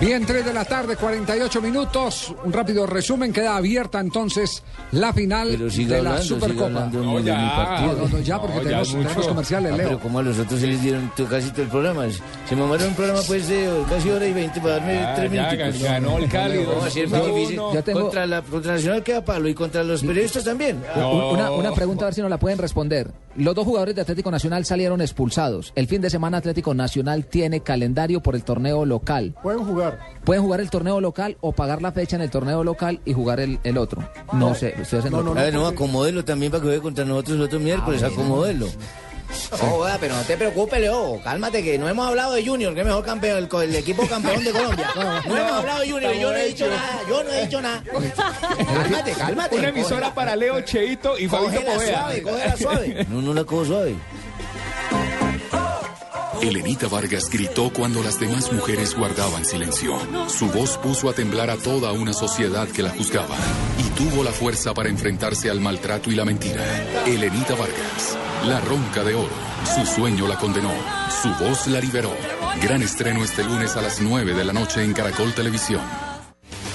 Bien, 0.00 0.24
3 0.24 0.44
de 0.44 0.52
la 0.54 0.64
tarde, 0.64 0.96
48 0.96 1.60
minutos. 1.60 2.32
Un 2.44 2.52
rápido 2.52 2.86
resumen. 2.86 3.32
Queda 3.32 3.56
abierta 3.56 3.98
entonces 4.00 4.62
la 4.92 5.12
final 5.12 5.58
de 5.58 5.86
la 5.88 5.96
hablando, 6.10 6.22
Supercopa. 6.22 6.86
mi 6.86 7.04
partido. 7.48 7.92
No, 7.94 8.08
no, 8.08 8.18
ya, 8.20 8.40
porque 8.40 8.60
tenemos, 8.60 8.92
tenemos 8.92 9.26
comerciales, 9.28 9.72
Ah, 9.72 9.76
Leo. 9.76 9.86
pero 9.88 10.00
como 10.00 10.18
a 10.20 10.22
los 10.22 10.38
otros 10.38 10.60
se 10.60 10.66
les 10.68 10.80
dieron 10.82 11.10
casi 11.28 11.50
todo 11.50 11.62
el 11.62 11.68
programa. 11.68 12.06
Se 12.48 12.54
mamaron 12.56 12.88
un 12.88 12.94
programa 12.94 13.20
pues 13.26 13.48
de 13.48 13.68
casi 13.88 14.08
hora 14.10 14.26
y 14.26 14.32
veinte 14.32 14.60
para 14.60 14.74
darme 14.78 14.94
Ya, 14.94 15.14
tres 15.14 15.32
ya, 15.32 15.50
minutos. 15.52 15.82
ganó 15.82 16.18
el 16.18 16.28
Cali, 16.28 16.54
No, 16.64 16.86
es 16.86 16.94
dos 16.94 17.10
muy 17.10 17.18
a 17.18 17.34
difícil. 17.34 17.60
tengo- 17.84 18.00
Contra 18.02 18.26
la 18.26 18.42
contra 18.42 18.72
Nacional 18.74 19.02
queda 19.02 19.24
palo 19.24 19.48
y 19.48 19.54
contra 19.54 19.82
los 19.82 20.02
periodistas 20.02 20.44
también. 20.44 20.80
Una, 20.96 21.50
una 21.50 21.72
pregunta 21.74 22.04
a 22.04 22.06
ver 22.06 22.14
si 22.14 22.20
nos 22.20 22.30
la 22.30 22.38
pueden 22.38 22.58
responder. 22.58 23.10
Los 23.36 23.54
dos 23.54 23.64
jugadores 23.64 23.94
de 23.94 24.02
Atlético 24.02 24.30
Nacional 24.30 24.64
salieron 24.64 25.00
expulsados. 25.00 25.72
El 25.76 25.86
fin 25.86 26.00
de 26.00 26.10
semana 26.10 26.38
Atlético 26.38 26.74
Nacional 26.74 27.26
tiene 27.26 27.60
calendario 27.60 28.20
por 28.20 28.34
el 28.38 28.44
torneo 28.44 28.84
local. 28.84 29.34
Pueden 29.42 29.64
jugar. 29.64 29.98
Pueden 30.24 30.42
jugar 30.42 30.60
el 30.60 30.70
torneo 30.70 31.00
local 31.00 31.36
o 31.40 31.52
pagar 31.52 31.82
la 31.82 31.92
fecha 31.92 32.16
en 32.16 32.22
el 32.22 32.30
torneo 32.30 32.64
local 32.64 33.00
y 33.04 33.12
jugar 33.12 33.40
el, 33.40 33.58
el 33.64 33.76
otro. 33.76 34.08
No, 34.32 34.54
sé, 34.54 34.74
estoy 34.80 35.00
haciendo 35.00 35.18
a 35.18 35.42
ver, 35.42 35.54
no, 35.54 35.66
acomódelo 35.66 36.24
también 36.24 36.50
para 36.50 36.62
que 36.62 36.68
juegue 36.68 36.82
contra 36.82 37.04
nosotros 37.04 37.36
el 37.36 37.42
otro 37.42 37.60
miércoles, 37.60 38.02
acomódelo. 38.02 38.66
Joda, 39.50 39.98
pero 40.00 40.16
no 40.16 40.22
te 40.22 40.36
preocupes, 40.36 40.80
Leo. 40.80 41.20
Cálmate, 41.22 41.62
que 41.62 41.78
no 41.78 41.88
hemos 41.88 42.06
hablado 42.06 42.32
de 42.32 42.46
Junior, 42.46 42.74
que 42.74 42.80
es 42.80 42.86
mejor 42.86 43.04
campeón, 43.04 43.48
el, 43.62 43.76
equipo 43.76 44.06
campeón 44.06 44.42
de 44.42 44.52
Colombia. 44.52 44.88
No 45.28 45.36
hemos 45.36 45.52
hablado 45.52 45.80
de 45.80 45.90
Junior, 45.90 46.14
yo 46.14 46.30
no 46.30 46.36
he 46.36 46.48
dicho 46.48 46.66
nada, 46.68 47.00
yo 47.08 47.24
no 47.24 47.30
he 47.30 47.44
dicho 47.44 47.60
nada. 47.60 47.82
Cálmate, 48.74 49.12
cálmate. 49.12 49.56
Una 49.58 49.68
emisora 49.68 50.14
para 50.14 50.36
Leo 50.36 50.60
Cheito 50.62 51.18
y 51.18 51.26
Cógela 51.26 51.72
Povea. 51.72 51.98
suave, 51.98 52.22
cógela 52.22 52.56
suave. 52.56 53.06
No, 53.08 53.22
no 53.22 53.34
la 53.34 53.44
cojo 53.44 53.64
suave. 53.64 53.94
Elenita 56.40 56.86
Vargas 56.86 57.28
gritó 57.28 57.70
cuando 57.70 58.02
las 58.02 58.20
demás 58.20 58.52
mujeres 58.52 58.94
guardaban 58.94 59.44
silencio. 59.44 59.98
Su 60.28 60.46
voz 60.46 60.78
puso 60.78 61.10
a 61.10 61.12
temblar 61.12 61.50
a 61.50 61.56
toda 61.56 61.92
una 61.92 62.12
sociedad 62.12 62.68
que 62.68 62.82
la 62.82 62.90
juzgaba 62.90 63.36
y 63.78 63.90
tuvo 63.98 64.22
la 64.22 64.30
fuerza 64.30 64.72
para 64.72 64.88
enfrentarse 64.88 65.50
al 65.50 65.60
maltrato 65.60 66.10
y 66.10 66.14
la 66.14 66.24
mentira. 66.24 66.64
Elenita 67.06 67.54
Vargas, 67.54 68.16
la 68.46 68.60
ronca 68.60 69.02
de 69.02 69.14
oro. 69.14 69.34
Su 69.74 69.84
sueño 69.84 70.28
la 70.28 70.36
condenó, 70.36 70.72
su 71.22 71.28
voz 71.44 71.66
la 71.66 71.80
liberó. 71.80 72.14
Gran 72.62 72.82
estreno 72.82 73.24
este 73.24 73.42
lunes 73.42 73.76
a 73.76 73.82
las 73.82 74.00
9 74.00 74.34
de 74.34 74.44
la 74.44 74.52
noche 74.52 74.82
en 74.84 74.92
Caracol 74.92 75.34
Televisión. 75.34 76.07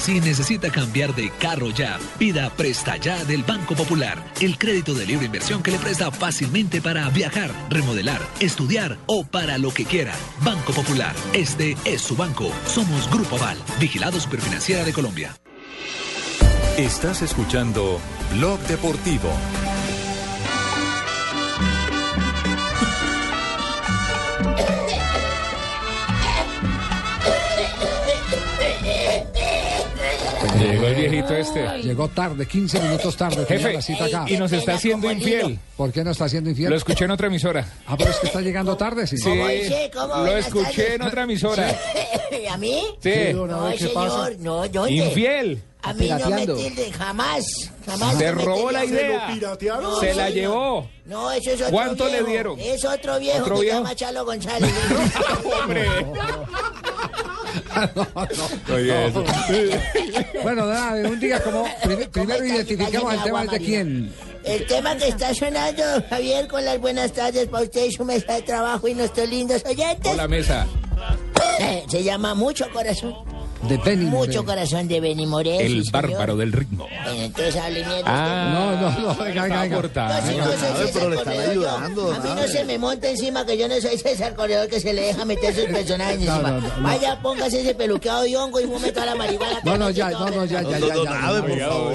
Si 0.00 0.18
necesita 0.18 0.70
cambiar 0.70 1.14
de 1.14 1.30
carro 1.30 1.68
ya, 1.70 1.98
pida 2.18 2.48
Presta 2.48 2.96
Ya 2.96 3.22
del 3.26 3.44
Banco 3.44 3.74
Popular, 3.74 4.24
el 4.40 4.56
crédito 4.56 4.94
de 4.94 5.04
libre 5.04 5.26
inversión 5.26 5.62
que 5.62 5.70
le 5.70 5.78
presta 5.78 6.10
fácilmente 6.10 6.80
para 6.80 7.10
viajar, 7.10 7.50
remodelar, 7.68 8.20
estudiar 8.40 8.96
o 9.04 9.24
para 9.24 9.58
lo 9.58 9.74
que 9.74 9.84
quiera. 9.84 10.14
Banco 10.42 10.72
Popular, 10.72 11.14
este 11.34 11.76
es 11.84 12.00
su 12.00 12.16
banco. 12.16 12.50
Somos 12.66 13.10
Grupo 13.10 13.36
Aval, 13.36 13.58
vigilado 13.78 14.18
Superfinanciera 14.18 14.84
de 14.84 14.92
Colombia. 14.94 15.36
Estás 16.78 17.20
escuchando 17.20 18.00
Blog 18.32 18.58
Deportivo. 18.60 19.28
Llegó 30.60 30.86
el 30.86 30.94
viejito 30.94 31.34
este. 31.34 31.78
Llegó 31.82 32.08
tarde, 32.08 32.46
15 32.46 32.80
minutos 32.80 33.16
tarde. 33.16 33.44
Jefe, 33.46 33.72
la 33.72 33.82
cita 33.82 34.04
acá. 34.04 34.24
y 34.28 34.36
nos 34.36 34.52
está 34.52 34.74
haciendo 34.74 35.10
infiel. 35.10 35.58
¿Por 35.76 35.92
qué 35.92 36.04
no 36.04 36.10
está 36.10 36.26
haciendo 36.26 36.50
infiel? 36.50 36.70
Lo 36.70 36.76
escuché 36.76 37.04
en 37.06 37.10
otra 37.12 37.26
emisora. 37.28 37.66
Ah, 37.86 37.96
pero 37.96 38.10
es 38.10 38.16
que 38.16 38.26
está 38.26 38.40
llegando 38.40 38.76
tarde, 38.76 39.06
sí. 39.06 39.16
Sí, 39.16 39.30
lo 39.94 40.36
escuché 40.36 40.94
en 40.94 41.02
otra 41.02 41.22
emisora. 41.24 41.74
¿Y 42.42 42.46
a 42.46 42.56
mí? 42.56 42.82
Sí. 43.02 43.32
No, 43.34 43.76
señor, 43.76 44.36
no, 44.38 44.68
¿dónde? 44.68 44.92
Infiel. 44.92 45.62
A 45.82 45.94
mí 45.94 46.08
no 46.10 46.28
me 46.30 46.46
tilde, 46.46 46.92
jamás, 46.92 47.42
jamás. 47.86 48.18
Se 48.18 48.30
robó 48.32 48.70
la 48.70 48.84
idea. 48.84 49.28
No, 49.80 49.98
Se 49.98 50.12
la 50.14 50.26
señor. 50.26 50.32
llevó. 50.34 50.90
No, 51.06 51.30
eso 51.32 51.50
es 51.52 51.60
otro 51.62 51.72
¿Cuánto 51.72 52.06
le 52.06 52.22
dieron? 52.22 52.60
Es 52.60 52.84
otro 52.84 53.18
viejo 53.18 53.38
¿Otro 53.40 53.54
que 53.56 53.62
viejo? 53.62 53.78
llama 53.78 53.94
Chalo 53.96 54.24
González. 54.26 54.70
Hombre. 55.62 55.86
Oye, 58.72 59.06
eso. 59.06 59.24
Bueno, 60.42 60.66
nada, 60.66 61.08
un 61.08 61.20
día 61.20 61.42
como. 61.42 61.64
prim- 61.82 62.10
primero 62.10 62.44
identificamos 62.44 63.14
el 63.14 63.22
tema 63.22 63.44
de 63.46 63.58
quién. 63.58 64.12
El 64.44 64.66
tema 64.66 64.96
que 64.96 65.08
está 65.08 65.34
sonando, 65.34 65.82
Javier, 66.08 66.48
con 66.48 66.64
las 66.64 66.80
buenas 66.80 67.12
tardes 67.12 67.46
para 67.48 67.64
usted 67.64 67.84
y 67.86 67.92
su 67.92 68.04
mesa 68.04 68.34
de 68.34 68.42
trabajo 68.42 68.88
y 68.88 68.94
nuestros 68.94 69.28
lindos 69.28 69.62
oyentes. 69.66 70.12
Hola, 70.12 70.26
mesa. 70.28 70.66
Eh, 71.60 71.84
Se 71.88 72.02
llama 72.02 72.34
Mucho 72.34 72.66
Corazón. 72.72 73.14
De 73.68 73.76
Benny 73.76 74.06
Mucho 74.06 74.44
Corazón 74.44 74.88
de 74.88 75.00
Benny 75.00 75.26
Morel. 75.26 75.60
El 75.60 75.68
sí, 75.68 75.90
señor. 75.90 75.92
bárbaro 75.92 76.36
del 76.36 76.50
ritmo. 76.52 76.86
Eh, 76.90 77.24
Entonces 77.26 77.56
hable 77.56 77.84
mierda. 77.84 78.02
Ah, 78.06 78.50
No, 78.52 78.80
no, 78.80 79.00
no, 79.00 79.14
venga, 79.24 79.42
venga. 79.42 79.68
No, 79.68 80.26
si 80.26 80.36
no 80.36 80.44
soy 80.46 80.56
César 80.58 80.90
pero 80.94 81.10
le 81.10 81.16
están 81.16 81.34
Corredor, 81.34 81.54
yo- 81.54 81.60
ayudando, 81.70 82.12
A 82.14 82.18
mí 82.20 82.30
no 82.36 82.48
se 82.48 82.64
me 82.64 82.78
monta 82.78 83.08
encima 83.10 83.44
que 83.44 83.58
yo 83.58 83.68
no 83.68 83.80
soy 83.80 83.98
César 83.98 84.34
Corredor 84.34 84.68
que 84.68 84.80
se 84.80 84.92
le 84.94 85.02
deja 85.02 85.24
meter 85.24 85.54
sus 85.54 85.64
personajes 85.66 86.20
No, 86.20 86.32
encima. 86.36 86.50
no, 86.50 86.60
no, 86.60 86.76
no. 86.78 86.82
Vaya, 86.82 87.20
póngase 87.20 87.60
ese 87.60 87.74
peluqueado 87.74 88.22
de 88.22 88.36
hongo 88.36 88.60
y 88.60 88.64
fume 88.64 88.92
toda 88.92 89.06
la 89.06 89.14
marihuana. 89.14 89.60
No, 89.62 89.76
no, 89.76 89.90
ya, 89.90 90.10
no, 90.10 90.30
no, 90.30 90.44
ya, 90.46 90.62
ya, 90.62 90.78
ya. 90.78 90.94
No, 90.94 91.04
no, 91.04 91.32
no, 91.36 91.46
por 91.46 91.58
favor. 91.60 91.94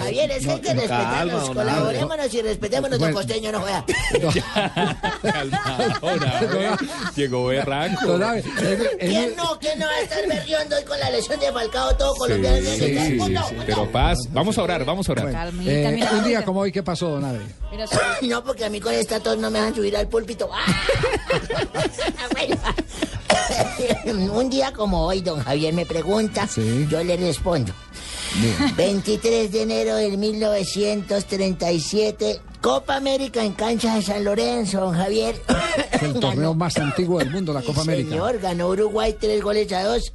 Javier, 0.00 0.30
es 0.30 0.44
que 0.46 0.50
hay 0.52 0.60
que 0.60 0.74
no, 0.74 0.80
respetarnos, 0.80 1.44
calma, 1.50 1.54
colaborémonos 1.54 2.34
y 2.34 2.42
respetémonos, 2.42 2.98
don 2.98 3.12
Bueno. 3.12 3.16
Costeño, 3.16 3.52
no 3.52 3.60
juega. 3.60 3.84
Calmado, 5.22 6.16
Nave. 6.16 6.76
Llegó 7.16 7.46
berranco. 7.46 8.18
¿Quién 8.98 9.34
no? 9.36 9.58
¿Quién 9.58 9.78
no 9.78 9.86
va 9.86 9.92
a 9.92 10.00
estar 10.02 10.26
hoy 10.76 10.84
con 10.84 10.98
la 11.00 11.10
lesión 11.10 11.38
de 11.40 11.52
Falcao 11.52 11.96
todo 11.96 12.14
colombiano? 12.14 12.58
sí, 12.58 12.76
sí, 12.78 12.98
sí, 12.98 13.36
sí, 13.48 13.54
pero 13.66 13.90
paz. 13.90 14.18
Vamos 14.30 14.56
a 14.58 14.62
orar, 14.62 14.84
vamos 14.84 15.08
a 15.08 15.12
orar. 15.12 15.52
eh, 15.64 16.08
un 16.12 16.24
día 16.24 16.44
como 16.44 16.60
hoy, 16.60 16.72
¿qué 16.72 16.82
pasó, 16.82 17.08
Don 17.10 17.24
Abe? 17.24 17.40
No, 18.22 18.44
porque 18.44 18.64
a 18.64 18.68
mí 18.70 18.80
con 18.80 18.92
esta 18.92 19.20
tos 19.20 19.38
no 19.38 19.50
me 19.50 19.58
dejan 19.58 19.74
subir 19.74 19.96
al 19.96 20.08
púlpito. 20.08 20.48
Bueno. 22.32 22.56
Un 24.34 24.50
día 24.50 24.72
como 24.72 25.06
hoy, 25.06 25.20
don 25.20 25.42
Javier 25.42 25.72
me 25.74 25.86
pregunta, 25.86 26.48
yo 26.88 27.02
le 27.02 27.16
respondo. 27.16 27.72
23 28.76 29.50
de 29.50 29.62
enero 29.62 29.96
del 29.96 30.18
1937, 30.18 32.40
Copa 32.60 32.96
América 32.96 33.42
en 33.44 33.52
cancha 33.52 33.96
de 33.96 34.02
San 34.02 34.24
Lorenzo, 34.24 34.80
don 34.80 34.94
Javier. 34.94 35.40
Es 35.92 36.02
el 36.02 36.20
torneo 36.20 36.54
más 36.54 36.76
antiguo 36.76 37.18
del 37.18 37.30
mundo, 37.30 37.52
la 37.52 37.62
Copa 37.62 37.80
América. 37.82 38.10
Señor, 38.10 38.38
ganó 38.38 38.68
Uruguay 38.68 39.16
tres 39.18 39.42
goles 39.42 39.72
a 39.72 39.82
dos 39.84 40.12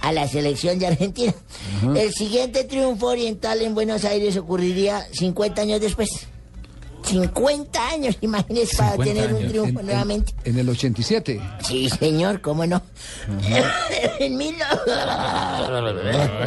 a 0.00 0.12
la 0.12 0.28
selección 0.28 0.78
de 0.78 0.86
Argentina. 0.86 1.34
Ajá. 1.78 2.00
El 2.00 2.12
siguiente 2.12 2.62
triunfo 2.64 3.08
oriental 3.08 3.60
en 3.62 3.74
Buenos 3.74 4.04
Aires 4.04 4.36
ocurriría 4.36 5.04
50 5.12 5.62
años 5.62 5.80
después. 5.80 6.28
50 7.08 7.88
años, 7.88 8.16
imagínese, 8.20 8.76
para 8.76 8.92
50 8.92 9.12
tener 9.14 9.32
un 9.34 9.48
triunfo 9.48 9.80
En- 9.80 9.86
nuevamente. 9.86 10.32
En 10.44 10.58
el 10.58 10.68
87. 10.68 11.40
Sí, 11.62 11.88
señor, 11.90 12.40
cómo 12.40 12.66
no. 12.66 12.82
en 14.18 14.36
mil... 14.36 14.54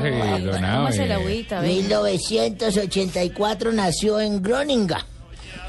Ay, 0.01 1.11
agüita, 1.11 1.61
ve? 1.61 1.67
1984 1.67 3.71
nació 3.73 4.19
en 4.19 4.41
Groninga. 4.41 5.05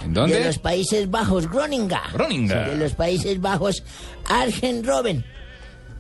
¿En 0.05 0.15
dónde? 0.15 0.39
De 0.39 0.45
los 0.45 0.59
Países 0.59 1.11
Bajos, 1.11 1.49
Groninga. 1.49 2.03
Groninga. 2.13 2.69
De 2.69 2.77
los 2.77 2.93
Países 2.95 3.41
Bajos, 3.41 3.83
Arjen 4.27 4.85
Robben. 4.85 5.25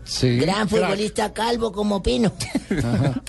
Sí. 0.05 0.39
Gran 0.39 0.69
futbolista 0.69 1.32
calvo 1.32 1.70
como 1.70 2.02
Pino. 2.02 2.32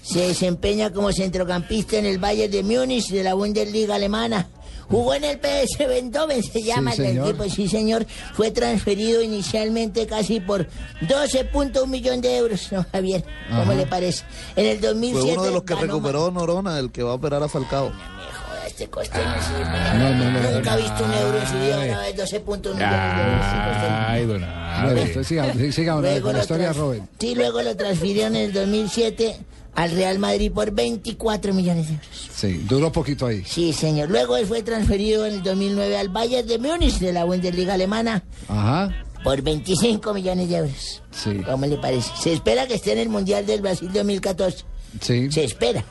Se 0.02 0.20
desempeña 0.28 0.92
como 0.92 1.12
centrocampista 1.12 1.98
en 1.98 2.08
el 2.08 2.18
Bayern 2.18 2.52
de 2.52 2.64
Múnich 2.64 3.10
de 3.10 3.24
la 3.24 3.36
Bundesliga 3.36 3.96
alemana. 3.96 4.48
Jugó 4.94 5.14
en 5.16 5.24
el 5.24 5.40
PS 5.40 5.80
Eindhoven, 5.80 6.44
se 6.44 6.62
llama 6.62 6.92
el 6.92 6.98
señor. 6.98 7.28
equipo, 7.30 7.44
sí 7.50 7.68
señor. 7.68 8.06
Fue 8.34 8.52
transferido 8.52 9.22
inicialmente 9.22 10.06
casi 10.08 10.40
por 10.40 10.68
12.1 11.02 11.88
millón 11.88 12.22
de 12.22 12.38
euros, 12.38 12.72
¿no, 12.72 12.86
Javier? 12.92 13.24
¿Cómo 13.50 13.62
Ajá. 13.64 13.74
le 13.74 13.86
parece? 13.88 14.24
En 14.56 14.66
el 14.68 14.82
2007 14.82 15.26
Fue 15.26 15.34
uno 15.34 15.44
de 15.44 15.52
los 15.52 15.64
que 15.64 15.76
recuperó 15.76 16.32
Norona, 16.32 16.78
el 16.80 16.92
que 16.92 17.04
va 17.04 17.12
a 17.12 17.16
operar 17.16 17.42
a 17.44 17.50
Falcao. 17.50 17.92
Este 18.68 18.88
costeño 18.88 19.24
sí, 19.42 19.54
No, 20.00 20.10
no, 20.16 20.32
no. 20.32 20.52
Nunca 20.52 20.74
ha 20.74 20.78
visto 20.78 21.04
un 21.04 21.14
euro 21.14 21.38
en 21.40 21.48
su 21.48 21.54
vida, 21.60 21.80
una 21.80 22.00
vez 22.00 22.16
12.1 22.16 22.74
millones 22.74 22.74
de 22.74 23.24
euros. 23.24 23.46
sí, 23.46 23.58
costeño. 23.70 24.08
Ay, 24.08 24.26
don 24.26 24.44
usted 25.00 25.24
siga, 25.24 25.54
sí, 25.54 25.84
Luego 25.86 26.22
con 26.22 26.32
la 26.34 26.38
lo 26.38 26.42
historia 26.42 26.74
Robin. 26.74 27.10
Sí, 27.20 27.36
luego 27.36 27.62
lo 27.62 27.76
transfirieron 27.78 28.36
en 28.36 28.46
el 28.46 28.54
2007 28.54 29.38
al 29.76 29.92
Real 29.92 30.20
Madrid 30.20 30.52
por 30.52 30.72
24 30.72 31.54
millones 31.54 31.88
de 31.88 31.94
euros. 31.94 32.30
Sí, 32.36 32.64
duró 32.68 32.92
poquito 32.92 33.26
ahí. 33.26 33.44
Sí, 33.46 33.74
señor. 33.74 34.10
Luego 34.10 34.38
él 34.38 34.46
fue 34.46 34.62
transferido 34.64 35.26
en 35.26 35.34
el 35.36 35.44
2009 35.44 35.98
al 35.98 36.10
Bayern 36.10 36.48
de 36.48 36.60
Múnich 36.60 37.00
de 37.00 37.14
la 37.14 37.24
Bundesliga 37.24 37.74
alemana 37.74 38.24
Ajá. 38.48 38.94
por 39.24 39.42
25 39.42 40.14
millones 40.14 40.50
de 40.50 40.56
euros. 40.58 41.02
Sí. 41.12 41.42
¿Cómo 41.46 41.66
le 41.66 41.78
parece? 41.78 42.12
Se 42.22 42.34
espera 42.34 42.68
que 42.68 42.76
esté 42.76 42.92
en 42.94 43.00
el 43.00 43.10
Mundial 43.10 43.46
del 43.46 43.62
Brasil 43.62 43.90
2014. 43.92 44.64
Sí. 45.02 45.32
Se 45.32 45.44
espera. 45.44 45.84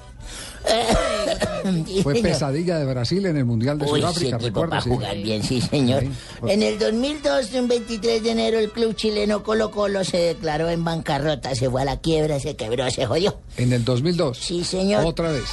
Sí, 1.87 2.03
Fue 2.03 2.15
señor. 2.15 2.31
pesadilla 2.33 2.79
de 2.79 2.85
Brasil 2.87 3.25
en 3.27 3.37
el 3.37 3.45
Mundial 3.45 3.79
de 3.79 3.85
Uy, 3.87 4.01
Sudáfrica, 4.01 4.39
tipo 4.39 4.63
recuerda. 4.63 4.81
sí. 4.81 4.89
jugar 4.91 5.17
bien, 5.17 5.43
sí, 5.43 5.61
señor. 5.61 6.05
En 6.47 6.63
el 6.63 6.79
2002, 6.79 7.53
un 7.55 7.69
23 7.69 8.23
de 8.23 8.31
enero, 8.31 8.59
el 8.59 8.71
club 8.73 8.95
chileno 8.97 9.43
Colo 9.45 9.71
Colo 9.71 10.03
se 10.05 10.17
declaró 10.19 10.69
en 10.71 10.83
bancarrota, 10.83 11.55
se 11.55 11.71
fue 11.71 11.83
a 11.83 11.85
la 11.85 11.99
quiebra, 12.01 12.41
se 12.41 12.57
quebró, 12.57 12.91
se 12.91 13.07
jodió. 13.07 13.39
En 13.57 13.73
el 13.73 13.85
2002. 13.85 14.39
Sí, 14.39 14.65
señor. 14.65 15.05
Otra 15.07 15.31
vez. 15.31 15.45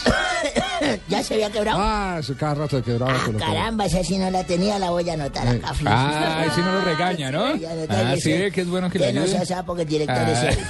ya 1.10 1.22
se 1.23 1.36
había 1.36 1.52
quebrado. 1.52 1.77
Ah, 1.80 2.18
eso 2.19 2.34
cada 2.38 2.56
rato 2.56 2.77
se 2.77 2.84
quebraba. 2.84 3.14
Ah, 3.15 3.22
Colo 3.26 3.40
Colo. 3.40 3.52
caramba, 3.52 3.86
esa 3.86 4.03
sí 4.03 4.18
no 4.18 4.31
la 4.31 4.44
tenía, 4.44 4.80
la 4.80 4.90
voy 4.90 5.07
a 5.10 5.14
anotar 5.14 5.45
Eh. 5.48 5.57
acá. 5.57 5.73
Felipe. 5.73 5.91
Ah, 5.95 6.45
si 6.56 6.61
no 6.61 6.72
lo 6.73 6.81
regaña, 6.81 7.31
¿no? 7.31 7.45
Ah, 7.90 8.15
sí, 8.19 8.31
ve 8.34 8.52
que 8.52 8.61
es 8.61 8.68
bueno 8.68 8.90
que 8.90 8.98
le 8.99 9.07
que 9.07 9.14
no 9.14 9.22
ayude. 9.22 9.36
sea 9.38 9.45
sapo, 9.45 9.76
que 9.76 9.84
el 9.84 9.88
director 9.88 10.18
Ah. 10.18 10.31
es 10.31 10.57
él. 10.57 10.64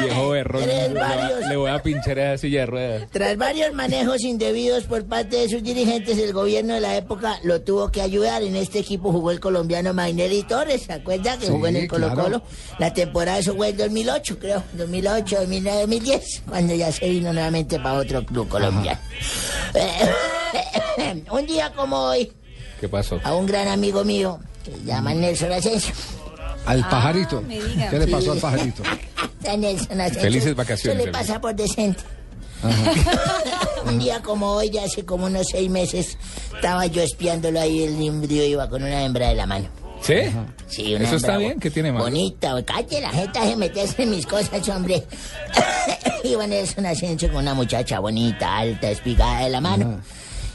Viejo. 0.00 0.32
Tres 0.32 0.66
Le 0.66 0.88
voy 0.88 0.98
a- 0.98 1.08
varios. 1.08 1.44
A 2.00 2.02
pinchar 2.04 2.38
silla 2.38 2.60
de 2.60 2.66
ruedas. 2.66 3.10
Tras 3.10 3.36
varios 3.36 3.72
manejos 3.72 4.22
indebidos 4.22 4.84
por 4.84 5.04
parte 5.06 5.36
de 5.36 5.48
sus 5.48 5.62
dirigentes, 5.62 6.18
el 6.18 6.32
gobierno 6.32 6.74
de 6.74 6.80
la 6.80 6.96
época 6.96 7.38
lo 7.42 7.60
tuvo 7.62 7.90
que 7.90 8.02
ayudar. 8.02 8.42
En 8.42 8.56
este 8.56 8.80
equipo 8.80 9.12
jugó 9.12 9.30
el 9.30 9.40
colombiano 9.40 9.94
Mayneri 9.94 10.42
Torres, 10.42 10.82
¿se 10.82 10.92
acuerda? 10.92 11.38
Que 11.38 11.46
Sí, 11.46 11.52
jugó 11.52 11.66
en 11.68 11.76
el 11.76 11.88
Colo 11.88 12.06
claro. 12.08 12.22
Colo. 12.22 12.42
La 12.78 12.92
temporada 12.92 13.38
eso 13.38 13.54
fue 13.56 13.70
en 13.70 13.76
2008, 13.78 14.38
creo. 14.38 14.62
2008, 14.74 15.36
2009, 15.40 15.80
2010, 15.82 16.42
cuando 16.48 16.74
ya 16.74 16.92
se 16.92 17.08
vino 17.08 17.32
nuevamente 17.32 17.78
para 17.78 17.94
otro 17.98 18.24
club 18.24 18.48
colombiano. 18.48 18.98
Un 21.30 21.46
día 21.46 21.72
como 21.74 21.96
hoy, 21.96 22.32
¿Qué 22.80 22.88
pasó? 22.88 23.20
a 23.24 23.34
un 23.34 23.46
gran 23.46 23.68
amigo 23.68 24.04
mío, 24.04 24.38
que 24.64 24.72
se 24.72 24.84
llama 24.84 25.14
Nelson 25.14 25.52
Asensio. 25.52 25.94
Al 26.66 26.82
Ah, 26.84 26.90
pajarito. 26.90 27.40
me 27.42 27.60
diga. 27.60 27.88
¿Qué 27.90 27.98
le 27.98 28.06
pasó 28.08 28.32
al 28.32 28.38
pajarito? 28.38 28.82
Felices 30.20 30.54
vacaciones, 30.56 31.00
Se 31.00 31.06
le 31.06 31.12
pasa 31.12 31.40
por 31.40 31.54
decente. 31.54 32.02
Un 33.86 33.98
día 33.98 34.20
como 34.22 34.50
hoy, 34.52 34.70
ya 34.70 34.84
hace 34.84 35.04
como 35.04 35.26
unos 35.26 35.46
seis 35.50 35.70
meses, 35.70 36.18
estaba 36.54 36.86
yo 36.86 37.02
espiándolo 37.02 37.60
ahí, 37.60 37.84
el 37.84 37.98
limbrio 37.98 38.44
iba 38.44 38.68
con 38.68 38.82
una 38.82 39.04
hembra 39.04 39.28
de 39.28 39.34
la 39.36 39.46
mano. 39.46 39.68
¿Sí? 40.02 40.14
Sí, 40.66 40.94
una 40.94 41.04
Eso 41.04 41.16
está 41.16 41.36
bien, 41.38 41.58
¿qué 41.60 41.70
tiene 41.70 41.92
malo? 41.92 42.04
Bonita, 42.04 42.54
calle 42.64 43.00
la 43.00 43.10
jeta 43.10 43.44
de 43.44 43.56
meterse 43.56 44.02
en 44.02 44.10
mis 44.10 44.26
cosas, 44.26 44.68
hombre. 44.68 45.04
iba 46.24 46.46
Nelson 46.46 46.86
Asensio 46.86 47.28
con 47.28 47.38
una 47.42 47.54
muchacha 47.54 48.00
bonita, 48.00 48.56
alta, 48.58 48.90
espigada 48.90 49.44
de 49.44 49.50
la 49.50 49.60
mano. 49.60 50.00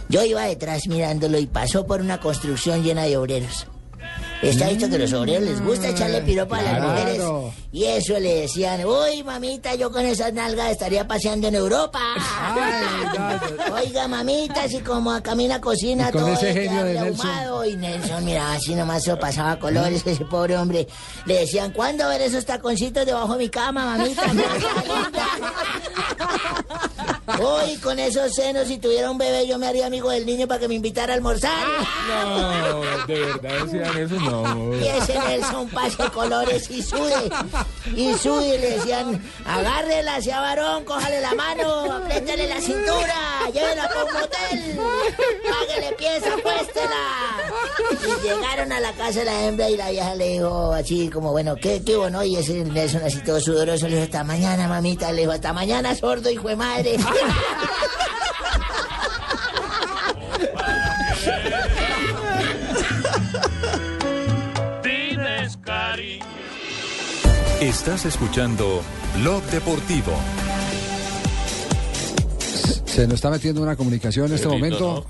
Yo 0.09 0.23
iba 0.25 0.43
detrás 0.43 0.87
mirándolo 0.87 1.39
y 1.39 1.47
pasó 1.47 1.85
por 1.87 2.01
una 2.01 2.19
construcción 2.19 2.83
llena 2.83 3.03
de 3.03 3.15
obreros. 3.17 3.67
Está 4.41 4.69
visto 4.69 4.89
que 4.89 4.95
a 4.95 4.99
los 4.99 5.13
obreros 5.13 5.43
les 5.43 5.61
gusta 5.61 5.89
echarle 5.89 6.21
piropa 6.21 6.57
a 6.57 6.61
las 6.63 6.81
mujeres. 6.81 7.21
Y 7.71 7.83
eso 7.85 8.19
le 8.19 8.41
decían, 8.41 8.83
uy, 8.85 9.23
mamita, 9.23 9.75
yo 9.75 9.91
con 9.91 10.05
esas 10.05 10.33
nalgas 10.33 10.71
estaría 10.71 11.07
paseando 11.07 11.47
en 11.47 11.55
Europa. 11.55 11.99
Oiga, 13.73 14.07
mamita, 14.07 14.67
si 14.67 14.79
como 14.79 15.21
camina 15.21 15.61
cocina 15.61 16.11
todo 16.11 16.27
ese 16.29 16.49
este 16.49 16.63
genio 16.63 16.83
de 16.83 16.93
Nelson. 16.95 17.27
ahumado. 17.29 17.65
Y 17.65 17.75
Nelson, 17.75 18.25
mira, 18.25 18.53
así 18.53 18.73
nomás 18.73 19.03
se 19.03 19.15
pasaba 19.15 19.59
colores 19.59 20.05
ese 20.05 20.25
pobre 20.25 20.57
hombre. 20.57 20.87
Le 21.25 21.39
decían, 21.39 21.71
¿cuándo 21.71 22.07
ver 22.09 22.21
esos 22.21 22.45
taconcitos 22.45 23.05
debajo 23.05 23.33
de 23.33 23.39
mi 23.39 23.49
cama, 23.49 23.85
mamita? 23.85 24.23
Hoy 27.39 27.77
con 27.77 27.99
esos 27.99 28.33
senos, 28.33 28.67
si 28.67 28.77
tuviera 28.77 29.09
un 29.09 29.17
bebé, 29.17 29.47
yo 29.47 29.57
me 29.57 29.67
haría 29.67 29.85
amigo 29.87 30.09
del 30.09 30.25
niño 30.25 30.47
para 30.47 30.59
que 30.59 30.67
me 30.67 30.75
invitara 30.75 31.13
a 31.13 31.15
almorzar. 31.15 31.65
No, 32.07 33.05
de 33.05 33.19
verdad 33.19 33.65
decían 33.65 33.97
eso, 33.97 34.15
no. 34.15 34.75
Y 34.75 34.87
ese 34.87 35.19
Nelson 35.19 35.69
pase 35.69 36.03
colores 36.13 36.69
y 36.69 36.81
sude. 36.81 37.31
Y 37.95 38.13
sude, 38.15 38.57
le 38.57 38.71
decían, 38.71 39.21
agárrela, 39.45 40.21
sea 40.21 40.41
varón, 40.41 40.83
cójale 40.85 41.21
la 41.21 41.33
mano, 41.33 41.93
apriétele 41.93 42.47
la 42.47 42.61
cintura, 42.61 43.49
llévela 43.53 43.87
para 43.87 44.03
un 44.05 44.13
motel, 44.13 44.79
páguele 45.49 45.95
pieza, 45.97 46.33
apuéstela. 46.33 47.01
Y 48.03 48.27
llegaron 48.27 48.71
a 48.71 48.79
la 48.79 48.91
casa 48.93 49.19
de 49.19 49.25
la 49.25 49.45
hembra 49.47 49.69
y 49.69 49.77
la 49.77 49.89
vieja 49.89 50.15
le 50.15 50.27
dijo 50.29 50.71
así 50.73 51.09
como, 51.09 51.31
bueno, 51.31 51.55
¿qué, 51.55 51.83
qué 51.83 51.95
bueno? 51.95 52.23
Y 52.23 52.35
ese 52.35 52.63
Nelson 52.63 53.03
así 53.03 53.21
todo 53.23 53.39
sudoroso 53.39 53.87
le 53.87 53.95
dijo, 53.95 54.05
hasta 54.05 54.23
mañana, 54.23 54.67
mamita, 54.67 55.11
le 55.11 55.21
dijo, 55.21 55.31
hasta 55.33 55.53
mañana, 55.53 55.95
sordo, 55.95 56.29
hijo 56.29 56.47
de 56.47 56.55
madre. 56.55 56.97
Tienes 64.83 65.57
cariño. 65.57 66.25
Estás 67.61 68.05
escuchando 68.05 68.81
Blog 69.19 69.43
Deportivo. 69.45 70.13
Se 72.85 73.05
nos 73.05 73.15
está 73.15 73.29
metiendo 73.29 73.61
una 73.61 73.75
comunicación 73.75 74.27
en 74.27 74.33
este 74.35 74.47
momento. 74.47 75.05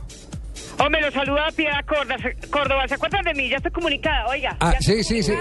Hombre, 0.80 1.02
lo 1.02 1.12
saluda 1.12 1.48
Piedad 1.56 1.84
Córdoba. 1.88 2.18
Córdoba. 2.50 2.88
¿Se 2.88 2.96
acuerdan 2.96 3.24
de 3.24 3.34
mí? 3.36 3.50
Ya 3.50 3.58
estoy 3.58 3.72
comunicada, 3.72 4.28
oiga. 4.28 4.56
Ah, 4.60 4.74
¿Ya 4.74 4.82
sí, 4.82 5.04
sí, 5.04 5.22
sí. 5.24 5.34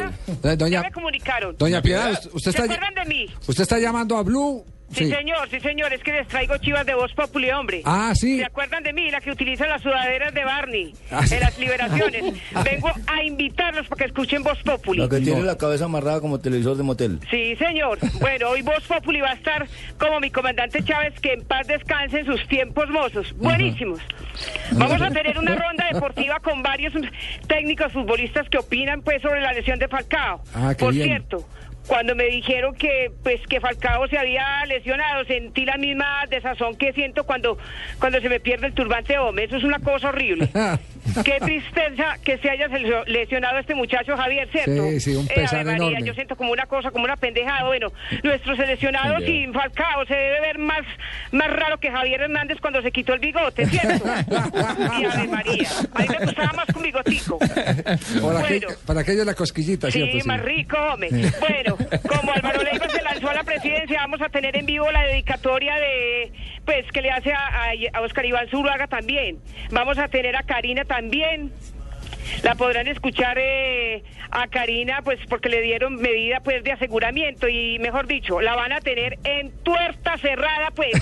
Doña, 0.42 0.68
Ya 0.68 0.82
me 0.82 0.92
comunicaron. 0.92 1.56
doña 1.58 1.80
Piedad, 1.82 2.12
usted- 2.12 2.30
usted 2.34 2.52
¿Se 2.52 2.58
está, 2.62 2.72
acuerdan 2.74 2.94
de 2.94 3.04
mí? 3.14 3.26
usted 3.46 3.62
está 3.62 3.78
llamando 3.78 4.16
a 4.16 4.22
Blue. 4.22 4.64
Sí, 4.92 5.08
señor, 5.10 5.48
sí, 5.50 5.60
señor. 5.60 5.92
Es 5.92 6.02
que 6.02 6.12
les 6.12 6.26
traigo 6.28 6.56
chivas 6.58 6.84
de 6.84 6.94
Voz 6.94 7.12
Populi, 7.14 7.50
hombre. 7.50 7.82
Ah, 7.84 8.12
sí. 8.14 8.38
¿Se 8.38 8.44
acuerdan 8.44 8.82
de 8.82 8.92
mí? 8.92 9.10
La 9.10 9.20
que 9.20 9.30
utiliza 9.30 9.66
las 9.66 9.82
sudaderas 9.82 10.34
de 10.34 10.44
Barney 10.44 10.92
Ah, 11.10 11.22
en 11.30 11.40
las 11.40 11.58
liberaciones. 11.58 12.24
Vengo 12.64 12.90
a 13.06 13.22
invitarlos 13.22 13.86
para 13.88 13.98
que 14.00 14.04
escuchen 14.06 14.42
Voz 14.42 14.58
Populi. 14.62 15.00
La 15.02 15.08
que 15.08 15.20
tiene 15.20 15.42
la 15.42 15.56
cabeza 15.56 15.84
amarrada 15.84 16.20
como 16.20 16.40
televisor 16.40 16.76
de 16.76 16.82
motel. 16.82 17.20
Sí, 17.30 17.54
señor. 17.56 17.98
Bueno, 18.20 18.48
hoy 18.50 18.62
Voz 18.62 18.82
Populi 18.86 19.20
va 19.20 19.30
a 19.30 19.34
estar 19.34 19.66
como 19.98 20.18
mi 20.20 20.30
comandante 20.30 20.82
Chávez, 20.84 21.14
que 21.20 21.34
en 21.34 21.42
paz 21.44 21.66
descanse 21.66 22.20
en 22.20 22.26
sus 22.26 22.46
tiempos 22.48 22.88
mozos. 22.90 23.32
Buenísimos. 23.36 24.00
Vamos 24.72 25.00
a 25.02 25.10
tener 25.10 25.38
una 25.38 25.54
ronda 25.54 25.86
deportiva 25.92 26.38
con 26.40 26.62
varios 26.62 26.92
técnicos 27.46 27.92
futbolistas 27.92 28.48
que 28.48 28.58
opinan 28.58 29.02
pues 29.02 29.22
sobre 29.22 29.40
la 29.40 29.52
lesión 29.52 29.78
de 29.78 29.88
Falcao. 29.88 30.42
Ah, 30.54 30.74
qué 30.76 30.84
Por 30.84 30.94
bien. 30.94 31.06
cierto, 31.08 31.46
cuando 31.90 32.14
me 32.14 32.26
dijeron 32.26 32.72
que 32.76 33.10
pues 33.24 33.40
que 33.48 33.58
Falcao 33.58 34.06
se 34.06 34.16
había 34.16 34.64
lesionado, 34.66 35.24
sentí 35.24 35.64
la 35.64 35.76
misma 35.76 36.24
desazón 36.30 36.76
que 36.76 36.92
siento 36.92 37.24
cuando 37.24 37.58
cuando 37.98 38.20
se 38.20 38.28
me 38.28 38.38
pierde 38.38 38.68
el 38.68 38.74
turbante 38.74 39.18
hombre. 39.18 39.46
Eso 39.46 39.56
es 39.56 39.64
una 39.64 39.80
cosa 39.80 40.10
horrible. 40.10 40.48
Qué 41.24 41.40
tristeza 41.40 42.18
que 42.22 42.38
se 42.38 42.48
haya 42.48 42.68
lesio- 42.68 43.04
lesionado 43.06 43.58
este 43.58 43.74
muchacho 43.74 44.16
Javier, 44.16 44.48
¿cierto? 44.52 44.84
Sí, 44.90 45.00
sí, 45.00 45.16
un 45.16 45.26
Eh, 45.26 45.32
pesar 45.34 45.60
Ave 45.60 45.72
María, 45.72 45.86
enorme. 45.88 46.06
Yo 46.06 46.14
siento 46.14 46.36
como 46.36 46.52
una 46.52 46.66
cosa, 46.66 46.92
como 46.92 47.04
una 47.04 47.16
pendejada. 47.16 47.64
Bueno, 47.66 47.88
nuestro 48.22 48.54
seleccionado 48.54 49.14
Pendejo. 49.16 49.32
sin 49.32 49.52
Falcao 49.52 50.06
se 50.06 50.14
debe 50.14 50.40
ver 50.42 50.58
más, 50.58 50.82
más 51.32 51.50
raro 51.50 51.78
que 51.80 51.90
Javier 51.90 52.20
Hernández 52.20 52.58
cuando 52.60 52.80
se 52.82 52.92
quitó 52.92 53.14
el 53.14 53.18
bigote, 53.18 53.66
¿cierto? 53.66 54.04
y 55.00 55.04
Ave 55.04 55.26
María. 55.26 55.68
A 55.94 55.98
mí 56.02 56.06
me 56.08 56.24
gustaba 56.26 56.52
más 56.52 56.66
con 56.72 56.82
bigotico. 56.82 57.38
Para, 57.40 57.96
Bueno. 58.20 58.38
aquello, 58.38 58.68
para 58.86 59.00
aquello 59.00 59.24
la 59.24 59.34
cosquillita, 59.34 59.90
Sí, 59.90 60.04
¿cierto? 60.08 60.28
más 60.28 60.40
rico, 60.42 60.76
hombre. 60.92 61.08
Sí. 61.10 61.22
Bueno, 61.40 61.76
como 62.08 62.32
Álvaro 62.32 62.62
Leiva 62.62 62.88
se 62.88 63.02
lanzó 63.02 63.28
a 63.30 63.34
la 63.34 63.44
presidencia, 63.44 63.98
vamos 64.00 64.20
a 64.22 64.28
tener 64.28 64.56
en 64.56 64.66
vivo 64.66 64.90
la 64.90 65.02
dedicatoria 65.02 65.74
de, 65.76 66.32
pues, 66.64 66.86
que 66.92 67.02
le 67.02 67.10
hace 67.10 67.32
a, 67.32 67.38
a- 67.46 67.72
a 67.92 68.00
Oscar 68.02 68.24
Iván 68.26 68.48
Zuluaga 68.48 68.86
también. 68.86 69.38
Vamos 69.70 69.98
a 69.98 70.08
tener 70.08 70.36
a 70.36 70.42
Karina 70.42 70.84
también. 70.84 71.52
La 72.42 72.54
podrán 72.54 72.86
escuchar 72.88 73.38
eh, 73.38 74.02
a 74.30 74.46
Karina, 74.48 75.00
pues, 75.02 75.18
porque 75.28 75.48
le 75.48 75.60
dieron 75.60 75.96
medida, 75.96 76.40
pues, 76.40 76.62
de 76.64 76.72
aseguramiento 76.72 77.48
y, 77.48 77.78
mejor 77.78 78.06
dicho, 78.06 78.40
la 78.40 78.54
van 78.54 78.72
a 78.72 78.80
tener 78.80 79.18
en 79.24 79.50
tuerta 79.62 80.16
cerrada, 80.18 80.70
pues. 80.74 80.92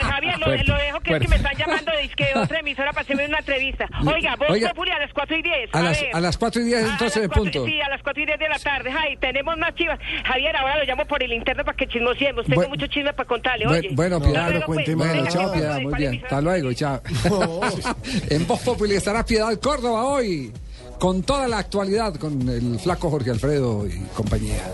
Javier, 0.00 0.38
lo, 0.38 0.50
dejo 0.76 1.00
que 1.00 1.14
es 1.14 1.20
que 1.20 1.28
me 1.28 1.36
están 1.36 1.56
llamando 1.56 1.92
de 1.92 2.02
disque 2.02 2.26
de 2.32 2.40
otra 2.40 2.60
emisora 2.60 2.92
para 2.92 3.02
hacerme 3.02 3.26
una 3.26 3.38
entrevista. 3.38 3.86
Oiga, 4.06 4.36
vos 4.36 4.50
Oiga. 4.50 4.68
Populi 4.70 4.90
a 4.90 4.98
las 4.98 5.12
4 5.12 5.36
y 5.36 5.42
10. 5.42 5.74
A 5.74 5.82
las, 5.82 6.00
ver. 6.00 6.10
a 6.16 6.20
las 6.20 6.38
4 6.38 6.62
y 6.62 6.64
10 6.64 6.82
entonces 6.82 7.16
A 7.16 7.20
de 7.20 7.28
las 7.28 7.36
punto. 7.36 7.64
Sí, 7.64 7.80
a 7.80 7.88
las 7.88 8.02
4 8.02 8.22
y 8.22 8.26
10 8.26 8.38
de 8.38 8.48
la 8.48 8.58
tarde. 8.58 8.90
Ay, 8.98 9.16
tenemos 9.16 9.56
más 9.56 9.74
chivas. 9.74 9.98
Javier, 10.24 10.56
ahora 10.56 10.78
lo 10.78 10.84
llamo 10.84 11.04
por 11.06 11.22
el 11.22 11.32
interno 11.32 11.64
para 11.64 11.76
que 11.76 11.86
chismosiemos. 11.86 12.44
Tengo 12.44 12.56
Bueno, 12.56 12.70
mucho 12.70 12.86
chisme 12.86 13.12
para 13.12 13.26
contarle, 13.26 13.66
oye. 13.66 13.88
Bueno, 13.92 14.16
Hasta 14.16 14.28
Piedad, 14.28 14.50
luego, 14.50 14.66
pues. 14.66 14.96
bueno, 14.96 15.26
chao, 15.28 15.52
Piedad, 15.52 15.72
pues, 15.72 15.82
muy 15.82 15.90
¿cuál 15.90 16.00
bien. 16.00 16.22
Hasta 16.24 16.40
luego, 16.40 16.72
chao. 16.72 17.02
en 18.30 18.46
Voz 18.46 18.60
Populi 18.60 18.94
estará 18.94 19.24
Piedad 19.24 19.52
Córdoba 19.60 20.06
hoy, 20.06 20.52
con 20.98 21.22
toda 21.22 21.46
la 21.48 21.58
actualidad, 21.58 22.14
con 22.16 22.48
el 22.48 22.78
flaco 22.78 23.10
Jorge 23.10 23.30
Alfredo 23.30 23.86
y 23.86 23.98
compañía. 24.14 24.70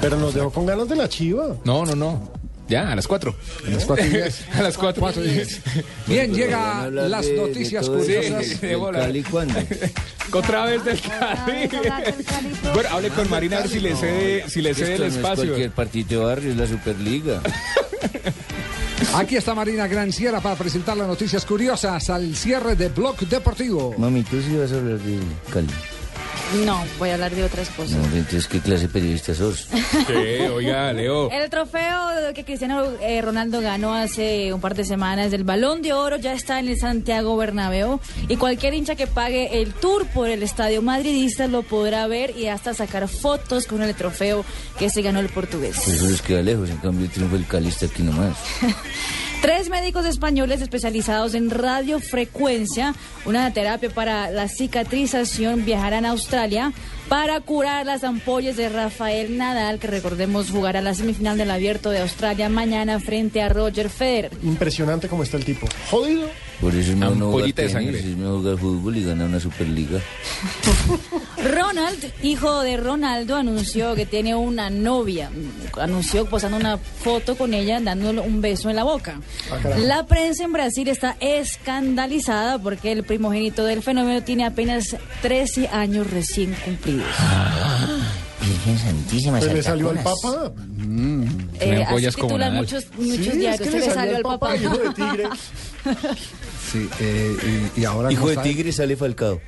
Pero 0.00 0.16
nos 0.16 0.34
dejó 0.34 0.50
con 0.50 0.66
ganas 0.66 0.88
de 0.88 0.96
la 0.96 1.08
chiva. 1.08 1.56
No, 1.64 1.84
no, 1.84 1.94
no. 1.94 2.40
Ya, 2.68 2.92
a 2.92 2.94
las 2.94 3.08
4. 3.08 3.34
A 3.66 3.70
las 3.70 3.84
4 3.84 4.06
y 4.06 4.08
10. 4.10 4.44
a 4.54 4.62
las 4.62 4.78
4. 4.78 5.00
Cuatro 5.00 5.24
y 5.24 5.28
diez. 5.28 5.60
Bien, 6.06 6.32
llega 6.32 6.88
las 6.88 7.26
noticias 7.30 7.88
curiosas. 7.88 8.46
Sí, 8.46 8.54
de 8.66 8.76
bola. 8.76 9.10
Otra 10.32 10.66
vez 10.66 10.84
del 10.84 11.00
Cali. 11.00 11.68
bueno, 12.72 12.88
hable 12.92 13.08
con 13.10 13.28
Marina 13.28 13.56
a 13.56 13.60
ver 13.62 13.68
si 13.68 13.80
le 13.80 13.96
cede, 13.96 14.48
si 14.48 14.62
le 14.62 14.74
cede 14.74 14.94
el 14.94 15.02
Esto 15.02 15.02
no 15.02 15.08
es 15.08 15.16
espacio. 15.16 15.44
cualquier 15.46 15.70
partido 15.72 16.20
de 16.20 16.26
barrio, 16.26 16.50
es 16.52 16.56
la 16.56 16.66
Superliga. 16.68 17.42
Aquí 19.14 19.36
está 19.36 19.56
Marina 19.56 19.88
Granciera 19.88 20.40
para 20.40 20.54
presentar 20.54 20.96
las 20.96 21.08
noticias 21.08 21.44
curiosas 21.44 22.08
al 22.10 22.36
cierre 22.36 22.76
de 22.76 22.88
Blog 22.90 23.18
Deportivo. 23.18 23.92
Mami, 23.98 24.22
tú 24.22 24.40
sí 24.40 24.56
vas 24.56 24.70
a 24.72 24.76
hablar 24.76 24.98
de 24.98 25.18
Cali. 25.52 25.66
No, 26.64 26.84
voy 26.98 27.10
a 27.10 27.14
hablar 27.14 27.34
de 27.34 27.44
otras 27.44 27.68
cosas. 27.70 27.96
No, 27.96 28.04
entonces, 28.16 28.48
¿qué 28.48 28.60
clase 28.60 28.82
de 28.82 28.88
periodista 28.88 29.34
sos? 29.34 29.68
Sí, 30.06 30.14
oiga, 30.52 30.92
Leo. 30.92 31.30
El 31.30 31.48
trofeo 31.50 32.32
que 32.34 32.44
Cristiano 32.44 32.84
eh, 33.00 33.20
Ronaldo 33.22 33.60
ganó 33.60 33.94
hace 33.94 34.52
un 34.52 34.60
par 34.60 34.74
de 34.74 34.84
semanas 34.84 35.30
del 35.30 35.44
Balón 35.44 35.82
de 35.82 35.92
Oro 35.92 36.16
ya 36.16 36.32
está 36.32 36.58
en 36.58 36.68
el 36.68 36.78
Santiago 36.78 37.36
Bernabéu 37.36 38.00
y 38.28 38.36
cualquier 38.36 38.74
hincha 38.74 38.94
que 38.94 39.06
pague 39.06 39.60
el 39.60 39.72
tour 39.74 40.06
por 40.06 40.28
el 40.28 40.42
estadio 40.42 40.82
madridista 40.82 41.46
lo 41.46 41.62
podrá 41.62 42.06
ver 42.06 42.36
y 42.36 42.46
hasta 42.46 42.74
sacar 42.74 43.08
fotos 43.08 43.66
con 43.66 43.82
el 43.82 43.94
trofeo 43.94 44.44
que 44.78 44.90
se 44.90 45.02
ganó 45.02 45.20
el 45.20 45.28
portugués. 45.28 45.76
Pues 45.84 45.96
eso 45.96 46.06
les 46.06 46.22
queda 46.22 46.42
lejos, 46.42 46.70
en 46.70 46.78
cambio 46.78 47.06
el 47.06 47.10
triunfo 47.12 47.36
del 47.36 47.46
Cali 47.46 47.68
está 47.68 47.86
aquí 47.86 48.02
nomás. 48.02 48.36
Tres 49.40 49.70
médicos 49.70 50.04
españoles 50.04 50.60
especializados 50.60 51.32
en 51.32 51.48
radiofrecuencia, 51.48 52.94
una 53.24 53.50
terapia 53.54 53.88
para 53.88 54.30
la 54.30 54.48
cicatrización, 54.48 55.64
viajarán 55.64 56.04
a 56.04 56.10
Australia 56.10 56.74
para 57.08 57.40
curar 57.40 57.86
las 57.86 58.04
ampollas 58.04 58.58
de 58.58 58.68
Rafael 58.68 59.38
Nadal, 59.38 59.78
que 59.78 59.86
recordemos 59.86 60.50
jugará 60.50 60.82
la 60.82 60.94
semifinal 60.94 61.38
del 61.38 61.50
Abierto 61.50 61.88
de 61.88 62.00
Australia 62.00 62.50
mañana 62.50 63.00
frente 63.00 63.40
a 63.40 63.48
Roger 63.48 63.88
Federer. 63.88 64.32
Impresionante 64.42 65.08
cómo 65.08 65.22
está 65.22 65.38
el 65.38 65.46
tipo. 65.46 65.66
Jodido. 65.90 66.28
Por 66.60 66.74
eso 66.74 66.90
es 66.90 66.96
mejor 66.96 67.16
no 67.16 67.26
jugar 67.26 67.36
Ampollita 67.36 67.62
de 67.62 67.68
tenis, 67.68 67.84
sangre. 67.84 67.98
es 68.00 68.16
mejor 68.16 68.38
jugar 68.38 68.58
fútbol 68.58 68.96
y 68.96 69.04
ganar 69.04 69.28
una 69.28 69.40
Superliga. 69.40 70.00
Ronald, 71.42 72.12
hijo 72.22 72.60
de 72.60 72.76
Ronaldo, 72.76 73.36
anunció 73.36 73.94
que 73.94 74.04
tiene 74.04 74.34
una 74.34 74.68
novia. 74.68 75.30
Anunció 75.80 76.26
posando 76.26 76.58
una 76.58 76.76
foto 76.76 77.36
con 77.36 77.54
ella 77.54 77.80
dándole 77.80 78.20
un 78.20 78.42
beso 78.42 78.68
en 78.68 78.76
la 78.76 78.84
boca. 78.84 79.20
La 79.78 80.06
prensa 80.06 80.44
en 80.44 80.52
Brasil 80.52 80.88
está 80.88 81.16
escandalizada 81.20 82.58
porque 82.58 82.92
el 82.92 83.04
primogénito 83.04 83.64
del 83.64 83.82
fenómeno 83.82 84.22
tiene 84.22 84.44
apenas 84.44 84.96
13 85.22 85.68
años 85.68 86.10
recién 86.10 86.54
cumplidos. 86.64 87.06
Virgen 88.40 88.78
Santísima, 88.78 89.38
Pues 89.38 89.52
le 89.52 89.62
salió 89.62 89.90
al. 89.90 89.98
Papa. 90.02 90.52
Eh, 91.60 91.84
así 91.86 92.06
titulan 92.20 92.54
muchos, 92.56 92.86
muchos 92.96 93.16
Sí, 93.16 93.38
diarios. 93.38 93.54
es 93.54 93.60
que 93.60 93.70
Se 93.70 93.78
le 93.78 93.80
salió 93.82 93.94
salió 93.94 94.16
al 94.16 94.22
Papa, 94.22 94.38
papá. 94.38 94.56
hijo 94.56 94.76
de 94.78 94.94
tigre. 94.94 95.24
Sí, 96.72 96.88
eh, 97.00 97.70
y, 97.76 97.80
y 97.80 97.84
ahora 97.84 98.12
Hijo 98.12 98.28
de 98.28 98.36
tigre 98.36 98.70
sale 98.70 98.96
Falcado. 98.96 99.40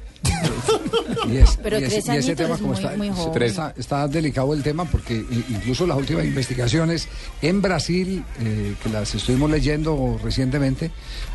Y, 1.29 1.37
es- 1.37 1.57
Pero 1.63 1.79
y 1.79 1.85
es- 1.85 1.91
tres 1.91 2.09
y 2.09 2.17
ese 2.17 2.35
tema 2.35 2.55
es 2.55 2.61
como 2.61 2.73
muy- 2.73 2.83
está, 2.83 2.97
muy 2.97 3.11
joven. 3.11 3.43
está, 3.45 3.75
está 3.79 4.09
delicado 4.09 4.53
el 4.55 4.63
tema 4.65 4.85
porque 4.87 5.25
incluso 5.51 5.87
las 5.87 5.97
últimas 5.99 6.25
investigaciones 6.25 7.07
en 7.41 7.63
Brasil, 7.63 8.25
eh, 8.41 8.75
que 8.83 8.89
las 8.89 9.15
estuvimos 9.15 9.51
leyendo 9.51 10.19
recientemente, 10.23 10.91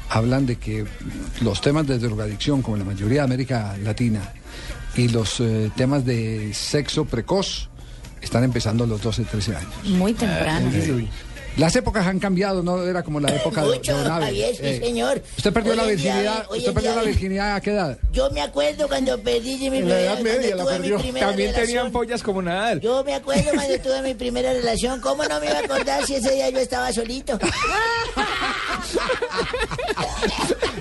hablan 0.09 0.45
de 0.45 0.57
que 0.57 0.85
los 1.41 1.61
temas 1.61 1.88
de 1.88 1.99
drogadicción, 1.99 2.61
como 2.61 2.75
en 2.75 2.79
la 2.85 2.85
mayoría 2.93 3.19
de 3.21 3.25
América 3.25 3.77
Latina, 3.81 4.34
y 4.98 5.07
los 5.10 5.40
eh, 5.40 5.72
temas 5.76 6.03
de 6.06 6.53
sexo 6.53 7.06
precoz, 7.06 7.69
están 8.22 8.44
empezando 8.44 8.84
a 8.84 8.88
los 8.88 9.02
12, 9.02 9.24
13 9.26 9.56
años. 9.56 9.72
Muy 9.86 10.14
temprano. 10.14 10.69
Las 11.56 11.76
épocas 11.76 12.06
han 12.06 12.19
cambiado, 12.19 12.61
no 12.61 12.84
era 12.84 13.02
como 13.02 13.19
la 13.19 13.30
época 13.36 13.64
de, 13.64 13.68
Mucho, 13.78 13.98
de 13.98 14.03
Don 14.03 14.11
Abe. 14.11 14.26
Javier, 14.26 14.56
sí, 14.56 14.61
Eh, 14.64 14.80
señor. 14.80 15.24
¿Usted 15.38 15.52
perdió 15.52 15.72
Hoy 15.72 15.78
la 15.78 15.84
día, 15.86 15.95
virginidad? 15.95 16.45
hoy 16.52 16.60
¿Usted 16.60 16.74
perdió 16.74 16.91
día- 16.91 17.02
la 17.02 17.07
virginidad 17.07 17.56
a 17.56 17.61
qué 17.61 17.72
edad? 17.72 17.98
Yo 18.11 18.30
me 18.30 18.41
acuerdo 18.41 18.88
cuando 18.88 19.19
perdí 19.24 19.57
mi 19.57 19.65
En 19.65 19.90
la 19.90 19.95
primera 19.95 20.02
Edad 20.02 20.19
Media 20.19 20.56
la 20.56 20.65
perdió. 20.65 20.99
primera 20.99 21.28
También 21.28 21.56
tenían 21.56 21.91
pollas 21.91 22.22
como 22.22 22.44
Nadal. 22.44 22.80
Yo 22.80 23.03
me 23.03 23.15
acuerdo 23.15 23.49
cuando 23.56 23.80
tuve 23.80 24.02
mi 24.03 24.14
primera 24.14 24.53
relación. 24.53 25.02
¿Cómo 25.02 25.24
no 25.26 25.40
me 25.40 25.48
iba 25.48 25.57
a 25.57 25.61
acordar 25.64 26.06
si 26.06 26.14
ese 26.15 26.32
día 26.32 26.48
yo 26.52 26.60
estaba 26.60 26.94
solito? 26.94 27.40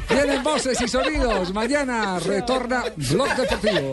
Vienen 0.08 0.42
voces 0.42 0.80
y 0.80 0.88
sonidos. 0.88 1.52
Mañana 1.52 2.18
retorna 2.18 2.84
Blog 2.96 3.36
Deportivo. 3.36 3.92